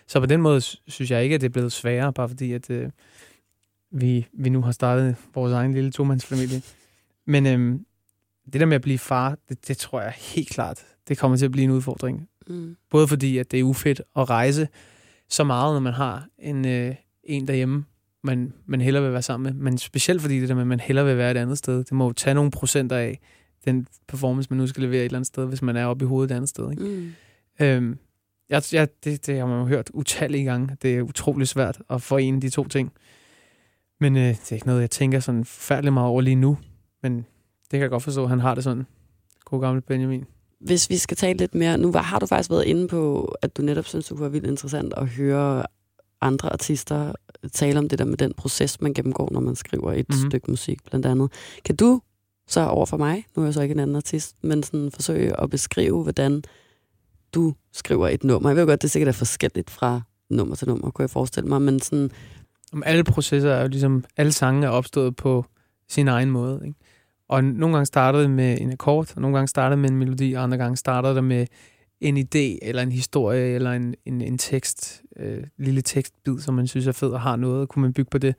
Så 0.08 0.20
på 0.20 0.26
den 0.26 0.42
måde 0.42 0.62
sy- 0.62 0.76
synes 0.88 1.12
jeg 1.12 1.24
ikke, 1.24 1.36
at 1.36 1.42
det 1.42 1.48
er 1.48 1.52
blevet 1.52 1.72
sværere, 1.72 2.14
bare 2.14 2.28
fordi, 2.30 2.54
at 2.54 2.70
øh, 2.70 2.90
vi, 3.92 4.28
vi 4.34 4.50
nu 4.50 4.62
har 4.62 4.72
startet 4.72 5.16
vores 5.36 5.54
egen 5.54 5.74
lille 5.74 5.92
tomandsfamilie. 5.92 6.62
Men 7.28 7.46
øhm, 7.46 7.86
det 8.54 8.62
der 8.62 8.66
med 8.66 8.76
at 8.76 8.82
blive 8.82 8.98
far, 8.98 9.38
det, 9.50 9.68
det 9.68 9.78
tror 9.78 10.02
jeg 10.02 10.14
helt 10.18 10.50
klart, 10.50 10.86
det 11.08 11.18
kommer 11.18 11.38
til 11.38 11.46
at 11.46 11.52
blive 11.52 11.64
en 11.64 11.72
udfordring. 11.72 12.30
Mm. 12.48 12.76
Både 12.90 13.08
fordi, 13.08 13.38
at 13.38 13.52
det 13.52 13.60
er 13.60 13.64
ufedt 13.64 14.02
at 14.16 14.30
rejse 14.30 14.68
så 15.30 15.44
meget, 15.44 15.76
når 15.76 15.80
man 15.80 15.94
har 15.94 16.28
en, 16.40 16.66
øh, 16.68 16.96
en 17.24 17.48
derhjemme, 17.48 17.86
man, 18.24 18.54
man 18.66 18.82
hellere 18.82 19.04
vil 19.04 19.12
være 19.12 19.22
sammen 19.22 19.54
med. 19.54 19.64
Men 19.64 19.78
specielt 19.78 20.22
fordi 20.22 20.40
det 20.40 20.50
der 20.50 20.56
med, 20.56 20.62
at 20.62 20.68
man 20.68 20.80
hellere 20.80 21.06
vil 21.06 21.18
være 21.18 21.32
et 21.32 21.38
andet 21.38 21.58
sted. 21.58 21.78
Det 21.78 21.92
må 21.92 22.06
jo 22.06 22.14
tage 22.14 22.34
nogle 22.34 22.52
procenter 22.52 22.96
af 22.96 23.20
den 23.66 23.88
performance, 24.08 24.48
man 24.50 24.58
nu 24.58 24.68
skal 24.68 24.84
levere 24.84 25.00
et 25.00 25.06
eller 25.06 25.18
andet 25.18 25.28
sted, 25.28 25.46
hvis 25.46 25.62
man 25.62 25.76
er 25.76 25.86
oppe 25.86 26.06
i 26.06 26.08
hovedet 26.08 26.32
et 26.32 26.36
andet 26.36 26.50
sted. 26.50 26.72
Ikke? 26.72 26.84
Mm. 26.84 27.12
Øhm, 27.66 27.98
jeg, 28.50 28.64
jeg, 28.72 28.88
det, 29.04 29.26
det 29.26 29.40
har 29.40 29.46
man 29.46 29.60
jo 29.60 29.66
hørt 29.66 29.90
utallige 29.94 30.44
gange. 30.44 30.78
Det 30.82 30.98
er 30.98 31.02
utrolig 31.02 31.48
svært 31.48 31.82
at 31.90 32.02
forene 32.02 32.42
de 32.42 32.50
to 32.50 32.68
ting. 32.68 32.92
Men 34.00 34.18
øh, 34.18 34.24
det 34.24 34.52
er 34.52 34.56
ikke 34.56 34.68
noget, 34.68 34.82
jeg 34.82 34.92
tænker 34.92 35.20
sådan 35.20 35.46
forfærdeligt 35.46 35.94
meget 35.94 36.08
over 36.10 36.22
lige 36.22 36.36
nu. 36.36 36.58
Men 37.04 37.26
det 37.72 37.78
kan 37.78 37.82
jeg 37.82 37.90
godt 37.90 38.04
forstå, 38.04 38.24
at 38.24 38.30
han 38.30 38.40
har 38.40 38.56
det 38.56 38.64
sådan. 38.64 38.86
God 39.46 39.62
gamle 39.62 39.82
Benjamin. 39.82 40.26
Hvis 40.60 40.90
vi 40.90 40.98
skal 40.98 41.18
tale 41.18 41.38
lidt 41.38 41.56
mere, 41.56 41.78
nu 41.78 41.92
var, 41.92 42.02
har 42.02 42.20
du 42.20 42.26
faktisk 42.26 42.50
været 42.50 42.64
inde 42.66 42.88
på, 42.88 43.36
at 43.42 43.58
du 43.58 43.62
netop 43.62 43.86
synes, 43.86 44.06
det 44.08 44.20
være 44.20 44.32
vildt 44.32 44.48
interessant 44.48 44.94
at 44.98 45.08
høre 45.08 45.64
andre 46.22 46.54
artister 46.54 47.14
tale 47.54 47.80
om 47.80 47.90
det 47.90 48.00
der 48.00 48.06
med 48.06 48.18
den 48.18 48.34
proces, 48.34 48.82
man 48.82 48.94
gennemgår, 48.94 49.30
når 49.32 49.40
man 49.40 49.56
skriver 49.56 49.92
et 49.92 49.98
Mhm. 49.98 50.06
mm-hmm. 50.18 50.30
stykke 50.32 50.52
musik, 50.52 50.84
blandt 50.86 51.06
andet. 51.06 51.32
Kan 51.66 51.76
du 51.76 52.02
så 52.48 52.66
over 52.68 52.86
for 52.86 52.98
mig, 52.98 53.26
nu 53.36 53.42
er 53.42 53.48
jeg 53.48 53.54
så 53.54 53.62
ikke 53.62 53.74
en 53.74 53.80
anden 53.80 53.96
artist, 53.96 54.36
men 54.42 54.64
sådan 54.64 54.92
forsøge 54.92 55.42
at 55.42 55.50
beskrive, 55.50 56.04
hvordan 56.04 56.44
du 57.34 57.54
skriver 57.74 58.08
et 58.08 58.24
nummer. 58.24 58.50
Jeg 58.50 58.56
ved 58.58 58.68
godt, 58.68 58.82
det 58.82 58.92
sikkert 58.92 59.08
er 59.08 59.12
forskelligt 59.18 59.70
fra 59.70 60.02
nummer 60.30 60.56
til 60.56 60.68
nummer, 60.68 60.92
kunne 60.92 61.04
jeg 61.04 61.10
forestille 61.10 61.50
mig, 61.50 61.62
men 61.62 61.80
sådan, 61.80 62.12
Om 62.74 62.84
alle 62.86 63.04
processer 63.04 63.50
er 63.52 63.62
jo 63.62 63.68
ligesom, 63.68 64.04
alle 64.18 64.32
sange 64.32 64.66
er 64.66 64.70
opstået 64.70 65.16
på 65.16 65.46
sin 65.90 66.08
egen 66.08 66.32
måde. 66.32 66.62
Ikke? 66.66 66.80
Og 67.30 67.44
nogle 67.44 67.76
gange 67.76 67.86
startede 67.86 68.24
det 68.24 68.32
med 68.32 68.62
en 68.62 68.72
akkord, 68.72 69.08
og 69.16 69.22
nogle 69.22 69.38
gange 69.38 69.48
startede 69.48 69.72
det 69.72 69.80
med 69.80 69.90
en 69.90 69.98
melodi, 69.98 70.34
og 70.34 70.44
andre 70.44 70.58
gange 70.58 70.78
startede 70.78 71.16
det 71.16 71.24
med 71.24 71.46
en 72.02 72.18
idé, 72.18 72.60
eller 72.62 72.82
en 72.82 72.92
historie, 72.92 73.56
eller 73.56 73.72
en, 73.72 73.96
en, 74.06 74.22
en 74.22 74.38
tekst, 74.38 75.02
øh, 75.20 75.44
lille 75.58 75.82
tekstbid, 75.82 76.40
som 76.40 76.54
man 76.54 76.68
synes 76.68 76.88
er 76.88 76.92
fed 76.92 77.10
og 77.10 77.22
har 77.22 77.36
noget, 77.36 77.62
og 77.62 77.70
kunne 77.70 77.82
man 77.82 77.94
bygge 77.94 78.10
på 78.10 78.18
det. 78.18 78.36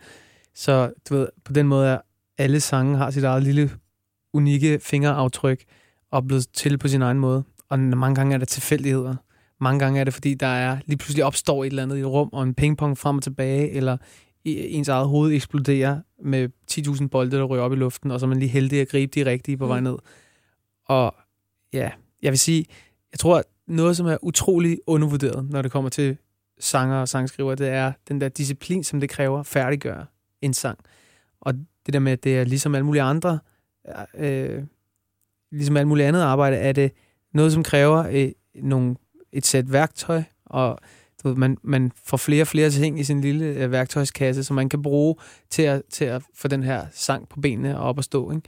Så 0.55 0.93
du 1.09 1.15
ved, 1.15 1.29
på 1.45 1.53
den 1.53 1.67
måde 1.67 1.89
er 1.89 1.99
alle 2.39 2.61
sange 2.61 2.97
har 2.97 3.11
sit 3.11 3.25
eget 3.25 3.43
lille 3.43 3.71
unikke 4.33 4.79
fingeraftryk, 4.83 5.65
og 6.11 6.27
blevet 6.27 6.47
til 6.53 6.79
på 6.79 6.89
sin 6.89 7.03
egen 7.03 7.19
måde. 7.19 7.43
Og 7.69 7.79
mange 7.79 8.15
gange 8.15 8.35
er 8.35 8.39
der 8.39 8.47
tilfældigheder. 8.47 9.15
Mange 9.61 9.79
gange 9.79 10.01
er 10.01 10.05
det, 10.05 10.15
fordi 10.15 10.35
der 10.35 10.47
er 10.47 10.79
lige 10.87 10.97
pludselig 10.99 11.25
opstår 11.25 11.65
et 11.65 11.67
eller 11.67 11.83
andet 11.83 11.97
i 11.97 12.01
et 12.01 12.07
rum, 12.07 12.29
og 12.33 12.43
en 12.43 12.55
pingpong 12.55 12.99
frem 12.99 13.17
og 13.17 13.23
tilbage, 13.23 13.71
eller 13.71 13.97
ens 14.45 14.89
eget 14.89 15.09
hoved 15.09 15.33
eksploderer 15.33 16.01
med 16.23 16.49
10.000 16.71 17.09
bolde, 17.09 17.37
der 17.37 17.45
ryger 17.45 17.63
op 17.63 17.73
i 17.73 17.77
luften, 17.77 18.11
og 18.11 18.21
så 18.21 18.27
er 18.27 18.29
man 18.29 18.39
lige 18.39 18.49
heldig 18.49 18.81
at 18.81 18.89
gribe 18.89 19.21
de 19.21 19.31
rigtige 19.31 19.57
på 19.57 19.67
vej 19.67 19.81
ned. 19.81 19.97
Og 20.87 21.15
ja, 21.73 21.91
jeg 22.23 22.33
vil 22.33 22.39
sige, 22.39 22.65
jeg 23.13 23.19
tror, 23.19 23.39
at 23.39 23.45
noget, 23.67 23.97
som 23.97 24.07
er 24.07 24.17
utrolig 24.23 24.79
undervurderet, 24.87 25.51
når 25.51 25.63
det 25.63 25.71
kommer 25.71 25.91
til 25.91 26.17
sanger 26.61 26.97
og 26.97 27.09
sangskriver, 27.09 27.55
det 27.55 27.69
er 27.69 27.93
den 28.09 28.21
der 28.21 28.29
disciplin, 28.29 28.85
som 28.85 29.01
det 29.01 29.11
kræver 29.11 29.41
at 29.41 29.47
færdiggøre 29.47 30.07
en 30.43 30.55
sang. 30.55 30.79
Og 31.41 31.55
det 31.87 31.93
der 31.93 31.99
med, 31.99 32.13
at 32.13 32.25
det 32.25 32.39
er 32.39 32.45
ligesom 32.45 32.75
alle 32.75 32.87
mulige 32.87 33.03
andre, 33.03 33.39
øh, 34.15 34.63
ligesom 35.53 35.77
alt 35.77 35.89
muligt 35.89 36.09
andet 36.09 36.21
arbejde, 36.21 36.57
er 36.57 36.73
det 36.73 36.93
noget, 37.35 37.53
som 37.53 37.63
kræver 37.63 38.07
øh, 38.11 38.33
nogle, 38.55 38.97
et 39.33 39.47
sæt 39.47 39.73
værktøj, 39.73 40.23
og 40.45 40.79
du 41.23 41.29
ved, 41.29 41.37
man, 41.37 41.57
man 41.63 41.93
får 42.05 42.17
flere 42.17 42.43
og 42.43 42.47
flere 42.47 42.71
ting 42.71 43.01
i 43.01 43.05
sin 43.05 43.21
lille 43.21 43.45
øh, 43.45 43.73
værktøjskasse, 43.73 44.45
som 44.45 44.57
man 44.57 44.69
kan 44.69 44.83
bruge 44.83 45.15
til 45.51 45.63
at, 45.63 45.83
til 45.91 46.05
at 46.05 46.23
få 46.35 46.49
den 46.49 46.63
her 46.63 46.87
sang 46.93 47.29
på 47.29 47.41
benene 47.41 47.79
og 47.79 47.89
op 47.89 47.99
at 47.99 48.05
stå. 48.05 48.31
Ikke? 48.31 48.43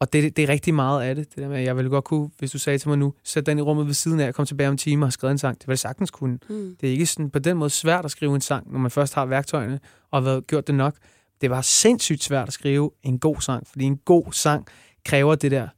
Og 0.00 0.12
det, 0.12 0.36
det 0.36 0.44
er 0.44 0.48
rigtig 0.48 0.74
meget 0.74 1.02
af 1.02 1.14
det. 1.14 1.28
det 1.34 1.42
der 1.42 1.48
med, 1.48 1.60
jeg 1.60 1.76
ville 1.76 1.90
godt 1.90 2.04
kunne, 2.04 2.30
hvis 2.38 2.50
du 2.50 2.58
sagde 2.58 2.78
til 2.78 2.88
mig 2.88 2.98
nu, 2.98 3.14
sæt 3.24 3.46
den 3.46 3.58
i 3.58 3.62
rummet 3.62 3.86
ved 3.86 3.94
siden 3.94 4.20
af, 4.20 4.28
og 4.28 4.34
kom 4.34 4.46
tilbage 4.46 4.68
om 4.68 4.74
en 4.74 4.78
time 4.78 5.06
og 5.06 5.12
skrive 5.12 5.30
en 5.30 5.38
sang. 5.38 5.60
Det 5.60 5.66
var 5.68 5.72
det 5.72 5.80
sagtens 5.80 6.10
kunne. 6.10 6.38
Mm. 6.48 6.76
Det 6.80 6.88
er 6.88 6.92
ikke 6.92 7.06
sådan, 7.06 7.30
på 7.30 7.38
den 7.38 7.56
måde 7.56 7.70
svært 7.70 8.04
at 8.04 8.10
skrive 8.10 8.34
en 8.34 8.40
sang, 8.40 8.72
når 8.72 8.78
man 8.78 8.90
først 8.90 9.14
har 9.14 9.26
værktøjerne 9.26 9.80
og 10.10 10.22
har 10.22 10.40
gjort 10.40 10.66
det 10.66 10.74
nok. 10.74 10.94
Det 11.40 11.50
var 11.50 11.62
sindssygt 11.62 12.22
svært 12.22 12.48
at 12.48 12.54
skrive 12.54 12.90
en 13.02 13.18
god 13.18 13.40
sang, 13.40 13.66
fordi 13.66 13.84
en 13.84 13.96
god 13.96 14.32
sang 14.32 14.66
kræver 15.04 15.34
det 15.34 15.50
der 15.50 15.68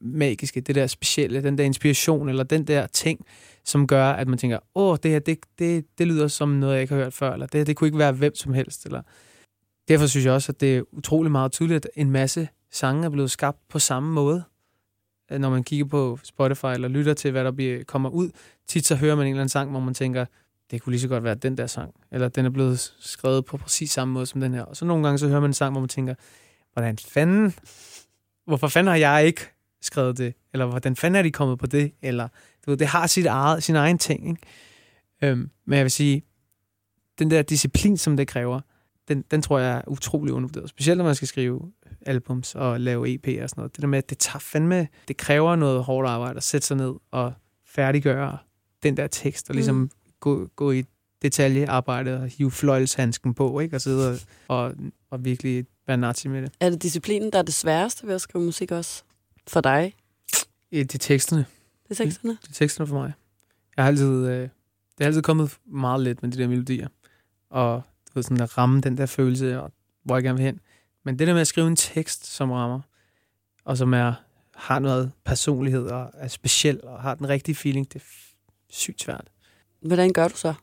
magiske, 0.00 0.60
det 0.60 0.74
der 0.74 0.86
specielle, 0.86 1.42
den 1.42 1.58
der 1.58 1.64
inspiration, 1.64 2.28
eller 2.28 2.44
den 2.44 2.64
der 2.64 2.86
ting, 2.86 3.26
som 3.64 3.86
gør, 3.86 4.10
at 4.10 4.28
man 4.28 4.38
tænker, 4.38 4.58
åh, 4.74 4.96
det 5.02 5.10
her, 5.10 5.18
det, 5.18 5.38
det, 5.58 5.84
det 5.98 6.06
lyder 6.06 6.28
som 6.28 6.48
noget, 6.48 6.74
jeg 6.74 6.82
ikke 6.82 6.94
har 6.94 7.02
hørt 7.02 7.14
før, 7.14 7.32
eller 7.32 7.46
det, 7.46 7.66
det 7.66 7.76
kunne 7.76 7.88
ikke 7.88 7.98
være 7.98 8.12
hvem 8.12 8.34
som 8.34 8.52
helst. 8.52 8.86
Eller. 8.86 9.02
Derfor 9.88 10.06
synes 10.06 10.26
jeg 10.26 10.32
også, 10.32 10.52
at 10.52 10.60
det 10.60 10.76
er 10.76 10.82
utrolig 10.92 11.32
meget 11.32 11.52
tydeligt, 11.52 11.86
at 11.86 11.90
en 11.94 12.10
masse 12.10 12.48
sange 12.70 13.04
er 13.04 13.08
blevet 13.08 13.30
skabt 13.30 13.58
på 13.68 13.78
samme 13.78 14.12
måde. 14.12 14.44
Øh, 15.32 15.38
når 15.38 15.50
man 15.50 15.64
kigger 15.64 15.86
på 15.86 16.18
Spotify 16.22 16.66
eller 16.66 16.88
lytter 16.88 17.14
til, 17.14 17.30
hvad 17.30 17.44
der 17.44 17.50
bliver, 17.50 17.84
kommer 17.84 18.10
ud, 18.10 18.30
tit 18.66 18.86
så 18.86 18.94
hører 18.94 19.16
man 19.16 19.26
en 19.26 19.30
eller 19.30 19.40
anden 19.40 19.48
sang, 19.48 19.70
hvor 19.70 19.80
man 19.80 19.94
tænker, 19.94 20.24
det 20.70 20.82
kunne 20.82 20.90
lige 20.90 21.00
så 21.00 21.08
godt 21.08 21.24
være 21.24 21.34
den 21.34 21.58
der 21.58 21.66
sang, 21.66 21.94
eller 22.12 22.28
den 22.28 22.44
er 22.44 22.50
blevet 22.50 22.94
skrevet 23.00 23.44
på 23.44 23.56
præcis 23.56 23.90
samme 23.90 24.14
måde 24.14 24.26
som 24.26 24.40
den 24.40 24.54
her. 24.54 24.62
Og 24.62 24.76
så 24.76 24.84
nogle 24.84 25.04
gange 25.04 25.18
så 25.18 25.28
hører 25.28 25.40
man 25.40 25.50
en 25.50 25.54
sang, 25.54 25.72
hvor 25.72 25.80
man 25.80 25.88
tænker, 25.88 26.14
hvordan 26.72 26.98
fanden, 26.98 27.54
hvorfor 28.46 28.68
fanden 28.68 28.90
har 28.90 28.96
jeg 28.96 29.26
ikke 29.26 29.40
skrevet 29.82 30.18
det? 30.18 30.34
Eller 30.52 30.66
hvordan 30.66 30.96
fanden 30.96 31.18
er 31.18 31.22
de 31.22 31.30
kommet 31.30 31.58
på 31.58 31.66
det? 31.66 31.92
Eller, 32.02 32.28
du 32.66 32.70
ved, 32.70 32.78
det 32.78 32.86
har 32.86 33.06
sit 33.06 33.26
eget, 33.26 33.62
sin 33.62 33.76
egen 33.76 33.98
ting, 33.98 34.28
ikke? 34.28 34.40
Øhm, 35.22 35.50
men 35.66 35.76
jeg 35.76 35.84
vil 35.84 35.90
sige, 35.90 36.22
den 37.18 37.30
der 37.30 37.42
disciplin, 37.42 37.96
som 37.96 38.16
det 38.16 38.28
kræver, 38.28 38.60
den, 39.08 39.24
den 39.30 39.42
tror 39.42 39.58
jeg 39.58 39.76
er 39.76 39.82
utrolig 39.88 40.34
undervurderet. 40.34 40.68
Specielt 40.68 40.98
når 40.98 41.04
man 41.04 41.14
skal 41.14 41.28
skrive 41.28 41.72
albums 42.06 42.54
og 42.54 42.80
lave 42.80 43.14
EP 43.14 43.42
og 43.42 43.50
sådan 43.50 43.60
noget. 43.60 43.76
Det 43.76 43.82
der 43.82 43.88
med, 43.88 43.98
at 43.98 44.10
det 44.10 44.18
tager 44.18 44.38
fandme, 44.38 44.88
det 45.08 45.16
kræver 45.16 45.56
noget 45.56 45.84
hårdt 45.84 46.08
arbejde 46.08 46.36
at 46.36 46.42
sætte 46.42 46.66
sig 46.66 46.76
ned 46.76 46.94
og 47.10 47.32
færdiggøre 47.66 48.38
den 48.82 48.96
der 48.96 49.06
tekst, 49.06 49.48
og 49.48 49.54
ligesom 49.54 49.76
mm. 49.76 49.90
gå, 50.20 50.46
gå 50.56 50.70
i 50.70 50.84
detaljearbejde 51.22 52.20
og 52.20 52.28
hive 52.28 52.50
fløjlshandsken 52.50 53.34
på, 53.34 53.60
ikke? 53.60 53.76
Og 53.76 53.80
sidde 53.80 54.10
og, 54.10 54.18
og, 54.48 54.74
og 55.10 55.24
virkelig 55.24 55.66
være 55.86 55.96
nazi 55.96 56.28
med 56.28 56.42
det. 56.42 56.52
Er 56.60 56.70
det 56.70 56.82
disciplinen, 56.82 57.32
der 57.32 57.38
er 57.38 57.42
det 57.42 57.54
sværeste 57.54 58.06
ved 58.06 58.14
at 58.14 58.20
skrive 58.20 58.44
musik 58.44 58.72
også? 58.72 59.02
For 59.48 59.60
dig? 59.60 59.94
Det 60.70 60.94
er 60.94 60.98
teksterne. 60.98 61.46
Det 61.88 62.00
er 62.00 62.04
teksterne? 62.04 62.38
Det 62.42 62.48
er 62.48 62.52
teksterne 62.52 62.88
for 62.88 62.94
mig. 62.94 63.12
Jeg 63.76 63.84
har 63.84 63.88
altid, 63.88 64.26
øh, 64.26 64.40
det 64.42 64.50
er 65.00 65.04
altid 65.04 65.22
kommet 65.22 65.58
meget 65.66 66.00
let 66.00 66.22
med 66.22 66.32
de 66.32 66.38
der 66.38 66.48
melodier. 66.48 66.88
Og 67.50 67.82
du 68.06 68.12
ved, 68.14 68.22
sådan 68.22 68.40
at 68.40 68.58
ramme 68.58 68.80
den 68.80 68.98
der 68.98 69.06
følelse, 69.06 69.60
og 69.60 69.72
hvor 70.04 70.16
jeg 70.16 70.22
gerne 70.22 70.38
vil 70.38 70.44
hen. 70.44 70.60
Men 71.04 71.18
det 71.18 71.26
der 71.26 71.32
med 71.32 71.40
at 71.40 71.46
skrive 71.46 71.66
en 71.66 71.76
tekst, 71.76 72.26
som 72.26 72.50
rammer, 72.50 72.80
og 73.64 73.78
som 73.78 73.94
er, 73.94 74.14
har 74.54 74.78
noget 74.78 75.12
personlighed, 75.24 75.86
og 75.86 76.10
er 76.14 76.28
speciel, 76.28 76.80
og 76.84 77.02
har 77.02 77.14
den 77.14 77.28
rigtige 77.28 77.54
feeling, 77.54 77.92
det 77.92 78.00
er 78.00 78.06
sygt 78.70 79.02
svært. 79.02 79.30
Hvordan 79.80 80.12
gør 80.12 80.28
du 80.28 80.36
så? 80.36 80.54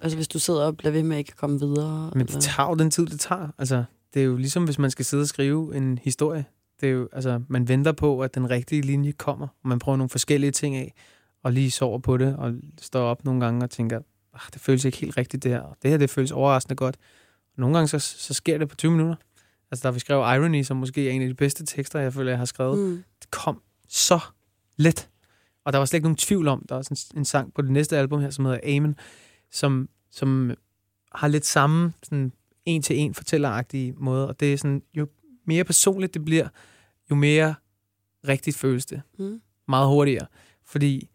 Altså 0.00 0.16
hvis 0.16 0.28
du 0.28 0.38
sidder 0.38 0.64
og 0.64 0.76
bliver 0.76 0.92
ved 0.92 1.02
med 1.02 1.16
at 1.16 1.18
ikke 1.18 1.32
komme 1.32 1.60
videre? 1.60 2.10
Men 2.14 2.26
det 2.26 2.42
tager 2.42 2.68
jo 2.68 2.74
den 2.74 2.90
tid, 2.90 3.06
det 3.06 3.20
tager. 3.20 3.48
Altså, 3.58 3.84
det 4.14 4.22
er 4.22 4.26
jo 4.26 4.36
ligesom, 4.36 4.64
hvis 4.64 4.78
man 4.78 4.90
skal 4.90 5.04
sidde 5.04 5.20
og 5.20 5.28
skrive 5.28 5.76
en 5.76 5.98
historie. 6.02 6.44
Det 6.80 6.88
er 6.88 6.92
jo, 6.92 7.08
altså, 7.12 7.42
man 7.48 7.68
venter 7.68 7.92
på, 7.92 8.20
at 8.20 8.34
den 8.34 8.50
rigtige 8.50 8.82
linje 8.82 9.12
kommer, 9.12 9.48
og 9.62 9.68
man 9.68 9.78
prøver 9.78 9.96
nogle 9.96 10.08
forskellige 10.08 10.50
ting 10.50 10.76
af, 10.76 10.94
og 11.42 11.52
lige 11.52 11.70
sover 11.70 11.98
på 11.98 12.16
det, 12.16 12.36
og 12.36 12.54
står 12.80 13.02
op 13.02 13.24
nogle 13.24 13.40
gange 13.40 13.64
og 13.64 13.70
tænker, 13.70 14.00
ah, 14.34 14.40
det 14.52 14.60
føles 14.60 14.84
ikke 14.84 14.98
helt 14.98 15.16
rigtigt 15.16 15.42
det 15.42 15.50
her, 15.50 15.60
og 15.60 15.76
det 15.82 15.90
her 15.90 15.98
det 15.98 16.10
føles 16.10 16.32
overraskende 16.32 16.76
godt. 16.76 16.96
Og 17.54 17.60
nogle 17.60 17.76
gange 17.76 17.88
så, 17.88 17.98
så 17.98 18.34
sker 18.34 18.58
det 18.58 18.68
på 18.68 18.76
20 18.76 18.90
minutter. 18.90 19.16
Altså, 19.70 19.88
da 19.88 19.94
vi 19.94 19.98
skrev 19.98 20.18
Irony, 20.18 20.62
som 20.62 20.76
måske 20.76 21.08
er 21.08 21.12
en 21.12 21.22
af 21.22 21.28
de 21.28 21.34
bedste 21.34 21.66
tekster, 21.66 22.00
jeg 22.00 22.12
føler, 22.12 22.30
jeg 22.30 22.38
har 22.38 22.44
skrevet, 22.44 22.78
mm. 22.78 23.04
det 23.20 23.30
kom 23.30 23.62
så 23.88 24.20
let. 24.76 25.10
Og 25.64 25.72
der 25.72 25.78
var 25.78 25.86
slet 25.86 25.96
ikke 25.96 26.04
nogen 26.04 26.16
tvivl 26.16 26.48
om, 26.48 26.64
der 26.68 26.74
var 26.74 26.82
sådan 26.82 27.18
en 27.18 27.24
sang 27.24 27.54
på 27.54 27.62
det 27.62 27.70
næste 27.70 27.98
album 27.98 28.20
her, 28.20 28.30
som 28.30 28.44
hedder 28.44 28.76
Amen, 28.76 28.96
som, 29.50 29.88
som 30.10 30.50
har 31.14 31.28
lidt 31.28 31.46
samme 31.46 31.92
sådan 32.02 32.32
en-til-en 32.66 33.14
fortælleragtige 33.14 33.92
måde, 33.96 34.28
og 34.28 34.40
det 34.40 34.52
er 34.52 34.56
sådan, 34.56 34.82
jo 34.94 35.06
mere 35.44 35.64
personligt 35.64 36.14
det 36.14 36.24
bliver, 36.24 36.48
jo 37.10 37.14
mere 37.14 37.54
rigtigt 38.28 38.56
føles 38.56 38.86
det. 38.86 39.02
Mm. 39.18 39.40
Meget 39.68 39.88
hurtigere. 39.88 40.26
Fordi, 40.64 41.10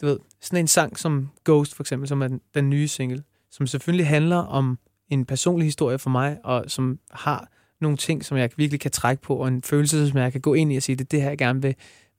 du 0.00 0.06
ved, 0.06 0.18
sådan 0.40 0.64
en 0.64 0.68
sang 0.68 0.98
som 0.98 1.28
Ghost 1.44 1.74
for 1.74 1.82
eksempel, 1.82 2.08
som 2.08 2.22
er 2.22 2.28
den, 2.28 2.40
den 2.54 2.70
nye 2.70 2.88
single, 2.88 3.22
som 3.50 3.66
selvfølgelig 3.66 4.06
handler 4.06 4.36
om 4.36 4.78
en 5.08 5.24
personlig 5.24 5.66
historie 5.66 5.98
for 5.98 6.10
mig, 6.10 6.38
og 6.44 6.64
som 6.68 6.98
har 7.10 7.48
nogle 7.80 7.96
ting, 7.96 8.24
som 8.24 8.38
jeg 8.38 8.50
virkelig 8.56 8.80
kan 8.80 8.90
trække 8.90 9.22
på, 9.22 9.36
og 9.36 9.48
en 9.48 9.62
følelse, 9.62 10.08
som 10.08 10.18
jeg 10.18 10.32
kan 10.32 10.40
gå 10.40 10.54
ind 10.54 10.72
i 10.72 10.76
og 10.76 10.82
sige, 10.82 10.96
det 10.96 11.04
er 11.04 11.08
det 11.08 11.22
her, 11.22 11.28
jeg 11.28 11.38
gerne 11.38 11.62
vil, 11.62 11.74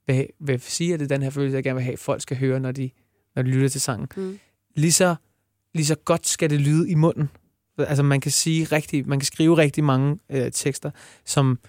vil, 0.07 0.27
vil 0.39 0.61
sige, 0.61 0.93
at 0.93 0.99
det 0.99 1.11
er 1.11 1.15
den 1.15 1.23
her 1.23 1.29
følelse, 1.29 1.55
jeg 1.55 1.63
gerne 1.63 1.75
vil 1.75 1.83
have, 1.83 1.93
at 1.93 1.99
folk 1.99 2.21
skal 2.21 2.37
høre, 2.37 2.59
når 2.59 2.71
de, 2.71 2.89
når 3.35 3.41
de 3.41 3.49
lytter 3.49 3.69
til 3.69 3.81
sangen. 3.81 4.07
Mm. 4.15 4.39
Lige, 4.75 4.91
så, 4.91 5.15
lige 5.73 5.85
så 5.85 5.95
godt 5.95 6.27
skal 6.27 6.49
det 6.49 6.61
lyde 6.61 6.89
i 6.89 6.95
munden. 6.95 7.29
Altså 7.87 8.03
man 8.03 8.21
kan 8.21 8.31
sige 8.31 8.63
rigtig, 8.63 9.07
man 9.07 9.19
kan 9.19 9.25
skrive 9.25 9.57
rigtig 9.57 9.83
mange 9.83 10.19
øh, 10.29 10.51
tekster, 10.51 10.91
som 11.25 11.59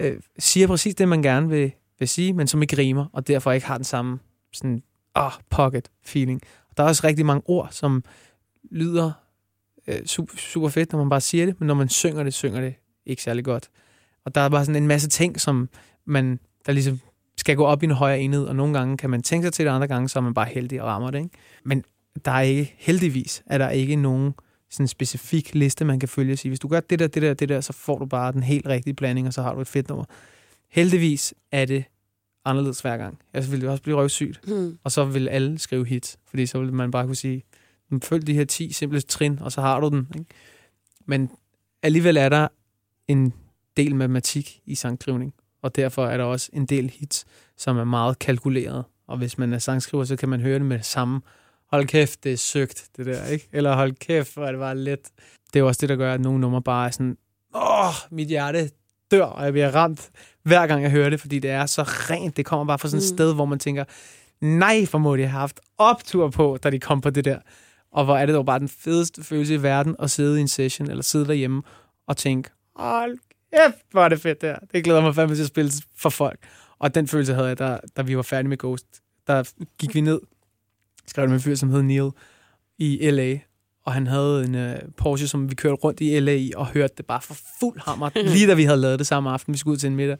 øh, 0.00 0.20
siger 0.38 0.66
præcis 0.66 0.94
det, 0.94 1.08
man 1.08 1.22
gerne 1.22 1.48
vil, 1.48 1.72
vil 1.98 2.08
sige, 2.08 2.32
men 2.32 2.46
som 2.46 2.62
ikke 2.62 2.78
rimer, 2.78 3.06
og 3.12 3.28
derfor 3.28 3.52
ikke 3.52 3.66
har 3.66 3.76
den 3.76 3.84
samme 3.84 4.18
sådan, 4.52 4.82
oh, 5.14 5.32
pocket 5.50 5.90
feeling. 6.04 6.40
Og 6.70 6.76
der 6.76 6.82
er 6.82 6.88
også 6.88 7.06
rigtig 7.06 7.26
mange 7.26 7.42
ord, 7.46 7.68
som 7.70 8.04
lyder 8.70 9.12
øh, 9.86 10.06
super, 10.06 10.36
super 10.36 10.68
fedt, 10.68 10.92
når 10.92 10.98
man 10.98 11.08
bare 11.08 11.20
siger 11.20 11.46
det, 11.46 11.60
men 11.60 11.66
når 11.66 11.74
man 11.74 11.88
synger 11.88 12.22
det, 12.22 12.34
synger 12.34 12.60
det 12.60 12.74
ikke 13.06 13.22
særlig 13.22 13.44
godt. 13.44 13.70
Og 14.24 14.34
der 14.34 14.40
er 14.40 14.48
bare 14.48 14.64
sådan 14.64 14.82
en 14.82 14.88
masse 14.88 15.08
ting, 15.08 15.40
som 15.40 15.68
man, 16.04 16.40
der 16.66 16.72
ligesom 16.72 17.00
skal 17.36 17.56
gå 17.56 17.64
op 17.64 17.82
i 17.82 17.86
en 17.86 17.90
højere 17.90 18.20
enhed, 18.20 18.44
og 18.44 18.56
nogle 18.56 18.78
gange 18.78 18.96
kan 18.96 19.10
man 19.10 19.22
tænke 19.22 19.46
sig 19.46 19.52
til 19.52 19.64
det, 19.66 19.70
andre 19.72 19.88
gange 19.88 20.08
så 20.08 20.18
er 20.18 20.22
man 20.22 20.34
bare 20.34 20.46
heldig 20.46 20.82
og 20.82 20.88
rammer 20.88 21.10
det. 21.10 21.18
Ikke? 21.18 21.30
Men 21.64 21.84
der 22.24 22.30
er 22.30 22.40
ikke, 22.40 22.74
heldigvis, 22.78 23.42
er 23.46 23.58
der 23.58 23.70
ikke 23.70 23.96
nogen 23.96 24.34
sådan 24.72 24.84
en 24.84 24.88
specifik 24.88 25.54
liste, 25.54 25.84
man 25.84 26.00
kan 26.00 26.08
følge 26.08 26.32
og 26.32 26.38
sige, 26.38 26.50
hvis 26.50 26.60
du 26.60 26.68
gør 26.68 26.80
det 26.80 26.98
der, 26.98 27.06
det 27.06 27.22
der, 27.22 27.34
det 27.34 27.48
der, 27.48 27.60
så 27.60 27.72
får 27.72 27.98
du 27.98 28.06
bare 28.06 28.32
den 28.32 28.42
helt 28.42 28.66
rigtige 28.66 28.94
blanding, 28.94 29.26
og 29.26 29.32
så 29.32 29.42
har 29.42 29.54
du 29.54 29.60
et 29.60 29.68
fedt 29.68 29.88
nummer. 29.88 30.04
Heldigvis 30.68 31.34
er 31.52 31.64
det 31.64 31.84
anderledes 32.44 32.80
hver 32.80 32.96
gang. 32.96 33.18
Altså 33.32 33.50
vil 33.50 33.60
det 33.60 33.68
også 33.68 33.82
blive 33.82 33.96
røvsygt, 33.96 34.48
mm. 34.48 34.78
og 34.84 34.92
så 34.92 35.04
vil 35.04 35.28
alle 35.28 35.58
skrive 35.58 35.86
hits, 35.86 36.18
fordi 36.26 36.46
så 36.46 36.60
vil 36.60 36.72
man 36.72 36.90
bare 36.90 37.06
kunne 37.06 37.16
sige, 37.16 37.44
følg 38.02 38.26
de 38.26 38.34
her 38.34 38.44
10 38.44 38.72
simple 38.72 39.00
trin, 39.00 39.38
og 39.38 39.52
så 39.52 39.60
har 39.60 39.80
du 39.80 39.88
den. 39.88 40.08
Ikke? 40.14 40.26
Men 41.06 41.30
alligevel 41.82 42.16
er 42.16 42.28
der 42.28 42.48
en 43.08 43.32
del 43.76 43.96
matematik 43.96 44.60
i 44.66 44.74
sangskrivning, 44.74 45.34
og 45.62 45.76
derfor 45.76 46.06
er 46.06 46.16
der 46.16 46.24
også 46.24 46.50
en 46.52 46.66
del 46.66 46.90
hits, 46.90 47.24
som 47.56 47.78
er 47.78 47.84
meget 47.84 48.18
kalkuleret. 48.18 48.84
Og 49.06 49.18
hvis 49.18 49.38
man 49.38 49.52
er 49.52 49.58
sangskriver, 49.58 50.04
så 50.04 50.16
kan 50.16 50.28
man 50.28 50.40
høre 50.40 50.58
det 50.58 50.66
med 50.66 50.78
det 50.78 50.86
samme. 50.86 51.20
Hold 51.72 51.86
kæft, 51.86 52.24
det 52.24 52.32
er 52.32 52.36
søgt, 52.36 52.88
det 52.96 53.06
der, 53.06 53.26
ikke? 53.26 53.48
Eller 53.52 53.74
hold 53.74 53.92
kæft, 53.92 54.34
hvor 54.34 54.46
er 54.46 54.52
det 54.52 54.58
bare 54.58 54.76
let. 54.76 55.10
Det 55.52 55.60
er 55.60 55.62
også 55.62 55.78
det, 55.80 55.88
der 55.88 55.96
gør, 55.96 56.14
at 56.14 56.20
nogle 56.20 56.40
numre 56.40 56.62
bare 56.62 56.86
er 56.86 56.90
sådan, 56.90 57.16
åh, 57.54 57.94
mit 58.10 58.28
hjerte 58.28 58.70
dør, 59.10 59.24
og 59.24 59.44
jeg 59.44 59.52
bliver 59.52 59.74
ramt 59.74 60.10
hver 60.42 60.66
gang 60.66 60.82
jeg 60.82 60.90
hører 60.90 61.10
det, 61.10 61.20
fordi 61.20 61.38
det 61.38 61.50
er 61.50 61.66
så 61.66 61.82
rent. 61.82 62.36
Det 62.36 62.46
kommer 62.46 62.64
bare 62.64 62.78
fra 62.78 62.88
sådan 62.88 62.98
et 62.98 63.12
mm. 63.12 63.16
sted, 63.16 63.34
hvor 63.34 63.44
man 63.44 63.58
tænker, 63.58 63.84
nej, 64.40 64.86
for 64.86 64.98
må 64.98 65.16
de 65.16 65.22
have 65.22 65.40
haft 65.40 65.60
optur 65.78 66.30
på, 66.30 66.58
da 66.62 66.70
de 66.70 66.78
kom 66.78 67.00
på 67.00 67.10
det 67.10 67.24
der. 67.24 67.38
Og 67.92 68.04
hvor 68.04 68.16
er 68.16 68.26
det 68.26 68.34
dog 68.34 68.46
bare 68.46 68.58
den 68.58 68.68
fedeste 68.68 69.24
følelse 69.24 69.54
i 69.54 69.62
verden 69.62 69.96
at 69.98 70.10
sidde 70.10 70.38
i 70.38 70.40
en 70.40 70.48
session, 70.48 70.90
eller 70.90 71.02
sidde 71.02 71.26
derhjemme 71.26 71.62
og 72.06 72.16
tænke, 72.16 72.50
hold 72.76 73.18
kæft, 73.54 73.84
hvor 73.90 74.04
er 74.04 74.08
det 74.08 74.20
fedt 74.20 74.40
der. 74.40 74.56
Det 74.72 74.84
glæder 74.84 75.00
mig 75.00 75.14
fandme 75.14 75.34
til 75.34 75.42
at 75.42 75.48
spille 75.48 75.72
for 75.96 76.10
folk. 76.10 76.38
Og 76.78 76.94
den 76.94 77.08
følelse 77.08 77.34
havde 77.34 77.48
jeg, 77.48 77.58
da, 77.58 77.78
da 77.96 78.02
vi 78.02 78.16
var 78.16 78.22
færdige 78.22 78.48
med 78.48 78.58
Ghost. 78.58 78.86
Der 79.26 79.52
gik 79.78 79.94
vi 79.94 80.00
ned, 80.00 80.20
skrev 81.06 81.22
det 81.22 81.30
med 81.30 81.38
en 81.38 81.42
fyr, 81.42 81.54
som 81.54 81.70
hed 81.70 81.82
Neil, 81.82 82.10
i 82.78 83.10
L.A., 83.10 83.38
og 83.84 83.92
han 83.92 84.06
havde 84.06 84.44
en 84.44 84.54
uh, 84.54 84.76
Porsche, 84.96 85.28
som 85.28 85.50
vi 85.50 85.54
kørte 85.54 85.74
rundt 85.74 86.00
i 86.00 86.20
LA 86.20 86.32
i, 86.32 86.52
og 86.56 86.66
hørte 86.66 86.94
det 86.96 87.06
bare 87.06 87.20
for 87.20 87.36
fuld 87.60 87.80
hammer, 87.80 88.10
lige 88.34 88.46
da 88.46 88.54
vi 88.54 88.64
havde 88.64 88.80
lavet 88.80 88.98
det 88.98 89.06
samme 89.06 89.30
aften, 89.30 89.52
vi 89.52 89.58
skulle 89.58 89.72
ud 89.72 89.78
til 89.78 89.86
en 89.86 89.96
middag. 89.96 90.16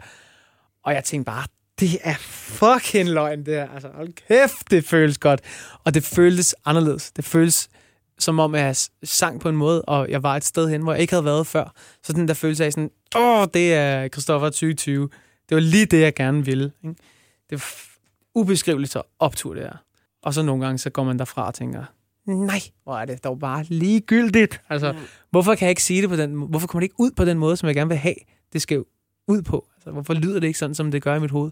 Og 0.85 0.95
jeg 0.95 1.05
tænkte 1.05 1.27
bare, 1.27 1.47
det 1.81 1.99
er 2.03 2.15
fucking 2.19 3.09
løgn, 3.09 3.47
det 3.47 3.55
her. 3.55 3.69
Altså, 3.69 3.89
hold 3.95 4.13
kæft, 4.29 4.71
det 4.71 4.85
føles 4.85 5.19
godt. 5.19 5.41
Og 5.85 5.95
det 5.95 6.05
føltes 6.05 6.55
anderledes. 6.65 7.13
Det 7.13 7.25
føles 7.25 7.69
som 8.19 8.39
om 8.39 8.55
jeg 8.55 8.77
sang 9.05 9.41
på 9.41 9.49
en 9.49 9.57
måde, 9.57 9.83
og 9.83 10.11
jeg 10.11 10.23
var 10.23 10.37
et 10.37 10.45
sted 10.45 10.69
hen, 10.69 10.83
hvor 10.83 10.93
jeg 10.93 11.01
ikke 11.01 11.13
havde 11.13 11.25
været 11.25 11.47
før. 11.47 11.75
Så 12.03 12.13
den 12.13 12.29
der 12.29 12.35
følelse 12.35 12.65
af 12.65 12.73
sådan, 12.73 12.91
åh, 13.17 13.47
det 13.55 13.75
er 13.75 14.09
Christoffer 14.09 14.49
2020. 14.49 15.09
Det 15.49 15.55
var 15.55 15.61
lige 15.61 15.87
det, 15.87 16.01
jeg 16.01 16.15
gerne 16.15 16.45
ville. 16.45 16.73
Ikke? 16.85 16.97
Det 17.51 17.57
er 17.57 17.65
ubeskriveligt 18.35 18.93
så 18.93 19.03
optur, 19.19 19.55
det 19.55 19.65
er. 19.65 19.77
Og 20.23 20.35
så 20.35 20.43
nogle 20.43 20.65
gange, 20.65 20.79
så 20.79 20.91
går 20.91 21.05
man 21.05 21.19
derfra 21.19 21.47
og 21.47 21.55
tænker, 21.55 21.85
nej, 22.27 22.61
hvor 22.85 22.99
er 22.99 23.05
det 23.05 23.25
dog 23.25 23.39
bare 23.39 23.65
ligegyldigt. 23.69 24.61
Altså, 24.69 24.87
ja. 24.87 24.95
hvorfor 25.31 25.55
kan 25.55 25.67
jeg 25.67 25.71
ikke 25.71 25.83
sige 25.83 26.03
det 26.03 26.11
på 26.11 26.17
den 26.17 26.35
Hvorfor 26.35 26.67
kommer 26.67 26.81
det 26.81 26.85
ikke 26.85 26.95
ud 27.01 27.11
på 27.11 27.25
den 27.25 27.39
måde, 27.39 27.57
som 27.57 27.67
jeg 27.67 27.75
gerne 27.75 27.89
vil 27.89 27.99
have, 27.99 28.15
det 28.53 28.63
skal 28.63 28.85
ud 29.29 29.43
på? 29.43 29.67
Altså, 29.77 29.91
hvorfor 29.91 30.15
lyder 30.15 30.41
det 30.41 30.47
ikke 30.47 30.59
sådan, 30.59 30.75
som 30.75 30.91
det 30.91 31.03
gør 31.03 31.15
i 31.15 31.21
mit 31.21 31.31
hoved? 31.31 31.51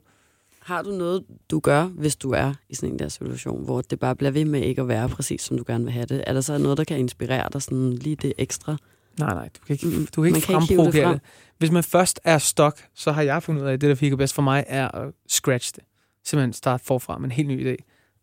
Har 0.61 0.83
du 0.83 0.91
noget, 0.91 1.25
du 1.51 1.61
gør, 1.61 1.85
hvis 1.85 2.17
du 2.17 2.31
er 2.31 2.55
i 2.69 2.75
sådan 2.75 2.93
en 2.93 2.99
der 2.99 3.09
situation, 3.09 3.65
hvor 3.65 3.81
det 3.81 3.99
bare 3.99 4.17
bliver 4.17 4.31
ved 4.31 4.45
med 4.45 4.61
ikke 4.61 4.83
at 4.83 4.89
være 4.89 5.09
præcis, 5.09 5.43
som 5.43 5.59
du 5.59 5.65
gerne 5.67 5.85
vil 5.85 5.93
have 5.93 6.07
det? 6.07 6.25
Er 6.27 6.33
der 6.33 6.41
så 6.41 6.59
noget, 6.59 6.79
der 6.79 6.85
kan 6.85 6.99
inspirere 6.99 7.49
dig 7.53 7.63
sådan 7.63 7.93
lige 7.93 8.17
det 8.17 8.33
ekstra? 8.39 8.77
Nej, 9.19 9.35
nej, 9.35 9.49
du 9.49 9.61
kan 9.67 9.75
ikke, 9.75 9.87
mm, 9.87 10.07
du 10.17 10.23
kan 10.23 10.35
ikke 10.35 10.47
fremprovokere 10.47 10.93
det, 10.93 11.05
frem. 11.05 11.19
det. 11.19 11.23
Hvis 11.59 11.71
man 11.71 11.83
først 11.83 12.21
er 12.25 12.39
stok, 12.39 12.79
så 12.95 13.13
har 13.13 13.23
jeg 13.23 13.43
fundet 13.43 13.63
ud 13.63 13.67
af, 13.67 13.73
at 13.73 13.81
det, 13.81 13.89
der 13.89 13.95
fik 13.95 14.17
bedst 14.17 14.35
for 14.35 14.43
mig, 14.43 14.65
er 14.67 14.89
at 14.89 15.13
scratch 15.29 15.73
det. 15.75 15.85
Simpelthen 16.25 16.53
starte 16.53 16.85
forfra 16.85 17.19
med 17.19 17.25
en 17.25 17.33
helt 17.33 17.49
ny 17.49 17.67
idé. 17.67 17.77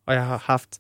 Og 0.08 0.14
jeg 0.14 0.26
har 0.26 0.38
haft... 0.46 0.78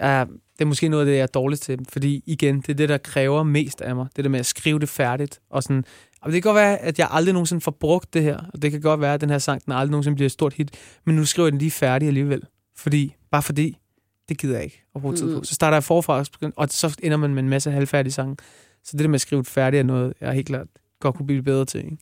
Jeg, 0.00 0.26
det 0.28 0.64
er 0.64 0.68
måske 0.68 0.88
noget 0.88 1.02
af 1.02 1.06
det, 1.06 1.16
jeg 1.16 1.22
er 1.22 1.26
dårligt 1.26 1.62
til. 1.62 1.78
Fordi 1.88 2.22
igen, 2.26 2.60
det 2.60 2.68
er 2.68 2.74
det, 2.74 2.88
der 2.88 2.98
kræver 2.98 3.42
mest 3.42 3.80
af 3.80 3.96
mig. 3.96 4.06
Det 4.16 4.24
der 4.24 4.30
med 4.30 4.40
at 4.40 4.46
skrive 4.46 4.78
det 4.78 4.88
færdigt. 4.88 5.40
Og 5.50 5.62
sådan, 5.62 5.84
og 6.20 6.32
det 6.32 6.42
kan 6.42 6.52
godt 6.52 6.54
være, 6.62 6.78
at 6.78 6.98
jeg 6.98 7.08
aldrig 7.10 7.32
nogensinde 7.32 7.60
får 7.60 7.70
brugt 7.70 8.14
det 8.14 8.22
her. 8.22 8.38
Og 8.54 8.62
det 8.62 8.70
kan 8.70 8.80
godt 8.80 9.00
være, 9.00 9.14
at 9.14 9.20
den 9.20 9.30
her 9.30 9.38
sang 9.38 9.64
den 9.64 9.72
aldrig 9.72 9.90
nogensinde 9.90 10.14
bliver 10.14 10.26
et 10.26 10.32
stort 10.32 10.54
hit. 10.54 10.70
Men 11.04 11.16
nu 11.16 11.24
skriver 11.24 11.46
jeg 11.46 11.52
den 11.52 11.58
lige 11.58 11.70
færdig 11.70 12.08
alligevel. 12.08 12.42
Fordi, 12.76 13.14
bare 13.30 13.42
fordi, 13.42 13.78
det 14.28 14.38
gider 14.38 14.54
jeg 14.54 14.64
ikke 14.64 14.82
at 14.94 15.00
bruge 15.00 15.16
tid 15.16 15.32
på. 15.32 15.38
Mm. 15.38 15.44
Så 15.44 15.54
starter 15.54 15.76
jeg 15.76 15.84
forfra, 15.84 16.24
og 16.56 16.68
så 16.70 16.96
ender 17.02 17.16
man 17.16 17.34
med 17.34 17.42
en 17.42 17.48
masse 17.48 17.70
halvfærdige 17.70 18.12
sange. 18.12 18.36
Så 18.84 18.90
det 18.92 19.00
der 19.00 19.08
med 19.08 19.14
at 19.14 19.20
skrive 19.20 19.42
det 19.42 19.48
færdigt 19.48 19.80
er 19.80 19.84
noget, 19.84 20.14
jeg 20.20 20.32
helt 20.32 20.46
klart 20.46 20.66
godt 21.00 21.16
kunne 21.16 21.26
blive 21.26 21.42
bedre 21.42 21.64
til. 21.64 21.84
Ikke? 21.84 21.96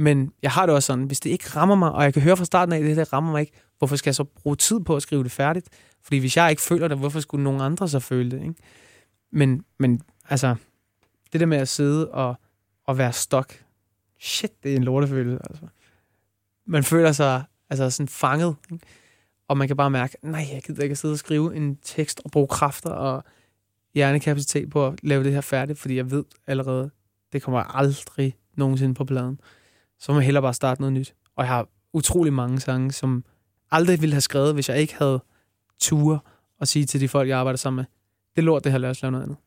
Men 0.00 0.32
jeg 0.42 0.50
har 0.50 0.66
det 0.66 0.74
også 0.74 0.86
sådan, 0.86 1.04
hvis 1.04 1.20
det 1.20 1.30
ikke 1.30 1.48
rammer 1.56 1.74
mig, 1.74 1.92
og 1.92 2.04
jeg 2.04 2.12
kan 2.12 2.22
høre 2.22 2.36
fra 2.36 2.44
starten 2.44 2.72
af, 2.72 2.78
at 2.78 2.84
det 2.84 2.94
her 2.94 3.12
rammer 3.12 3.32
mig 3.32 3.40
ikke, 3.40 3.52
hvorfor 3.78 3.96
skal 3.96 4.10
jeg 4.10 4.14
så 4.14 4.24
bruge 4.24 4.56
tid 4.56 4.80
på 4.80 4.96
at 4.96 5.02
skrive 5.02 5.24
det 5.24 5.32
færdigt? 5.32 5.68
Fordi 6.02 6.18
hvis 6.18 6.36
jeg 6.36 6.50
ikke 6.50 6.62
føler 6.62 6.88
det, 6.88 6.98
hvorfor 6.98 7.20
skulle 7.20 7.44
nogen 7.44 7.60
andre 7.60 7.88
så 7.88 7.98
føle 7.98 8.30
det? 8.30 8.42
Ikke? 8.42 8.54
Men, 9.32 9.64
men 9.78 10.00
altså, 10.28 10.56
det 11.32 11.40
der 11.40 11.46
med 11.46 11.58
at 11.58 11.68
sidde 11.68 12.10
og, 12.10 12.36
og 12.86 12.98
være 12.98 13.12
stok, 13.12 13.54
shit, 14.20 14.62
det 14.62 14.72
er 14.72 14.76
en 14.76 14.84
lortefølelse. 14.84 15.38
Altså. 15.50 15.66
Man 16.66 16.84
føler 16.84 17.12
sig 17.12 17.44
altså 17.70 17.90
sådan 17.90 18.08
fanget, 18.08 18.56
ikke? 18.72 18.86
og 19.48 19.58
man 19.58 19.68
kan 19.68 19.76
bare 19.76 19.90
mærke, 19.90 20.16
nej, 20.22 20.46
jeg 20.52 20.62
gider 20.62 20.82
ikke 20.82 20.92
at 20.92 20.98
sidde 20.98 21.12
og 21.12 21.18
skrive 21.18 21.56
en 21.56 21.76
tekst 21.82 22.20
og 22.24 22.30
bruge 22.30 22.48
kræfter 22.48 22.90
og 22.90 23.24
hjernekapacitet 23.94 24.70
på 24.70 24.86
at 24.86 24.94
lave 25.02 25.24
det 25.24 25.32
her 25.32 25.40
færdigt, 25.40 25.78
fordi 25.78 25.96
jeg 25.96 26.10
ved 26.10 26.24
allerede, 26.46 26.90
det 27.32 27.42
kommer 27.42 27.60
aldrig 27.60 28.34
nogensinde 28.56 28.94
på 28.94 29.04
pladen. 29.04 29.40
Så 30.00 30.12
må 30.12 30.18
jeg 30.18 30.24
hellere 30.24 30.42
bare 30.42 30.54
starte 30.54 30.80
noget 30.80 30.92
nyt. 30.92 31.14
Og 31.36 31.44
jeg 31.44 31.48
har 31.48 31.68
utrolig 31.92 32.32
mange 32.32 32.60
sange, 32.60 32.92
som 32.92 33.24
aldrig 33.70 34.00
ville 34.00 34.14
have 34.14 34.20
skrevet, 34.20 34.54
hvis 34.54 34.68
jeg 34.68 34.80
ikke 34.80 34.94
havde 34.98 35.22
ture 35.80 36.18
og 36.60 36.68
sige 36.68 36.84
til 36.84 37.00
de 37.00 37.08
folk, 37.08 37.28
jeg 37.28 37.38
arbejder 37.38 37.56
sammen 37.56 37.76
med, 37.76 37.84
det 38.36 38.44
lort, 38.44 38.64
det 38.64 38.72
her, 38.72 38.78
lad 38.78 38.90
os 38.90 39.02
lave 39.02 39.12
noget 39.12 39.24
andet. 39.24 39.38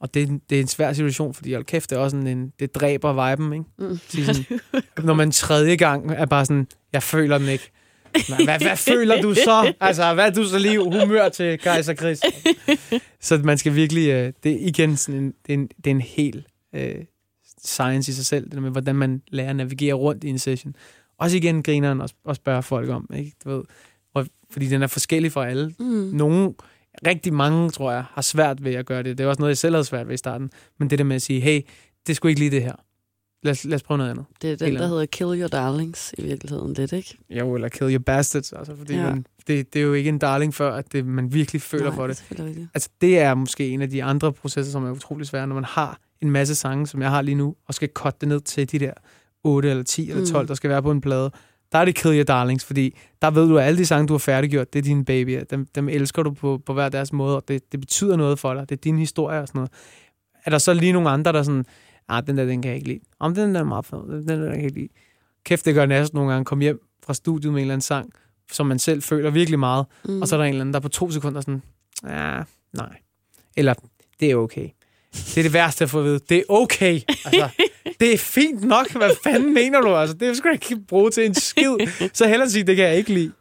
Og 0.00 0.14
det, 0.14 0.40
det 0.50 0.56
er 0.56 0.60
en 0.62 0.68
svær 0.68 0.92
situation, 0.92 1.34
fordi 1.34 1.52
hold 1.52 1.64
kæft, 1.64 1.90
det 1.90 1.96
er 1.96 2.00
også 2.00 2.16
sådan 2.16 2.26
en, 2.26 2.52
det 2.58 2.74
dræber 2.74 3.30
viben, 3.30 3.52
ikke? 3.52 3.64
Mm. 3.78 3.98
Sådan, 4.24 4.60
når 5.06 5.14
man 5.14 5.30
tredje 5.30 5.76
gang 5.76 6.10
er 6.12 6.26
bare 6.26 6.44
sådan, 6.44 6.66
jeg 6.92 7.02
føler 7.02 7.38
den 7.38 7.48
ikke. 7.48 7.70
Hvad, 8.28 8.44
hvad, 8.44 8.58
hvad 8.58 8.76
føler 8.76 9.22
du 9.22 9.34
så? 9.34 9.72
Altså, 9.80 10.14
hvad 10.14 10.26
er 10.26 10.30
du 10.30 10.44
så 10.44 10.58
lige 10.58 10.78
humør 10.78 11.28
til, 11.28 11.58
Kaiser 11.58 11.94
Chris? 11.94 12.20
Så 13.20 13.38
man 13.44 13.58
skal 13.58 13.74
virkelig, 13.74 14.08
øh, 14.08 14.32
det 14.42 14.52
er 14.52 14.58
igen 14.60 14.96
sådan 14.96 15.20
en, 15.20 15.32
det 15.46 15.52
er 15.52 15.54
en, 15.54 15.66
det 15.66 15.86
er 15.86 15.90
en 15.90 16.00
helt 16.00 16.46
øh, 16.74 17.04
science 17.64 18.10
i 18.10 18.14
sig 18.14 18.26
selv, 18.26 18.50
det 18.50 18.62
med, 18.62 18.70
hvordan 18.70 18.96
man 18.96 19.22
lærer 19.28 19.50
at 19.50 19.56
navigere 19.56 19.94
rundt 19.94 20.24
i 20.24 20.28
en 20.28 20.38
session. 20.38 20.76
Også 21.18 21.36
igen 21.36 21.62
grineren 21.62 22.00
og, 22.00 22.10
og 22.24 22.36
spørge 22.36 22.62
folk 22.62 22.90
om, 22.90 23.10
ikke? 23.14 23.32
Du 23.44 23.50
ved, 23.50 23.64
fordi 24.54 24.66
den 24.66 24.82
er 24.82 24.86
forskellig 24.86 25.32
for 25.32 25.42
alle. 25.42 25.74
Mm. 25.78 25.86
Nogle, 25.86 26.54
rigtig 27.06 27.34
mange, 27.34 27.70
tror 27.70 27.92
jeg, 27.92 28.04
har 28.10 28.22
svært 28.22 28.64
ved 28.64 28.74
at 28.74 28.86
gøre 28.86 29.02
det. 29.02 29.18
Det 29.18 29.24
er 29.24 29.28
også 29.28 29.40
noget, 29.40 29.50
jeg 29.50 29.58
selv 29.58 29.74
havde 29.74 29.84
svært 29.84 30.08
ved 30.08 30.14
i 30.14 30.16
starten. 30.16 30.50
Men 30.78 30.90
det 30.90 30.98
der 30.98 31.04
med 31.04 31.16
at 31.16 31.22
sige, 31.22 31.40
hey, 31.40 31.60
det 32.06 32.16
skulle 32.16 32.30
ikke 32.30 32.40
lige 32.40 32.50
det 32.50 32.62
her. 32.62 32.74
Lad 33.42 33.52
os, 33.52 33.64
lad 33.64 33.74
os 33.74 33.82
prøve 33.82 33.98
noget 33.98 34.10
andet. 34.10 34.24
Det 34.42 34.52
er 34.52 34.56
den, 34.56 34.66
Helt 34.66 34.80
der 34.80 34.86
hedder 34.86 35.06
Kill 35.06 35.40
Your 35.40 35.48
Darlings 35.48 36.14
i 36.18 36.22
virkeligheden 36.22 36.74
lidt, 36.74 36.92
ikke? 36.92 37.18
Jo, 37.30 37.54
eller 37.54 37.68
Kill 37.68 37.92
Your 37.92 38.02
Bastards. 38.02 38.52
Altså, 38.52 38.76
fordi 38.76 38.94
ja. 38.94 39.02
man, 39.02 39.26
det, 39.46 39.74
det 39.74 39.80
er 39.80 39.84
jo 39.84 39.92
ikke 39.92 40.08
en 40.08 40.18
darling, 40.18 40.54
før 40.54 40.72
at 40.72 40.92
det, 40.92 41.06
man 41.06 41.32
virkelig 41.32 41.62
føler 41.62 41.84
Nej, 41.84 41.94
for 41.94 42.06
det. 42.06 42.24
det. 42.36 42.68
Altså, 42.74 42.88
det 43.00 43.18
er 43.18 43.34
måske 43.34 43.68
en 43.68 43.82
af 43.82 43.90
de 43.90 44.04
andre 44.04 44.32
processer, 44.32 44.72
som 44.72 44.84
er 44.84 44.90
utrolig 44.90 45.26
svære, 45.26 45.46
når 45.46 45.54
man 45.54 45.64
har 45.64 45.98
en 46.24 46.30
masse 46.30 46.54
sange, 46.54 46.86
som 46.86 47.02
jeg 47.02 47.10
har 47.10 47.22
lige 47.22 47.34
nu, 47.34 47.56
og 47.66 47.74
skal 47.74 47.88
cutte 47.94 48.18
det 48.20 48.28
ned 48.28 48.40
til 48.40 48.72
de 48.72 48.78
der 48.78 48.92
8 49.44 49.70
eller 49.70 49.84
10 49.84 50.10
eller 50.10 50.26
12, 50.26 50.42
mm. 50.42 50.46
der 50.46 50.54
skal 50.54 50.70
være 50.70 50.82
på 50.82 50.90
en 50.90 51.00
plade. 51.00 51.30
Der 51.72 51.78
er 51.78 51.84
det 51.84 51.94
Kill 51.94 52.16
Your 52.16 52.24
Darlings, 52.24 52.64
fordi 52.64 52.96
der 53.22 53.30
ved 53.30 53.48
du, 53.48 53.58
at 53.58 53.64
alle 53.64 53.78
de 53.78 53.86
sange, 53.86 54.06
du 54.06 54.12
har 54.12 54.18
færdiggjort, 54.18 54.72
det 54.72 54.78
er 54.78 54.82
dine 54.82 55.04
babyer. 55.04 55.44
Dem, 55.44 55.66
dem 55.66 55.88
elsker 55.88 56.22
du 56.22 56.30
på, 56.30 56.60
på 56.66 56.72
hver 56.72 56.88
deres 56.88 57.12
måde, 57.12 57.36
og 57.36 57.48
det, 57.48 57.72
det 57.72 57.80
betyder 57.80 58.16
noget 58.16 58.38
for 58.38 58.54
dig. 58.54 58.68
Det 58.68 58.76
er 58.76 58.80
din 58.80 58.98
historie 58.98 59.40
og 59.40 59.48
sådan 59.48 59.58
noget. 59.58 59.70
Er 60.44 60.50
der 60.50 60.58
så 60.58 60.74
lige 60.74 60.92
nogle 60.92 61.10
andre, 61.10 61.32
der 61.32 61.42
sådan, 61.42 61.64
ah, 62.08 62.26
den 62.26 62.36
der, 62.38 62.44
den 62.44 62.62
kan 62.62 62.68
jeg 62.68 62.76
ikke 62.76 62.88
lide. 62.88 63.00
Om 63.18 63.34
den 63.34 63.54
der 63.54 63.60
er 63.60 63.64
meget 63.64 63.84
fed, 63.84 63.98
den 63.98 64.28
der, 64.28 64.36
den 64.36 64.44
kan 64.44 64.54
jeg 64.54 64.64
ikke 64.64 64.78
lide. 64.80 64.88
Kæft, 65.44 65.64
det 65.64 65.74
gør 65.74 65.86
næsten 65.86 66.16
nogle 66.16 66.32
gange, 66.32 66.44
kom 66.44 66.60
hjem 66.60 66.80
fra 67.06 67.14
studiet 67.14 67.52
med 67.52 67.60
en 67.60 67.64
eller 67.64 67.74
anden 67.74 67.82
sang, 67.82 68.12
som 68.52 68.66
man 68.66 68.78
selv 68.78 69.02
føler 69.02 69.30
virkelig 69.30 69.58
meget, 69.58 69.86
mm. 70.04 70.22
og 70.22 70.28
så 70.28 70.36
er 70.36 70.38
der 70.38 70.44
en 70.44 70.48
eller 70.48 70.60
anden, 70.60 70.74
der 70.74 70.80
på 70.80 70.88
to 70.88 71.10
sekunder 71.10 71.40
sådan, 71.40 71.62
ja, 72.06 72.42
nej. 72.72 72.96
Eller, 73.56 73.74
det 74.20 74.30
er 74.30 74.36
okay. 74.36 74.68
Det 75.14 75.38
er 75.38 75.42
det 75.42 75.52
værste 75.52 75.84
at 75.84 75.90
få 75.90 75.98
at 75.98 76.04
vide. 76.04 76.20
Det 76.28 76.38
er 76.38 76.42
okay. 76.48 77.00
Altså, 77.24 77.48
det 78.00 78.14
er 78.14 78.18
fint 78.18 78.64
nok. 78.64 78.92
Hvad 78.92 79.10
fanden 79.24 79.54
mener 79.54 79.80
du? 79.80 79.94
Altså, 79.96 80.16
det 80.16 80.36
skal 80.36 80.48
jeg 80.48 80.70
ikke 80.70 80.86
bruge 80.86 81.10
til 81.10 81.26
en 81.26 81.34
skid. 81.34 81.76
Så 82.12 82.28
hellere 82.28 82.50
sige, 82.50 82.64
det 82.64 82.76
kan 82.76 82.84
jeg 82.84 82.96
ikke 82.96 83.14
lide. 83.14 83.32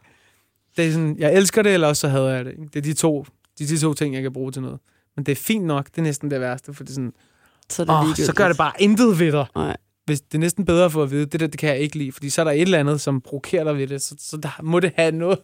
Det 0.77 0.87
er 0.87 0.91
sådan, 0.91 1.15
jeg 1.19 1.33
elsker 1.33 1.61
det, 1.61 1.73
eller 1.73 1.87
også 1.87 1.99
så 1.99 2.07
hader 2.07 2.29
jeg 2.29 2.45
det. 2.45 2.53
Det 2.73 2.79
er 2.79 2.83
de 2.83 2.93
to, 2.93 3.25
de, 3.59 3.67
de 3.67 3.77
to 3.77 3.93
ting, 3.93 4.15
jeg 4.15 4.21
kan 4.21 4.33
bruge 4.33 4.51
til 4.51 4.61
noget. 4.61 4.79
Men 5.15 5.25
det 5.25 5.31
er 5.31 5.35
fint 5.35 5.65
nok. 5.65 5.85
Det 5.85 5.97
er 5.97 6.01
næsten 6.01 6.31
det 6.31 6.41
værste, 6.41 6.73
for 6.73 6.83
det 6.83 6.89
er 6.89 6.93
sådan, 6.93 7.13
så, 7.69 7.83
det 7.83 7.91
åh, 7.91 8.15
så 8.15 8.33
gør 8.33 8.47
det 8.47 8.57
bare 8.57 8.71
intet 8.79 9.19
ved 9.19 9.31
dig. 9.31 9.45
Nej. 9.55 9.77
Hvis 10.05 10.21
det 10.21 10.33
er 10.33 10.39
næsten 10.39 10.65
bedre 10.65 10.89
for 10.89 11.03
at 11.03 11.11
vide, 11.11 11.25
det 11.25 11.39
der, 11.39 11.47
det 11.47 11.59
kan 11.59 11.69
jeg 11.69 11.79
ikke 11.79 11.97
lide, 11.97 12.11
fordi 12.11 12.29
så 12.29 12.41
er 12.41 12.45
der 12.45 12.51
et 12.51 12.61
eller 12.61 12.79
andet, 12.79 13.01
som 13.01 13.21
provokerer 13.21 13.63
dig 13.63 13.77
ved 13.77 13.87
det, 13.87 14.01
så, 14.01 14.15
så 14.19 14.37
der 14.37 14.59
må 14.63 14.79
det 14.79 14.91
have 14.95 15.11
noget. 15.11 15.39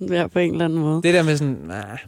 ja, 0.00 0.26
på 0.26 0.38
en 0.38 0.52
eller 0.52 0.64
anden 0.64 0.78
måde. 0.78 1.02
Det 1.02 1.14
der 1.14 1.22
med 1.22 1.36
sådan, 1.36 1.58
nej, 1.64 1.98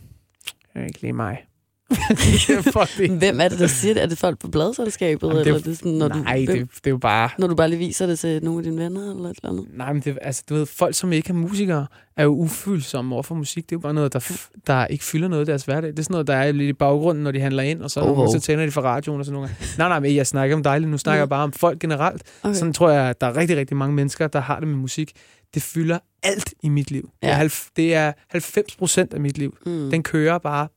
det 0.75 0.83
er 0.83 0.85
ikke 0.87 1.01
lige 1.01 1.13
mig. 1.13 1.48
Hvem 3.19 3.41
er 3.41 3.49
det, 3.49 3.59
der 3.59 3.67
siger 3.67 3.95
det? 3.95 4.03
Er 4.03 4.07
det 4.07 4.19
folk 4.19 4.39
på 4.39 4.49
bladselskabet? 4.49 5.29
Jamen, 5.29 5.37
det 5.37 5.47
er, 5.47 5.55
eller 5.55 5.65
det 5.65 5.79
sådan, 5.79 5.93
når 5.93 6.09
nej, 6.09 6.45
du, 6.47 6.53
det, 6.53 6.69
det 6.75 6.87
er 6.87 6.91
jo 6.91 6.99
bare... 6.99 7.31
Når 7.39 7.47
du 7.47 7.55
bare 7.55 7.69
lige 7.69 7.79
viser 7.79 8.07
det 8.07 8.19
til 8.19 8.45
nogle 8.45 8.59
af 8.59 8.65
dine 8.65 8.83
venner 8.83 9.15
eller 9.15 9.31
et 9.31 9.37
eller 9.37 9.51
andet? 9.51 9.67
Nej, 9.75 9.93
men 9.93 10.03
det, 10.03 10.19
altså, 10.23 10.43
du 10.49 10.55
ved, 10.55 10.67
folk, 10.67 10.95
som 10.95 11.13
ikke 11.13 11.31
er 11.31 11.35
musikere, 11.35 11.87
er 12.17 12.25
jo 12.25 12.31
ufølsomme 12.31 13.15
over 13.15 13.23
for 13.23 13.35
musik. 13.35 13.65
Det 13.65 13.73
er 13.73 13.77
jo 13.77 13.81
bare 13.81 13.95
noget, 13.95 14.13
der, 14.13 14.41
der 14.67 14.87
ikke 14.87 15.05
fylder 15.05 15.29
noget 15.29 15.45
i 15.45 15.51
deres 15.51 15.65
hverdag. 15.65 15.91
Det 15.91 15.99
er 15.99 16.03
sådan 16.03 16.15
noget, 16.15 16.27
der 16.27 16.35
er 16.35 16.53
lidt 16.53 16.69
i 16.69 16.73
baggrunden, 16.73 17.25
når 17.25 17.31
de 17.31 17.41
handler 17.41 17.63
ind, 17.63 17.83
og 17.83 17.91
så, 17.91 18.01
oh, 18.01 18.19
oh. 18.19 18.29
så 18.33 18.41
tænder 18.41 18.65
de 18.65 18.71
for 18.71 18.81
radioen 18.81 19.21
og 19.21 19.27
sådan 19.27 19.41
noget. 19.41 19.77
Nej, 19.79 19.89
nej, 19.89 20.01
men 20.01 20.15
jeg 20.15 20.27
snakker 20.27 20.57
om 20.57 20.63
dig 20.63 20.81
Nu 20.81 20.99
snakker 20.99 21.21
jeg 21.21 21.29
bare 21.29 21.45
om 21.45 21.53
folk 21.53 21.79
generelt. 21.79 22.23
Okay. 22.43 22.55
Sådan 22.55 22.73
tror 22.73 22.91
jeg, 22.91 23.05
at 23.05 23.21
der 23.21 23.27
er 23.27 23.37
rigtig, 23.37 23.57
rigtig 23.57 23.77
mange 23.77 23.95
mennesker, 23.95 24.29
der 24.29 24.41
har 24.41 24.59
det 24.61 24.69
med 24.69 24.77
musik. 24.77 25.13
Det 25.55 25.63
fylder 25.63 25.99
alt 26.23 26.55
i 26.63 26.69
mit 26.69 26.91
liv. 26.91 27.11
Ja. 27.23 27.49
Det 27.77 27.95
er 27.95 28.13
90 28.29 28.77
procent 28.77 29.15
af 29.15 29.21
mit 29.21 29.39
liv. 29.39 29.57
Mm. 29.67 29.91
Den 29.91 30.03
kører 30.03 30.39
bare 30.39 30.69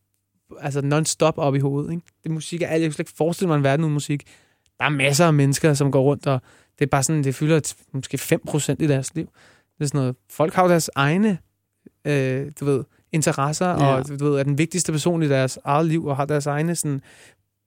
altså 0.60 0.82
non-stop 0.82 1.38
op 1.38 1.56
i 1.56 1.60
hovedet. 1.60 1.91
Ikke? 1.91 2.04
Det 2.24 2.32
musik 2.32 2.62
er 2.62 2.68
alt. 2.68 2.82
Jeg 2.82 2.89
kan 2.89 2.93
slet 2.93 3.08
ikke 3.08 3.18
forestille 3.18 3.47
mig 3.47 3.58
en 3.58 3.64
verden 3.64 3.84
uden 3.84 3.93
musik. 3.93 4.24
Der 4.80 4.86
er 4.86 4.89
masser 4.89 5.26
af 5.26 5.34
mennesker, 5.34 5.74
som 5.74 5.91
går 5.91 6.02
rundt, 6.02 6.28
og 6.28 6.41
det 6.80 6.86
er 6.86 6.89
bare 6.89 7.04
sådan, 7.04 7.24
det 7.24 7.36
fylder 7.36 7.74
måske 7.91 8.18
5% 8.18 8.76
i 8.80 8.88
deres 8.88 9.16
liv. 9.16 9.26
Det 9.78 9.84
er 9.84 9.88
sådan 9.88 9.99
noget, 9.99 10.16
folk 10.30 10.54
har 10.54 10.64
jo 10.64 10.70
deres 10.70 10.89
egne, 10.95 11.38
øh, 12.06 12.52
du 12.60 12.66
ved, 12.66 12.84
interesser, 13.12 13.68
ja. 13.68 13.95
og 13.95 14.20
du 14.20 14.26
ved, 14.26 14.39
er 14.39 14.43
den 14.43 14.58
vigtigste 14.58 14.91
person 14.91 15.24
i 15.24 15.30
deres 15.30 15.60
eget 15.64 15.86
liv, 15.86 16.06
og 16.06 16.16
har 16.16 16.26
deres 16.26 16.45
egne 16.45 16.76
sådan, 16.76 17.02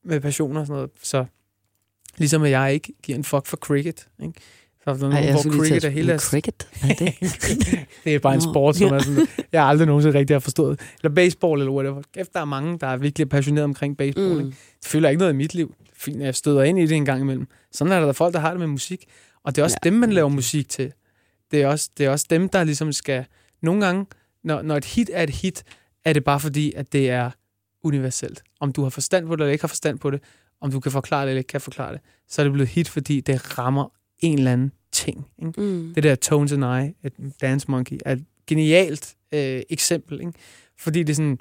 med 0.04 0.20
passioner 0.20 0.60
og 0.60 0.66
sådan 0.66 0.76
noget. 0.76 0.90
Så 1.02 1.24
ligesom 2.16 2.42
at 2.42 2.50
jeg 2.50 2.74
ikke 2.74 2.92
giver 3.02 3.18
en 3.18 3.24
fuck 3.24 3.46
for 3.46 3.56
cricket, 3.56 4.08
ikke? 4.22 4.40
Så 4.84 4.90
er 4.90 4.94
der 4.94 5.08
nogen, 5.08 5.24
Ej, 5.24 5.32
hvor 5.32 5.42
cricket 5.42 5.84
er 5.84 5.88
hele 5.88 6.08
deres... 6.08 6.22
Cricket? 6.22 6.68
Er 6.82 6.94
det? 6.94 7.14
det 8.04 8.14
er 8.14 8.18
bare 8.18 8.34
en 8.34 8.40
sport, 8.40 8.76
som 8.76 8.92
er 8.94 8.98
sådan, 8.98 9.26
jeg 9.52 9.62
har 9.62 9.68
aldrig 9.68 9.86
nogensinde 9.86 10.18
rigtig 10.18 10.34
har 10.34 10.40
forstået. 10.40 10.80
Eller 11.02 11.14
baseball, 11.14 11.60
eller 11.60 11.72
whatever. 11.72 12.02
Kæft, 12.14 12.34
der 12.34 12.40
er 12.40 12.44
mange, 12.44 12.78
der 12.78 12.86
er 12.86 12.96
virkelig 12.96 13.28
passionerede 13.28 13.64
omkring 13.64 13.96
baseball. 13.96 14.32
Mm. 14.32 14.38
Ikke? 14.38 14.56
Det 14.82 14.88
føler 14.88 15.08
ikke 15.08 15.18
noget 15.18 15.32
i 15.32 15.36
mit 15.36 15.54
liv. 15.54 15.74
Fint, 15.94 16.22
jeg 16.22 16.34
støder 16.34 16.62
ind 16.62 16.78
i 16.78 16.86
det 16.86 16.96
en 16.96 17.04
gang 17.04 17.20
imellem. 17.20 17.46
Sådan 17.72 17.92
er 17.92 17.98
der, 17.98 18.06
der 18.06 18.12
folk, 18.12 18.34
der 18.34 18.40
har 18.40 18.50
det 18.50 18.58
med 18.58 18.66
musik. 18.66 19.04
Og 19.44 19.56
det 19.56 19.62
er 19.62 19.64
også 19.64 19.76
ja. 19.84 19.90
dem, 19.90 19.98
man 19.98 20.12
laver 20.12 20.28
musik 20.28 20.68
til. 20.68 20.92
Det 21.50 21.62
er, 21.62 21.66
også, 21.66 21.90
det 21.98 22.06
er 22.06 22.10
også 22.10 22.26
dem, 22.30 22.48
der 22.48 22.64
ligesom 22.64 22.92
skal... 22.92 23.24
Nogle 23.62 23.86
gange, 23.86 24.06
når, 24.44 24.62
når 24.62 24.76
et 24.76 24.84
hit 24.84 25.10
er 25.12 25.22
et 25.22 25.30
hit, 25.30 25.64
er 26.04 26.12
det 26.12 26.24
bare 26.24 26.40
fordi, 26.40 26.72
at 26.76 26.92
det 26.92 27.10
er 27.10 27.30
universelt. 27.82 28.42
Om 28.60 28.72
du 28.72 28.82
har 28.82 28.90
forstand 28.90 29.26
på 29.26 29.36
det, 29.36 29.40
eller 29.40 29.52
ikke 29.52 29.62
har 29.62 29.68
forstand 29.68 29.98
på 29.98 30.10
det, 30.10 30.20
om 30.60 30.70
du 30.70 30.80
kan 30.80 30.92
forklare 30.92 31.22
det, 31.22 31.28
eller 31.28 31.38
ikke 31.38 31.48
kan 31.48 31.60
forklare 31.60 31.92
det, 31.92 32.00
så 32.28 32.42
er 32.42 32.44
det 32.44 32.52
blevet 32.52 32.68
hit, 32.68 32.88
fordi 32.88 33.20
det 33.20 33.58
rammer 33.58 33.92
en 34.20 34.38
eller 34.38 34.52
anden 34.52 34.72
ting. 34.92 35.26
Ikke? 35.38 35.60
Mm. 35.60 35.92
Det 35.94 36.02
der 36.02 36.14
Tones 36.14 36.52
and 36.52 36.64
I, 36.64 37.06
et 37.06 37.12
Dance 37.40 37.70
Monkey, 37.70 37.98
er 38.04 38.12
et 38.12 38.24
genialt 38.46 39.14
øh, 39.32 39.62
eksempel. 39.70 40.20
Ikke? 40.20 40.32
Fordi 40.78 41.02
det 41.02 41.10
er 41.10 41.14
sådan, 41.14 41.38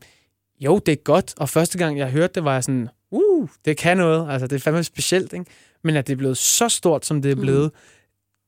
jo, 0.60 0.80
det 0.86 0.92
er 0.92 0.96
godt, 0.96 1.34
og 1.38 1.50
første 1.50 1.78
gang 1.78 1.98
jeg 1.98 2.12
hørte 2.12 2.34
det, 2.34 2.44
var 2.44 2.54
jeg 2.54 2.64
sådan, 2.64 2.90
uh, 3.12 3.50
det 3.66 3.78
kan 3.78 3.98
noget, 3.98 4.32
altså 4.32 4.48
det 4.48 4.56
er 4.56 4.60
fandme 4.60 4.84
specielt, 4.84 5.34
ikke? 5.34 5.46
Men 5.84 5.96
at 5.96 6.08
det 6.08 6.14
er 6.14 6.18
blevet 6.18 6.38
så 6.38 6.70
stort, 6.70 7.06
som 7.06 7.22
det 7.22 7.32
er 7.32 7.36
blevet, 7.36 7.72
mm. 7.74 7.80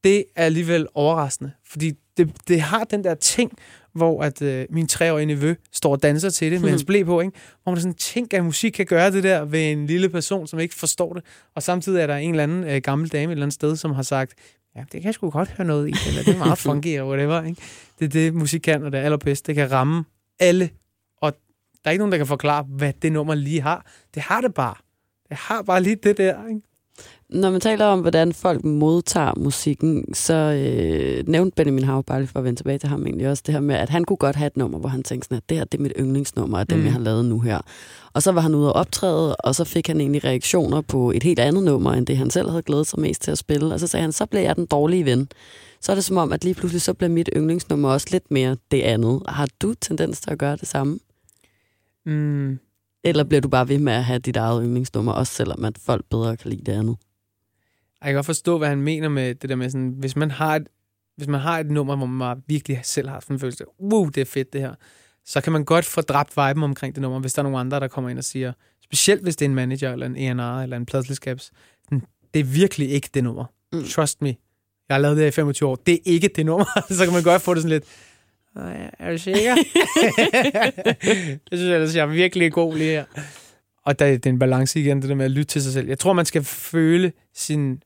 det 0.04 0.26
er 0.36 0.46
alligevel 0.46 0.88
overraskende, 0.94 1.52
fordi 1.66 1.94
det, 2.18 2.32
det 2.48 2.62
har 2.62 2.84
den 2.84 3.04
der 3.04 3.16
ting, 3.16 3.52
hvor 3.96 4.24
at 4.24 4.42
øh, 4.42 4.66
min 4.70 4.88
treårige 4.88 5.26
nevø 5.26 5.56
står 5.72 5.92
og 5.92 6.04
danser 6.04 6.30
til 6.30 6.52
det 6.52 6.62
med 6.62 6.70
hans 6.70 6.84
blæ 6.84 7.04
på, 7.04 7.22
ikke? 7.22 7.38
hvor 7.64 7.72
man 7.72 7.82
sådan 7.82 7.94
tænker, 7.94 8.38
at 8.38 8.46
musik 8.46 8.72
kan 8.72 8.86
gøre 8.86 9.12
det 9.12 9.24
der 9.24 9.46
ved 9.46 9.72
en 9.72 9.88
lille 9.88 10.10
person, 10.10 10.48
som 10.48 10.60
ikke 10.60 10.76
forstår 10.76 11.14
det. 11.14 11.24
Og 11.56 11.64
samtidig 11.64 12.02
er 12.02 12.08
der 12.08 12.16
en 12.16 12.30
eller 12.30 12.44
anden 12.44 12.64
øh, 12.64 12.82
gammel 12.82 13.10
dame 13.10 13.24
et 13.24 13.32
eller 13.32 13.46
andet 13.46 13.54
sted, 13.54 13.76
som 13.76 13.92
har 13.92 14.04
sagt, 14.04 14.34
ja, 14.76 14.80
det 14.80 14.92
kan 14.92 15.04
jeg 15.04 15.14
sgu 15.14 15.30
godt 15.30 15.50
høre 15.50 15.68
noget 15.68 15.88
i, 15.88 15.94
eller 16.08 16.24
det 16.24 16.34
er 16.34 16.38
meget 16.38 16.58
funky, 16.66 16.88
eller 16.88 17.08
whatever. 17.08 17.44
Ikke? 17.44 17.62
Det 18.00 18.06
er 18.06 18.10
det, 18.10 18.34
musik 18.34 18.62
kan, 18.62 18.84
og 18.84 18.92
det 18.92 19.00
er 19.00 19.04
allerbedst. 19.04 19.48
Det 19.48 19.56
kan 19.56 19.72
ramme 19.72 20.04
alle, 20.40 20.70
og 21.22 21.34
der 21.84 21.90
er 21.90 21.92
ikke 21.92 22.00
nogen, 22.00 22.12
der 22.12 22.18
kan 22.18 22.28
forklare, 22.28 22.64
hvad 22.64 22.94
det 23.02 23.12
nummer 23.12 23.36
lige 23.36 23.62
har. 23.62 23.86
Det 24.14 24.22
har 24.22 24.42
det 24.42 24.54
bare. 24.54 24.76
Det 25.30 25.38
har 25.38 25.62
bare 25.62 25.84
lige 25.84 25.96
det 25.96 26.18
der, 26.18 26.48
ikke? 26.48 26.62
Når 27.30 27.52
man 27.52 27.62
taler 27.62 27.86
om, 27.86 28.00
hvordan 28.02 28.34
folk 28.34 28.64
modtager 28.64 29.34
musikken, 29.38 30.14
så 30.14 30.34
øh, 30.34 31.28
nævnte 31.28 31.56
Benjamin 31.56 31.84
Hav, 31.84 32.04
bare 32.04 32.20
lige 32.20 32.28
for 32.28 32.40
at 32.40 32.46
vende 32.46 32.60
tilbage 32.60 32.78
til 32.78 32.90
ham 32.90 33.06
egentlig 33.06 33.30
også, 33.30 33.44
det 33.46 33.54
her 33.54 33.62
med, 33.62 33.76
at 33.76 33.90
han 33.90 34.04
kunne 34.04 34.18
godt 34.18 34.36
have 34.36 34.48
et 34.48 34.58
nummer, 34.58 34.80
hvor 34.80 34.90
han 34.90 35.04
tænkte 35.04 35.26
sådan, 35.26 35.38
at 35.38 35.50
det 35.50 35.58
her 35.58 35.66
det 35.66 35.78
er 35.78 35.82
mit 35.82 35.94
yndlingsnummer 36.00 36.58
af 36.58 36.68
dem, 36.68 36.80
mm. 36.80 36.86
jeg 36.86 36.94
har 36.94 37.00
lavet 37.00 37.26
nu 37.26 37.40
her. 37.40 37.62
Og 38.14 38.24
så 38.24 38.32
var 38.32 38.42
han 38.42 38.56
ude 38.56 38.74
og 38.74 38.80
optræde, 38.80 39.36
og 39.36 39.56
så 39.56 39.64
fik 39.64 39.88
han 39.88 40.02
egentlig 40.02 40.24
reaktioner 40.24 40.82
på 40.82 41.12
et 41.12 41.24
helt 41.24 41.40
andet 41.40 41.64
nummer, 41.64 41.94
end 41.94 42.06
det 42.08 42.18
han 42.18 42.30
selv 42.30 42.50
havde 42.50 42.64
glædet 42.64 42.88
sig 42.88 43.00
mest 43.00 43.22
til 43.22 43.32
at 43.32 43.38
spille. 43.38 43.74
Og 43.74 43.80
så 43.80 43.88
sagde 43.88 44.02
han, 44.02 44.12
så 44.12 44.26
blev 44.26 44.42
jeg 44.42 44.56
den 44.56 44.66
dårlige 44.66 45.06
ven. 45.06 45.28
Så 45.82 45.92
er 45.92 45.96
det 45.96 46.04
som 46.04 46.18
om, 46.18 46.34
at 46.34 46.44
lige 46.44 46.54
pludselig 46.54 46.82
så 46.82 46.94
bliver 46.94 47.10
mit 47.10 47.30
yndlingsnummer 47.36 47.90
også 47.90 48.08
lidt 48.12 48.32
mere 48.32 48.58
det 48.72 48.82
andet. 48.82 49.22
Har 49.28 49.48
du 49.62 49.74
tendens 49.74 50.22
til 50.22 50.32
at 50.32 50.38
gøre 50.38 50.56
det 50.56 50.68
samme? 50.68 51.00
Mm. 52.06 52.60
Eller 53.04 53.24
bliver 53.24 53.42
du 53.42 53.48
bare 53.48 53.68
ved 53.68 53.80
med 53.80 53.94
at 53.94 54.04
have 54.04 54.20
dit 54.20 54.38
eget 54.38 54.64
yndlingsnummer, 54.64 55.12
også 55.12 55.34
selvom 55.34 55.66
at 55.66 55.78
folk 55.86 56.06
bedre 56.10 56.38
kan 56.38 56.50
lide 56.50 56.66
det 56.66 56.72
andet? 56.72 56.96
Jeg 58.06 58.12
kan 58.12 58.18
godt 58.18 58.26
forstå, 58.26 58.58
hvad 58.58 58.68
han 58.68 58.82
mener 58.82 59.10
med 59.10 59.36
det 59.36 59.50
der 59.50 59.56
med 59.56 59.70
sådan, 59.70 59.94
hvis 59.98 60.16
man 60.16 60.32
har 60.32 60.56
et, 60.56 60.68
hvis 61.18 61.28
man 61.28 61.40
har 61.40 61.60
et 61.60 61.72
nummer, 61.72 61.96
hvor 61.96 62.06
man 62.06 62.38
virkelig 62.48 62.80
selv 62.84 63.10
har 63.10 63.20
sådan 63.20 63.36
en 63.36 63.40
følelse, 63.40 63.64
wow, 63.82 64.06
det 64.06 64.22
er 64.22 64.26
fedt 64.26 64.54
det 64.54 64.62
her, 64.62 64.74
så 65.26 65.42
kan 65.42 65.54
man 65.54 65.66
godt 65.66 65.86
få 65.86 66.02
dræbt 66.02 66.38
viben 66.38 66.64
omkring 66.64 66.96
det 66.96 67.02
nummer, 67.02 67.20
hvis 67.20 67.34
der 67.34 67.40
er 67.40 67.44
nogle 67.44 67.60
andre, 67.60 67.80
der 67.80 67.88
kommer 67.88 68.10
ind 68.10 68.18
og 68.18 68.24
siger, 68.24 68.54
specielt 68.84 69.24
hvis 69.24 69.36
det 69.36 69.46
er 69.46 69.50
en 69.50 69.56
manager, 69.56 69.92
eller 69.92 70.06
en 70.06 70.40
E&R, 70.40 70.64
eller 70.64 70.78
en 70.78 70.86
pladselskabs, 70.86 71.52
det 72.34 72.40
er 72.40 72.44
virkelig 72.44 72.90
ikke 72.90 73.10
det 73.14 73.24
nummer. 73.24 73.46
Mm. 73.74 73.84
Trust 73.84 74.22
me. 74.22 74.36
Jeg 74.90 74.96
har 74.96 74.98
lavet 74.98 75.18
det 75.18 75.28
i 75.28 75.32
25 75.32 75.70
år. 75.70 75.76
Det 75.76 75.94
er 75.94 76.00
ikke 76.06 76.28
det 76.28 76.46
nummer. 76.46 76.66
så 76.98 77.04
kan 77.04 77.14
man 77.14 77.24
godt 77.24 77.42
få 77.42 77.54
det 77.54 77.62
sådan 77.62 77.72
lidt, 77.72 77.86
er 79.00 79.12
du 79.12 79.18
sikker? 79.18 79.56
det 81.50 81.60
synes 81.60 81.96
jeg, 81.96 81.96
jeg 81.96 82.02
er 82.02 82.06
virkelig 82.06 82.52
god 82.52 82.76
lige 82.76 82.90
her. 82.90 83.06
Og 83.86 84.00
der, 84.00 84.06
det 84.06 84.26
er 84.26 84.30
en 84.30 84.40
balance 84.40 84.80
igen, 84.80 85.02
det 85.02 85.10
der 85.10 85.16
med 85.16 85.26
at 85.26 85.32
lytte 85.32 85.48
til 85.48 85.64
sig 85.64 85.74
selv. 85.74 85.88
Jeg 85.88 86.00
tror, 86.00 86.14
man 86.14 86.26
skal 86.26 86.44
føle 86.44 87.12
sin... 87.34 87.82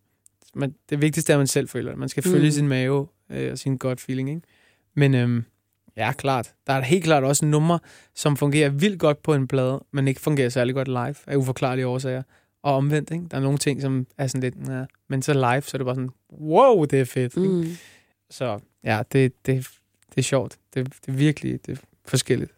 Man, 0.56 0.76
det 0.90 1.02
vigtigste 1.02 1.34
er, 1.34 1.38
at 1.38 1.40
man 1.40 1.48
selv 1.48 1.68
føler 1.68 1.92
det. 1.92 2.00
Man 2.00 2.10
skal 2.10 2.24
mm. 2.26 2.32
følge 2.32 2.52
sin 2.52 2.68
mave 2.68 3.08
øh, 3.30 3.52
og 3.52 3.58
sin 3.58 3.78
godt 3.78 4.02
feeling, 4.02 4.30
ikke? 4.30 4.42
Men 4.94 5.16
øhm, 5.16 5.44
ja, 5.98 6.12
klart. 6.12 6.54
Der 6.68 6.74
er 6.74 6.82
helt 6.82 7.04
klart 7.04 7.24
også 7.24 7.46
nummer, 7.46 7.78
som 8.16 8.38
fungerer 8.38 8.70
vildt 8.70 9.00
godt 9.00 9.22
på 9.22 9.34
en 9.34 9.48
plade, 9.48 9.84
men 9.92 10.08
ikke 10.08 10.22
fungerer 10.22 10.50
særlig 10.50 10.76
godt 10.76 10.88
live 10.88 11.16
af 11.28 11.36
uforklarlige 11.36 11.88
årsager. 11.88 12.24
Og 12.64 12.76
omvendt, 12.76 13.12
ikke? 13.12 13.26
Der 13.32 13.38
er 13.38 13.42
nogle 13.42 13.58
ting, 13.58 13.82
som 13.82 14.08
er 14.18 14.28
sådan 14.28 14.42
lidt... 14.42 14.70
Ja, 14.70 14.86
men 15.08 15.22
så 15.22 15.34
live, 15.34 15.62
så 15.62 15.72
er 15.74 15.78
det 15.78 15.86
bare 15.86 15.96
sådan, 15.96 16.10
wow, 16.32 16.86
det 16.86 17.00
er 17.00 17.06
fedt. 17.06 17.38
Mm. 17.38 17.66
Så 18.30 18.60
ja, 18.84 19.02
det, 19.12 19.46
det, 19.46 19.68
det 20.10 20.18
er 20.18 20.22
sjovt. 20.22 20.58
Det, 20.74 20.86
det 20.86 21.12
er 21.12 21.18
virkelig 21.18 21.66
det 21.66 21.78
er 21.78 21.82
forskelligt. 22.06 22.52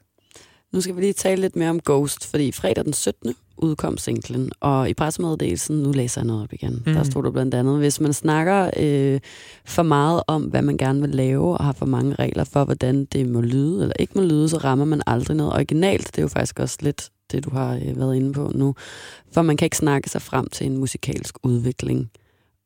Nu 0.72 0.82
skal 0.82 0.96
vi 0.96 1.02
lige 1.02 1.14
tale 1.14 1.42
lidt 1.42 1.56
mere 1.56 1.70
om 1.70 1.80
Ghost, 1.86 2.28
fordi 2.28 2.52
fredag 2.52 2.86
den 2.86 2.94
17. 2.94 3.36
udkom 3.62 3.98
singlen, 3.98 4.52
og 4.60 4.90
i 4.90 4.94
pressemeddelelsen, 4.94 5.84
nu 5.84 5.92
læser 5.92 6.22
jeg 6.22 6.28
noget 6.28 6.44
op 6.44 6.54
igen, 6.54 6.84
mm. 6.86 6.94
der 6.94 7.04
stod 7.04 7.24
der 7.24 7.32
blandt 7.32 7.54
andet, 7.54 7.78
hvis 7.78 8.00
man 8.00 8.14
snakker 8.14 8.70
øh, 8.78 9.20
for 9.66 9.84
meget 9.84 10.24
om, 10.28 10.44
hvad 10.44 10.62
man 10.62 10.78
gerne 10.78 11.02
vil 11.02 11.10
lave, 11.10 11.58
og 11.58 11.66
har 11.66 11.74
for 11.74 11.86
mange 11.86 12.16
regler 12.16 12.44
for, 12.44 12.66
hvordan 12.66 13.06
det 13.06 13.30
må 13.30 13.42
lyde 13.42 13.82
eller 13.82 13.94
ikke 14.00 14.14
må 14.16 14.22
lyde, 14.22 14.50
så 14.50 14.58
rammer 14.58 14.86
man 14.86 15.02
aldrig 15.08 15.38
noget 15.38 15.54
originalt. 15.54 16.08
Det 16.08 16.18
er 16.18 16.22
jo 16.22 16.28
faktisk 16.28 16.60
også 16.60 16.78
lidt 16.82 17.10
det, 17.32 17.46
du 17.46 17.50
har 17.50 17.76
øh, 17.76 18.00
været 18.00 18.16
inde 18.16 18.34
på 18.34 18.52
nu. 18.56 18.76
For 19.34 19.42
man 19.42 19.58
kan 19.58 19.66
ikke 19.66 19.78
snakke 19.78 20.10
sig 20.10 20.22
frem 20.22 20.48
til 20.50 20.68
en 20.68 20.78
musikalsk 20.78 21.36
udvikling. 21.44 22.12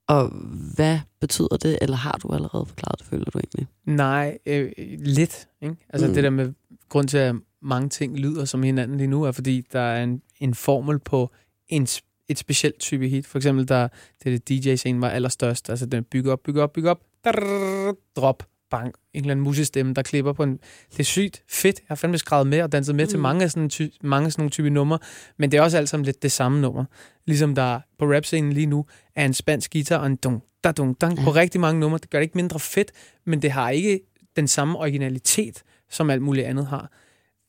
Og 0.07 0.31
hvad 0.75 0.99
betyder 1.21 1.57
det, 1.61 1.77
eller 1.81 1.97
har 1.97 2.19
du 2.23 2.33
allerede 2.33 2.65
forklaret 2.65 2.99
det, 2.99 3.07
føler 3.07 3.25
du 3.25 3.39
egentlig? 3.39 3.67
Nej, 3.85 4.37
øh, 4.45 4.71
lidt. 4.99 5.47
Ikke? 5.61 5.75
Altså 5.89 6.07
mm. 6.07 6.13
det 6.13 6.23
der 6.23 6.29
med 6.29 6.53
grund 6.89 7.07
til, 7.07 7.17
at 7.17 7.35
mange 7.61 7.89
ting 7.89 8.17
lyder 8.17 8.45
som 8.45 8.63
hinanden 8.63 8.97
lige 8.97 9.07
nu, 9.07 9.23
er 9.23 9.31
fordi, 9.31 9.65
der 9.73 9.79
er 9.79 10.03
en, 10.03 10.21
en 10.39 10.53
formel 10.53 10.99
på 10.99 11.31
en, 11.67 11.87
et 12.27 12.37
specielt 12.37 12.79
type 12.79 13.07
hit. 13.07 13.27
For 13.27 13.39
eksempel, 13.39 13.67
der 13.67 13.87
det, 14.23 14.47
det 14.47 14.65
DJ-scene 14.65 15.01
var 15.01 15.09
allerstørst. 15.09 15.69
Altså, 15.69 15.85
den 15.85 16.03
bygger 16.03 16.31
op, 16.31 16.43
bygger 16.43 16.63
op, 16.63 16.73
bygger 16.73 16.91
op, 16.91 17.01
drrr, 17.25 17.95
drop, 18.15 18.43
bang. 18.69 18.93
En 19.13 19.21
eller 19.21 19.31
anden 19.31 19.43
musestemme, 19.43 19.93
der 19.93 20.01
klipper 20.01 20.33
på 20.33 20.43
en... 20.43 20.59
Det 20.91 20.99
er 20.99 21.03
sygt 21.03 21.43
fedt. 21.49 21.79
Jeg 21.79 21.85
har 21.87 21.95
fandme 21.95 22.17
skrevet 22.17 22.47
med 22.47 22.61
og 22.61 22.71
danset 22.71 22.95
med 22.95 23.05
mm. 23.05 23.09
til 23.09 23.19
mange, 23.19 23.49
sådan, 23.49 23.69
ty, 23.69 23.87
mange 24.01 24.31
sådan 24.31 24.41
nogle 24.41 24.49
type 24.49 24.69
numre. 24.69 24.99
Men 25.37 25.51
det 25.51 25.57
er 25.57 25.61
også 25.61 25.77
alt 25.77 25.89
sammen 25.89 26.05
lidt 26.05 26.23
det 26.23 26.31
samme 26.31 26.61
nummer. 26.61 26.85
Ligesom 27.25 27.55
der 27.55 27.79
på 27.99 28.05
rap-scenen 28.05 28.53
lige 28.53 28.65
nu 28.65 28.85
er 29.15 29.25
en 29.25 29.33
spansk 29.33 29.71
guitar 29.71 29.97
og 29.97 30.05
en 30.07 30.15
dung, 30.15 30.43
da 30.63 30.71
dung, 30.71 31.01
dang, 31.01 31.17
på 31.17 31.31
rigtig 31.31 31.61
mange 31.61 31.79
numre. 31.79 31.97
Det 31.97 32.09
gør 32.09 32.17
det 32.17 32.23
ikke 32.23 32.37
mindre 32.37 32.59
fedt, 32.59 32.91
men 33.25 33.41
det 33.41 33.51
har 33.51 33.69
ikke 33.69 33.99
den 34.35 34.47
samme 34.47 34.77
originalitet, 34.77 35.63
som 35.89 36.09
alt 36.09 36.21
muligt 36.21 36.47
andet 36.47 36.67
har. 36.67 36.91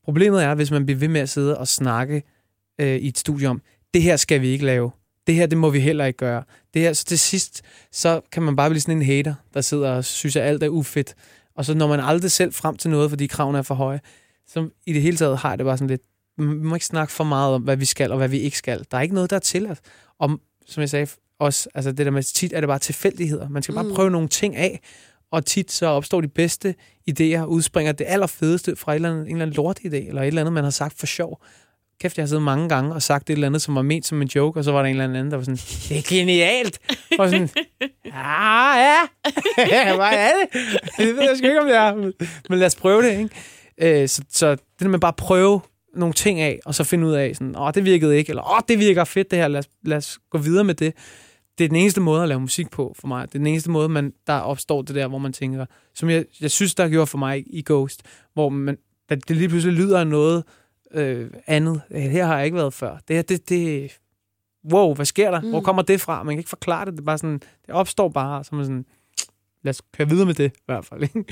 Problemet 0.04 0.44
er, 0.44 0.54
hvis 0.54 0.70
man 0.70 0.86
bliver 0.86 0.98
ved 0.98 1.08
med 1.08 1.20
at 1.20 1.28
sidde 1.28 1.58
og 1.58 1.68
snakke 1.68 2.22
øh, 2.78 2.96
i 2.96 3.08
et 3.08 3.18
studie 3.18 3.48
om, 3.48 3.62
det 3.94 4.02
her 4.02 4.16
skal 4.16 4.40
vi 4.40 4.48
ikke 4.48 4.64
lave. 4.64 4.90
Det 5.26 5.34
her, 5.34 5.46
det 5.46 5.58
må 5.58 5.70
vi 5.70 5.80
heller 5.80 6.04
ikke 6.04 6.16
gøre. 6.16 6.42
Det 6.74 6.82
her, 6.82 6.92
så 6.92 7.04
til 7.04 7.18
sidst, 7.18 7.62
så 7.92 8.20
kan 8.32 8.42
man 8.42 8.56
bare 8.56 8.70
blive 8.70 8.80
sådan 8.80 8.96
en 8.96 9.02
hater, 9.06 9.34
der 9.54 9.60
sidder 9.60 9.90
og 9.90 10.04
synes, 10.04 10.36
at 10.36 10.42
alt 10.42 10.62
er 10.62 10.68
ufedt. 10.68 11.14
Og 11.56 11.64
så 11.64 11.74
når 11.74 11.86
man 11.88 12.00
aldrig 12.00 12.30
selv 12.30 12.52
frem 12.52 12.76
til 12.76 12.90
noget, 12.90 13.10
fordi 13.10 13.26
kravene 13.26 13.58
er 13.58 13.62
for 13.62 13.74
høje, 13.74 14.00
så 14.46 14.68
i 14.86 14.92
det 14.92 15.02
hele 15.02 15.16
taget 15.16 15.38
har 15.38 15.48
jeg 15.48 15.58
det 15.58 15.64
bare 15.64 15.76
sådan 15.76 15.88
lidt, 15.88 16.02
vi 16.38 16.44
må 16.44 16.74
ikke 16.74 16.86
snakke 16.86 17.12
for 17.12 17.24
meget 17.24 17.54
om, 17.54 17.62
hvad 17.62 17.76
vi 17.76 17.84
skal 17.84 18.10
og 18.12 18.18
hvad 18.18 18.28
vi 18.28 18.38
ikke 18.38 18.58
skal. 18.58 18.86
Der 18.90 18.96
er 18.96 19.02
ikke 19.02 19.14
noget, 19.14 19.30
der 19.30 19.36
er 19.36 19.40
tilladt. 19.40 19.80
Og 20.18 20.40
som 20.66 20.80
jeg 20.80 20.90
sagde 20.90 21.06
også, 21.38 21.68
altså 21.74 21.92
det 21.92 22.06
der 22.06 22.12
med 22.12 22.22
tit 22.22 22.52
er 22.52 22.60
det 22.60 22.68
bare 22.68 22.78
tilfældigheder. 22.78 23.48
Man 23.48 23.62
skal 23.62 23.74
bare 23.74 23.84
mm. 23.84 23.94
prøve 23.94 24.10
nogle 24.10 24.28
ting 24.28 24.56
af, 24.56 24.80
og 25.30 25.46
tit 25.46 25.72
så 25.72 25.86
opstår 25.86 26.20
de 26.20 26.28
bedste 26.28 26.74
idéer, 27.10 27.44
udspringer 27.44 27.92
det 27.92 28.04
allerfedeste 28.08 28.76
fra 28.76 28.92
et 28.92 28.96
eller 28.96 29.10
andet, 29.10 29.22
en 29.22 29.32
eller 29.32 29.46
anden 29.46 29.66
lortidé, 29.66 30.08
eller 30.08 30.22
et 30.22 30.26
eller 30.26 30.40
andet, 30.40 30.52
man 30.52 30.64
har 30.64 30.70
sagt 30.70 30.98
for 30.98 31.06
sjov. 31.06 31.42
Kæft, 32.00 32.16
jeg 32.16 32.22
har 32.22 32.26
siddet 32.26 32.42
mange 32.42 32.68
gange 32.68 32.94
og 32.94 33.02
sagt 33.02 33.30
et 33.30 33.32
eller 33.32 33.46
andet, 33.46 33.62
som 33.62 33.74
var 33.74 33.82
ment 33.82 34.06
som 34.06 34.22
en 34.22 34.28
joke, 34.28 34.60
og 34.60 34.64
så 34.64 34.72
var 34.72 34.78
der 34.78 34.88
en 34.88 35.00
eller 35.00 35.04
anden, 35.04 35.30
der 35.30 35.36
var 35.36 35.44
sådan, 35.44 35.56
det 35.88 35.98
er 35.98 36.16
genialt! 36.16 36.78
Og 37.18 37.30
sådan, 37.30 37.48
ah, 38.12 38.78
ja, 38.78 39.94
hvad 39.96 40.06
er 40.12 40.30
det? 40.40 40.62
Det 40.98 41.16
ved 41.16 41.22
jeg 41.22 41.36
sgu 41.38 41.46
ikke, 41.46 41.60
om 41.60 41.66
det 41.66 41.76
er, 41.76 41.94
men 42.48 42.58
lad 42.58 42.66
os 42.66 42.76
prøve 42.76 43.02
det, 43.02 43.18
ikke? 43.18 44.02
Øh, 44.02 44.08
så, 44.08 44.22
så 44.30 44.50
det 44.50 44.60
der 44.80 44.88
med 44.88 44.98
bare 44.98 45.08
at 45.08 45.16
prøve 45.16 45.60
nogle 45.96 46.14
ting 46.14 46.40
af, 46.40 46.58
og 46.64 46.74
så 46.74 46.84
finde 46.84 47.06
ud 47.06 47.12
af, 47.12 47.36
sådan, 47.36 47.56
åh, 47.58 47.70
det 47.74 47.84
virkede 47.84 48.18
ikke, 48.18 48.30
eller 48.30 48.54
åh, 48.54 48.60
det 48.68 48.78
virker 48.78 49.04
fedt 49.04 49.30
det 49.30 49.38
her, 49.38 49.48
lad 49.48 49.58
os, 49.58 49.68
lad 49.84 49.96
os 49.96 50.18
gå 50.30 50.38
videre 50.38 50.64
med 50.64 50.74
det 50.74 50.94
det 51.58 51.64
er 51.64 51.68
den 51.68 51.76
eneste 51.76 52.00
måde 52.00 52.22
at 52.22 52.28
lave 52.28 52.40
musik 52.40 52.70
på 52.70 52.94
for 52.98 53.08
mig. 53.08 53.28
Det 53.28 53.34
er 53.34 53.38
den 53.38 53.46
eneste 53.46 53.70
måde, 53.70 53.88
man, 53.88 54.12
der 54.26 54.32
opstår 54.32 54.82
det 54.82 54.94
der, 54.94 55.08
hvor 55.08 55.18
man 55.18 55.32
tænker, 55.32 55.66
som 55.94 56.10
jeg, 56.10 56.24
jeg 56.40 56.50
synes, 56.50 56.74
der 56.74 56.88
gjorde 56.88 57.06
for 57.06 57.18
mig 57.18 57.44
i 57.46 57.62
Ghost, 57.66 58.02
hvor 58.34 58.48
man, 58.48 58.78
det 59.10 59.30
lige 59.36 59.48
pludselig 59.48 59.76
lyder 59.76 60.00
af 60.00 60.06
noget 60.06 60.44
øh, 60.90 61.30
andet. 61.46 61.82
Her 61.90 62.24
har 62.24 62.36
jeg 62.36 62.44
ikke 62.44 62.56
været 62.56 62.74
før. 62.74 62.98
Det 63.08 63.16
her, 63.16 63.22
det, 63.22 63.48
det, 63.48 63.92
wow, 64.72 64.94
hvad 64.94 65.06
sker 65.06 65.30
der? 65.30 65.40
Mm. 65.40 65.50
Hvor 65.50 65.60
kommer 65.60 65.82
det 65.82 66.00
fra? 66.00 66.22
Man 66.22 66.34
kan 66.34 66.38
ikke 66.38 66.48
forklare 66.48 66.84
det. 66.84 66.92
Det, 66.92 67.00
er 67.00 67.04
bare 67.04 67.18
sådan, 67.18 67.40
det 67.66 67.74
opstår 67.74 68.08
bare, 68.08 68.44
så 68.44 68.54
man 68.54 68.64
sådan, 68.64 68.86
lad 69.62 69.70
os 69.70 69.82
køre 69.92 70.08
videre 70.08 70.26
med 70.26 70.34
det 70.34 70.52
i 70.56 70.62
hvert 70.66 70.84
fald. 70.84 71.02
Ikke? 71.02 71.24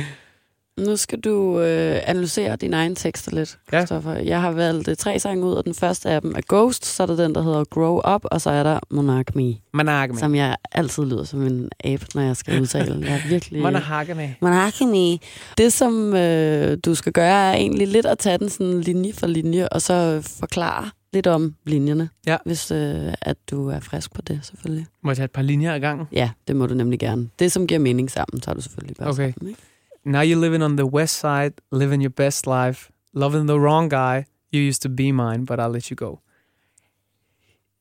Nu 0.78 0.96
skal 0.96 1.20
du 1.20 1.60
øh, 1.60 2.00
analysere 2.06 2.56
dine 2.56 2.76
egne 2.76 2.94
tekster 2.94 3.32
lidt, 3.32 3.58
Christoffer. 3.68 4.12
Ja. 4.12 4.24
Jeg 4.24 4.40
har 4.40 4.50
valgt 4.50 4.88
øh, 4.88 4.96
tre 4.96 5.18
sange 5.18 5.44
ud, 5.44 5.52
og 5.52 5.64
den 5.64 5.74
første 5.74 6.10
af 6.10 6.20
dem 6.20 6.34
er 6.36 6.40
Ghost, 6.48 6.86
så 6.86 7.02
er 7.02 7.06
der 7.06 7.16
den, 7.16 7.34
der 7.34 7.42
hedder 7.42 7.64
Grow 7.64 8.14
Up, 8.14 8.24
og 8.24 8.40
så 8.40 8.50
er 8.50 8.62
der 8.62 8.80
Monogamy. 8.90 9.54
Monogamy. 9.72 10.18
Som 10.18 10.34
jeg 10.34 10.56
altid 10.72 11.04
lyder 11.04 11.24
som 11.24 11.42
en 11.42 11.70
ape, 11.84 12.06
når 12.14 12.22
jeg 12.22 12.36
skal 12.36 12.60
udtale. 12.60 13.06
Jeg 13.06 13.14
er 13.24 13.28
virkelig... 13.28 13.62
Monogamy. 13.62 14.28
Monogamy. 14.40 15.16
Det, 15.58 15.72
som 15.72 16.14
øh, 16.14 16.78
du 16.84 16.94
skal 16.94 17.12
gøre, 17.12 17.52
er 17.52 17.54
egentlig 17.54 17.88
lidt 17.88 18.06
at 18.06 18.18
tage 18.18 18.38
den 18.38 18.48
sådan 18.48 18.80
linje 18.80 19.12
for 19.12 19.26
linje, 19.26 19.68
og 19.68 19.82
så 19.82 20.20
forklare 20.40 20.90
lidt 21.12 21.26
om 21.26 21.54
linjerne, 21.64 22.08
ja. 22.26 22.36
hvis 22.44 22.70
øh, 22.70 23.14
at 23.22 23.36
du 23.50 23.68
er 23.68 23.80
frisk 23.80 24.14
på 24.14 24.22
det, 24.22 24.40
selvfølgelig. 24.42 24.86
Må 25.02 25.10
jeg 25.10 25.16
tage 25.16 25.24
et 25.24 25.30
par 25.30 25.42
linjer 25.42 25.74
ad 25.74 25.80
gangen? 25.80 26.06
Ja, 26.12 26.30
det 26.48 26.56
må 26.56 26.66
du 26.66 26.74
nemlig 26.74 26.98
gerne. 26.98 27.28
Det, 27.38 27.52
som 27.52 27.66
giver 27.66 27.80
mening 27.80 28.10
sammen, 28.10 28.40
tager 28.40 28.54
du 28.54 28.60
selvfølgelig 28.60 28.96
bare 28.96 29.08
okay. 29.08 29.32
sammen, 29.32 29.48
ikke? 29.48 29.60
Now 30.04 30.20
you're 30.20 30.40
living 30.40 30.62
on 30.62 30.76
the 30.76 30.86
west 30.86 31.18
side, 31.20 31.52
living 31.72 32.02
your 32.02 32.12
best 32.12 32.46
life, 32.46 32.90
loving 33.12 33.48
the 33.48 33.58
wrong 33.58 33.90
guy. 33.90 34.24
You 34.52 34.68
used 34.68 34.82
to 34.82 34.88
be 34.88 35.12
mine, 35.12 35.46
but 35.46 35.58
I'll 35.58 35.72
let 35.72 35.86
you 35.86 35.96
go. 35.96 36.18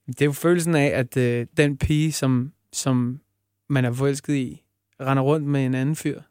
Det 0.07 0.21
er 0.21 0.26
jo 0.26 0.32
følelsen 0.32 0.76
af, 0.76 0.86
at 0.86 1.17
øh, 1.17 1.47
den 1.57 1.78
pige, 1.78 2.11
som, 2.11 2.51
som 2.74 3.19
man 3.69 3.86
er 3.86 3.91
forelsket 3.91 4.36
i, 4.36 4.63
render 5.01 5.24
rundt 5.24 5.47
med 5.47 5.65
en 5.65 5.74
anden 5.74 5.95
fyr, 5.95 6.21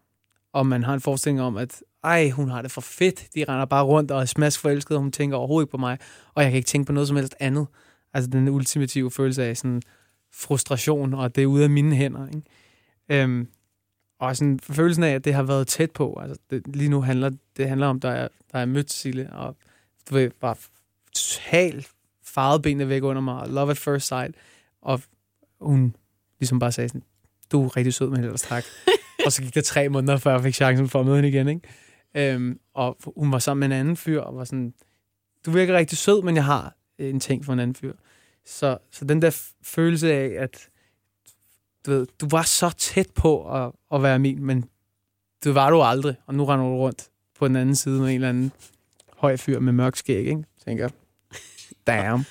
og 0.53 0.67
man 0.67 0.83
har 0.83 0.95
en 0.95 1.01
forestilling 1.01 1.41
om, 1.41 1.57
at 1.57 1.83
ej, 2.05 2.31
hun 2.31 2.49
har 2.49 2.63
det 2.63 2.71
for 2.71 2.81
fedt. 2.81 3.29
De 3.35 3.45
render 3.49 3.65
bare 3.65 3.85
rundt 3.85 4.11
og 4.11 4.21
er 4.21 4.25
smask 4.25 4.61
forelsket, 4.61 4.97
og 4.97 5.03
hun 5.03 5.13
tænker 5.13 5.37
overhovedet 5.37 5.67
ikke 5.67 5.71
på 5.71 5.77
mig. 5.77 5.99
Og 6.35 6.43
jeg 6.43 6.51
kan 6.51 6.57
ikke 6.57 6.67
tænke 6.67 6.87
på 6.87 6.93
noget 6.93 7.09
som 7.09 7.17
helst 7.17 7.35
andet. 7.41 7.67
Altså 8.15 8.31
den 8.31 8.49
ultimative 8.49 9.11
følelse 9.11 9.45
af 9.45 9.57
sådan 9.57 9.83
frustration, 10.35 11.15
og 11.15 11.35
det 11.35 11.43
er 11.43 11.47
ude 11.47 11.65
af 11.65 11.71
mine 11.71 11.97
hænder. 11.97 12.27
Ikke? 12.27 12.43
Øhm, 13.09 13.49
og 14.23 14.37
sådan 14.37 14.61
følelsen 14.61 15.05
af, 15.05 15.15
at 15.15 15.25
det 15.25 15.35
har 15.35 15.43
været 15.43 15.67
tæt 15.67 15.91
på. 15.91 16.19
Altså 16.23 16.41
det, 16.51 16.77
lige 16.77 16.89
nu 16.89 17.01
handler 17.01 17.31
det 17.57 17.69
handler 17.69 17.87
om, 17.87 18.01
der 18.01 18.11
er, 18.11 18.29
der 18.53 18.59
er 18.59 18.65
mødt 18.65 18.93
Sille, 18.93 19.33
og 19.33 19.57
du 20.11 20.15
ved, 20.15 20.31
bare 20.41 20.55
totalt 21.15 21.91
farvet 22.25 22.63
benene 22.63 22.89
væk 22.89 23.03
under 23.03 23.23
mig, 23.23 23.49
love 23.49 23.71
at 23.71 23.79
first 23.79 24.07
sight, 24.07 24.35
og 24.83 25.01
hun 25.61 25.97
ligesom 26.41 26.59
bare 26.59 26.73
sagde 26.73 26.89
sådan, 26.89 27.03
du 27.53 27.65
er 27.65 27.77
rigtig 27.77 27.95
sød, 27.95 28.11
men 28.11 28.25
ellers 28.25 28.41
tak. 28.41 28.65
og 29.27 29.33
så 29.33 29.43
gik 29.43 29.55
det 29.55 29.65
tre 29.65 29.89
måneder, 29.89 30.17
før 30.17 30.33
jeg 30.33 30.43
fik 30.43 30.55
chancen 30.55 30.89
for 30.89 31.01
at 31.01 31.07
møde 31.07 31.17
hende 31.17 31.29
igen, 31.29 31.49
ikke? 31.49 32.33
Øhm, 32.35 32.61
og 32.75 32.97
hun 33.17 33.33
var 33.33 33.39
sammen 33.39 33.69
med 33.69 33.77
en 33.77 33.81
anden 33.81 33.97
fyr, 33.97 34.21
og 34.21 34.37
var 34.37 34.45
sådan, 34.45 34.75
du 35.47 35.51
virker 35.51 35.77
rigtig 35.77 35.99
sød, 35.99 36.23
men 36.23 36.37
jeg 36.37 36.45
har 36.45 36.77
en 36.99 37.21
ting 37.21 37.45
for 37.45 37.53
en 37.53 37.61
anden 37.61 37.75
fyr. 37.75 37.93
Så, 38.47 38.79
så 38.91 39.05
den 39.05 39.23
der 39.23 39.43
følelse 39.63 40.13
af, 40.13 40.43
at 40.43 40.69
du, 41.87 41.91
ved, 41.91 42.07
du 42.21 42.29
var 42.31 42.43
så 42.43 42.71
tæt 42.71 43.11
på 43.15 43.55
at, 43.55 43.73
at 43.95 44.03
være 44.03 44.19
min, 44.19 44.45
men 44.45 44.65
det 45.45 45.55
var 45.55 45.71
du 45.71 45.83
aldrig, 45.83 46.15
og 46.27 46.35
nu 46.35 46.45
render 46.45 46.65
du 46.65 46.77
rundt 46.77 47.09
på 47.39 47.49
den 47.49 47.57
anden 47.57 47.77
side 47.77 48.01
med 48.01 48.09
en 48.09 48.15
eller 48.15 48.29
anden 48.29 48.53
høj 49.17 49.37
fyr 49.37 49.59
med 49.59 49.73
mørk 49.73 49.97
skæg, 49.97 50.27
ikke? 50.27 50.45
Tænker, 50.65 50.89
damn. 51.87 52.25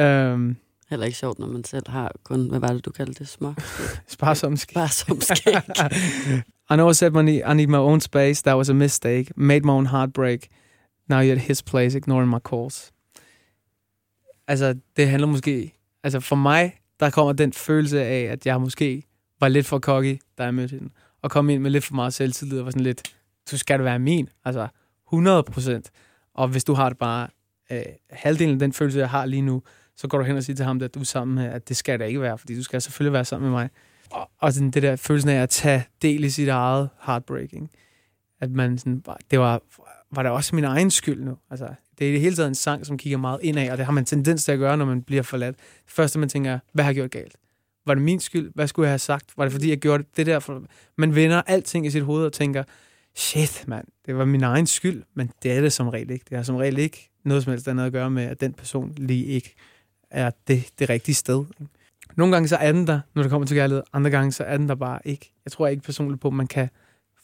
Um, 0.00 0.56
Heller 0.90 1.06
ikke 1.06 1.18
sjovt, 1.18 1.38
når 1.38 1.46
man 1.46 1.64
selv 1.64 1.88
har 1.88 2.12
kun, 2.24 2.48
hvad 2.48 2.60
var 2.60 2.68
det, 2.68 2.84
du 2.84 2.90
kaldte 2.90 3.14
det, 3.18 3.28
små? 3.28 3.54
Sparsom 4.06 4.56
skæg. 4.56 4.74
Sparsom 4.74 5.20
skæg. 5.20 5.54
I 6.70 6.74
know 6.74 6.90
I 6.90 6.94
said 6.94 7.10
need, 7.10 7.42
I 7.50 7.54
need 7.54 7.66
my 7.66 7.76
own 7.76 8.00
space. 8.00 8.42
That 8.42 8.56
was 8.56 8.68
a 8.68 8.72
mistake. 8.72 9.26
Made 9.36 9.60
my 9.60 9.72
own 9.72 9.86
heartbreak. 9.86 10.48
Now 11.08 11.20
you're 11.20 11.32
at 11.32 11.38
his 11.38 11.62
place, 11.62 11.98
ignoring 11.98 12.30
my 12.30 12.38
calls. 12.38 12.92
Altså, 14.48 14.74
det 14.96 15.08
handler 15.08 15.26
måske... 15.26 15.72
Altså, 16.02 16.20
for 16.20 16.36
mig, 16.36 16.72
der 17.00 17.10
kommer 17.10 17.32
den 17.32 17.52
følelse 17.52 18.02
af, 18.04 18.22
at 18.22 18.46
jeg 18.46 18.60
måske 18.60 19.02
var 19.40 19.48
lidt 19.48 19.66
for 19.66 19.78
cocky, 19.78 20.20
da 20.38 20.44
jeg 20.44 20.54
mødte 20.54 20.72
hende. 20.72 20.92
Og 21.22 21.30
kom 21.30 21.50
ind 21.50 21.62
med 21.62 21.70
lidt 21.70 21.84
for 21.84 21.94
meget 21.94 22.14
selvtillid 22.14 22.58
og 22.58 22.64
var 22.64 22.70
sådan 22.70 22.82
lidt, 22.82 23.16
du 23.50 23.58
skal 23.58 23.84
være 23.84 23.98
min. 23.98 24.28
Altså, 24.44 24.68
100 25.08 25.42
procent. 25.42 25.90
Og 26.34 26.48
hvis 26.48 26.64
du 26.64 26.74
har 26.74 26.88
det 26.88 26.98
bare 26.98 27.28
øh, 27.70 27.82
halvdelen 28.10 28.52
af 28.52 28.58
den 28.58 28.72
følelse, 28.72 28.98
jeg 28.98 29.10
har 29.10 29.26
lige 29.26 29.42
nu, 29.42 29.62
så 29.96 30.08
går 30.08 30.18
du 30.18 30.24
hen 30.24 30.36
og 30.36 30.42
siger 30.42 30.56
til 30.56 30.64
ham, 30.64 30.82
at 30.82 30.94
du 30.94 31.00
er 31.00 31.04
sammen 31.04 31.34
med, 31.34 31.44
at 31.44 31.68
det 31.68 31.76
skal 31.76 31.98
der 31.98 32.04
ikke 32.04 32.20
være, 32.20 32.38
fordi 32.38 32.56
du 32.56 32.62
skal 32.62 32.82
selvfølgelig 32.82 33.12
være 33.12 33.24
sammen 33.24 33.50
med 33.50 33.58
mig. 33.58 33.70
Og, 34.10 34.30
og 34.38 34.52
sådan 34.52 34.70
det 34.70 34.82
der 34.82 34.96
følelsen 34.96 35.30
af 35.30 35.42
at 35.42 35.50
tage 35.50 35.84
del 36.02 36.24
i 36.24 36.30
sit 36.30 36.48
eget 36.48 36.88
heartbreaking. 37.06 37.70
At 38.40 38.50
man 38.50 38.78
sådan, 38.78 39.02
det 39.30 39.38
var, 39.38 39.62
var 40.10 40.22
det 40.22 40.32
også 40.32 40.54
min 40.54 40.64
egen 40.64 40.90
skyld 40.90 41.24
nu. 41.24 41.38
Altså, 41.50 41.68
det 41.98 42.04
er 42.04 42.10
i 42.10 42.12
det 42.12 42.20
hele 42.20 42.36
taget 42.36 42.48
en 42.48 42.54
sang, 42.54 42.86
som 42.86 42.98
kigger 42.98 43.18
meget 43.18 43.38
indad, 43.42 43.70
og 43.70 43.78
det 43.78 43.86
har 43.86 43.92
man 43.92 44.04
tendens 44.04 44.44
til 44.44 44.52
at 44.52 44.58
gøre, 44.58 44.76
når 44.76 44.84
man 44.84 45.02
bliver 45.02 45.22
forladt. 45.22 45.56
Det 45.56 45.92
første, 45.92 46.18
man 46.18 46.28
tænker, 46.28 46.58
hvad 46.72 46.84
har 46.84 46.88
jeg 46.90 46.94
gjort 46.94 47.10
galt? 47.10 47.36
Var 47.86 47.94
det 47.94 48.02
min 48.02 48.20
skyld? 48.20 48.50
Hvad 48.54 48.68
skulle 48.68 48.86
jeg 48.86 48.92
have 48.92 48.98
sagt? 48.98 49.32
Var 49.36 49.44
det 49.44 49.52
fordi, 49.52 49.70
jeg 49.70 49.78
gjorde 49.78 50.04
det 50.16 50.26
der? 50.26 50.38
For... 50.38 50.62
Man 50.98 51.14
vender 51.14 51.42
alting 51.46 51.86
i 51.86 51.90
sit 51.90 52.02
hoved 52.02 52.24
og 52.24 52.32
tænker, 52.32 52.64
shit, 53.14 53.64
mand, 53.66 53.86
det 54.06 54.16
var 54.16 54.24
min 54.24 54.42
egen 54.42 54.66
skyld, 54.66 55.02
men 55.14 55.30
det 55.42 55.52
er 55.52 55.60
det 55.60 55.72
som 55.72 55.88
regel 55.88 56.10
ikke. 56.10 56.24
Det 56.28 56.36
har 56.36 56.44
som 56.44 56.56
regel 56.56 56.78
ikke 56.78 57.10
noget 57.24 57.44
som 57.44 57.50
helst 57.50 57.68
andet 57.68 57.86
at 57.86 57.92
gøre 57.92 58.10
med, 58.10 58.24
at 58.24 58.40
den 58.40 58.52
person 58.52 58.92
lige 58.96 59.24
ikke 59.24 59.54
er 60.10 60.30
det, 60.48 60.68
det 60.78 60.88
rigtige 60.88 61.14
sted. 61.14 61.44
Nogle 62.16 62.32
gange 62.32 62.48
så 62.48 62.56
er 62.56 62.72
den 62.72 62.86
der, 62.86 63.00
når 63.14 63.22
det 63.22 63.30
kommer 63.30 63.46
til 63.46 63.56
kærlighed. 63.56 63.82
Andre 63.92 64.10
gange 64.10 64.32
så 64.32 64.44
er 64.44 64.56
den 64.56 64.68
der 64.68 64.74
bare 64.74 64.98
ikke. 65.04 65.32
Jeg 65.44 65.52
tror 65.52 65.66
ikke 65.66 65.82
personligt 65.82 66.20
på, 66.20 66.28
at 66.28 66.34
man 66.34 66.46
kan 66.46 66.68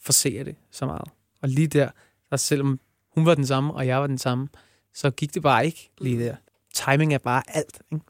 forsere 0.01 0.45
det 0.45 0.57
så 0.71 0.87
meget. 0.87 1.09
Og 1.43 1.49
lige 1.49 1.67
der, 1.67 1.89
der 2.31 2.37
selvom 2.37 2.81
hun 3.15 3.27
var 3.27 3.35
den 3.35 3.47
samme, 3.47 3.75
og 3.75 3.87
jeg 3.87 4.01
var 4.01 4.07
den 4.07 4.19
samme, 4.19 4.49
så 4.95 5.11
gik 5.11 5.35
det 5.35 5.43
bare 5.43 5.67
ikke 5.67 5.91
lige 6.01 6.25
der. 6.25 6.37
Timing 6.75 7.15
er 7.15 7.19
bare 7.19 7.43
alt. 7.49 7.83
Ikke? 7.93 8.05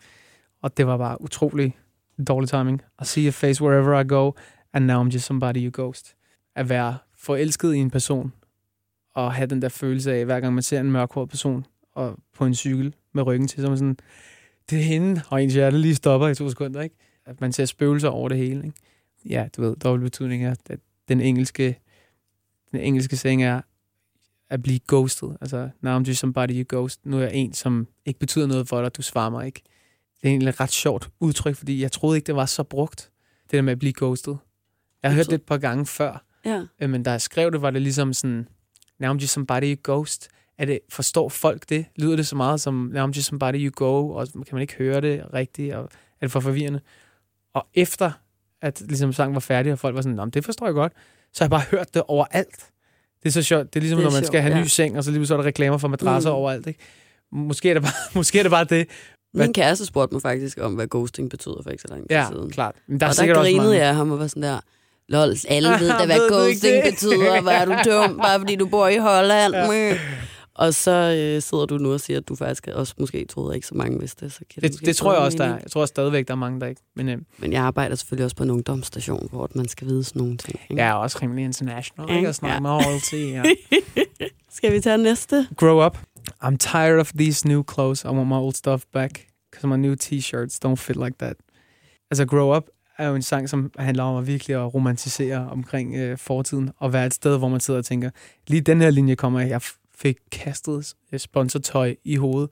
Og 0.63 0.77
det 0.77 0.87
var 0.87 0.97
bare 0.97 1.21
utrolig 1.21 1.77
dårlig 2.27 2.49
timing. 2.49 2.83
I 3.03 3.05
see 3.05 3.25
your 3.25 3.33
face 3.33 3.63
wherever 3.65 4.01
I 4.01 4.09
go, 4.09 4.33
and 4.73 4.85
now 4.85 5.05
I'm 5.05 5.11
just 5.11 5.25
somebody 5.25 5.57
you 5.57 5.71
ghost. 5.75 6.17
At 6.55 6.69
være 6.69 6.99
forelsket 7.17 7.75
i 7.75 7.79
en 7.79 7.91
person, 7.91 8.33
og 9.15 9.33
have 9.33 9.47
den 9.47 9.63
der 9.63 9.69
følelse 9.69 10.13
af, 10.15 10.25
hver 10.25 10.41
gang 10.41 10.55
man 10.55 10.63
ser 10.63 10.81
en 10.81 10.93
mørkhåret 10.93 11.29
person 11.29 11.67
og 11.93 12.19
på 12.35 12.47
en 12.47 12.55
cykel 12.55 12.95
med 13.13 13.23
ryggen 13.23 13.49
til, 13.49 13.61
så 13.63 13.69
man 13.69 13.79
sådan, 13.79 13.97
det 14.71 14.79
er 14.79 14.83
hende, 14.83 15.23
og 15.31 15.43
ens 15.43 15.55
hjerte 15.55 15.79
lige 15.79 15.95
stopper 15.95 16.29
i 16.29 16.35
to 16.35 16.49
sekunder, 16.49 16.81
ikke? 16.81 16.97
At 17.27 17.41
man 17.41 17.53
ser 17.53 17.65
spøgelser 17.65 18.09
over 18.09 18.29
det 18.29 18.39
hele, 18.39 18.65
ikke? 18.65 18.79
Ja, 19.25 19.49
du 19.57 19.63
ved, 19.63 19.77
dobbelt 19.77 20.03
betydning 20.03 20.45
er, 20.45 20.55
at 20.71 20.81
den 21.09 21.21
engelske, 21.21 21.79
den 22.73 22.81
engelske 22.81 23.17
saying 23.17 23.43
er, 23.43 23.61
at 24.53 24.63
blive 24.63 24.81
ghosted. 24.89 25.29
Altså, 25.41 25.69
now 25.81 26.01
I'm 26.01 26.05
just 26.05 26.21
somebody 26.21 26.51
you 26.53 26.65
ghost. 26.69 27.07
Nu 27.07 27.17
er 27.17 27.23
jeg 27.23 27.35
en, 27.35 27.53
som 27.53 27.87
ikke 28.07 28.21
betyder 28.21 28.47
noget 28.47 28.69
for 28.69 28.83
dig, 28.83 28.97
du 28.97 29.03
svarer 29.03 29.31
mig 29.31 29.47
ikke. 29.47 29.63
Det 30.21 30.29
er 30.29 30.29
egentlig 30.29 30.49
et 30.49 30.61
ret 30.61 30.73
sjovt 30.73 31.11
udtryk, 31.21 31.57
fordi 31.57 31.83
jeg 31.83 31.93
troede 31.93 32.17
ikke, 32.17 32.27
det 32.27 32.37
var 32.37 32.47
så 32.47 32.63
brugt, 32.63 33.11
det 33.45 33.53
der 33.53 33.63
med 33.63 33.73
at 33.73 33.79
blive 33.79 33.93
ghosted. 33.97 34.37
Jeg 35.03 35.11
har 35.11 35.17
hørt 35.17 35.27
det 35.27 35.35
et 35.35 35.43
par 35.43 35.59
gange 35.59 35.87
før, 35.87 36.25
ja. 36.45 36.63
Øh, 36.81 36.91
men 36.91 37.03
da 37.03 37.11
jeg 37.11 37.21
skrev 37.21 37.53
det, 37.53 37.63
var 37.63 37.71
det 37.71 37.83
ligesom 37.83 38.13
sådan, 38.13 38.49
now 38.99 39.15
I'm 39.15 39.19
just 39.19 39.33
somebody 39.33 39.77
you 39.77 39.77
ghost. 39.85 40.29
Er 40.59 40.65
det, 40.65 40.79
forstår 40.89 41.29
folk 41.29 41.69
det? 41.69 41.87
Lyder 41.97 42.17
det 42.17 42.27
så 42.27 42.37
meget 42.37 42.61
som, 42.61 42.91
now 42.95 43.07
I'm 43.07 43.13
just 43.17 43.27
somebody 43.29 43.67
you 43.67 43.71
go, 43.75 44.11
og 44.11 44.29
kan 44.33 44.45
man 44.53 44.63
ikke 44.63 44.75
høre 44.75 45.01
det 45.01 45.35
rigtigt, 45.35 45.75
og 45.75 45.83
er 46.21 46.27
det 46.27 46.31
for 46.31 46.41
forvirrende? 46.41 46.81
Og 47.55 47.67
efter, 47.75 48.11
at 48.61 48.81
ligesom 48.81 49.13
sangen 49.13 49.35
var 49.35 49.41
færdig, 49.41 49.73
og 49.73 49.79
folk 49.79 49.95
var 49.95 50.03
sådan, 50.03 50.31
det 50.31 50.45
forstår 50.45 50.67
jeg 50.67 50.75
godt, 50.75 50.93
så 51.33 51.45
har 51.45 51.47
jeg 51.47 51.51
bare 51.51 51.79
hørt 51.79 51.95
det 51.95 52.03
overalt. 52.03 52.72
Det 53.23 53.29
er 53.29 53.33
så 53.33 53.43
sjovt. 53.43 53.75
Det 53.75 53.77
er 53.77 53.81
ligesom, 53.81 53.99
det 53.99 54.07
er 54.07 54.11
når 54.11 54.17
man 54.17 54.27
skal 54.27 54.41
have 54.41 54.57
ja. 54.57 54.63
ny 54.63 54.67
seng, 54.67 54.99
og 54.99 55.05
så 55.05 55.11
lige 55.11 55.27
så 55.27 55.35
er 55.35 55.39
der 55.39 55.45
reklamer 55.45 55.79
for 55.79 55.89
madrasser 55.89 56.31
mm. 56.31 56.37
overalt. 56.37 56.67
Ikke? 56.67 56.81
Måske, 57.33 57.71
er 57.71 57.75
det 57.75 57.83
bare, 57.83 57.93
måske 58.19 58.39
er 58.39 58.43
det 58.43 58.51
bare 58.51 58.65
det. 58.65 58.87
Min 59.35 59.53
kæreste 59.53 59.87
spurgte 59.87 60.15
mig 60.15 60.23
faktisk 60.23 60.59
om, 60.61 60.75
hvad 60.75 60.87
ghosting 60.87 61.31
betyder 61.31 61.63
for 61.63 61.71
ikke 61.71 61.83
så 61.83 61.89
lang 61.91 62.03
tid 62.03 62.17
ja, 62.17 62.27
siden. 62.33 62.51
klart. 62.51 62.75
Men 62.89 63.01
der 63.01 63.09
og 63.09 63.17
der 63.17 63.35
grinede 63.35 63.77
jeg 63.77 63.95
ham 63.97 64.11
og 64.11 64.19
var 64.19 64.27
sådan 64.27 64.43
der, 64.43 64.61
lol, 65.09 65.37
alle 65.49 65.69
ved 65.81 65.89
da, 65.89 66.07
hvad 66.07 66.31
ghosting 66.31 66.85
betyder, 66.85 67.41
hvad 67.41 67.53
er 67.53 67.65
du 67.65 67.73
dum, 67.91 68.17
bare 68.17 68.39
fordi 68.39 68.57
du 68.57 68.67
bor 68.67 68.89
i 68.89 68.97
Holland. 68.97 69.55
Ja. 69.55 69.99
Og 70.55 70.75
så 70.75 70.91
øh, 70.91 71.43
sidder 71.43 71.67
du 71.67 71.79
nu 71.79 71.93
og 71.93 72.01
siger, 72.01 72.19
at 72.19 72.29
du 72.29 72.35
faktisk 72.35 72.67
også 72.67 72.95
måske 72.99 73.25
troede, 73.25 73.55
ikke 73.55 73.67
så 73.67 73.75
mange 73.75 74.01
vidste 74.01 74.25
det. 74.25 74.33
Så 74.33 74.41
kan 74.51 74.63
det, 74.63 74.73
det, 74.73 74.87
det 74.87 74.97
tror 74.97 75.13
jeg 75.13 75.23
også, 75.23 75.39
der 75.39 75.45
er. 75.45 75.59
Jeg 75.63 75.71
tror 75.71 75.87
stadigvæk, 75.87 76.29
der 76.29 76.35
er 76.35 76.39
mange, 76.39 76.61
der 76.61 76.67
ikke. 76.67 76.81
Men, 76.97 77.09
øh. 77.09 77.19
Men 77.39 77.53
jeg 77.53 77.63
arbejder 77.63 77.97
selvfølgelig 77.97 78.25
også 78.25 78.37
på 78.37 78.43
en 78.43 78.51
ungdomsstation, 78.51 79.29
hvor 79.31 79.51
man 79.55 79.69
skal 79.69 79.87
vide 79.87 80.05
sådan 80.05 80.21
nogle 80.21 80.37
ting. 80.37 80.61
Ikke? 80.71 80.83
Jeg 80.83 80.91
er 80.91 80.95
også 80.95 81.19
rimelig 81.23 81.45
international, 81.45 82.17
ikke? 82.17 82.29
Og 82.29 82.35
snakke 82.35 82.55
ja. 82.55 82.61
med 82.61 82.71
royalty. 82.71 83.15
Ja. 83.15 83.43
skal 84.57 84.73
vi 84.73 84.81
tage 84.81 84.99
næste? 84.99 85.49
Grow 85.57 85.87
up. 85.87 85.99
I'm 86.45 86.57
tired 86.57 87.01
of 87.01 87.13
these 87.13 87.49
new 87.49 87.63
clothes. 87.75 88.05
I 88.05 88.09
want 88.09 88.29
my 88.29 88.35
old 88.35 88.55
stuff 88.55 88.83
back. 88.93 89.27
Because 89.53 89.67
my 89.67 89.77
new 89.77 89.95
t-shirts 89.95 90.59
don't 90.65 90.77
fit 90.77 90.97
like 90.97 91.17
that. 91.19 91.37
Altså, 92.11 92.27
Grow 92.27 92.57
Up 92.57 92.65
er 92.99 93.09
jo 93.09 93.15
en 93.15 93.23
sang, 93.23 93.49
som 93.49 93.71
handler 93.79 94.03
om 94.03 94.17
at 94.17 94.27
virkelig 94.27 94.57
at 94.57 94.75
romantisere 94.75 95.49
omkring 95.51 95.97
øh, 95.97 96.19
fortiden, 96.19 96.71
og 96.79 96.93
være 96.93 97.07
et 97.07 97.15
sted, 97.15 97.39
hvor 97.39 97.49
man 97.49 97.61
sidder 97.61 97.79
og 97.79 97.85
tænker, 97.85 98.11
lige 98.47 98.61
den 98.61 98.81
her 98.81 98.91
linje 98.91 99.15
kommer 99.15 99.41
jeg 99.41 99.61
fik 99.95 100.17
kastet 100.33 100.95
sponsortøj 101.17 101.95
i 102.05 102.17
hovedet 102.17 102.51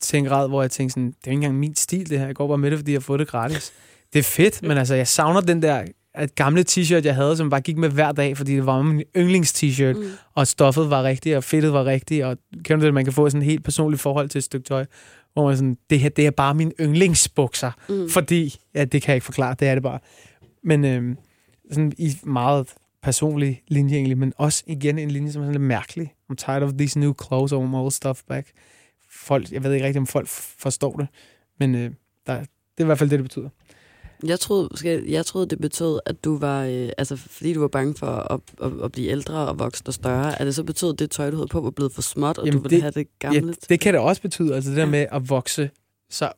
til 0.00 0.18
en 0.18 0.24
grad, 0.24 0.48
hvor 0.48 0.62
jeg 0.62 0.70
tænkte 0.70 0.92
sådan, 0.92 1.06
det 1.06 1.26
er 1.26 1.30
ikke 1.30 1.36
engang 1.36 1.58
min 1.58 1.74
stil 1.74 2.10
det 2.10 2.18
her, 2.18 2.26
jeg 2.26 2.34
går 2.34 2.48
bare 2.48 2.58
med 2.58 2.70
det, 2.70 2.78
fordi 2.78 2.92
jeg 2.92 2.96
har 2.98 3.00
fået 3.00 3.20
det 3.20 3.28
gratis. 3.28 3.72
Det 4.12 4.18
er 4.18 4.22
fedt, 4.22 4.62
men 4.62 4.78
altså, 4.78 4.94
jeg 4.94 5.08
savner 5.08 5.40
den 5.40 5.62
der 5.62 5.84
at 6.14 6.34
gamle 6.34 6.64
t-shirt, 6.70 7.04
jeg 7.04 7.14
havde, 7.14 7.36
som 7.36 7.50
bare 7.50 7.60
gik 7.60 7.76
med 7.76 7.88
hver 7.88 8.12
dag, 8.12 8.36
fordi 8.36 8.54
det 8.54 8.66
var 8.66 8.82
min 8.82 9.02
yndlings-t-shirt, 9.16 9.96
mm. 9.96 10.10
og 10.34 10.46
stoffet 10.46 10.90
var 10.90 11.02
rigtigt, 11.02 11.36
og 11.36 11.44
fedtet 11.44 11.72
var 11.72 11.84
rigtigt, 11.84 12.24
og 12.24 12.38
kan 12.64 12.78
du 12.78 12.84
det, 12.84 12.94
man 12.94 13.04
kan 13.04 13.12
få 13.12 13.30
sådan 13.30 13.42
et 13.42 13.46
helt 13.46 13.64
personligt 13.64 14.02
forhold 14.02 14.28
til 14.28 14.38
et 14.38 14.44
stykke 14.44 14.64
tøj, 14.64 14.86
hvor 15.32 15.46
man 15.46 15.56
sådan, 15.56 15.76
det 15.90 16.00
her, 16.00 16.08
det 16.08 16.26
er 16.26 16.30
bare 16.30 16.54
min 16.54 16.72
yndlingsbukser, 16.80 17.70
mm. 17.88 18.08
fordi, 18.10 18.56
ja, 18.74 18.84
det 18.84 19.02
kan 19.02 19.08
jeg 19.12 19.16
ikke 19.16 19.24
forklare, 19.24 19.56
det 19.60 19.68
er 19.68 19.74
det 19.74 19.82
bare. 19.82 19.98
Men 20.64 20.84
øhm, 20.84 21.16
sådan 21.70 21.92
i 21.98 22.16
meget 22.22 22.66
personlig 23.02 23.62
linje 23.68 23.94
egentlig, 23.94 24.18
men 24.18 24.32
også 24.36 24.62
igen 24.66 24.98
en 24.98 25.10
linje, 25.10 25.32
som 25.32 25.42
er 25.42 25.46
sådan 25.46 25.54
lidt 25.54 25.68
mærkelig. 25.68 26.12
I'm 26.30 26.36
tired 26.36 26.62
of 26.62 26.72
these 26.72 26.98
new 26.98 27.14
clothes, 27.22 27.52
I 27.52 27.54
want 27.54 27.70
my 27.70 27.76
old 27.76 27.90
stuff 27.90 28.22
back. 28.28 28.50
Folk, 29.10 29.52
jeg 29.52 29.64
ved 29.64 29.72
ikke 29.72 29.86
rigtig, 29.86 30.00
om 30.00 30.06
folk 30.06 30.28
forstår 30.28 30.96
det, 30.96 31.08
men 31.58 31.74
øh, 31.74 31.90
der, 32.26 32.38
det 32.38 32.48
er 32.78 32.82
i 32.82 32.84
hvert 32.84 32.98
fald 32.98 33.10
det, 33.10 33.18
det 33.18 33.24
betyder. 33.24 33.48
Jeg 34.26 34.40
troede, 34.40 34.68
jeg 35.08 35.26
troede, 35.26 35.46
det 35.46 35.60
betød, 35.60 36.00
at 36.06 36.24
du 36.24 36.38
var, 36.38 36.64
øh, 36.64 36.88
altså 36.98 37.16
fordi 37.16 37.52
du 37.52 37.60
var 37.60 37.68
bange 37.68 37.94
for 37.94 38.06
at, 38.06 38.40
at, 38.62 38.72
at 38.84 38.92
blive 38.92 39.08
ældre 39.10 39.34
og 39.48 39.58
vokse 39.58 39.82
og 39.86 39.94
større, 39.94 40.40
at 40.40 40.46
det 40.46 40.54
så 40.54 40.64
betød, 40.64 40.92
at 40.92 40.98
det 40.98 41.10
tøj, 41.10 41.30
du 41.30 41.36
havde 41.36 41.48
på, 41.48 41.60
var 41.60 41.70
blevet 41.70 41.92
for 41.92 42.02
småt, 42.02 42.38
og 42.38 42.46
Jamen 42.46 42.58
du 42.58 42.62
ville 42.62 42.76
det, 42.76 42.82
have 42.82 42.92
det 42.92 43.18
gamle? 43.18 43.46
Ja, 43.46 43.52
det 43.68 43.80
kan 43.80 43.94
det 43.94 44.02
også 44.02 44.22
betyde, 44.22 44.54
altså 44.54 44.70
det 44.70 44.76
der 44.76 44.86
med 44.86 45.06
at 45.12 45.28
vokse 45.28 45.70
sig 46.10 46.32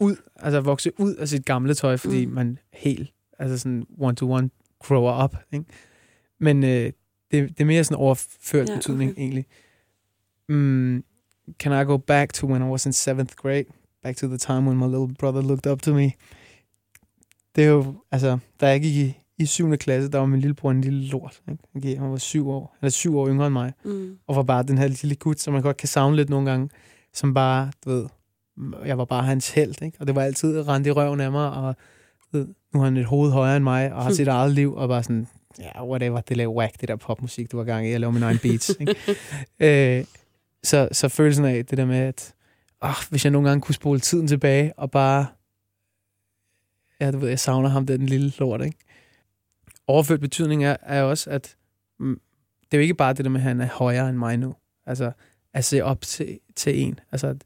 ud, 0.00 0.16
altså 0.36 0.58
at 0.58 0.64
vokse 0.64 0.92
ud 0.98 1.14
af 1.14 1.28
sit 1.28 1.44
gamle 1.44 1.74
tøj, 1.74 1.96
fordi 1.96 2.26
mm. 2.26 2.32
man 2.32 2.58
helt, 2.72 3.10
altså 3.38 3.58
sådan 3.58 3.86
one-to-one 3.98 4.50
grower 4.78 5.24
up, 5.24 5.36
ikke? 5.52 5.64
Men 6.40 6.64
øh, 6.64 6.92
det, 7.34 7.48
det 7.48 7.60
er 7.60 7.64
mere 7.64 7.84
sådan 7.84 7.96
overført 7.96 8.68
ja, 8.68 8.74
betydning, 8.74 9.10
okay. 9.10 9.20
egentlig. 9.20 9.46
Mm, 10.48 11.04
can 11.58 11.82
I 11.82 11.84
go 11.84 11.96
back 11.96 12.32
to 12.32 12.46
when 12.46 12.62
I 12.62 12.64
was 12.64 12.86
in 12.86 12.92
seventh 12.92 13.34
grade? 13.34 13.64
Back 14.02 14.16
to 14.16 14.26
the 14.26 14.38
time 14.38 14.66
when 14.66 14.78
my 14.78 14.84
little 14.84 15.14
brother 15.18 15.42
looked 15.42 15.72
up 15.72 15.82
to 15.82 15.94
me. 15.94 16.12
Det 17.56 17.64
er 17.64 17.68
jo, 17.68 17.94
altså, 18.10 18.38
da 18.60 18.68
jeg 18.68 18.80
gik 18.80 18.96
i, 18.96 19.18
i 19.38 19.46
7. 19.46 19.76
klasse, 19.76 20.10
der 20.10 20.18
var 20.18 20.26
min 20.26 20.40
lillebror 20.40 20.70
en 20.70 20.80
lille 20.80 21.06
lort. 21.06 21.40
Ikke? 21.50 21.62
Okay, 21.76 21.98
han 21.98 22.10
var 22.10 22.16
syv 22.16 22.48
år, 22.48 22.76
eller 22.80 22.90
syv 22.90 23.18
år 23.18 23.28
yngre 23.28 23.46
end 23.46 23.52
mig. 23.52 23.72
Mm. 23.84 24.18
Og 24.26 24.36
var 24.36 24.42
bare 24.42 24.62
den 24.62 24.78
her 24.78 24.88
lille 24.88 25.16
gut, 25.16 25.40
som 25.40 25.52
man 25.52 25.62
godt 25.62 25.76
kan 25.76 25.88
savne 25.88 26.16
lidt 26.16 26.30
nogle 26.30 26.50
gange, 26.50 26.68
som 27.12 27.34
bare, 27.34 27.72
du 27.84 27.90
ved, 27.90 28.06
jeg 28.86 28.98
var 28.98 29.04
bare 29.04 29.22
hans 29.22 29.50
held, 29.50 29.82
ikke? 29.82 29.96
Og 30.00 30.06
det 30.06 30.14
var 30.14 30.22
altid 30.22 30.68
rent 30.68 30.86
i 30.86 30.90
røven 30.90 31.20
af 31.20 31.32
mig, 31.32 31.50
og 31.52 31.76
ved, 32.32 32.46
nu 32.72 32.80
har 32.80 32.84
han 32.84 32.96
et 32.96 33.04
hoved 33.04 33.30
højere 33.30 33.56
end 33.56 33.64
mig, 33.64 33.92
og 33.92 34.02
har 34.02 34.12
sit 34.12 34.28
eget 34.28 34.52
liv, 34.52 34.74
og 34.74 34.88
bare 34.88 35.02
sådan, 35.02 35.26
ja, 35.58 35.86
whatever, 35.86 36.20
det 36.20 36.36
laver 36.36 36.54
whack, 36.54 36.80
det 36.80 36.88
der 36.88 36.96
popmusik, 36.96 37.52
du 37.52 37.56
var 37.56 37.64
gang 37.64 37.86
i, 37.86 37.90
jeg 37.90 38.00
laver 38.00 38.12
min 38.12 38.22
egen 38.22 38.38
beats, 38.38 38.76
ikke? 38.80 38.96
øh, 39.98 40.04
så, 40.62 40.88
så 40.92 41.08
følelsen 41.08 41.44
af 41.44 41.66
det 41.66 41.78
der 41.78 41.84
med, 41.84 41.98
at 41.98 42.34
oh, 42.80 42.94
hvis 43.10 43.24
jeg 43.24 43.30
nogle 43.30 43.48
gange 43.48 43.62
kunne 43.62 43.74
spole 43.74 44.00
tiden 44.00 44.28
tilbage, 44.28 44.72
og 44.78 44.90
bare, 44.90 45.26
ja, 47.00 47.10
du 47.10 47.18
ved, 47.18 47.28
jeg 47.28 47.40
savner 47.40 47.68
ham, 47.68 47.86
den 47.86 48.06
lille 48.06 48.32
lort, 48.38 48.64
ikke? 48.64 48.78
Overført 49.86 50.20
betydning 50.20 50.64
er, 50.64 50.76
er 50.82 51.02
også, 51.02 51.30
at 51.30 51.56
mm, 51.98 52.20
det 52.64 52.76
er 52.76 52.78
jo 52.78 52.82
ikke 52.82 52.94
bare 52.94 53.12
det 53.12 53.24
der 53.24 53.30
med, 53.30 53.40
at 53.40 53.44
han 53.44 53.60
er 53.60 53.66
højere 53.66 54.08
end 54.08 54.18
mig 54.18 54.36
nu. 54.36 54.54
Altså, 54.86 55.12
at 55.52 55.64
se 55.64 55.80
op 55.80 56.00
til, 56.00 56.40
til 56.56 56.80
en. 56.80 57.00
Altså, 57.12 57.36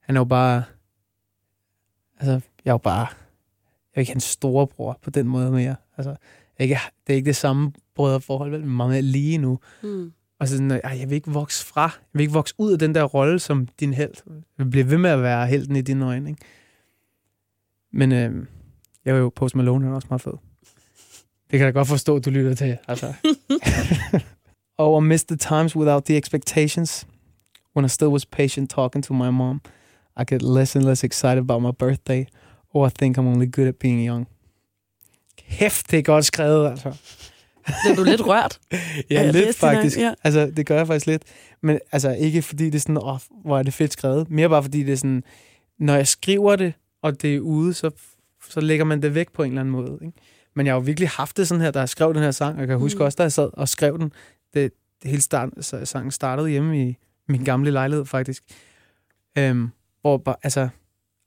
han 0.00 0.16
er 0.16 0.20
jo 0.20 0.24
bare... 0.24 0.64
Altså, 2.20 2.32
jeg 2.64 2.70
er 2.70 2.74
jo 2.74 2.78
bare... 2.78 3.06
Jeg 3.06 3.94
er 3.94 4.00
ikke 4.00 4.12
hans 4.12 4.24
storebror 4.24 4.98
på 5.02 5.10
den 5.10 5.26
måde 5.26 5.50
mere. 5.50 5.76
Altså, 5.96 6.16
ikke, 6.64 6.78
det 7.06 7.12
er 7.12 7.16
ikke 7.16 7.26
det 7.26 7.36
samme 7.36 7.72
brødreforhold, 7.94 8.50
vel, 8.50 8.64
meget 8.64 8.90
mere 8.90 9.02
lige 9.02 9.38
nu. 9.38 9.58
Mm. 9.82 10.12
Og 10.38 10.48
så 10.48 10.56
sådan, 10.56 10.80
jeg 10.84 11.10
vil 11.10 11.16
ikke 11.16 11.30
vokse 11.30 11.66
fra. 11.66 11.82
Jeg 11.82 12.08
vil 12.12 12.20
ikke 12.20 12.32
vokse 12.32 12.54
ud 12.58 12.72
af 12.72 12.78
den 12.78 12.94
der 12.94 13.04
rolle 13.04 13.38
som 13.38 13.66
din 13.80 13.94
held. 13.94 14.14
Jeg 14.26 14.64
vil 14.64 14.70
blive 14.70 14.90
ved 14.90 14.98
med 14.98 15.10
at 15.10 15.22
være 15.22 15.46
helten 15.46 15.76
i 15.76 15.80
dine 15.80 16.06
øjne, 16.06 16.30
ikke? 16.30 16.42
Men 17.92 18.12
øh, 18.12 18.46
jeg 19.04 19.14
er 19.14 19.18
jo 19.18 19.32
Post 19.36 19.54
Malone, 19.54 19.84
han 19.84 19.92
er 19.92 19.96
også 19.96 20.08
meget 20.10 20.20
fed. 20.20 20.32
Det 21.50 21.58
kan 21.58 21.66
jeg 21.66 21.74
godt 21.74 21.88
forstå, 21.88 22.18
du 22.18 22.30
lytter 22.30 22.54
til. 22.54 22.78
Altså. 22.88 23.14
oh, 24.78 25.04
I 25.04 25.06
missed 25.06 25.28
the 25.28 25.36
times 25.36 25.76
without 25.76 26.04
the 26.04 26.16
expectations. 26.16 27.06
When 27.76 27.84
I 27.84 27.88
still 27.88 28.08
was 28.08 28.26
patient 28.26 28.70
talking 28.70 29.04
to 29.04 29.14
my 29.14 29.30
mom, 29.30 29.60
I 30.20 30.24
get 30.24 30.42
less 30.42 30.76
and 30.76 30.84
less 30.84 31.04
excited 31.04 31.38
about 31.38 31.62
my 31.62 31.72
birthday. 31.78 32.26
Or 32.74 32.86
I 32.86 32.90
think 32.90 33.18
I'm 33.18 33.26
only 33.26 33.46
good 33.46 33.68
at 33.68 33.78
being 33.78 34.04
young. 34.04 34.26
Kæft, 35.50 35.90
det 35.90 35.98
er 35.98 36.02
godt 36.02 36.24
skrevet, 36.24 36.70
altså. 36.70 36.94
Blev 37.84 37.96
du 37.96 38.04
lidt 38.04 38.26
rørt? 38.26 38.58
Ja, 38.72 38.80
Ja, 39.10 39.30
lidt 39.30 39.56
faktisk. 39.56 39.96
her, 39.96 40.06
ja. 40.08 40.14
Altså, 40.24 40.52
det 40.56 40.66
gør 40.66 40.76
jeg 40.76 40.86
faktisk 40.86 41.06
lidt. 41.06 41.22
Men 41.62 41.78
altså, 41.92 42.10
ikke 42.10 42.42
fordi 42.42 42.64
det 42.64 42.74
er 42.74 42.78
sådan, 42.80 42.98
åh, 43.02 43.18
hvor 43.44 43.58
er 43.58 43.62
det 43.62 43.74
fedt 43.74 43.92
skrevet. 43.92 44.30
Mere 44.30 44.48
bare 44.48 44.62
fordi 44.62 44.82
det 44.82 44.92
er 44.92 44.96
sådan, 44.96 45.24
når 45.78 45.94
jeg 45.94 46.06
skriver 46.08 46.56
det, 46.56 46.72
og 47.02 47.22
det 47.22 47.34
er 47.36 47.40
ude, 47.40 47.74
så, 47.74 47.90
så 48.48 48.60
lægger 48.60 48.84
man 48.84 49.02
det 49.02 49.14
væk 49.14 49.32
på 49.32 49.42
en 49.42 49.50
eller 49.50 49.60
anden 49.60 49.72
måde. 49.72 49.98
Ikke? 50.02 50.18
Men 50.54 50.66
jeg 50.66 50.72
har 50.74 50.80
jo 50.80 50.84
virkelig 50.84 51.08
haft 51.08 51.36
det 51.36 51.48
sådan 51.48 51.62
her, 51.62 51.70
da 51.70 51.78
jeg 51.78 51.88
skrev 51.88 52.14
den 52.14 52.22
her 52.22 52.30
sang, 52.30 52.54
og 52.54 52.60
jeg 52.60 52.68
kan 52.68 52.78
huske 52.78 52.98
Mm. 52.98 53.04
også, 53.04 53.16
da 53.16 53.22
jeg 53.22 53.32
sad 53.32 53.50
og 53.52 53.68
skrev 53.68 53.98
den, 53.98 54.12
det, 54.54 54.72
det 55.02 55.10
hele 55.10 55.22
start, 55.22 55.48
så 55.60 55.84
sangen 55.84 56.10
startede 56.10 56.48
hjemme 56.48 56.88
i 56.88 56.96
min 57.28 57.44
gamle 57.44 57.70
lejlighed, 57.70 58.06
faktisk. 58.06 58.42
Øhm, 59.38 59.68
hvor 60.00 60.16
bare, 60.18 60.36
altså, 60.42 60.68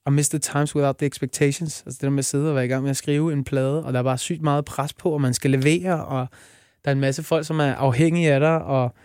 i 0.07 0.11
miss 0.11 0.29
the 0.29 0.39
times 0.39 0.75
without 0.75 0.97
the 0.97 1.05
expectations. 1.05 1.83
Altså 1.85 1.97
det 1.97 2.01
der 2.01 2.09
med 2.09 2.19
at 2.19 2.25
sidde 2.25 2.49
og 2.49 2.55
være 2.55 2.65
i 2.65 2.67
gang 2.67 2.83
med 2.83 2.89
at 2.89 2.97
skrive 2.97 3.33
en 3.33 3.43
plade, 3.43 3.85
og 3.85 3.93
der 3.93 3.99
er 3.99 4.03
bare 4.03 4.17
sygt 4.17 4.41
meget 4.41 4.65
pres 4.65 4.93
på, 4.93 5.09
og 5.09 5.21
man 5.21 5.33
skal 5.33 5.51
levere, 5.51 6.05
og 6.05 6.27
der 6.85 6.91
er 6.91 6.95
en 6.95 7.01
masse 7.01 7.23
folk, 7.23 7.45
som 7.45 7.59
er 7.59 7.73
afhængige 7.73 8.33
af 8.33 8.39
dig, 8.39 8.61
og 8.61 8.95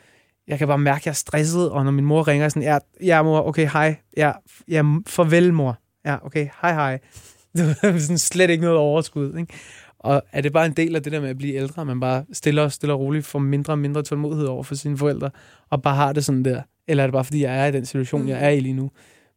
jeg 0.48 0.58
kan 0.58 0.68
bare 0.68 0.78
mærke, 0.78 1.02
at 1.02 1.06
jeg 1.06 1.10
er 1.10 1.14
stresset, 1.14 1.70
og 1.70 1.84
når 1.84 1.90
min 1.90 2.04
mor 2.04 2.28
ringer 2.28 2.48
sådan, 2.48 2.62
ja, 2.62 2.78
ja 3.02 3.22
mor, 3.22 3.48
okay, 3.48 3.68
hej, 3.72 3.96
ja, 4.16 4.32
ja, 4.68 4.82
farvel 5.06 5.54
mor, 5.54 5.78
ja, 6.04 6.26
okay, 6.26 6.48
hej, 6.62 6.72
hej. 6.72 6.98
Det 7.56 7.76
er 7.82 7.98
sådan 7.98 8.18
slet 8.18 8.50
ikke 8.50 8.62
noget 8.62 8.78
overskud, 8.78 9.38
ikke? 9.38 9.54
Og 9.98 10.22
er 10.32 10.40
det 10.40 10.52
bare 10.52 10.66
en 10.66 10.72
del 10.72 10.96
af 10.96 11.02
det 11.02 11.12
der 11.12 11.20
med 11.20 11.28
at 11.28 11.38
blive 11.38 11.54
ældre, 11.54 11.80
at 11.80 11.86
man 11.86 12.00
bare 12.00 12.24
stille 12.32 12.62
og 12.62 12.72
stille 12.72 12.92
og 12.92 13.00
roligt 13.00 13.26
får 13.26 13.38
mindre 13.38 13.72
og 13.72 13.78
mindre 13.78 14.02
tålmodighed 14.02 14.46
over 14.46 14.62
for 14.62 14.74
sine 14.74 14.98
forældre, 14.98 15.30
og 15.70 15.82
bare 15.82 15.94
har 15.94 16.12
det 16.12 16.24
sådan 16.24 16.44
der? 16.44 16.62
Eller 16.88 17.02
er 17.02 17.06
det 17.06 17.12
bare, 17.12 17.24
fordi 17.24 17.42
jeg 17.42 17.58
er 17.60 17.66
i 17.66 17.72
den 17.72 17.86
situation, 17.86 18.28
jeg 18.28 18.44
er 18.44 18.48
i 18.48 18.60
lige 18.60 18.74
nu? 18.74 18.90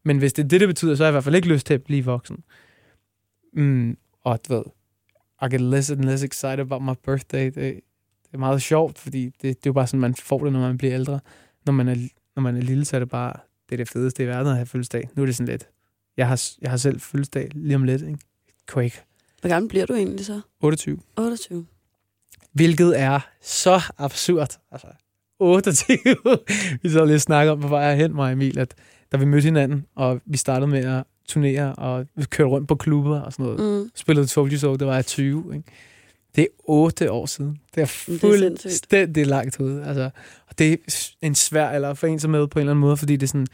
Men 0.03 0.17
hvis 0.17 0.33
det 0.33 0.43
er 0.43 0.47
det, 0.47 0.59
det 0.59 0.69
betyder, 0.69 0.95
så 0.95 1.03
har 1.03 1.07
jeg 1.07 1.11
i 1.11 1.15
hvert 1.15 1.23
fald 1.23 1.35
ikke 1.35 1.47
lyst 1.47 1.67
til 1.67 1.73
at 1.73 1.83
blive 1.83 2.05
voksen. 2.05 2.43
Mm, 3.53 3.97
og 4.21 4.39
du 4.47 4.53
ved, 4.53 4.63
I 5.41 5.45
get 5.51 5.61
less 5.61 5.91
and 5.91 6.03
less 6.03 6.23
excited 6.23 6.59
about 6.59 6.81
my 6.81 6.93
birthday. 7.05 7.45
Det, 7.45 7.55
det 7.55 8.33
er 8.33 8.37
meget 8.37 8.61
sjovt, 8.61 8.99
fordi 8.99 9.25
det, 9.25 9.41
det 9.41 9.49
er 9.49 9.61
jo 9.65 9.73
bare 9.73 9.87
sådan, 9.87 9.99
man 9.99 10.15
får 10.15 10.43
det, 10.43 10.53
når 10.53 10.59
man 10.59 10.77
bliver 10.77 10.93
ældre. 10.93 11.19
Når 11.65 11.73
man 11.73 11.87
er, 11.87 11.95
når 12.35 12.41
man 12.41 12.57
er 12.57 12.61
lille, 12.61 12.85
så 12.85 12.95
er 12.97 12.99
det 12.99 13.09
bare 13.09 13.33
det, 13.69 13.75
er 13.75 13.77
det 13.77 13.89
fedeste 13.89 14.23
i 14.23 14.27
verden 14.27 14.47
at 14.47 14.55
have 14.55 14.65
fødselsdag. 14.65 15.09
Nu 15.15 15.21
er 15.21 15.25
det 15.25 15.35
sådan 15.35 15.51
lidt, 15.51 15.69
jeg 16.17 16.27
har, 16.27 16.43
jeg 16.61 16.69
har 16.69 16.77
selv 16.77 16.99
fødselsdag 16.99 17.49
lige 17.53 17.75
om 17.75 17.83
lidt, 17.83 18.01
ikke? 18.01 18.17
Quake. 18.69 19.01
Hvor 19.41 19.49
gammel 19.49 19.69
bliver 19.69 19.85
du 19.85 19.93
egentlig 19.93 20.25
så? 20.25 20.41
28. 20.61 20.99
28. 21.17 21.65
Hvilket 22.51 22.99
er 22.99 23.19
så 23.41 23.81
absurd. 23.97 24.59
Altså, 24.71 24.87
28. 25.39 25.97
vi 26.81 26.89
så 26.89 27.05
lige 27.05 27.19
snakke 27.19 27.51
om 27.51 27.61
på 27.61 27.67
vej 27.67 27.95
hen, 27.95 28.15
mig 28.15 28.31
Emil, 28.33 28.59
at 28.59 28.75
da 29.11 29.17
vi 29.17 29.25
mødte 29.25 29.45
hinanden, 29.45 29.85
og 29.95 30.21
vi 30.25 30.37
startede 30.37 30.67
med 30.67 30.85
at 30.85 31.03
turnere, 31.27 31.75
og 31.75 32.07
vi 32.15 32.25
kørte 32.25 32.49
rundt 32.49 32.67
på 32.67 32.75
klubber 32.75 33.19
og 33.19 33.33
sådan 33.33 33.45
noget. 33.45 33.83
Mm. 33.83 33.91
Spillede 33.95 34.27
Told 34.27 34.51
You 34.51 34.57
So, 34.57 34.75
det 34.75 34.87
var 34.87 34.95
jeg 34.95 35.05
20. 35.05 35.55
Ikke? 35.55 35.71
Det 36.35 36.41
er 36.41 36.47
8 36.63 37.11
år 37.11 37.25
siden. 37.25 37.59
Det 37.75 37.81
er 37.81 37.85
fuldstændig 37.85 39.27
langt 39.27 39.59
ud. 39.59 39.79
Altså, 39.79 40.09
og 40.47 40.59
det 40.59 40.73
er 40.73 40.77
en 41.21 41.35
svær 41.35 41.69
eller 41.69 41.93
for 41.93 42.07
en 42.07 42.19
som 42.19 42.31
med 42.31 42.47
på 42.47 42.59
en 42.59 42.61
eller 42.61 42.71
anden 42.71 42.81
måde, 42.81 42.97
fordi 42.97 43.15
det 43.15 43.23
er 43.23 43.27
sådan, 43.27 43.47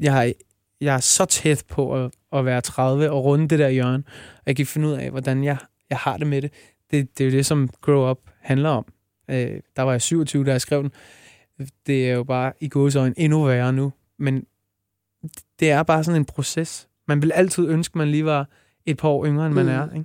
jeg 0.00 0.28
er, 0.28 0.32
jeg 0.80 0.94
er 0.94 1.00
så 1.00 1.24
tæt 1.24 1.64
på 1.68 2.04
at, 2.04 2.10
at 2.32 2.44
være 2.44 2.60
30 2.60 3.10
og 3.10 3.24
runde 3.24 3.48
det 3.48 3.58
der 3.58 3.68
hjørne. 3.68 4.02
Og 4.36 4.42
jeg 4.46 4.56
kan 4.56 4.66
finde 4.66 4.88
ud 4.88 4.92
af, 4.92 5.10
hvordan 5.10 5.44
jeg, 5.44 5.56
jeg 5.90 5.98
har 5.98 6.16
det 6.16 6.26
med 6.26 6.42
det. 6.42 6.52
det. 6.90 7.18
Det 7.18 7.24
er 7.24 7.30
jo 7.30 7.36
det, 7.36 7.46
som 7.46 7.70
Grow 7.80 8.10
Up 8.10 8.18
handler 8.40 8.70
om. 8.70 8.84
Øh, 9.30 9.60
der 9.76 9.82
var 9.82 9.92
jeg 9.92 10.02
27, 10.02 10.44
da 10.44 10.50
jeg 10.50 10.60
skrev 10.60 10.82
den. 10.82 10.92
Det 11.86 12.10
er 12.10 12.14
jo 12.14 12.24
bare 12.24 12.52
i 12.60 12.68
gåsøjne 12.68 13.14
endnu 13.18 13.44
værre 13.44 13.72
nu. 13.72 13.92
Men 14.18 14.44
det 15.60 15.70
er 15.70 15.82
bare 15.82 16.04
sådan 16.04 16.20
en 16.20 16.24
proces. 16.24 16.88
Man 17.08 17.22
vil 17.22 17.32
altid 17.32 17.68
ønske, 17.68 17.92
at 17.92 17.96
man 17.96 18.08
lige 18.08 18.24
var 18.24 18.48
et 18.86 18.96
par 18.96 19.08
år 19.08 19.26
yngre, 19.26 19.46
end 19.46 19.54
man 19.54 19.64
Mm. 19.64 19.70
er. 19.72 19.88
Ikke? 19.94 20.04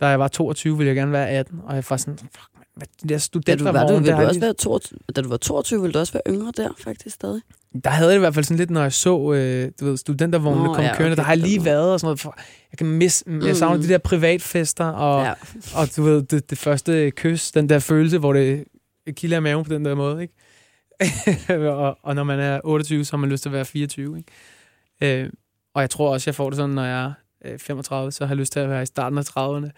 Da 0.00 0.06
jeg 0.06 0.18
var 0.20 0.28
22, 0.28 0.76
ville 0.78 0.88
jeg 0.88 0.96
gerne 0.96 1.12
være 1.12 1.28
18, 1.30 1.60
og 1.64 1.74
jeg 1.76 1.84
var 1.90 1.96
sådan, 1.96 2.18
fuck, 2.18 2.48
man, 2.56 2.64
hvad, 2.76 2.86
de 3.02 3.08
der 3.08 3.40
Da 3.46 3.56
du, 3.56 3.64
var, 3.64 3.72
du, 3.86 3.94
der, 3.94 4.00
vil 4.00 4.06
du 4.12 4.16
også 4.28 4.40
være 4.40 4.54
22, 4.54 4.98
da 5.16 5.20
du 5.22 5.28
var 5.28 5.36
22, 5.36 5.80
ville 5.80 5.92
du 5.92 5.98
også 5.98 6.12
være 6.12 6.22
yngre 6.34 6.52
der, 6.56 6.68
faktisk 6.84 7.14
stadig. 7.14 7.42
der 7.84 7.90
havde 7.90 8.10
det 8.10 8.16
i 8.16 8.18
hvert 8.18 8.34
fald 8.34 8.44
sådan 8.44 8.58
lidt, 8.58 8.70
når 8.70 8.82
jeg 8.82 8.92
så 8.92 9.32
øh, 9.32 9.70
du 9.80 9.84
ved, 9.84 9.96
studentervognene 9.96 10.66
komme 10.66 10.82
ja, 10.82 10.96
kørende. 10.96 11.12
okay, 11.12 11.16
der 11.16 11.22
har 11.22 11.32
jeg 11.32 11.38
lige 11.38 11.64
været 11.64 11.92
og 11.92 12.00
sådan 12.00 12.06
noget. 12.06 12.20
For, 12.20 12.34
jeg 12.72 12.78
kan 12.78 12.86
misse, 12.86 13.24
jeg 13.42 13.56
savner 13.56 13.76
Mm. 13.76 13.82
de 13.82 13.88
der 13.88 13.98
privatfester, 13.98 14.84
og, 14.84 15.24
ja. 15.24 15.32
og 15.76 15.96
du 15.96 16.02
ved, 16.02 16.22
det, 16.22 16.50
det 16.50 16.58
første 16.58 17.10
kys, 17.10 17.52
den 17.52 17.68
der 17.68 17.78
følelse, 17.78 18.18
hvor 18.18 18.32
det 18.32 18.64
kilder 19.10 19.36
i 19.36 19.40
maven 19.40 19.64
på 19.64 19.74
den 19.74 19.84
der 19.84 19.94
måde, 19.94 20.22
ikke? 20.22 20.34
og, 21.72 21.98
og 22.02 22.14
når 22.14 22.24
man 22.24 22.40
er 22.40 22.60
28, 22.64 23.04
så 23.04 23.12
har 23.12 23.18
man 23.18 23.30
lyst 23.30 23.42
til 23.42 23.48
at 23.48 23.52
være 23.52 23.64
24, 23.64 24.16
ikke? 24.18 24.32
Øh, 25.04 25.30
og 25.74 25.80
jeg 25.82 25.90
tror 25.90 26.12
også, 26.12 26.30
jeg 26.30 26.34
får 26.34 26.50
det 26.50 26.56
sådan, 26.56 26.74
når 26.74 26.84
jeg 26.84 27.04
er 27.04 27.52
øh, 27.52 27.58
35, 27.58 28.12
så 28.12 28.26
har 28.26 28.34
jeg 28.34 28.38
lyst 28.38 28.52
til 28.52 28.60
at 28.60 28.68
være 28.68 28.82
i 28.82 28.86
starten 28.86 29.18
af 29.18 29.22
30'erne. 29.22 29.70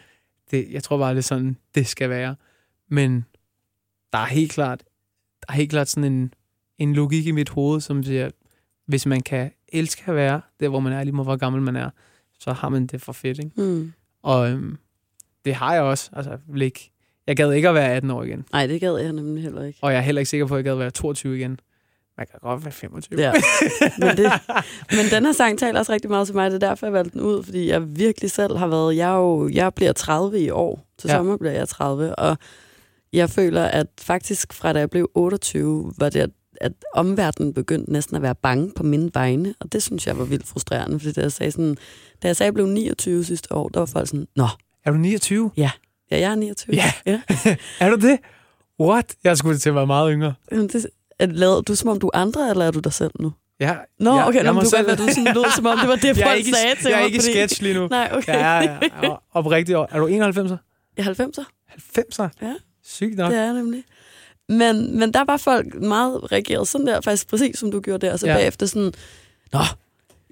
Det, 0.50 0.66
jeg 0.70 0.82
tror 0.82 0.98
bare, 0.98 1.10
det 1.10 1.18
er 1.18 1.22
sådan, 1.22 1.56
det 1.74 1.86
skal 1.86 2.10
være. 2.10 2.36
Men 2.88 3.24
der 4.12 4.18
er 4.18 4.26
helt 4.26 4.52
klart, 4.52 4.84
der 5.40 5.46
er 5.48 5.52
helt 5.52 5.70
klart 5.70 5.88
sådan 5.88 6.12
en, 6.12 6.34
en 6.78 6.94
logik 6.94 7.26
i 7.26 7.30
mit 7.30 7.48
hoved, 7.48 7.80
som 7.80 8.02
siger, 8.02 8.26
at 8.26 8.32
hvis 8.86 9.06
man 9.06 9.20
kan 9.20 9.50
elske 9.68 10.02
at 10.06 10.14
være 10.14 10.40
der, 10.60 10.68
hvor 10.68 10.80
man 10.80 10.92
er, 10.92 11.04
lige 11.04 11.14
meget 11.14 11.26
hvor 11.26 11.36
gammel 11.36 11.62
man 11.62 11.76
er, 11.76 11.90
så 12.40 12.52
har 12.52 12.68
man 12.68 12.86
det 12.86 13.02
for 13.02 13.12
fedt, 13.12 13.38
ikke? 13.38 13.62
Mm. 13.62 13.92
Og 14.22 14.50
øhm, 14.50 14.78
det 15.44 15.54
har 15.54 15.74
jeg 15.74 15.82
også. 15.82 16.10
Altså, 16.12 16.38
ikke, 16.56 16.90
jeg 17.26 17.36
gad 17.36 17.52
ikke 17.52 17.68
at 17.68 17.74
være 17.74 17.92
18 17.92 18.10
år 18.10 18.22
igen. 18.22 18.44
Nej, 18.52 18.66
det 18.66 18.80
gad 18.80 18.96
jeg 18.96 19.12
nemlig 19.12 19.42
heller 19.42 19.64
ikke. 19.64 19.78
Og 19.82 19.92
jeg 19.92 19.98
er 19.98 20.02
heller 20.02 20.20
ikke 20.20 20.30
sikker 20.30 20.46
på, 20.46 20.54
at 20.54 20.58
jeg 20.58 20.64
gad 20.64 20.72
at 20.72 20.78
være 20.78 20.90
22 20.90 21.36
igen. 21.36 21.60
Man 22.18 22.26
kan 22.30 22.38
godt 22.42 22.64
være 22.64 22.72
25. 22.72 23.20
Ja. 23.20 23.32
Men, 23.98 24.16
det, 24.16 24.32
men 24.90 25.06
den 25.10 25.24
her 25.24 25.32
sang 25.32 25.58
taler 25.58 25.78
også 25.78 25.92
rigtig 25.92 26.10
meget 26.10 26.26
til 26.26 26.34
mig. 26.36 26.50
Det 26.50 26.62
er 26.62 26.68
derfor, 26.68 26.86
jeg 26.86 26.92
valgte 26.92 27.12
den 27.12 27.20
ud, 27.20 27.42
fordi 27.42 27.68
jeg 27.68 27.96
virkelig 27.98 28.30
selv 28.30 28.56
har 28.56 28.66
været... 28.66 28.96
Jeg, 28.96 29.08
jo, 29.08 29.48
jeg 29.48 29.74
bliver 29.74 29.92
30 29.92 30.40
i 30.40 30.50
år. 30.50 30.86
Til 30.98 31.08
Ja. 31.08 31.12
ja. 31.14 31.18
sommer 31.18 31.36
bliver 31.36 31.52
jeg 31.52 31.68
30. 31.68 32.14
Og 32.14 32.36
jeg 33.12 33.30
føler, 33.30 33.64
at 33.64 33.86
faktisk 34.00 34.52
fra 34.52 34.72
da 34.72 34.78
jeg 34.78 34.90
blev 34.90 35.10
28, 35.14 35.92
var 35.98 36.08
det, 36.08 36.20
at, 36.60 36.72
omverdenen 36.94 37.54
begyndte 37.54 37.92
næsten 37.92 38.16
at 38.16 38.22
være 38.22 38.34
bange 38.34 38.72
på 38.76 38.82
mine 38.82 39.10
vegne. 39.14 39.54
Og 39.60 39.72
det 39.72 39.82
synes 39.82 40.06
jeg 40.06 40.18
var 40.18 40.24
vildt 40.24 40.46
frustrerende, 40.46 41.00
fordi 41.00 41.12
da 41.12 41.20
jeg 41.20 41.32
sagde, 41.32 41.52
sådan, 41.52 41.76
da 42.22 42.28
jeg 42.28 42.36
sagde, 42.36 42.46
jeg 42.48 42.54
blev 42.54 42.66
29 42.66 43.24
sidste 43.24 43.54
år, 43.54 43.68
der 43.68 43.80
var 43.80 43.86
folk 43.86 44.08
sådan, 44.08 44.26
Nå, 44.36 44.48
Er 44.84 44.90
du 44.90 44.96
29? 44.96 45.50
ja, 45.56 45.70
jeg 46.10 46.20
er 46.20 46.34
29. 46.34 46.74
Ja. 46.76 46.92
ja. 47.06 47.20
Er 47.80 47.90
du 47.90 47.96
det? 48.08 48.18
What? 48.80 49.14
Jeg 49.24 49.36
skulle 49.38 49.58
til 49.58 49.68
at 49.68 49.74
være 49.74 49.86
meget 49.86 50.12
yngre. 50.12 50.34
Jamen, 50.52 50.68
det, 50.68 50.86
er, 51.18 51.26
lavet 51.26 51.68
du 51.68 51.74
som 51.74 51.88
om 51.88 51.98
du 52.00 52.06
er 52.14 52.18
andre, 52.18 52.50
eller 52.50 52.64
er 52.66 52.70
du 52.70 52.78
dig 52.78 52.92
selv 52.92 53.10
nu? 53.20 53.32
Ja, 53.60 53.74
Nå, 54.00 54.14
ja, 54.16 54.28
okay, 54.28 54.36
jeg 54.36 54.44
nå, 54.44 54.52
men 54.52 54.62
du 54.64 54.68
selv- 54.70 54.86
være, 54.86 54.96
du 54.96 55.06
sådan 55.08 55.24
lød, 55.34 55.44
som 55.56 55.66
om 55.66 55.78
det 55.78 55.88
var 55.88 55.94
det, 56.04 56.04
jeg 56.04 56.18
er 56.18 56.26
folk 56.26 56.38
ikke, 56.38 56.52
sagde 56.56 56.74
til 56.74 56.84
jeg 56.88 56.92
er 56.92 56.96
mig. 56.98 57.06
ikke 57.06 57.16
i 57.18 57.20
sketch 57.20 57.62
lige 57.62 57.74
nu. 57.74 57.86
Nej, 57.88 58.10
okay. 58.12 58.34
Ja, 58.34 58.56
ja, 58.60 58.78
ja. 59.02 59.14
Oprigtigt. 59.32 59.76
år. 59.78 59.88
Er 59.90 59.98
du 59.98 60.06
91'er? 60.06 60.56
Jeg 60.96 61.06
er 61.06 61.14
90'er. 61.26 61.44
90'er? 61.98 62.28
Ja. 62.42 62.54
Sygt 62.84 63.16
nok. 63.16 63.30
Det 63.30 63.38
er 63.38 63.44
jeg 63.44 63.52
nemlig. 63.54 63.84
Men, 64.48 64.98
men 64.98 65.12
der 65.14 65.24
var 65.24 65.36
folk 65.36 65.74
meget 65.74 66.32
reageret 66.32 66.68
sådan 66.68 66.86
der, 66.86 67.00
faktisk 67.00 67.28
præcis 67.28 67.58
som 67.58 67.70
du 67.70 67.80
gjorde 67.80 68.06
der, 68.06 68.12
og 68.12 68.18
så 68.18 68.26
ja. 68.26 68.34
bagefter 68.34 68.66
sådan, 68.66 68.92
Nå, 69.52 69.58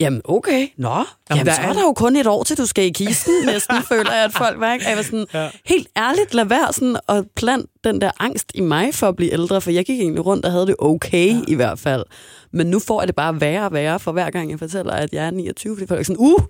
Jamen, 0.00 0.20
okay. 0.24 0.68
Nå, 0.78 0.88
Jamen, 0.88 1.04
Jamen 1.30 1.46
der 1.46 1.52
så 1.54 1.60
er 1.62 1.66
er- 1.68 1.72
der 1.72 1.82
jo 1.82 1.92
kun 1.92 2.16
et 2.16 2.26
år, 2.26 2.42
til 2.44 2.58
du 2.58 2.66
skal 2.66 2.84
i 2.84 2.90
kisten, 2.90 3.32
næsten, 3.46 3.76
føler 3.88 4.12
jeg, 4.12 4.24
at 4.24 4.32
folk 4.32 4.60
var. 4.60 4.72
Ikke? 4.72 4.88
Jeg 4.88 4.96
var 4.96 5.02
sådan, 5.02 5.26
Ja. 5.34 5.50
helt 5.64 5.88
ærligt, 5.96 6.34
lad 6.34 6.44
være 6.44 6.72
sådan 6.72 6.96
at 7.08 7.24
plant 7.36 7.70
den 7.84 8.00
der 8.00 8.10
angst 8.20 8.52
i 8.54 8.60
mig 8.60 8.94
for 8.94 9.08
at 9.08 9.16
blive 9.16 9.32
ældre, 9.32 9.60
for 9.60 9.70
jeg 9.70 9.84
gik 9.84 10.00
egentlig 10.00 10.26
rundt 10.26 10.44
og 10.44 10.52
havde 10.52 10.66
det 10.66 10.74
okay 10.78 11.28
ja. 11.34 11.40
i 11.48 11.54
hvert 11.54 11.78
fald. 11.78 12.04
Men 12.52 12.66
nu 12.66 12.78
får 12.78 13.00
jeg 13.00 13.08
det 13.08 13.14
bare 13.16 13.40
værre 13.40 13.64
og 13.64 13.72
værre, 13.72 14.00
for 14.00 14.12
hver 14.12 14.30
gang 14.30 14.50
jeg 14.50 14.58
fortæller, 14.58 14.92
at 14.92 15.12
jeg 15.12 15.26
er 15.26 15.30
29, 15.30 15.76
fordi 15.76 15.86
folk 15.86 16.00
er 16.00 16.04
sådan, 16.04 16.16
uh, 16.20 16.40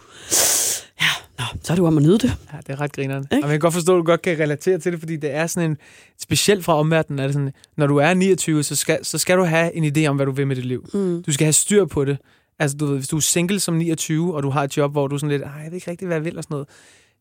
ja, 1.01 1.07
nå, 1.39 1.45
så 1.63 1.73
er 1.73 1.75
det 1.75 1.83
jo 1.83 1.87
om 1.87 1.97
at 1.97 2.03
nyde 2.03 2.19
det. 2.19 2.33
Ja, 2.53 2.59
det 2.67 2.69
er 2.69 2.81
ret 2.81 2.93
grineren. 2.93 3.27
Ikke? 3.33 3.37
Og 3.47 3.51
jeg 3.51 3.51
kan 3.51 3.61
godt 3.61 3.75
forstå, 3.75 3.95
at 3.95 3.99
du 3.99 4.03
godt 4.05 4.23
kan 4.23 4.39
relatere 4.41 4.79
til 4.79 4.93
det, 4.93 5.01
fordi 5.01 5.17
det 5.17 5.35
er 5.35 5.47
sådan 5.47 5.71
en... 5.71 5.77
Specielt 6.23 6.65
fra 6.65 6.79
omverdenen 6.79 7.19
er 7.19 7.25
det 7.25 7.33
sådan, 7.35 7.53
når 7.77 7.87
du 7.87 7.97
er 7.97 8.15
29, 8.15 8.63
så 8.63 8.77
skal, 8.77 8.99
så 9.05 9.19
skal 9.19 9.37
du 9.39 9.45
have 9.45 9.75
en 9.75 9.85
idé 9.97 10.07
om, 10.09 10.17
hvad 10.17 10.27
du 10.27 10.33
vil 10.33 10.47
med 10.47 10.57
dit 10.57 10.65
liv. 10.65 10.87
Mm. 10.95 11.23
Du 11.23 11.33
skal 11.33 11.45
have 11.45 11.53
styr 11.53 11.85
på 11.85 12.05
det. 12.05 12.19
Altså, 12.59 12.77
du 12.77 12.87
ved, 12.87 12.97
hvis 12.97 13.09
du 13.09 13.17
er 13.17 13.21
single 13.21 13.61
som 13.61 13.75
29, 13.75 14.35
og 14.37 14.43
du 14.43 14.51
har 14.51 14.65
et 14.65 14.77
job, 14.77 14.93
hvor 14.93 15.09
du 15.09 15.15
er 15.15 15.19
sådan 15.19 15.31
lidt, 15.31 15.43
"Ej, 15.43 15.51
jeg 15.51 15.67
ved 15.67 15.73
ikke 15.73 15.91
rigtig, 15.91 16.07
hvad 16.07 16.17
jeg 16.17 16.25
vil, 16.25 16.39
og 16.39 16.45
sådan 16.45 16.55
noget, 16.55 16.69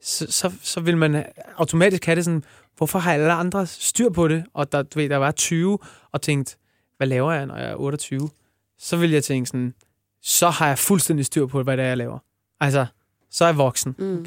så, 0.01 0.31
så, 0.31 0.51
så 0.61 0.79
vil 0.81 0.97
man 0.97 1.25
automatisk 1.57 2.05
have 2.05 2.15
det 2.15 2.25
sådan, 2.25 2.43
hvorfor 2.77 2.99
har 2.99 3.13
alle 3.13 3.31
andre 3.33 3.65
styr 3.67 4.09
på 4.09 4.27
det? 4.27 4.45
Og 4.53 4.71
der, 4.71 4.81
du 4.81 4.99
ved, 4.99 5.09
der 5.09 5.17
var 5.17 5.31
20, 5.31 5.79
og 6.11 6.21
tænkt, 6.21 6.57
hvad 6.97 7.07
laver 7.07 7.31
jeg, 7.31 7.45
når 7.45 7.55
jeg 7.57 7.69
er 7.69 7.75
28? 7.75 8.29
Så 8.77 8.97
vil 8.97 9.11
jeg 9.11 9.23
tænke 9.23 9.47
sådan, 9.47 9.73
så 10.21 10.49
har 10.49 10.67
jeg 10.67 10.77
fuldstændig 10.79 11.25
styr 11.25 11.45
på, 11.45 11.63
hvad 11.63 11.77
det 11.77 11.83
er, 11.83 11.87
jeg 11.87 11.97
laver. 11.97 12.19
Altså, 12.59 12.85
så 13.31 13.43
er 13.45 13.47
jeg 13.47 13.57
voksen. 13.57 13.95
Mm. 13.97 14.25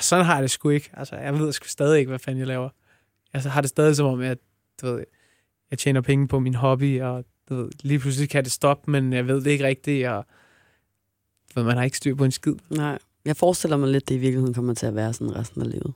Sådan 0.00 0.24
har 0.24 0.34
jeg 0.34 0.42
det 0.42 0.50
sgu 0.50 0.68
ikke. 0.68 0.90
Altså, 0.92 1.16
jeg 1.16 1.38
ved 1.38 1.52
sgu 1.52 1.66
stadig 1.68 1.98
ikke, 1.98 2.08
hvad 2.08 2.18
fanden 2.18 2.38
jeg 2.38 2.46
laver. 2.46 2.68
Jeg 3.32 3.42
har 3.42 3.60
det 3.60 3.70
stadig 3.70 3.96
som 3.96 4.06
om, 4.06 4.20
at 4.20 4.38
du 4.82 4.86
ved, 4.86 5.04
jeg 5.70 5.78
tjener 5.78 6.00
penge 6.00 6.28
på 6.28 6.38
min 6.38 6.54
hobby, 6.54 7.00
og 7.00 7.24
du 7.48 7.54
ved, 7.54 7.70
lige 7.82 7.98
pludselig 7.98 8.28
kan 8.30 8.44
det 8.44 8.52
stoppe, 8.52 8.90
men 8.90 9.12
jeg 9.12 9.26
ved 9.26 9.44
det 9.44 9.50
ikke 9.50 9.64
rigtigt, 9.64 10.08
og 10.08 10.24
du 11.54 11.60
ved, 11.60 11.64
man 11.64 11.76
har 11.76 11.84
ikke 11.84 11.96
styr 11.96 12.14
på 12.14 12.24
en 12.24 12.32
skid. 12.32 12.54
Nej, 12.70 12.98
jeg 13.24 13.36
forestiller 13.36 13.76
mig 13.76 13.88
lidt, 13.88 14.08
det 14.08 14.14
i 14.14 14.18
virkeligheden 14.18 14.54
kommer 14.54 14.74
til 14.74 14.86
at 14.86 14.94
være 14.94 15.12
sådan 15.12 15.36
resten 15.36 15.62
af 15.62 15.70
livet. 15.70 15.92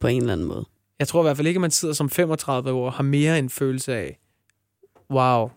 På 0.00 0.06
en 0.06 0.20
eller 0.20 0.32
anden 0.32 0.46
måde. 0.46 0.64
Jeg 0.98 1.08
tror 1.08 1.22
i 1.22 1.22
hvert 1.22 1.36
fald 1.36 1.46
ikke, 1.46 1.58
at 1.58 1.60
man 1.60 1.70
sidder 1.70 1.94
som 1.94 2.10
35 2.10 2.72
år 2.72 2.86
og 2.86 2.92
har 2.92 3.02
mere 3.02 3.38
en 3.38 3.50
følelse 3.50 3.94
af, 3.94 4.18
wow, 5.10 5.50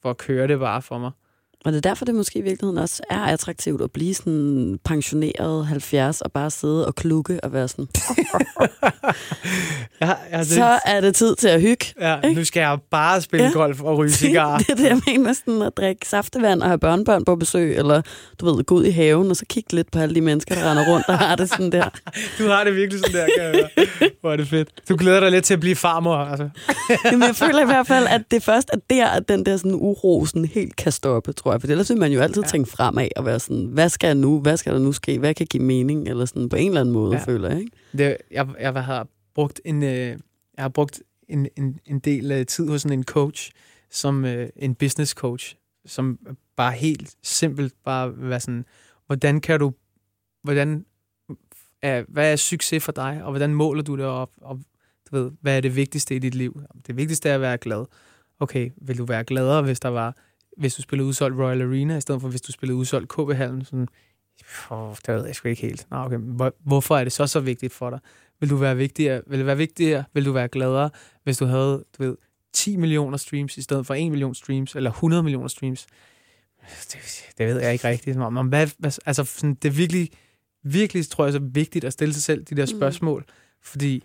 hvor 0.00 0.12
kører 0.12 0.46
det 0.46 0.58
bare 0.58 0.82
for 0.82 0.98
mig. 0.98 1.10
Og 1.68 1.72
det 1.72 1.78
er 1.86 1.88
derfor, 1.90 2.04
det 2.04 2.14
måske 2.14 2.38
i 2.38 2.42
virkeligheden 2.42 2.78
også 2.78 3.02
er 3.10 3.20
attraktivt 3.20 3.82
at 3.82 3.90
blive 3.90 4.14
sådan 4.14 4.78
pensioneret 4.84 5.66
70 5.66 6.20
og 6.20 6.32
bare 6.32 6.50
sidde 6.50 6.86
og 6.86 6.94
klukke 6.94 7.40
og 7.44 7.52
være 7.52 7.68
sådan, 7.68 7.86
Ja, 10.00 10.38
det, 10.38 10.46
så 10.46 10.78
er 10.86 11.00
det 11.00 11.14
tid 11.14 11.36
til 11.36 11.48
at 11.48 11.60
hygge. 11.60 11.86
ja, 12.00 12.20
nu 12.32 12.44
skal 12.44 12.60
jeg 12.60 12.78
bare 12.90 13.20
spille 13.20 13.46
Ja. 13.46 13.52
golf 13.52 13.80
og 13.82 13.98
ryge 13.98 14.10
cigarer. 14.12 14.58
det 14.68 14.70
er 14.70 14.74
det, 14.74 14.84
jeg 14.84 15.00
mener, 15.06 15.32
sådan 15.32 15.62
at 15.62 15.76
drikke 15.76 16.08
saftevand 16.08 16.62
og 16.62 16.68
have 16.68 16.78
børnebørn 16.78 17.24
på 17.24 17.36
besøg, 17.36 17.76
eller 17.76 18.02
du 18.40 18.46
ved, 18.54 18.64
gå 18.64 18.74
ud 18.74 18.84
i 18.84 18.90
haven 18.90 19.30
og 19.30 19.36
så 19.36 19.44
kigge 19.48 19.72
lidt 19.74 19.90
på 19.90 19.98
alle 19.98 20.14
de 20.14 20.20
mennesker, 20.20 20.54
der 20.54 20.70
render 20.70 20.92
rundt 20.92 21.08
og 21.08 21.18
har 21.18 21.36
det 21.36 21.48
sådan 21.48 21.72
der. 21.72 21.88
Du 22.38 22.46
har 22.48 22.64
det 22.64 22.74
virkelig 22.76 23.00
sådan 23.00 23.14
der, 23.20 23.26
kan 23.36 23.44
jeg 23.44 23.52
høre. 23.78 24.10
Hvor 24.20 24.32
er 24.32 24.36
det 24.36 24.48
fedt. 24.48 24.68
Du 24.88 24.96
glæder 24.98 25.20
dig 25.20 25.30
lidt 25.30 25.44
til 25.44 25.54
at 25.54 25.60
blive 25.60 25.76
farmor, 25.76 26.16
altså. 26.16 26.48
Jamen, 27.04 27.22
jeg 27.22 27.36
føler 27.36 27.62
i 27.62 27.64
hvert 27.64 27.86
fald, 27.86 28.06
at 28.06 28.22
det 28.30 28.42
først 28.42 28.70
er 28.72 28.76
der, 28.90 29.06
at 29.06 29.28
den 29.28 29.46
der 29.46 29.56
sådan 29.56 29.74
uro 29.74 30.26
sådan 30.26 30.44
helt 30.44 30.76
kan 30.76 30.92
stoppe, 30.92 31.32
tror 31.32 31.52
jeg. 31.52 31.57
For 31.60 31.66
ellers 31.68 31.90
vil 31.90 31.98
man 31.98 32.12
jo 32.12 32.20
altid 32.20 32.42
Ja. 32.42 32.48
tænke 32.48 32.70
fremad 32.70 33.08
og 33.16 33.24
være 33.24 33.40
sådan, 33.40 33.66
hvad 33.66 33.88
skal 33.88 34.06
jeg 34.08 34.14
nu? 34.14 34.40
Hvad 34.40 34.56
skal 34.56 34.72
der 34.72 34.78
nu 34.78 34.92
ske? 34.92 35.18
Hvad 35.18 35.34
kan 35.34 35.46
give 35.46 35.62
mening? 35.62 36.08
Eller 36.08 36.24
sådan 36.24 36.48
på 36.48 36.56
en 36.56 36.68
eller 36.68 36.80
anden 36.80 36.92
måde, 36.92 37.16
Ja. 37.16 37.24
føler 37.24 37.48
jeg. 37.48 37.58
Ikke? 37.60 37.72
Det, 37.98 38.16
jeg, 38.30 38.48
jeg 38.60 38.84
har 38.84 39.06
brugt 39.34 39.60
en, 39.64 39.82
øh, 39.82 39.90
jeg 39.90 40.18
har 40.58 40.68
brugt 40.68 41.02
en, 41.28 41.48
en, 41.56 41.78
en 41.86 41.98
del 41.98 42.32
øh, 42.32 42.46
tid 42.46 42.68
hos 42.68 42.82
sådan 42.82 42.98
en 42.98 43.04
coach, 43.04 43.50
som 43.90 44.24
øh, 44.24 44.48
en 44.56 44.74
business 44.74 45.12
coach, 45.12 45.56
som 45.86 46.18
bare 46.56 46.72
helt 46.72 47.14
simpelt 47.22 47.74
bare 47.84 48.12
være 48.16 48.40
sådan, 48.40 48.64
hvordan 49.06 49.40
kan 49.40 49.60
du, 49.60 49.72
hvordan, 50.42 50.84
er, 51.82 52.04
hvad 52.08 52.32
er 52.32 52.36
succes 52.36 52.84
for 52.84 52.92
dig, 52.92 53.20
og 53.24 53.30
hvordan 53.30 53.54
måler 53.54 53.82
du 53.82 53.96
det 53.96 54.04
op, 54.04 54.30
og 54.40 54.60
du 55.10 55.16
ved, 55.16 55.30
hvad 55.40 55.56
er 55.56 55.60
det 55.60 55.76
vigtigste 55.76 56.16
i 56.16 56.18
dit 56.18 56.34
liv? 56.34 56.60
Det 56.86 56.96
vigtigste 56.96 57.28
er 57.28 57.34
at 57.34 57.40
være 57.40 57.58
glad. 57.58 57.84
Okay, 58.40 58.70
vil 58.82 58.98
du 58.98 59.04
være 59.04 59.24
gladere, 59.24 59.62
hvis 59.62 59.80
der 59.80 59.88
var, 59.88 60.16
hvis 60.58 60.74
du 60.74 60.82
spillede 60.82 61.08
udsolgt 61.08 61.38
Royal 61.38 61.62
Arena, 61.62 61.96
i 61.96 62.00
stedet 62.00 62.20
for 62.20 62.28
hvis 62.28 62.40
du 62.40 62.52
spillede 62.52 62.78
udsolgt 62.78 63.08
KB 63.08 63.32
Hallen, 63.36 63.64
sådan, 63.64 63.88
oh, 64.70 64.94
det 65.06 65.14
ved 65.14 65.26
jeg 65.26 65.34
sgu 65.34 65.48
ikke 65.48 65.62
helt. 65.62 65.86
Nå, 65.90 65.96
okay, 65.96 66.16
men 66.16 66.36
hvor, 66.36 66.54
hvorfor 66.64 66.96
er 66.96 67.04
det 67.04 67.12
så 67.12 67.26
så 67.26 67.40
vigtigt 67.40 67.72
for 67.72 67.90
dig? 67.90 67.98
Vil 68.40 68.50
du 68.50 68.56
være 68.56 68.76
vigtigere, 68.76 69.22
vil 69.26 69.38
det 69.38 69.46
være 69.46 69.56
vigtigere, 69.56 70.04
vil 70.14 70.24
du 70.24 70.32
være 70.32 70.48
gladere, 70.48 70.90
hvis 71.24 71.38
du 71.38 71.44
havde, 71.44 71.84
du 71.98 72.02
ved, 72.02 72.16
10 72.52 72.76
millioner 72.76 73.16
streams 73.16 73.56
i 73.56 73.62
stedet 73.62 73.86
for 73.86 73.94
1 73.94 74.10
million 74.10 74.34
streams, 74.34 74.76
eller 74.76 74.90
100 74.90 75.22
millioner 75.22 75.48
streams? 75.48 75.86
Det, 76.92 77.24
det 77.38 77.46
ved 77.46 77.60
jeg 77.60 77.72
ikke 77.72 77.88
rigtigt. 77.88 78.16
Om, 78.16 78.36
om 78.36 78.46
hvad, 78.48 78.68
hvad, 78.78 78.98
altså, 79.06 79.24
sådan, 79.24 79.54
det 79.54 79.68
er 79.68 79.72
virkelig, 79.72 80.10
virkelig, 80.62 81.08
tror 81.08 81.24
jeg, 81.24 81.32
så 81.32 81.38
vigtigt 81.42 81.84
at 81.84 81.92
stille 81.92 82.14
sig 82.14 82.22
selv 82.22 82.44
de 82.44 82.54
der 82.54 82.62
Mm. 82.72 82.78
spørgsmål, 82.78 83.24
fordi 83.62 84.04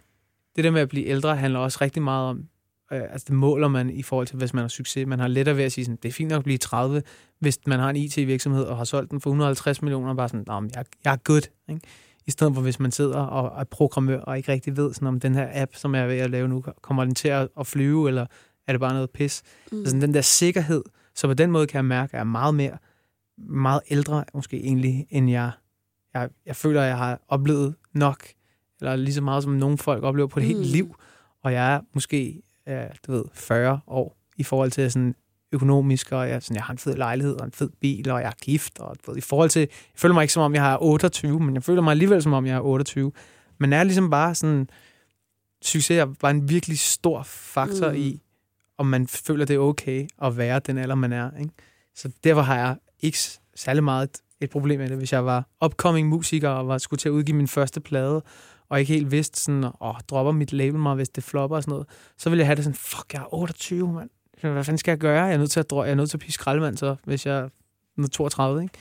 det 0.55 0.63
der 0.63 0.71
med 0.71 0.81
at 0.81 0.89
blive 0.89 1.05
ældre 1.05 1.35
handler 1.35 1.59
også 1.59 1.77
rigtig 1.81 2.01
meget 2.01 2.29
om, 2.29 2.47
øh, 2.93 3.01
altså 3.11 3.25
det 3.27 3.35
måler 3.35 3.67
man 3.67 3.89
i 3.89 4.03
forhold 4.03 4.27
til, 4.27 4.37
hvis 4.37 4.53
man 4.53 4.61
har 4.61 4.67
succes. 4.67 5.07
Man 5.07 5.19
har 5.19 5.27
lettere 5.27 5.57
ved 5.57 5.63
at 5.63 5.71
sige 5.71 5.85
sådan, 5.85 5.99
det 6.03 6.09
er 6.09 6.13
fint 6.13 6.29
nok 6.29 6.37
at 6.37 6.43
blive 6.43 6.57
30, 6.57 7.03
hvis 7.39 7.59
man 7.67 7.79
har 7.79 7.89
en 7.89 7.95
IT-virksomhed 7.95 8.63
og 8.63 8.77
har 8.77 8.83
solgt 8.83 9.11
den 9.11 9.21
for 9.21 9.29
150 9.29 9.81
millioner, 9.81 10.09
og 10.09 10.15
bare 10.15 10.29
sådan, 10.29 10.43
Nå, 10.47 10.69
jeg, 10.75 10.85
jeg 11.05 11.13
er 11.13 11.17
good. 11.17 11.41
Ikke? 11.69 11.81
I 12.25 12.31
stedet 12.31 12.53
for, 12.53 12.61
hvis 12.61 12.79
man 12.79 12.91
sidder 12.91 13.19
og 13.19 13.61
er 13.61 13.63
programmør 13.63 14.19
og 14.19 14.37
ikke 14.37 14.51
rigtig 14.51 14.77
ved, 14.77 14.93
sådan, 14.93 15.07
om 15.07 15.19
den 15.19 15.35
her 15.35 15.49
app, 15.53 15.75
som 15.75 15.95
jeg 15.95 16.03
er 16.03 16.07
ved 16.07 16.17
at 16.17 16.29
lave 16.29 16.47
nu, 16.47 16.63
kommer 16.81 17.05
den 17.05 17.15
til 17.15 17.27
at, 17.27 17.49
flyve, 17.63 18.07
eller 18.07 18.25
er 18.67 18.73
det 18.73 18.79
bare 18.79 18.93
noget 18.93 19.09
pis? 19.09 19.43
Mm. 19.71 19.79
Altså 19.79 19.99
den 19.99 20.13
der 20.13 20.21
sikkerhed, 20.21 20.83
så 21.15 21.27
på 21.27 21.33
den 21.33 21.51
måde 21.51 21.67
kan 21.67 21.77
jeg 21.77 21.85
mærke, 21.85 22.09
at 22.09 22.13
jeg 22.13 22.19
er 22.19 22.23
meget 22.23 22.55
mere, 22.55 22.77
meget 23.37 23.81
ældre 23.89 24.25
måske 24.33 24.57
egentlig, 24.57 25.07
end 25.09 25.29
jeg, 25.29 25.51
jeg, 26.13 26.29
jeg 26.45 26.55
føler, 26.55 26.81
at 26.81 26.87
jeg 26.87 26.97
har 26.97 27.21
oplevet 27.27 27.75
nok, 27.93 28.27
eller 28.81 28.95
lige 28.95 29.13
så 29.13 29.21
meget 29.21 29.43
som 29.43 29.51
nogle 29.51 29.77
folk 29.77 30.03
oplever 30.03 30.27
på 30.27 30.39
et 30.39 30.43
mm. 30.43 30.47
helt 30.47 30.65
liv, 30.65 30.95
og 31.43 31.53
jeg 31.53 31.73
er 31.73 31.81
måske, 31.93 32.41
ja, 32.67 32.87
du 33.07 33.11
ved, 33.11 33.23
40 33.33 33.79
år 33.87 34.17
i 34.37 34.43
forhold 34.43 34.71
til 34.71 34.91
sådan 34.91 35.15
økonomisk, 35.51 36.11
og 36.11 36.29
jeg, 36.29 36.43
sådan, 36.43 36.55
jeg 36.55 36.63
har 36.63 36.71
en 36.71 36.77
fed 36.77 36.95
lejlighed 36.95 37.35
og 37.35 37.45
en 37.45 37.51
fed 37.51 37.69
bil, 37.81 38.09
og 38.09 38.21
jeg 38.21 38.27
er 38.27 38.33
gift, 38.41 38.79
og 38.79 38.95
du 39.05 39.11
ved, 39.11 39.17
i 39.17 39.21
forhold 39.21 39.49
til, 39.49 39.59
jeg 39.59 39.69
føler 39.95 40.13
mig 40.13 40.21
ikke 40.21 40.33
som 40.33 40.43
om, 40.43 40.55
jeg 40.55 40.73
er 40.73 40.77
28, 40.81 41.39
men 41.39 41.55
jeg 41.55 41.63
føler 41.63 41.81
mig 41.81 41.91
alligevel 41.91 42.21
som 42.21 42.33
om, 42.33 42.45
jeg 42.45 42.55
er 42.55 42.61
28. 42.61 43.11
Men 43.57 43.73
er 43.73 43.83
ligesom 43.83 44.09
bare 44.09 44.35
sådan, 44.35 44.69
succes 45.61 45.97
er 45.97 46.05
bare 46.05 46.31
en 46.31 46.49
virkelig 46.49 46.79
stor 46.79 47.23
faktor 47.23 47.89
mm. 47.89 47.95
I, 47.95 48.21
om 48.77 48.85
man 48.85 49.07
føler, 49.07 49.45
det 49.45 49.53
er 49.53 49.59
okay 49.59 50.07
at 50.21 50.37
være 50.37 50.59
den 50.59 50.77
alder, 50.77 50.95
man 50.95 51.13
er. 51.13 51.31
Ikke? 51.39 51.51
Så 51.95 52.11
derfor 52.23 52.41
har 52.41 52.55
jeg 52.55 52.77
ikke 52.99 53.17
særlig 53.55 53.83
meget 53.83 54.03
et, 54.03 54.17
et 54.41 54.49
problem 54.49 54.79
med 54.79 54.89
det. 54.89 54.97
Hvis 54.97 55.13
jeg 55.13 55.25
var 55.25 55.47
upcoming 55.65 56.07
musiker 56.07 56.49
og 56.49 56.67
var, 56.67 56.77
skulle 56.77 56.97
til 56.97 57.09
at 57.09 57.13
udgive 57.13 57.37
min 57.37 57.47
første 57.47 57.79
plade, 57.79 58.23
og 58.69 58.79
ikke 58.79 58.93
helt 58.93 59.11
vidste 59.11 59.39
sådan, 59.39 59.63
åh, 59.81 59.95
dropper 60.09 60.31
mit 60.31 60.53
label 60.53 60.79
mig, 60.79 60.95
hvis 60.95 61.09
det 61.09 61.23
flopper 61.23 61.57
og 61.57 61.63
sådan 61.63 61.71
noget, 61.71 61.87
så 62.17 62.29
ville 62.29 62.39
jeg 62.39 62.47
have 62.47 62.55
det 62.55 62.63
sådan, 62.63 62.75
fuck, 62.75 63.13
jeg 63.13 63.19
er 63.21 63.33
28, 63.33 63.93
mand. 63.93 64.09
Hvad 64.41 64.63
fanden 64.63 64.77
skal 64.77 64.91
jeg 64.91 64.97
gøre? 64.99 65.23
Jeg 65.23 65.33
er 65.33 65.37
nødt 65.37 65.51
til 65.51 65.59
at, 65.59 65.69
dro- 65.69 65.83
jeg 65.83 65.91
er 65.91 65.95
nødt 65.95 66.09
til 66.09 66.17
at 66.17 66.21
pisse 66.21 66.33
skraldemand, 66.33 66.77
så, 66.77 66.95
hvis 67.03 67.25
jeg 67.25 67.37
er 67.39 67.49
nu 67.97 68.07
32, 68.07 68.63
ikke? 68.63 68.73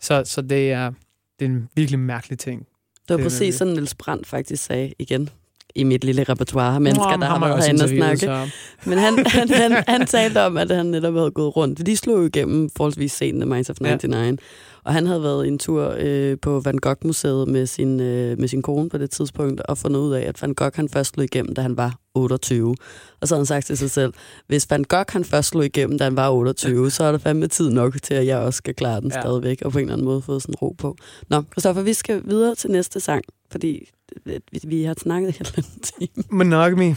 Så, 0.00 0.22
så 0.24 0.42
det, 0.42 0.72
er, 0.72 0.90
det 1.38 1.44
er 1.44 1.50
en 1.50 1.68
virkelig 1.74 1.98
mærkelig 2.00 2.38
ting. 2.38 2.60
Det 2.60 2.68
var 3.08 3.16
Det 3.16 3.24
præcis 3.24 3.54
sådan, 3.54 3.72
Niels 3.72 3.94
Brandt 3.94 4.26
faktisk 4.26 4.64
sagde 4.64 4.92
igen 4.98 5.28
i 5.74 5.84
mit 5.84 6.04
lille 6.04 6.22
repertoire 6.24 6.74
af 6.74 6.80
mennesker, 6.80 7.04
Nå, 7.16 7.20
der 7.20 7.26
har 7.26 7.38
har 7.38 7.46
været 7.48 7.64
herinde 7.64 7.84
og 7.84 7.88
snakke. 7.88 8.18
så- 8.20 8.48
Men 8.90 8.98
han, 8.98 9.26
han, 9.26 9.48
han, 9.50 9.84
han 9.88 10.06
talte 10.06 10.42
om, 10.42 10.56
at 10.56 10.70
han 10.70 10.86
netop 10.86 11.14
havde 11.14 11.30
gået 11.30 11.56
rundt. 11.56 11.86
De 11.86 11.96
slog 11.96 12.18
jo 12.18 12.22
igennem 12.26 12.70
forholdsvis 12.76 13.12
sent 13.12 13.42
af 13.42 13.46
Minds 13.48 13.70
of 13.70 13.76
Ja. 13.80 13.84
99. 13.84 14.40
Og 14.84 14.92
han 14.94 15.06
havde 15.06 15.22
været 15.22 15.48
en 15.48 15.58
tur 15.58 15.94
øh, 15.98 16.36
på 16.42 16.60
Van 16.60 16.78
Gogh-museet 16.78 17.48
med 17.48 17.66
sin, 17.66 18.00
øh, 18.00 18.38
med 18.38 18.48
sin 18.48 18.62
kone 18.62 18.88
på 18.88 18.98
det 18.98 19.10
tidspunkt, 19.10 19.60
og 19.60 19.78
fundet 19.78 20.00
ud 20.00 20.12
af, 20.12 20.24
at 20.28 20.42
Van 20.42 20.54
Gogh 20.54 20.70
han 20.74 20.88
først 20.88 21.14
slog 21.14 21.24
igennem, 21.24 21.54
da 21.54 21.62
han 21.62 21.76
var 21.76 21.94
28. 22.14 22.76
Og 23.20 23.28
så 23.28 23.34
havde 23.34 23.40
han 23.40 23.46
sagt 23.46 23.66
til 23.66 23.78
sig 23.78 23.90
selv, 23.90 24.12
hvis 24.46 24.70
Van 24.70 24.84
Gogh 24.84 25.04
han 25.08 25.24
først 25.24 25.48
slog 25.48 25.64
igennem, 25.64 25.98
da 25.98 26.04
han 26.04 26.16
var 26.16 26.30
28, 26.30 26.90
så 26.90 27.04
er 27.04 27.10
der 27.12 27.18
fandme 27.18 27.46
tid 27.46 27.70
nok 27.70 27.96
til, 28.02 28.14
at 28.14 28.26
jeg 28.26 28.38
også 28.38 28.56
skal 28.56 28.74
klare 28.74 29.00
den 29.00 29.10
Ja. 29.10 29.16
ja. 29.16 29.22
stadigvæk, 29.22 29.62
og 29.64 29.72
på 29.72 29.78
en 29.78 29.82
eller 29.84 29.92
anden 29.92 30.04
måde 30.04 30.22
fået 30.22 30.42
sådan 30.42 30.54
ro 30.54 30.74
på. 30.78 30.96
Nå, 31.30 31.42
Christoffer, 31.52 31.82
vi 31.82 31.92
skal 31.92 32.22
videre 32.24 32.54
til 32.54 32.70
næste 32.70 33.00
sang, 33.00 33.22
fordi 33.50 33.88
øh, 34.26 34.40
vi, 34.62 34.82
har 34.82 34.94
snakket 34.98 35.28
i 35.28 35.40
en 35.40 35.46
eller 35.46 35.52
anden 35.56 35.80
time. 35.80 36.24
monogamy. 36.30 36.94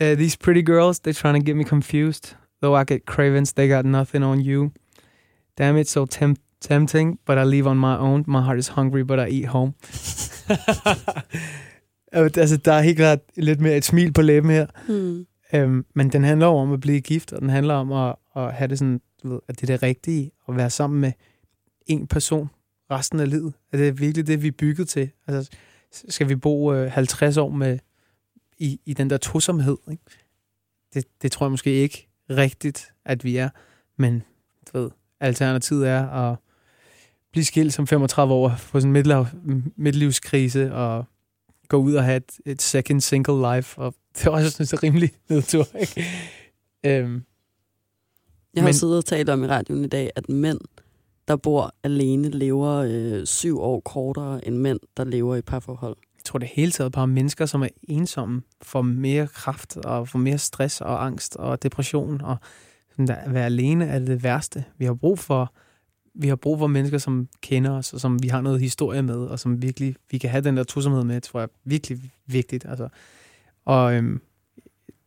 Uh, 0.00 0.16
these 0.16 0.38
pretty 0.38 0.62
girls, 0.62 1.00
they're 1.00 1.20
trying 1.20 1.40
to 1.40 1.46
get 1.46 1.56
me 1.56 1.64
confused. 1.64 2.36
Though 2.62 2.82
I 2.82 2.84
get 2.84 3.06
cravings, 3.06 3.52
they 3.52 3.68
got 3.68 3.84
nothing 3.84 4.24
on 4.24 4.40
you. 4.40 4.70
Damn 5.58 5.76
it, 5.76 5.88
so 5.88 6.06
temp- 6.06 6.40
tempting, 6.60 7.18
but 7.26 7.38
I 7.38 7.44
leave 7.44 7.66
on 7.66 7.78
my 7.78 7.96
own. 7.96 8.24
My 8.26 8.42
heart 8.42 8.58
is 8.58 8.68
hungry, 8.68 9.04
but 9.04 9.18
I 9.18 9.28
eat 9.30 9.46
home. 9.46 9.74
Altså, 12.12 12.56
der 12.56 12.72
er 12.72 12.80
helt 12.82 12.96
klart 12.96 13.18
lidt 13.36 13.60
mere 13.60 13.76
et 13.76 13.84
smil 13.84 14.12
på 14.12 14.22
læben 14.22 14.50
her. 14.50 14.66
Hmm. 14.86 15.26
Øhm, 15.54 15.84
men 15.94 16.12
den 16.12 16.24
handler 16.24 16.46
om 16.46 16.72
at 16.72 16.80
blive 16.80 17.00
gift, 17.00 17.32
og 17.32 17.40
den 17.40 17.50
handler 17.50 17.74
om 17.74 17.92
at, 17.92 18.14
at 18.36 18.52
have 18.52 18.68
det 18.68 18.78
sådan, 18.78 19.00
du 19.22 19.28
ved, 19.28 19.40
at 19.48 19.60
det 19.60 19.70
er 19.70 19.74
det 19.74 19.82
rigtige, 19.82 20.30
at 20.48 20.56
være 20.56 20.70
sammen 20.70 21.00
med 21.00 21.12
en 21.86 22.06
person 22.06 22.48
resten 22.90 23.20
af 23.20 23.30
livet. 23.30 23.52
At 23.72 23.78
det 23.78 23.88
er 23.88 23.92
virkelig 23.92 24.26
det, 24.26 24.42
vi 24.42 24.48
er 24.48 24.52
bygget 24.52 24.88
til. 24.88 25.10
Altså, 25.26 25.50
skal 26.08 26.28
vi 26.28 26.36
bo 26.36 26.72
øh, 26.74 26.90
50 26.92 27.36
år 27.36 27.50
med 27.50 27.78
i, 28.58 28.80
i 28.86 28.94
den 28.94 29.10
der 29.10 29.16
tosomhed? 29.16 29.76
Ikke? 29.90 30.02
Det, 30.94 31.04
det 31.22 31.32
tror 31.32 31.46
jeg 31.46 31.50
måske 31.50 31.70
ikke 31.72 32.08
rigtigt, 32.30 32.92
at 33.04 33.24
vi 33.24 33.36
er. 33.36 33.48
Men 33.96 34.22
du 34.72 34.78
ved, 34.78 34.90
alternativet 35.20 35.88
er 35.88 36.08
at 36.08 36.36
blive 37.32 37.44
skilt 37.44 37.72
som 37.74 37.86
35 37.86 38.34
år, 38.34 38.54
få 38.58 38.80
sådan 38.80 38.88
en 38.88 38.92
midtlav, 38.92 39.26
midtlivskrise, 39.76 40.74
og 40.74 41.04
gå 41.68 41.76
ud 41.76 41.94
og 41.94 42.04
have 42.04 42.16
et, 42.16 42.32
et 42.46 42.62
second 42.62 43.00
single 43.00 43.56
life, 43.56 43.78
og 43.80 43.94
det 44.18 44.26
er 44.26 44.30
også 44.30 44.50
synes, 44.50 44.70
det 44.70 44.76
er 44.76 44.82
rimelig 44.82 45.12
nedtur, 45.28 45.66
ikke? 45.80 46.04
øhm, 46.86 47.22
Jeg 48.54 48.62
har 48.62 48.66
Men- 48.68 48.74
siddet 48.74 48.96
og 48.98 49.04
talt 49.04 49.28
om 49.28 49.44
i 49.44 49.46
radioen 49.46 49.84
i 49.84 49.88
dag, 49.88 50.10
at 50.16 50.28
mænd, 50.28 50.60
der 51.28 51.36
bor 51.36 51.74
alene, 51.82 52.30
lever 52.30 52.72
øh, 52.74 53.26
syv 53.26 53.60
år 53.60 53.80
kortere 53.80 54.46
end 54.46 54.56
mænd, 54.56 54.80
der 54.96 55.04
lever 55.04 55.36
i 55.36 55.42
parforhold. 55.42 55.96
jeg 56.16 56.24
tror 56.24 56.38
det 56.38 56.48
hele 56.48 56.72
taget 56.72 56.92
bare 56.92 57.06
mennesker, 57.06 57.46
som 57.46 57.62
er 57.62 57.68
ensomme, 57.88 58.42
får 58.62 58.82
mere 58.82 59.26
kraft, 59.26 59.76
og 59.76 60.08
får 60.08 60.18
mere 60.18 60.38
stress 60.38 60.80
og 60.80 61.04
angst 61.06 61.36
og 61.36 61.62
depression, 61.62 62.20
og 62.20 62.36
at 62.98 63.34
være 63.34 63.44
alene 63.44 63.86
er 63.86 63.98
det 63.98 64.22
værste. 64.22 64.64
Vi 64.78 64.84
har 64.84 64.94
brug 64.94 65.18
for 65.18 65.52
vi 66.18 66.28
har 66.28 66.36
brug 66.36 66.58
for 66.58 66.66
mennesker, 66.66 66.98
som 66.98 67.28
kender 67.42 67.70
os, 67.70 67.92
og 67.92 68.00
som 68.00 68.22
vi 68.22 68.28
har 68.28 68.40
noget 68.40 68.60
historie 68.60 69.02
med, 69.02 69.16
og 69.16 69.38
som 69.38 69.62
virkelig, 69.62 69.96
vi 70.10 70.18
kan 70.18 70.30
have 70.30 70.44
den 70.44 70.56
der 70.56 70.64
tosomhed 70.64 71.04
med, 71.04 71.20
tror 71.20 71.40
jeg 71.40 71.44
er 71.44 71.58
virkelig 71.64 71.98
vigtigt. 72.26 72.66
Altså. 72.68 72.88
Og 73.64 73.94
øhm, 73.94 74.20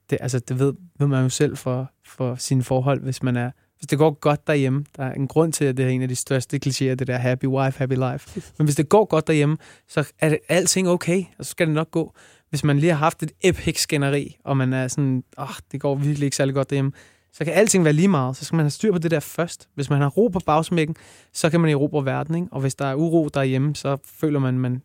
det, 0.09 0.17
altså, 0.21 0.39
det 0.39 0.59
ved, 0.59 0.73
ved 0.99 1.07
man 1.07 1.23
jo 1.23 1.29
selv 1.29 1.57
for, 1.57 1.91
for 2.05 2.35
sine 2.35 2.63
forhold, 2.63 3.01
hvis 3.01 3.23
man 3.23 3.35
er 3.35 3.51
hvis 3.79 3.87
det 3.87 3.97
går 3.97 4.11
godt 4.11 4.47
derhjemme, 4.47 4.85
der 4.97 5.03
er 5.03 5.13
en 5.13 5.27
grund 5.27 5.53
til, 5.53 5.65
at 5.65 5.77
det 5.77 5.85
er 5.85 5.89
en 5.89 6.01
af 6.01 6.07
de 6.07 6.15
største 6.15 6.59
klichéer, 6.65 6.95
det 6.95 7.07
der 7.07 7.17
happy 7.17 7.45
wife, 7.45 7.79
happy 7.79 7.93
life. 7.93 8.41
Men 8.57 8.65
hvis 8.65 8.75
det 8.75 8.89
går 8.89 9.05
godt 9.05 9.27
derhjemme, 9.27 9.57
så 9.87 10.11
er 10.19 10.29
det 10.29 10.39
alting 10.49 10.89
okay, 10.89 11.23
og 11.37 11.45
så 11.45 11.51
skal 11.51 11.67
det 11.67 11.75
nok 11.75 11.91
gå. 11.91 12.13
Hvis 12.49 12.63
man 12.63 12.79
lige 12.79 12.91
har 12.91 12.97
haft 12.97 13.23
et 13.23 13.31
epic 13.43 13.81
skænderi, 13.81 14.37
og 14.43 14.57
man 14.57 14.73
er 14.73 14.87
sådan, 14.87 15.23
åh, 15.37 15.43
oh, 15.43 15.55
det 15.71 15.81
går 15.81 15.95
virkelig 15.95 16.25
ikke 16.25 16.37
særlig 16.37 16.55
godt 16.55 16.69
derhjemme, 16.69 16.91
så 17.33 17.45
kan 17.45 17.53
alting 17.53 17.83
være 17.83 17.93
lige 17.93 18.07
meget. 18.07 18.37
Så 18.37 18.45
skal 18.45 18.55
man 18.55 18.63
have 18.63 18.71
styr 18.71 18.91
på 18.91 18.97
det 18.97 19.11
der 19.11 19.19
først. 19.19 19.69
Hvis 19.75 19.89
man 19.89 20.01
har 20.01 20.09
ro 20.09 20.27
på 20.27 20.39
bagsmækken, 20.45 20.95
så 21.33 21.49
kan 21.49 21.59
man 21.59 21.69
erobre 21.69 22.05
verden, 22.05 22.35
ikke? 22.35 22.47
Og 22.51 22.61
hvis 22.61 22.75
der 22.75 22.85
er 22.85 22.95
uro 22.95 23.27
derhjemme, 23.27 23.75
så 23.75 23.97
føler 24.05 24.39
man, 24.39 24.59
man 24.59 24.81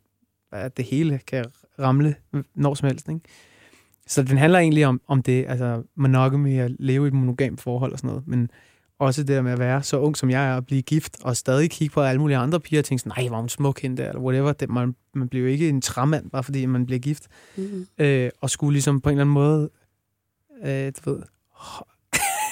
at 0.52 0.76
det 0.76 0.84
hele 0.84 1.20
kan 1.26 1.44
ramle 1.78 2.14
når 2.54 2.74
som 2.74 2.88
helst, 2.88 3.08
ikke? 3.08 3.20
Så 4.06 4.22
den 4.22 4.38
handler 4.38 4.58
egentlig 4.58 4.86
om, 4.86 5.00
om 5.08 5.22
det, 5.22 5.44
altså 5.48 5.82
monogamy, 5.94 6.60
at 6.60 6.72
leve 6.78 7.06
i 7.06 7.08
et 7.08 7.14
monogamt 7.14 7.60
forhold 7.60 7.92
og 7.92 7.98
sådan 7.98 8.08
noget, 8.08 8.26
men 8.26 8.50
også 9.06 9.22
det 9.22 9.28
der 9.28 9.42
med 9.42 9.52
at 9.52 9.58
være 9.58 9.82
så 9.82 9.98
ung, 9.98 10.16
som 10.16 10.30
jeg 10.30 10.50
er, 10.50 10.54
og 10.54 10.66
blive 10.66 10.82
gift, 10.82 11.16
og 11.22 11.36
stadig 11.36 11.70
kigge 11.70 11.92
på 11.92 12.00
alle 12.00 12.20
mulige 12.20 12.36
andre 12.36 12.60
piger 12.60 12.80
og 12.80 12.84
tænke 12.84 13.00
sådan, 13.02 13.12
nej, 13.16 13.28
hvor 13.28 13.36
er 13.36 13.40
hun 13.40 13.48
smuk 13.48 13.80
hende 13.80 14.02
der, 14.02 14.08
eller 14.08 14.20
whatever. 14.20 14.52
Det, 14.52 14.70
man, 14.70 14.94
man 15.14 15.28
bliver 15.28 15.42
jo 15.42 15.48
ikke 15.48 15.68
en 15.68 15.80
træmand, 15.80 16.30
bare 16.30 16.42
fordi 16.42 16.66
man 16.66 16.86
bliver 16.86 16.98
gift. 16.98 17.28
Mm-hmm. 17.56 17.86
Øh, 17.98 18.30
og 18.40 18.50
skulle 18.50 18.72
ligesom 18.72 19.00
på 19.00 19.08
en 19.08 19.12
eller 19.12 19.24
anden 19.24 19.34
måde, 19.34 19.70
øh, 20.64 20.92
du 21.04 21.10
ved, 21.10 21.22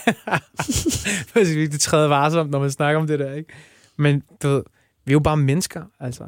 det 1.35 1.51
er 1.51 1.55
virkelig 1.55 1.81
træde 1.81 2.11
varsomt, 2.11 2.51
når 2.51 2.59
man 2.59 2.71
snakker 2.71 3.01
om 3.01 3.07
det 3.07 3.19
der, 3.19 3.33
ikke? 3.33 3.53
Men 3.97 4.23
du 4.43 4.49
ved, 4.49 4.63
vi 5.05 5.11
er 5.11 5.15
jo 5.15 5.21
bare 5.21 5.37
mennesker, 5.37 5.85
altså. 6.01 6.25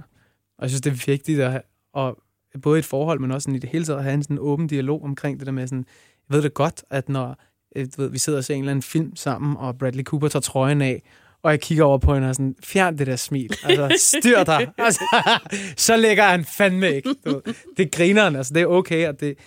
Og 0.59 0.62
jeg 0.62 0.70
synes, 0.70 0.80
det 0.80 0.90
er 0.90 1.05
vigtigt 1.06 1.40
at 1.40 1.51
have, 1.51 1.62
og 1.92 2.18
både 2.62 2.78
i 2.78 2.80
et 2.80 2.84
forhold, 2.84 3.20
men 3.20 3.30
også 3.30 3.44
sådan 3.44 3.56
i 3.56 3.59
det 3.59 3.70
hele 3.70 3.84
taget, 3.84 3.98
at 3.98 4.05
have 4.05 4.14
en 4.14 4.22
sådan 4.22 4.38
åben 4.38 4.66
dialog 4.66 5.05
omkring 5.05 5.38
det 5.38 5.46
der 5.46 5.52
med 5.52 5.66
sådan, 5.66 5.86
jeg 6.28 6.36
ved 6.36 6.42
det 6.42 6.55
godt, 6.55 6.84
at 6.90 7.09
når 7.09 7.36
øh, 7.74 7.86
du 7.96 8.02
ved, 8.02 8.10
vi 8.10 8.18
sidder 8.18 8.38
og 8.38 8.44
ser 8.44 8.55
en 8.55 8.60
eller 8.60 8.70
anden 8.70 8.82
film 8.82 9.16
sammen, 9.16 9.56
og 9.56 9.78
Bradley 9.78 10.05
Cooper 10.05 10.28
tager 10.28 10.40
trøjen 10.40 10.82
af, 10.82 11.02
og 11.42 11.51
jeg 11.51 11.60
kigger 11.60 11.84
over 11.84 11.98
på 11.98 12.14
hende 12.14 12.28
og 12.28 12.34
sådan, 12.34 12.56
fjern 12.62 12.98
det 12.98 13.06
der 13.06 13.16
smil. 13.16 13.56
Altså, 13.64 14.18
styr 14.18 14.44
dig. 14.44 14.72
Altså, 14.78 15.02
så 15.86 15.96
lægger 15.96 16.24
han 16.24 16.44
fandme 16.44 16.92
ikke. 16.92 17.14
Du. 17.26 17.40
Det 17.76 17.92
griner 17.92 18.24
han, 18.24 18.36
altså, 18.36 18.55
det 18.55 18.62
er 18.62 18.66
okay, 18.66 19.09
og 19.09 19.20
det, 19.20 19.38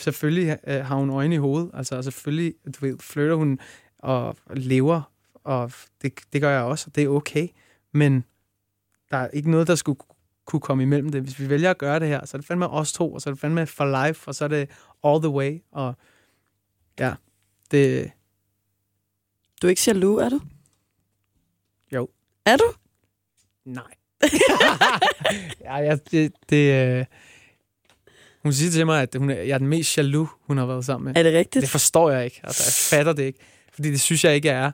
selvfølgelig 0.00 0.58
øh, 0.66 0.84
har 0.84 0.96
hun 0.96 1.10
øjne 1.10 1.34
i 1.34 1.38
hovedet, 1.38 1.70
altså 1.74 1.96
og 1.96 2.04
selvfølgelig 2.04 2.54
du 2.66 2.86
ved, 2.86 2.98
flytter 3.00 3.34
hun 3.34 3.58
og 3.98 4.36
lever, 4.54 5.12
og 5.44 5.72
det, 6.02 6.12
det 6.32 6.40
gør 6.40 6.50
jeg 6.50 6.62
også, 6.62 6.84
og 6.88 6.94
det 6.94 7.04
er 7.04 7.08
okay, 7.08 7.48
men 7.94 8.24
der 9.10 9.16
er 9.16 9.28
ikke 9.28 9.50
noget, 9.50 9.66
der 9.66 9.74
skulle 9.74 9.98
kunne 10.46 10.60
komme 10.60 10.82
imellem 10.82 11.08
det. 11.08 11.22
Hvis 11.22 11.40
vi 11.40 11.48
vælger 11.48 11.70
at 11.70 11.78
gøre 11.78 12.00
det 12.00 12.08
her, 12.08 12.26
så 12.26 12.36
er 12.36 12.38
det 12.38 12.46
fandme 12.46 12.68
os 12.68 12.92
to, 12.92 13.12
og 13.12 13.20
så 13.20 13.30
er 13.30 13.34
det 13.34 13.40
fandme 13.40 13.66
for 13.66 14.06
life, 14.06 14.28
og 14.28 14.34
så 14.34 14.44
er 14.44 14.48
det 14.48 14.70
all 15.04 15.20
the 15.20 15.28
way, 15.30 15.62
og 15.72 15.94
ja, 16.98 17.14
det, 17.72 18.10
Du 19.62 19.66
er 19.66 19.70
ikke 19.70 19.82
jaloux, 19.86 20.22
er 20.22 20.28
du? 20.28 20.40
Jo. 21.92 22.08
Er 22.46 22.56
du? 22.56 22.64
nej. 23.64 23.82
ja, 25.64 25.76
ja, 25.78 25.96
det, 26.10 26.32
det 26.50 26.88
øh, 26.98 27.04
hun 28.42 28.52
siger 28.52 28.70
til 28.70 28.86
mig, 28.86 29.02
at 29.02 29.14
hun 29.18 29.30
er, 29.30 29.34
jeg 29.34 29.54
er 29.54 29.58
den 29.58 29.66
mest 29.66 29.98
jaloux, 29.98 30.28
hun 30.46 30.58
har 30.58 30.66
været 30.66 30.84
sammen 30.84 31.04
med. 31.04 31.16
Er 31.16 31.22
det 31.22 31.38
rigtigt? 31.38 31.62
Det 31.62 31.70
forstår 31.70 32.10
jeg 32.10 32.24
ikke. 32.24 32.40
Altså, 32.44 32.62
jeg 32.92 32.98
fatter 32.98 33.12
det 33.12 33.22
ikke. 33.22 33.38
Fordi 33.74 33.90
det 33.90 34.00
synes 34.00 34.24
jeg 34.24 34.34
ikke, 34.34 34.48
jeg 34.48 34.64
er. 34.64 34.70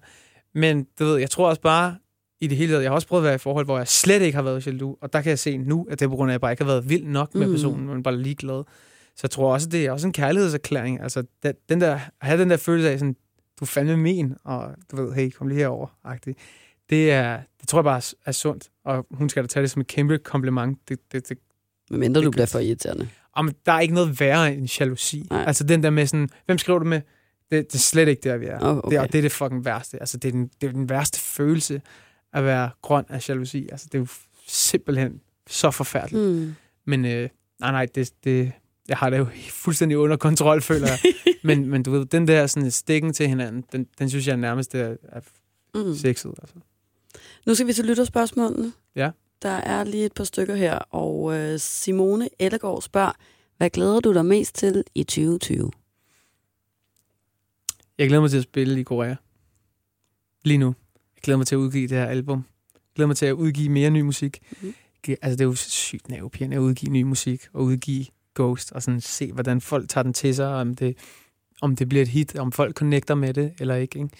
Men 0.54 0.86
du 0.98 1.04
ved, 1.04 1.16
jeg 1.18 1.30
tror 1.30 1.48
også 1.48 1.60
bare, 1.60 1.96
i 2.40 2.46
det 2.46 2.56
hele 2.58 2.72
taget, 2.72 2.82
jeg 2.82 2.90
har 2.90 2.94
også 2.94 3.08
prøvet 3.08 3.22
at 3.22 3.26
være 3.26 3.34
i 3.34 3.38
forhold, 3.38 3.64
hvor 3.64 3.78
jeg 3.78 3.88
slet 3.88 4.22
ikke 4.22 4.36
har 4.36 4.42
været 4.42 4.66
jaloux. 4.66 4.98
Og 5.00 5.12
der 5.12 5.20
kan 5.22 5.30
jeg 5.30 5.38
se 5.38 5.56
nu, 5.56 5.86
at 5.90 6.00
det 6.00 6.04
er 6.06 6.10
på 6.10 6.16
grund 6.16 6.30
af, 6.30 6.32
at 6.32 6.34
jeg 6.34 6.40
bare 6.40 6.52
ikke 6.52 6.64
har 6.64 6.72
været 6.72 6.88
vild 6.88 7.04
nok 7.04 7.34
med 7.34 7.46
Mm. 7.46 7.52
personen, 7.52 7.86
men 7.86 8.02
bare 8.02 8.16
ligeglad. 8.16 8.64
Så 9.18 9.20
jeg 9.22 9.30
tror 9.30 9.52
også, 9.52 9.68
det 9.68 9.86
er 9.86 9.90
også 9.92 10.06
en 10.06 10.12
kærlighedserklæring. 10.12 11.00
Altså, 11.02 11.22
den, 11.68 11.80
der, 11.80 11.94
at 11.94 12.00
have 12.20 12.40
den 12.40 12.50
der 12.50 12.56
følelse 12.56 12.90
af, 12.90 12.98
sådan, 12.98 13.16
du 13.60 13.64
er 13.64 13.66
fandme 13.66 13.96
min, 13.96 14.34
og 14.44 14.74
du 14.90 14.96
ved, 14.96 15.12
hey, 15.14 15.30
kom 15.30 15.48
lige 15.48 15.58
herover, 15.58 15.86
agtig. 16.04 16.36
Det, 16.90 17.12
er, 17.12 17.40
det 17.60 17.68
tror 17.68 17.78
jeg 17.78 17.84
bare 17.84 18.02
er, 18.26 18.32
sundt, 18.32 18.68
og 18.84 19.06
hun 19.10 19.28
skal 19.28 19.42
da 19.42 19.46
tage 19.48 19.62
det 19.62 19.70
som 19.70 19.80
et 19.80 19.86
kæmpe 19.86 20.18
kompliment. 20.18 20.78
Det, 20.88 20.98
det, 21.12 21.28
det, 21.28 21.38
Men 21.90 22.00
mindre 22.00 22.20
du 22.20 22.24
det- 22.24 22.32
bliver 22.32 22.46
for 22.46 22.58
irriterende. 22.58 23.08
Jamen, 23.36 23.54
der 23.66 23.72
er 23.72 23.80
ikke 23.80 23.94
noget 23.94 24.20
værre 24.20 24.54
end 24.54 24.78
jalousi. 24.80 25.26
Nej. 25.30 25.44
Altså 25.46 25.64
den 25.64 25.82
der 25.82 25.90
med 25.90 26.06
sådan, 26.06 26.28
hvem 26.46 26.58
skriver 26.58 26.78
du 26.78 26.84
med? 26.84 27.00
Det, 27.50 27.66
det 27.66 27.74
er 27.74 27.78
slet 27.78 28.08
ikke 28.08 28.20
der, 28.28 28.36
vi 28.36 28.46
er. 28.46 28.58
Det, 28.58 28.84
okay. 28.84 28.98
og 28.98 29.12
det 29.12 29.18
er 29.18 29.22
det 29.22 29.32
fucking 29.32 29.64
værste. 29.64 30.00
Altså, 30.00 30.16
det 30.16 30.28
er, 30.28 30.32
den, 30.32 30.50
det 30.60 30.66
er 30.68 30.72
den 30.72 30.88
værste 30.88 31.20
følelse 31.20 31.82
at 32.32 32.44
være 32.44 32.70
grøn 32.82 33.04
af 33.08 33.28
jalousi. 33.28 33.68
Altså, 33.72 33.86
det 33.92 33.94
er 33.94 33.98
jo 33.98 34.06
simpelthen 34.46 35.20
så 35.46 35.70
forfærdeligt. 35.70 36.24
Mm. 36.24 36.54
Men 36.84 37.04
øh, 37.04 37.28
nej, 37.60 37.70
nej, 37.70 37.86
det, 37.94 38.10
det, 38.24 38.52
jeg 38.88 38.96
har 38.96 39.10
det 39.10 39.18
jo 39.18 39.26
fuldstændig 39.50 39.98
under 39.98 40.16
kontrol, 40.16 40.62
føler 40.62 40.88
jeg. 40.88 40.98
men, 41.44 41.66
men 41.66 41.82
du 41.82 41.90
ved, 41.90 42.06
den 42.06 42.28
der 42.28 42.46
sådan 42.46 42.70
stikken 42.70 43.12
til 43.12 43.28
hinanden, 43.28 43.64
den, 43.72 43.86
den 43.98 44.10
synes 44.10 44.26
jeg 44.26 44.36
nærmest 44.36 44.74
er, 44.74 44.96
er 45.02 45.20
Mm. 45.74 45.94
sexet. 45.94 46.34
Altså. 46.42 46.54
Nu 47.46 47.54
skal 47.54 47.66
vi 47.66 47.72
til 47.72 47.84
lytterspørgsmålene. 47.84 48.72
Ja. 48.96 49.10
Der 49.42 49.48
er 49.48 49.84
lige 49.84 50.04
et 50.04 50.12
par 50.12 50.24
stykker 50.24 50.54
her, 50.54 50.74
og 50.78 51.34
øh, 51.36 51.58
Simone 51.58 52.28
Ellegaard 52.38 52.82
spørger, 52.82 53.12
hvad 53.56 53.70
glæder 53.70 54.00
du 54.00 54.14
dig 54.14 54.26
mest 54.26 54.54
til 54.54 54.84
i 54.94 55.02
2020? 55.04 55.70
Jeg 57.98 58.08
glæder 58.08 58.20
mig 58.20 58.30
til 58.30 58.36
at 58.36 58.42
spille 58.42 58.80
i 58.80 58.82
Korea. 58.82 59.14
Lige 60.44 60.58
nu. 60.58 60.74
Jeg 61.16 61.22
glæder 61.22 61.36
mig 61.38 61.46
til 61.46 61.54
at 61.54 61.58
udgive 61.58 61.88
det 61.88 61.98
her 61.98 62.06
album. 62.06 62.44
Jeg 62.74 62.80
glæder 62.94 63.06
mig 63.06 63.16
til 63.16 63.26
at 63.26 63.32
udgive 63.32 63.68
mere 63.68 63.90
ny 63.90 64.00
musik. 64.00 64.38
Mm. 64.62 64.74
Altså, 65.08 65.36
det 65.36 65.40
er 65.40 65.44
jo 65.44 65.54
sygt 65.54 66.08
nervepirrende 66.08 66.56
at 66.56 66.60
udgive 66.60 66.92
ny 66.92 67.02
musik 67.02 67.46
og 67.52 67.62
udgive 67.64 68.06
Ghost 68.42 68.72
og 68.72 68.82
sådan 68.82 69.00
se, 69.00 69.32
hvordan 69.32 69.60
folk 69.60 69.88
tager 69.88 70.02
den 70.02 70.12
til 70.12 70.34
sig, 70.34 70.54
om 70.54 70.74
det, 70.74 70.96
om 71.60 71.76
det 71.76 71.88
bliver 71.88 72.02
et 72.02 72.08
hit, 72.08 72.38
om 72.38 72.52
folk 72.52 72.76
connecter 72.76 73.14
med 73.14 73.34
det 73.34 73.52
eller 73.60 73.74
ikke. 73.74 73.98
ikke? 73.98 74.10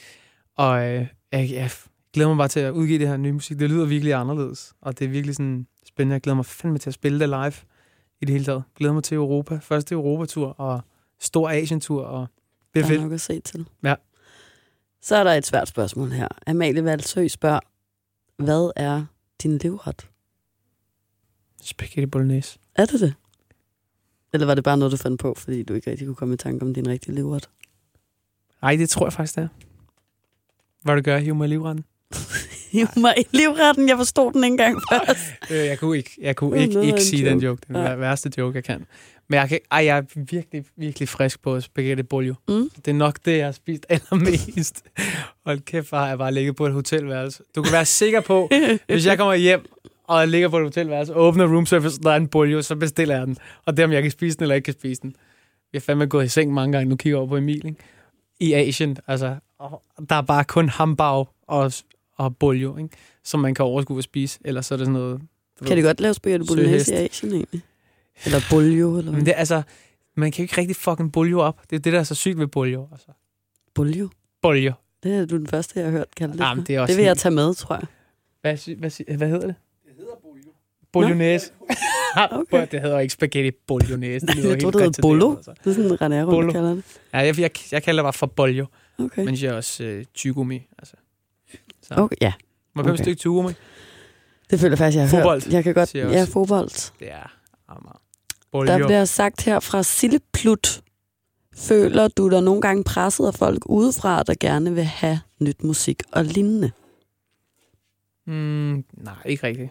Og 0.56 0.88
øh, 0.88 1.06
jeg, 1.32 1.50
jeg 1.50 1.70
glæder 2.12 2.28
mig 2.28 2.36
bare 2.36 2.48
til 2.48 2.60
at 2.60 2.72
udgive 2.72 2.98
det 2.98 3.08
her 3.08 3.16
nye 3.16 3.32
musik. 3.32 3.58
Det 3.58 3.70
lyder 3.70 3.86
virkelig 3.86 4.14
anderledes, 4.14 4.74
og 4.80 4.98
det 4.98 5.04
er 5.04 5.08
virkelig 5.08 5.34
sådan 5.36 5.66
spændende. 5.86 6.14
Jeg 6.14 6.20
glæder 6.20 6.36
mig 6.36 6.46
fandme 6.46 6.78
til 6.78 6.90
at 6.90 6.94
spille 6.94 7.20
det 7.20 7.28
live 7.28 7.52
i 8.20 8.24
det 8.24 8.30
hele 8.30 8.44
taget. 8.44 8.56
Jeg 8.56 8.76
glæder 8.76 8.94
mig 8.94 9.04
til 9.04 9.14
Europa. 9.14 9.58
Første 9.62 9.94
Europatur 9.94 10.48
og 10.48 10.80
stor 11.20 11.50
Asientur, 11.50 12.04
og 12.04 12.26
det 12.74 12.80
er 12.80 12.84
der 12.84 12.88
er 12.88 12.88
fedt. 12.88 13.02
nok 13.02 13.12
at 13.12 13.20
se 13.20 13.40
til. 13.40 13.68
Ja. 13.84 13.94
Så 15.02 15.16
er 15.16 15.24
der 15.24 15.32
et 15.32 15.46
svært 15.46 15.68
spørgsmål 15.68 16.10
her. 16.10 16.28
Amalie 16.46 16.84
Valsø 16.84 17.28
spørger, 17.28 17.60
hvad 18.36 18.72
er 18.76 19.04
din 19.42 19.58
livret? 19.58 20.08
Spaghetti 21.62 22.06
bolognese. 22.06 22.58
Er 22.74 22.86
det 22.86 23.00
det? 23.00 23.14
Eller 24.32 24.46
var 24.46 24.54
det 24.54 24.64
bare 24.64 24.76
noget, 24.76 24.92
du 24.92 24.96
fandt 24.96 25.20
på, 25.20 25.34
fordi 25.38 25.62
du 25.62 25.74
ikke 25.74 25.90
rigtig 25.90 26.06
kunne 26.06 26.14
komme 26.16 26.34
i 26.34 26.36
tanke 26.36 26.64
om 26.64 26.74
din 26.74 26.88
rigtige 26.88 27.14
livret? 27.14 27.48
Nej, 28.62 28.76
det 28.76 28.90
tror 28.90 29.06
jeg 29.06 29.12
faktisk, 29.12 29.36
det 29.36 29.42
er. 29.42 29.48
Hvad 30.82 30.96
du 30.96 31.02
gør, 31.02 31.18
hive 31.18 31.34
mig 31.34 31.44
i 31.46 31.48
livretten? 31.48 31.84
Hiv 32.72 32.86
mig 32.96 33.14
i 33.18 33.36
livretten, 33.36 33.88
jeg 33.88 33.96
forstod 33.96 34.32
den 34.32 34.44
ikke 34.44 34.52
engang 34.52 34.80
først. 34.92 35.20
Øh, 35.50 35.56
jeg 35.56 35.78
kunne 35.78 35.96
ikke, 35.96 36.10
jeg 36.20 36.36
kunne 36.36 36.60
ikke, 36.62 36.82
ikke 36.84 37.00
sige 37.02 37.24
den 37.24 37.32
joke. 37.38 37.46
joke. 37.46 37.62
Den 37.68 37.76
Ja. 37.76 37.94
værste 37.94 38.30
joke, 38.38 38.56
jeg 38.56 38.64
kan. 38.64 38.86
Men 39.30 39.38
jeg, 39.40 39.48
kan, 39.48 39.58
ej, 39.70 39.84
jeg 39.84 39.98
er 39.98 40.02
virkelig, 40.30 40.64
virkelig 40.76 41.08
frisk 41.08 41.42
på 41.42 41.60
spaghetti 41.60 42.02
bolio. 42.02 42.34
Mm. 42.48 42.70
Det 42.76 42.88
er 42.88 42.94
nok 42.94 43.18
det, 43.24 43.36
jeg 43.38 43.44
har 43.46 43.52
spist 43.52 43.86
allermest. 44.12 44.84
Hold 45.46 45.60
kæft, 45.60 45.90
har 45.90 46.08
jeg 46.08 46.18
bare 46.18 46.32
ligget 46.34 46.56
på 46.56 46.66
et 46.66 46.72
hotelværelse. 46.72 47.42
Du 47.56 47.62
kan 47.62 47.72
være 47.72 47.84
sikker 47.84 48.20
på, 48.20 48.50
hvis 48.86 49.06
jeg 49.06 49.18
kommer 49.18 49.34
hjem, 49.34 49.64
og 50.08 50.20
jeg 50.20 50.28
ligger 50.28 50.48
på 50.48 50.58
et 50.58 50.64
hotelværelse, 50.64 51.14
åbner 51.14 51.46
room 51.46 51.66
service, 51.66 52.00
der 52.00 52.10
er 52.10 52.16
en 52.16 52.28
bolio, 52.28 52.62
så 52.62 52.76
bestiller 52.76 53.16
jeg 53.16 53.26
den. 53.26 53.36
Og 53.64 53.76
det 53.76 53.82
er, 53.82 53.86
om 53.86 53.92
jeg 53.92 54.02
kan 54.02 54.10
spise 54.10 54.36
den, 54.36 54.42
eller 54.42 54.54
ikke 54.54 54.64
kan 54.64 54.74
spise 54.74 55.02
den. 55.02 55.10
Vi 55.72 55.78
har 55.78 55.80
fandme 55.80 56.06
gået 56.06 56.24
i 56.24 56.28
seng 56.28 56.52
mange 56.52 56.72
gange, 56.72 56.88
nu 56.88 56.96
kigger 56.96 57.16
jeg 57.16 57.20
over 57.20 57.28
på 57.28 57.36
Emil, 57.36 57.66
ikke? 57.66 57.78
I 58.40 58.52
Asien, 58.52 58.96
altså, 59.06 59.36
der 60.08 60.14
er 60.14 60.22
bare 60.22 60.44
kun 60.44 60.68
hambag 60.68 61.26
og, 61.46 61.72
og 62.16 62.36
bolio, 62.36 62.76
ikke? 62.76 62.96
Som 63.24 63.40
man 63.40 63.54
kan 63.54 63.64
overskue 63.64 63.98
at 63.98 64.04
spise, 64.04 64.38
ellers 64.44 64.66
så 64.66 64.74
er 64.74 64.76
det 64.76 64.86
sådan 64.86 65.00
noget... 65.00 65.20
Kan 65.58 65.68
ved. 65.68 65.76
de 65.76 65.82
godt 65.82 66.00
lave 66.00 66.14
spaghetti 66.14 66.46
bolognese 66.48 66.92
i. 66.92 66.96
Asien 66.96 67.32
egentlig? 67.32 67.62
Eller 68.24 68.38
boljo, 68.50 68.98
eller 68.98 69.12
Men 69.12 69.14
hvad? 69.14 69.24
det 69.24 69.34
er 69.34 69.38
altså, 69.38 69.62
man 70.16 70.32
kan 70.32 70.42
jo 70.42 70.44
ikke 70.44 70.58
rigtig 70.58 70.76
fucking 70.76 71.12
bolio 71.12 71.40
op. 71.40 71.60
Det 71.70 71.76
er 71.76 71.80
det, 71.80 71.92
der 71.92 71.98
er 71.98 72.04
så 72.04 72.14
sygt 72.14 72.38
ved 72.38 72.46
bolio. 72.46 72.88
Altså. 72.92 73.08
Boljo? 73.74 74.08
Bolio. 74.42 74.72
Det 75.02 75.14
er 75.14 75.26
du 75.26 75.36
den 75.36 75.46
første, 75.46 75.80
jeg 75.80 75.86
har 75.86 75.92
hørt 75.92 76.14
kalde 76.16 76.32
det. 76.32 76.40
Jamen, 76.40 76.64
det 76.64 76.74
er 76.76 76.80
også 76.80 76.92
det 76.92 76.98
vil 76.98 77.04
jeg 77.04 77.18
tage 77.18 77.34
med, 77.34 77.54
tror 77.54 77.74
jeg. 77.74 77.86
Hvad, 78.40 78.76
hvad, 78.76 79.16
hvad 79.16 79.28
hedder 79.28 79.46
det? 79.46 79.54
Bolognese. 80.92 81.50
Okay. 82.32 82.66
det 82.70 82.80
hedder 82.80 82.98
ikke 82.98 83.14
spaghetti 83.14 83.50
bolognese. 83.66 84.26
Det 84.26 84.34
lyder 84.36 84.48
Jeg 84.50 84.60
tror, 84.60 84.70
helt 84.80 84.96
det 84.96 85.04
hedder 85.04 85.36
altså. 85.36 85.52
Det 85.64 85.70
er 85.70 85.74
sådan, 85.74 85.90
René 85.90 86.22
Rundt 86.24 86.30
Bolo. 86.30 86.52
kalder 86.52 86.74
det. 86.74 86.84
Ja, 87.14 87.18
jeg, 87.18 87.38
jeg, 87.38 87.50
jeg 87.72 87.82
kalder 87.82 88.02
det 88.02 88.04
bare 88.04 88.12
for 88.12 88.26
boljo, 88.26 88.66
Okay. 88.98 89.24
men 89.24 89.34
jeg 89.34 89.42
er 89.48 89.52
også 89.52 89.84
øh, 89.84 90.04
tyggegummi. 90.14 90.66
Altså. 90.78 90.94
Så. 91.82 91.94
okay. 91.96 92.16
Ja, 92.20 92.32
Må 92.74 92.82
jeg 92.82 92.90
okay. 92.92 93.02
Stykke 93.02 93.18
tyggegummi? 93.18 93.52
det 94.50 94.60
føler 94.60 94.70
jeg 94.72 94.78
faktisk, 94.78 94.96
jeg 94.96 95.08
har 95.08 95.16
Fodbold, 95.16 95.42
hørt. 95.44 95.52
Jeg 95.52 95.64
kan 95.64 95.74
godt... 95.74 95.94
jeg 95.94 96.10
Ja, 96.10 96.24
fodbold. 96.24 96.92
Det 97.00 97.10
er 97.12 97.32
Amager. 97.68 97.92
Der 97.92 97.98
Boljo. 98.50 98.86
bliver 98.86 99.04
sagt 99.04 99.44
her 99.44 99.60
fra 99.60 99.82
Silleplut. 99.82 100.80
Føler 101.56 102.08
du 102.08 102.30
dig 102.30 102.42
nogle 102.42 102.60
gange 102.60 102.84
presset 102.84 103.26
af 103.26 103.34
folk 103.34 103.62
udefra, 103.66 104.22
der 104.22 104.34
gerne 104.40 104.74
vil 104.74 104.84
have 104.84 105.20
nyt 105.40 105.64
musik 105.64 106.02
og 106.12 106.24
lignende? 106.24 106.70
Mm, 108.26 108.84
nej, 108.92 109.14
ikke 109.26 109.46
rigtigt. 109.46 109.70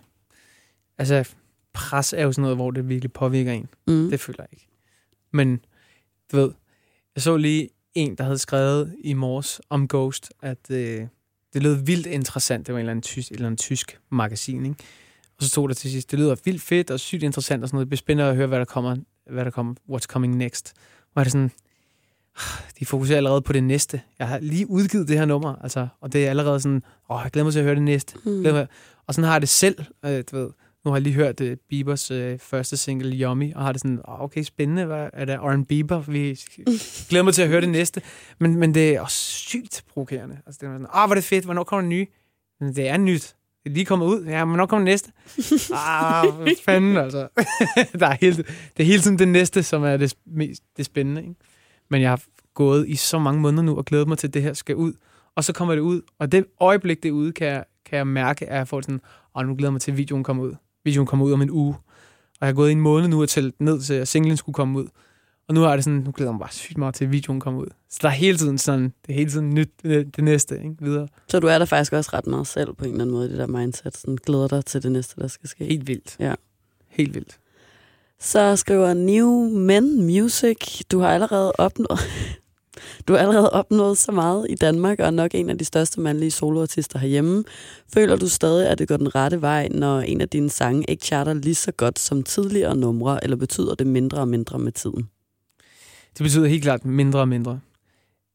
Altså, 0.97 1.33
pres 1.73 2.13
er 2.13 2.23
jo 2.23 2.31
sådan 2.31 2.41
noget, 2.41 2.57
hvor 2.57 2.71
det 2.71 2.89
virkelig 2.89 3.13
påvirker 3.13 3.51
en. 3.51 3.69
Mm. 3.87 4.09
Det 4.09 4.19
føler 4.19 4.39
jeg 4.39 4.47
ikke. 4.51 4.67
Men, 5.31 5.59
du 6.31 6.37
ved, 6.37 6.51
jeg 7.15 7.21
så 7.21 7.37
lige 7.37 7.69
en, 7.95 8.15
der 8.15 8.23
havde 8.23 8.37
skrevet 8.37 8.95
i 9.03 9.13
morges 9.13 9.61
om 9.69 9.87
Ghost, 9.87 10.31
at 10.41 10.71
øh, 10.71 11.07
det 11.53 11.63
lød 11.63 11.73
vildt 11.73 12.07
interessant. 12.07 12.67
Det 12.67 12.73
var 12.73 12.79
en 12.79 12.83
eller 12.83 12.91
anden 12.91 13.01
tysk, 13.01 13.31
eller 13.31 13.45
andet 13.45 13.59
tysk 13.59 13.99
magasin, 14.11 14.65
ikke? 14.65 14.83
Og 15.37 15.43
så 15.43 15.49
stod 15.49 15.67
der 15.67 15.73
til 15.73 15.91
sidst, 15.91 16.11
det 16.11 16.19
lyder 16.19 16.35
vildt 16.45 16.61
fedt 16.61 16.91
og 16.91 16.99
sygt 16.99 17.23
interessant 17.23 17.63
og 17.63 17.69
sådan 17.69 17.75
noget. 17.75 17.85
Det 17.85 17.89
bliver 17.89 17.97
spændende 17.97 18.29
at 18.29 18.35
høre, 18.35 18.47
hvad 18.47 18.59
der 18.59 18.65
kommer, 18.65 18.95
hvad 19.29 19.45
der 19.45 19.51
kommer, 19.51 19.75
what's 19.89 20.05
coming 20.05 20.35
next. 20.35 20.73
Og 21.15 21.19
er 21.19 21.23
det 21.23 21.31
sådan, 21.31 21.51
de 22.79 22.85
fokuserer 22.85 23.17
allerede 23.17 23.41
på 23.41 23.53
det 23.53 23.63
næste. 23.63 24.01
Jeg 24.19 24.27
har 24.27 24.39
lige 24.39 24.69
udgivet 24.69 25.07
det 25.07 25.17
her 25.17 25.25
nummer, 25.25 25.55
altså, 25.55 25.87
og 26.01 26.13
det 26.13 26.25
er 26.25 26.29
allerede 26.29 26.59
sådan, 26.59 26.83
åh, 27.09 27.21
jeg 27.23 27.31
glæder 27.31 27.43
mig 27.43 27.53
til 27.53 27.59
at 27.59 27.65
høre 27.65 27.75
det 27.75 27.83
næste. 27.83 28.17
Mm. 28.25 28.45
Og 29.07 29.13
sådan 29.13 29.23
har 29.23 29.33
jeg 29.33 29.41
det 29.41 29.49
selv, 29.49 29.85
øh, 30.05 30.23
du 30.31 30.37
ved. 30.37 30.49
Nu 30.87 30.91
har 30.91 30.97
jeg 30.97 31.03
lige 31.03 31.13
hørt 31.13 31.41
uh, 31.41 31.47
Biebers 31.69 32.11
øh, 32.11 32.39
første 32.39 32.77
single, 32.77 33.17
Yummy, 33.17 33.53
og 33.53 33.63
har 33.63 33.71
det 33.71 33.81
sådan, 33.81 33.99
oh, 34.03 34.21
okay, 34.21 34.43
spændende, 34.43 34.85
hvad 34.85 35.09
er 35.13 35.25
det 35.25 35.39
R&B 35.39 35.67
Bieber? 35.67 35.99
Vi 35.99 36.39
glæder 37.09 37.23
mig 37.23 37.33
til 37.33 37.41
at 37.41 37.47
høre 37.47 37.61
det 37.61 37.69
næste. 37.69 38.01
Men, 38.39 38.55
men 38.55 38.73
det 38.73 38.95
er 38.95 39.01
også 39.01 39.17
sygt 39.17 39.83
provokerende. 39.93 40.37
Altså, 40.45 40.59
det 40.61 40.67
er 40.67 40.73
sådan, 40.73 40.87
ah, 40.93 41.07
hvor 41.07 41.15
er 41.15 41.19
det 41.19 41.23
fedt, 41.23 41.45
hvornår 41.45 41.63
kommer 41.63 41.81
det 41.81 41.89
nye? 41.89 42.07
Men 42.59 42.75
det 42.75 42.87
er 42.87 42.97
nyt. 42.97 43.35
Det 43.63 43.69
er 43.69 43.73
lige 43.73 43.85
kommet 43.85 44.05
ud. 44.05 44.25
Ja, 44.25 44.45
men 44.45 44.49
hvornår 44.49 44.65
kommer 44.65 44.85
det 44.85 44.91
næste? 44.91 45.11
ah, 45.75 46.35
hvad 46.35 46.53
fanden, 46.65 46.97
altså. 46.97 47.27
Der 47.99 48.07
er 48.07 48.17
hele, 48.21 48.37
det 48.37 48.83
er 48.83 48.83
hele 48.83 49.01
tiden 49.01 49.19
det 49.19 49.27
næste, 49.27 49.63
som 49.63 49.83
er 49.83 49.97
det, 49.97 50.15
mest, 50.25 50.63
det 50.77 50.85
spændende, 50.85 51.21
ikke? 51.21 51.35
Men 51.89 52.01
jeg 52.01 52.09
har 52.09 52.23
gået 52.53 52.89
i 52.89 52.95
så 52.95 53.19
mange 53.19 53.41
måneder 53.41 53.63
nu 53.63 53.77
og 53.77 53.85
glædet 53.85 54.07
mig 54.07 54.17
til, 54.17 54.27
at 54.27 54.33
det 54.33 54.41
her 54.41 54.53
skal 54.53 54.75
ud. 54.75 54.93
Og 55.35 55.43
så 55.43 55.53
kommer 55.53 55.75
det 55.75 55.81
ud. 55.81 56.01
Og 56.19 56.31
det 56.31 56.45
øjeblik, 56.59 57.03
det 57.03 57.09
er 57.09 57.13
ude, 57.13 57.31
kan 57.31 57.47
jeg, 57.47 57.63
kan 57.85 57.97
jeg 57.97 58.07
mærke, 58.07 58.49
at 58.49 58.57
jeg 58.57 58.67
får 58.67 58.81
sådan, 58.81 59.01
og 59.33 59.45
nu 59.45 59.55
glæder 59.55 59.67
jeg 59.67 59.73
mig 59.73 59.81
til, 59.81 59.91
at 59.91 59.97
videoen 59.97 60.23
kommer 60.23 60.43
ud. 60.43 60.55
Videoen 60.87 61.07
kommer 61.07 61.25
ud 61.25 61.31
om 61.31 61.41
en 61.41 61.51
uge. 61.51 61.75
Og 61.75 62.41
jeg 62.41 62.47
har 62.47 62.53
gået 62.53 62.69
i 62.69 62.71
en 62.71 62.81
måned 62.81 63.07
nu 63.07 63.21
og 63.21 63.29
tælt 63.29 63.61
ned 63.61 63.81
til, 63.81 63.93
at 63.93 64.07
singlen 64.07 64.37
skulle 64.37 64.53
komme 64.53 64.79
ud. 64.79 64.87
Og 65.47 65.53
nu 65.53 65.63
er 65.63 65.75
det 65.75 65.83
sådan, 65.83 65.99
nu 65.99 66.11
glæder 66.11 66.31
jeg 66.31 66.33
mig 66.33 66.39
bare 66.39 66.51
sygt 66.51 66.77
meget 66.77 66.95
til, 66.95 67.05
at 67.05 67.11
videoen 67.11 67.39
kommer 67.39 67.61
ud. 67.61 67.67
Så 67.89 67.99
der 68.01 68.07
er 68.07 68.11
hele 68.11 68.37
tiden 68.37 68.57
sådan, 68.57 68.83
det 68.83 69.09
er 69.09 69.13
hele 69.13 69.29
tiden 69.29 69.53
nyt, 69.53 69.69
det, 69.83 70.15
det 70.15 70.23
næste, 70.23 70.55
ikke? 70.57 70.75
Videre. 70.79 71.07
Så 71.27 71.39
du 71.39 71.47
er 71.47 71.57
der 71.57 71.65
faktisk 71.65 71.93
også 71.93 72.09
ret 72.13 72.27
meget 72.27 72.47
selv 72.47 72.73
på 72.73 72.85
en 72.85 72.91
eller 72.91 73.03
anden 73.03 73.15
måde, 73.15 73.29
det 73.29 73.37
der 73.37 73.47
mindset. 73.47 73.97
Sådan 73.97 74.17
glæder 74.25 74.47
dig 74.47 74.65
til 74.65 74.83
det 74.83 74.91
næste, 74.91 75.21
der 75.21 75.27
skal 75.27 75.49
ske. 75.49 75.65
Helt 75.65 75.87
vildt. 75.87 76.15
Ja. 76.19 76.33
Helt 76.89 77.15
vildt. 77.15 77.39
Så 78.19 78.55
skriver 78.55 78.93
New 78.93 79.49
Men 79.49 80.05
Music, 80.05 80.81
du 80.91 80.99
har 80.99 81.09
allerede 81.09 81.51
opnået... 81.51 81.99
Du 83.07 83.13
har 83.13 83.19
allerede 83.19 83.49
opnået 83.49 83.97
så 83.97 84.11
meget 84.11 84.47
i 84.49 84.55
Danmark, 84.55 84.99
og 84.99 85.05
er 85.05 85.11
nok 85.11 85.31
en 85.33 85.49
af 85.49 85.57
de 85.57 85.65
største 85.65 86.01
mandlige 86.01 86.31
soloartister 86.31 86.99
herhjemme. 86.99 87.43
Føler 87.93 88.15
du 88.15 88.27
stadig, 88.27 88.67
at 88.67 88.79
det 88.79 88.87
går 88.87 88.97
den 88.97 89.15
rette 89.15 89.41
vej, 89.41 89.67
når 89.67 89.99
en 89.99 90.21
af 90.21 90.29
dine 90.29 90.49
sange 90.49 90.85
ikke 90.89 91.05
charter 91.05 91.33
lige 91.33 91.55
så 91.55 91.71
godt 91.71 91.99
som 91.99 92.23
tidligere 92.23 92.75
numre, 92.75 93.23
eller 93.23 93.37
betyder 93.37 93.75
det 93.75 93.87
mindre 93.87 94.17
og 94.17 94.27
mindre 94.27 94.59
med 94.59 94.71
tiden? 94.71 95.09
Det 96.17 96.23
betyder 96.23 96.47
helt 96.47 96.63
klart 96.63 96.85
mindre 96.85 97.19
og 97.19 97.27
mindre. 97.27 97.59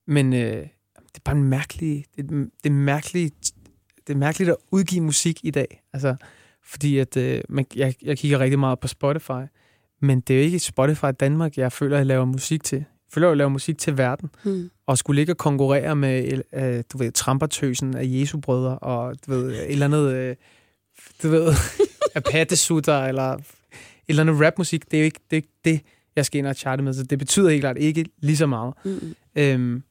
Men 0.07 0.33
øh, 0.33 0.67
det 0.97 1.17
er 1.17 1.21
bare 1.25 1.37
en 1.37 1.45
mærkelig, 1.45 2.05
det, 2.17 2.31
det 2.31 2.69
er 2.69 2.71
mærkeligt, 2.71 3.53
det 4.07 4.13
er 4.13 4.19
mærkeligt 4.19 4.51
at 4.51 4.57
udgive 4.71 5.01
musik 5.01 5.41
i 5.43 5.51
dag. 5.51 5.83
Altså, 5.93 6.17
fordi 6.65 6.99
at, 6.99 7.17
øh, 7.17 7.41
man, 7.49 7.67
jeg, 7.75 7.95
jeg 8.03 8.19
kigger 8.19 8.39
rigtig 8.39 8.59
meget 8.59 8.81
på 8.81 8.89
Spotify, 8.89 9.43
men 10.01 10.21
det 10.21 10.35
er 10.35 10.39
jo 10.39 10.45
ikke 10.45 10.59
Spotify 10.59 11.05
Danmark, 11.21 11.59
jeg 11.59 11.73
føler, 11.73 11.97
jeg 11.97 12.07
laver 12.07 12.25
musik 12.25 12.65
til. 12.65 12.85
Føler, 13.13 13.29
jeg 13.29 13.37
laver 13.37 13.49
musik 13.49 13.79
til 13.79 13.99
verden. 13.99 14.31
Hmm. 14.45 14.71
Og 14.87 14.99
skulle 14.99 15.21
ligge 15.21 15.33
og 15.33 15.37
konkurrere 15.37 15.97
med, 15.97 16.43
øh, 16.55 16.85
du 16.93 16.99
ved, 16.99 17.13
trampertøsen 17.13 17.97
af 17.97 18.03
Jesu 18.05 18.39
brødre, 18.39 18.79
og 18.79 19.17
du 19.27 19.31
ved, 19.31 19.51
et 19.51 19.73
eller 19.73 19.87
andet, 19.87 20.13
øh, 20.13 20.37
du 21.23 21.29
ved, 21.29 21.55
apattesutter, 22.15 23.05
eller 23.05 23.33
et 23.33 23.43
eller 24.09 24.23
andet 24.23 24.47
rapmusik. 24.47 24.91
Det 24.91 24.97
er 24.97 25.01
jo 25.01 25.05
ikke 25.05 25.21
det, 25.31 25.37
er 25.37 25.37
ikke 25.37 25.53
det 25.65 25.81
jeg 26.17 26.27
skal 26.27 26.39
ind 26.39 26.47
og 26.47 26.55
charte 26.55 26.83
med, 26.83 26.93
så 26.93 27.03
det 27.03 27.19
betyder 27.19 27.51
helt 27.51 27.63
klart 27.63 27.79
ikke 27.79 28.07
lige 28.19 28.37
så 28.37 28.47
meget. 28.47 28.75
Mm. 28.85 29.15
Øhm, 29.37 29.83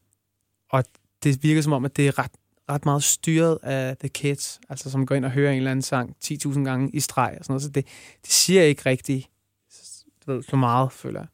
og 0.70 0.84
det 1.24 1.44
virker 1.44 1.62
som 1.62 1.74
om, 1.74 1.86
at 1.86 1.98
det 1.98 2.08
er 2.08 2.20
ret, 2.20 2.32
ret 2.70 2.86
meget 2.86 3.04
styret 3.04 3.58
af 3.64 3.98
The 3.98 4.10
Kids, 4.10 4.60
altså 4.70 4.92
som 4.92 5.06
går 5.06 5.16
ind 5.16 5.26
og 5.26 5.32
hører 5.32 5.52
en 5.52 5.58
eller 5.58 5.72
anden 5.72 5.84
sang 5.84 6.16
10.000 6.26 6.60
gange 6.60 6.90
i 6.94 7.00
streg 7.00 7.36
og 7.40 7.46
sådan 7.46 7.54
noget, 7.54 7.62
så 7.62 7.70
det, 7.70 7.86
det 8.22 8.32
siger 8.32 8.64
ikke 8.64 8.82
rigtig 8.86 9.28
du 10.26 10.34
ved, 10.34 10.44
så 10.44 10.56
meget, 10.56 10.92
føler 10.92 11.20
jeg. 11.20 11.28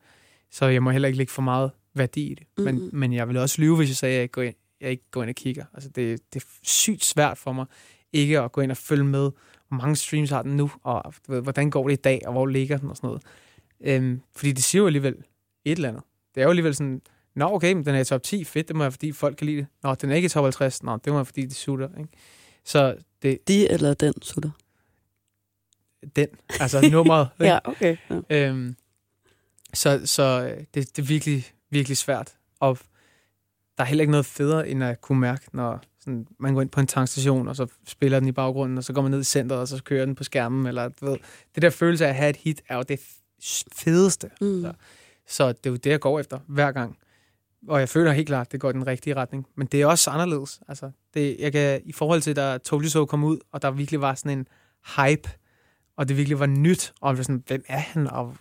Så 0.51 0.65
jeg 0.65 0.83
må 0.83 0.91
heller 0.91 1.07
ikke 1.07 1.17
lægge 1.17 1.33
for 1.33 1.41
meget 1.41 1.71
værdi 1.97 2.21
i 2.31 2.33
det. 2.35 2.47
Men, 2.57 2.75
Mhm. 2.75 2.89
men 2.93 3.13
jeg 3.13 3.27
vil 3.27 3.37
også 3.37 3.61
lyve, 3.61 3.77
hvis 3.77 3.89
jeg 3.89 3.95
sagde, 3.95 4.13
at 4.13 4.17
jeg 4.17 4.23
ikke 4.23 4.31
går 4.31 4.41
ind, 4.41 4.55
jeg 4.81 4.89
ikke 4.91 5.03
går 5.11 5.21
ind 5.23 5.29
og 5.29 5.35
kigger. 5.35 5.65
Altså 5.73 5.89
det, 5.89 6.19
det 6.33 6.43
er 6.43 6.47
sygt 6.63 7.03
svært 7.05 7.37
for 7.37 7.51
mig 7.53 7.65
ikke 8.13 8.39
at 8.39 8.51
gå 8.51 8.61
ind 8.61 8.71
og 8.71 8.77
følge 8.77 9.03
med, 9.03 9.31
hvor 9.67 9.77
mange 9.77 9.95
streams 9.95 10.29
har 10.29 10.41
den 10.41 10.57
nu, 10.57 10.71
og 10.83 11.13
ved, 11.27 11.41
hvordan 11.41 11.69
går 11.69 11.87
det 11.87 11.93
i 11.93 12.01
dag, 12.01 12.21
og 12.25 12.31
hvor 12.31 12.45
ligger 12.45 12.77
den 12.77 12.89
og 12.89 12.97
sådan 12.97 13.07
noget. 13.07 13.21
Øhm, 13.81 14.21
fordi 14.35 14.51
det 14.51 14.63
siger 14.63 14.79
jo 14.81 14.85
alligevel 14.85 15.15
et 15.65 15.71
eller 15.71 15.89
andet. 15.89 16.03
Det 16.35 16.41
er 16.41 16.45
jo 16.45 16.49
alligevel 16.49 16.75
sådan, 16.75 17.01
Nå, 17.35 17.45
okay, 17.53 17.73
men 17.73 17.85
den 17.85 17.95
er 17.95 17.99
i 17.99 18.05
top 18.05 18.23
10, 18.23 18.43
fedt, 18.43 18.67
det 18.67 18.75
må 18.75 18.83
være, 18.83 18.91
fordi 18.91 19.11
folk 19.11 19.37
kan 19.37 19.47
lide 19.47 19.57
det. 19.57 19.67
Nå, 19.83 19.95
den 19.95 20.11
er 20.11 20.15
ikke 20.15 20.25
i 20.25 20.29
top 20.29 20.43
50, 20.43 20.83
nå, 20.83 20.97
det 20.97 21.07
må 21.07 21.13
være, 21.13 21.25
fordi 21.25 21.41
det 21.41 21.55
sutter, 21.55 21.89
ikke? 21.97 22.09
Så 22.63 22.95
det 23.21 23.47
De 23.47 23.69
eller 23.69 23.93
den, 23.93 24.13
sutter? 24.21 24.49
den, 26.15 26.27
altså 26.59 26.89
nummeret? 26.91 27.27
Ja, 27.39 27.59
okay. 27.63 27.97
Ja. 28.29 28.49
Øhm, 28.49 28.75
så 29.73 30.01
så 30.05 30.23
øh, 30.53 30.57
det, 30.73 30.95
det 30.95 30.99
er 30.99 31.07
virkelig, 31.07 31.45
virkelig 31.69 31.97
svært. 31.97 32.33
Og 32.59 32.77
der 33.77 33.83
er 33.83 33.87
heller 33.87 34.01
ikke 34.01 34.11
noget 34.11 34.25
federe, 34.25 34.69
end 34.69 34.83
at 34.83 35.01
kunne 35.01 35.19
mærke, 35.19 35.49
når 35.53 35.81
sådan, 35.99 36.27
man 36.39 36.53
går 36.53 36.61
ind 36.61 36.69
på 36.69 36.79
en 36.79 36.87
tankstation, 36.87 37.47
og 37.47 37.55
så 37.55 37.67
spiller 37.87 38.19
den 38.19 38.29
i 38.29 38.31
baggrunden, 38.31 38.77
og 38.77 38.83
så 38.83 38.93
går 38.93 39.01
man 39.01 39.11
ned 39.11 39.19
i 39.21 39.23
centret, 39.23 39.59
og 39.59 39.67
så 39.67 39.83
kører 39.83 40.05
den 40.05 40.15
på 40.15 40.23
skærmen. 40.23 40.67
Eller, 40.67 40.89
du 40.89 41.05
ved, 41.05 41.17
det 41.55 41.61
der 41.61 41.69
følelse 41.69 42.05
af 42.05 42.09
at 42.09 42.15
have 42.15 42.29
et 42.29 42.35
hit, 42.35 42.61
er 42.69 42.75
jo 42.75 42.81
det 42.81 42.99
fedeste. 43.75 44.29
Mm. 44.41 44.61
Så, 44.61 44.73
så 45.27 45.47
det 45.47 45.65
er 45.65 45.69
jo 45.69 45.75
det, 45.75 45.89
jeg 45.89 45.99
går 45.99 46.19
efter 46.19 46.39
hver 46.47 46.71
gang. 46.71 46.97
Og 47.67 47.79
jeg 47.79 47.89
føler 47.89 48.11
helt 48.11 48.27
klart, 48.27 48.47
at 48.47 48.51
det 48.51 48.59
går 48.59 48.69
i 48.69 48.73
den 48.73 48.87
rigtige 48.87 49.15
retning. 49.15 49.47
Men 49.55 49.67
det 49.67 49.81
er 49.81 49.85
også 49.85 50.09
anderledes. 50.09 50.59
Altså, 50.67 50.91
det, 51.13 51.35
jeg 51.39 51.51
kan, 51.51 51.81
I 51.85 51.91
forhold 51.91 52.21
til, 52.21 52.35
da 52.35 52.57
You 52.71 52.83
So 52.83 53.05
kom 53.05 53.23
ud, 53.23 53.39
og 53.51 53.61
der 53.61 53.71
virkelig 53.71 54.01
var 54.01 54.15
sådan 54.15 54.37
en 54.37 54.47
hype, 54.95 55.29
og 55.95 56.07
det 56.07 56.17
virkelig 56.17 56.39
var 56.39 56.45
nyt, 56.45 56.93
og 57.01 57.13
det 57.13 57.17
var 57.17 57.23
sådan, 57.23 57.43
hvem 57.47 57.63
er 57.67 57.77
han, 57.77 58.07
og 58.07 58.35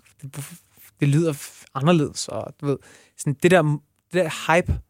det, 1.00 1.08
lyder 1.08 1.34
anderledes, 1.74 2.28
og 2.28 2.54
du 2.60 2.66
ved, 2.66 2.76
sådan 3.16 3.36
det 3.42 3.50
der, 3.50 3.62
det 4.12 4.24
der 4.24 4.54
hype, 4.56 4.80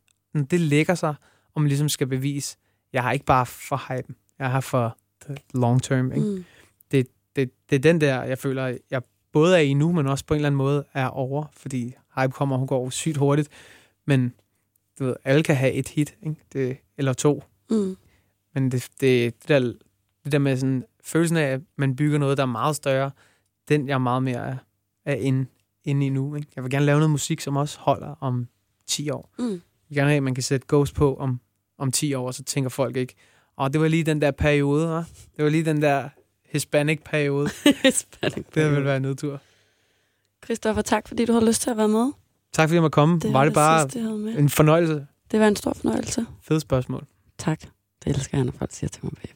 det 0.50 0.60
lægger 0.60 0.94
sig, 0.94 1.14
og 1.54 1.60
man 1.60 1.68
ligesom 1.68 1.88
skal 1.88 2.06
bevise, 2.06 2.56
jeg 2.92 3.02
har 3.02 3.12
ikke 3.12 3.24
bare 3.24 3.46
for 3.46 3.82
hypen, 3.88 4.16
jeg 4.38 4.50
har 4.50 4.60
for 4.60 4.98
long 5.54 5.82
term, 5.82 6.12
ikke? 6.12 6.26
Mm. 6.26 6.44
det, 6.90 7.06
det, 7.36 7.50
det 7.70 7.76
er 7.76 7.80
den 7.80 8.00
der, 8.00 8.22
jeg 8.22 8.38
føler, 8.38 8.78
jeg 8.90 9.02
både 9.32 9.56
er 9.56 9.60
i 9.60 9.74
nu, 9.74 9.92
men 9.92 10.06
også 10.06 10.24
på 10.24 10.34
en 10.34 10.38
eller 10.38 10.46
anden 10.46 10.56
måde 10.56 10.84
er 10.94 11.06
over, 11.06 11.44
fordi 11.52 11.94
hype 12.18 12.32
kommer, 12.32 12.56
hun 12.56 12.66
går 12.66 12.90
sygt 12.90 13.16
hurtigt, 13.16 13.48
men 14.06 14.34
du 14.98 15.04
ved, 15.04 15.16
alle 15.24 15.42
kan 15.42 15.56
have 15.56 15.72
et 15.72 15.88
hit, 15.88 16.16
ikke? 16.22 16.36
Det, 16.52 16.76
eller 16.98 17.12
to, 17.12 17.42
Mm. 17.70 17.96
men 18.54 18.70
det, 18.70 18.88
det, 19.00 19.34
det, 19.42 19.48
der, 19.48 19.58
det 20.24 20.32
der 20.32 20.38
med 20.38 20.56
sådan, 20.56 20.84
følelsen 21.04 21.36
af, 21.36 21.42
at 21.46 21.60
man 21.76 21.96
bygger 21.96 22.18
noget, 22.18 22.36
der 22.36 22.42
er 22.42 22.46
meget 22.46 22.76
større, 22.76 23.10
den 23.68 23.88
jeg 23.88 23.94
er 23.94 23.98
meget 23.98 24.22
mere 24.22 24.36
er, 24.48 24.56
er 25.04 25.14
inde, 25.14 25.46
inde 25.86 26.06
i 26.06 26.08
nu. 26.08 26.34
Ikke? 26.34 26.48
Jeg 26.56 26.64
vil 26.64 26.70
gerne 26.70 26.86
lave 26.86 26.98
noget 26.98 27.10
musik, 27.10 27.40
som 27.40 27.56
også 27.56 27.78
holder 27.80 28.14
om 28.20 28.48
10 28.86 29.10
år. 29.10 29.30
Mm. 29.38 29.44
Jeg 29.44 29.60
vil 29.88 29.96
gerne 29.96 30.10
have, 30.10 30.16
at 30.16 30.22
man 30.22 30.34
kan 30.34 30.42
sætte 30.42 30.66
Ghost 30.68 30.94
på 30.94 31.16
om, 31.16 31.40
om 31.78 31.92
10 31.92 32.14
år, 32.14 32.26
og 32.26 32.34
så 32.34 32.44
tænker 32.44 32.70
folk 32.70 32.96
ikke, 32.96 33.14
åh, 33.58 33.68
det 33.72 33.80
var 33.80 33.88
lige 33.88 34.04
den 34.04 34.20
der 34.20 34.30
periode, 34.30 34.86
hva? 34.86 35.04
det 35.36 35.44
var 35.44 35.48
lige 35.48 35.64
den 35.64 35.82
der 35.82 36.08
Hispanic-periode. 36.44 37.48
Spændende. 37.92 38.48
Det 38.54 38.72
vil 38.72 38.84
være 38.84 38.96
en 38.96 39.02
nedtur. 39.02 39.40
Christoffer, 40.44 40.82
tak 40.82 41.08
fordi 41.08 41.24
du 41.24 41.32
har 41.32 41.40
lyst 41.40 41.62
til 41.62 41.70
at 41.70 41.76
være 41.76 41.88
med. 41.88 42.12
Tak 42.52 42.68
fordi 42.68 42.74
jeg 42.74 42.82
måtte 42.82 42.94
komme. 42.94 43.18
Det 43.20 43.32
var 43.32 43.44
det 43.44 43.54
bare 43.54 43.90
sidste, 43.90 44.00
en 44.38 44.48
fornøjelse? 44.48 45.06
Det 45.30 45.40
var 45.40 45.48
en 45.48 45.56
stor 45.56 45.72
fornøjelse. 45.72 46.26
Fed 46.42 46.60
spørgsmål. 46.60 47.06
Tak. 47.38 47.60
Det 48.04 48.16
elsker 48.16 48.38
jeg, 48.38 48.44
når 48.44 48.52
folk 48.52 48.72
siger 48.72 48.88
til 48.88 49.04
mig 49.04 49.12
bagefter. 49.12 49.35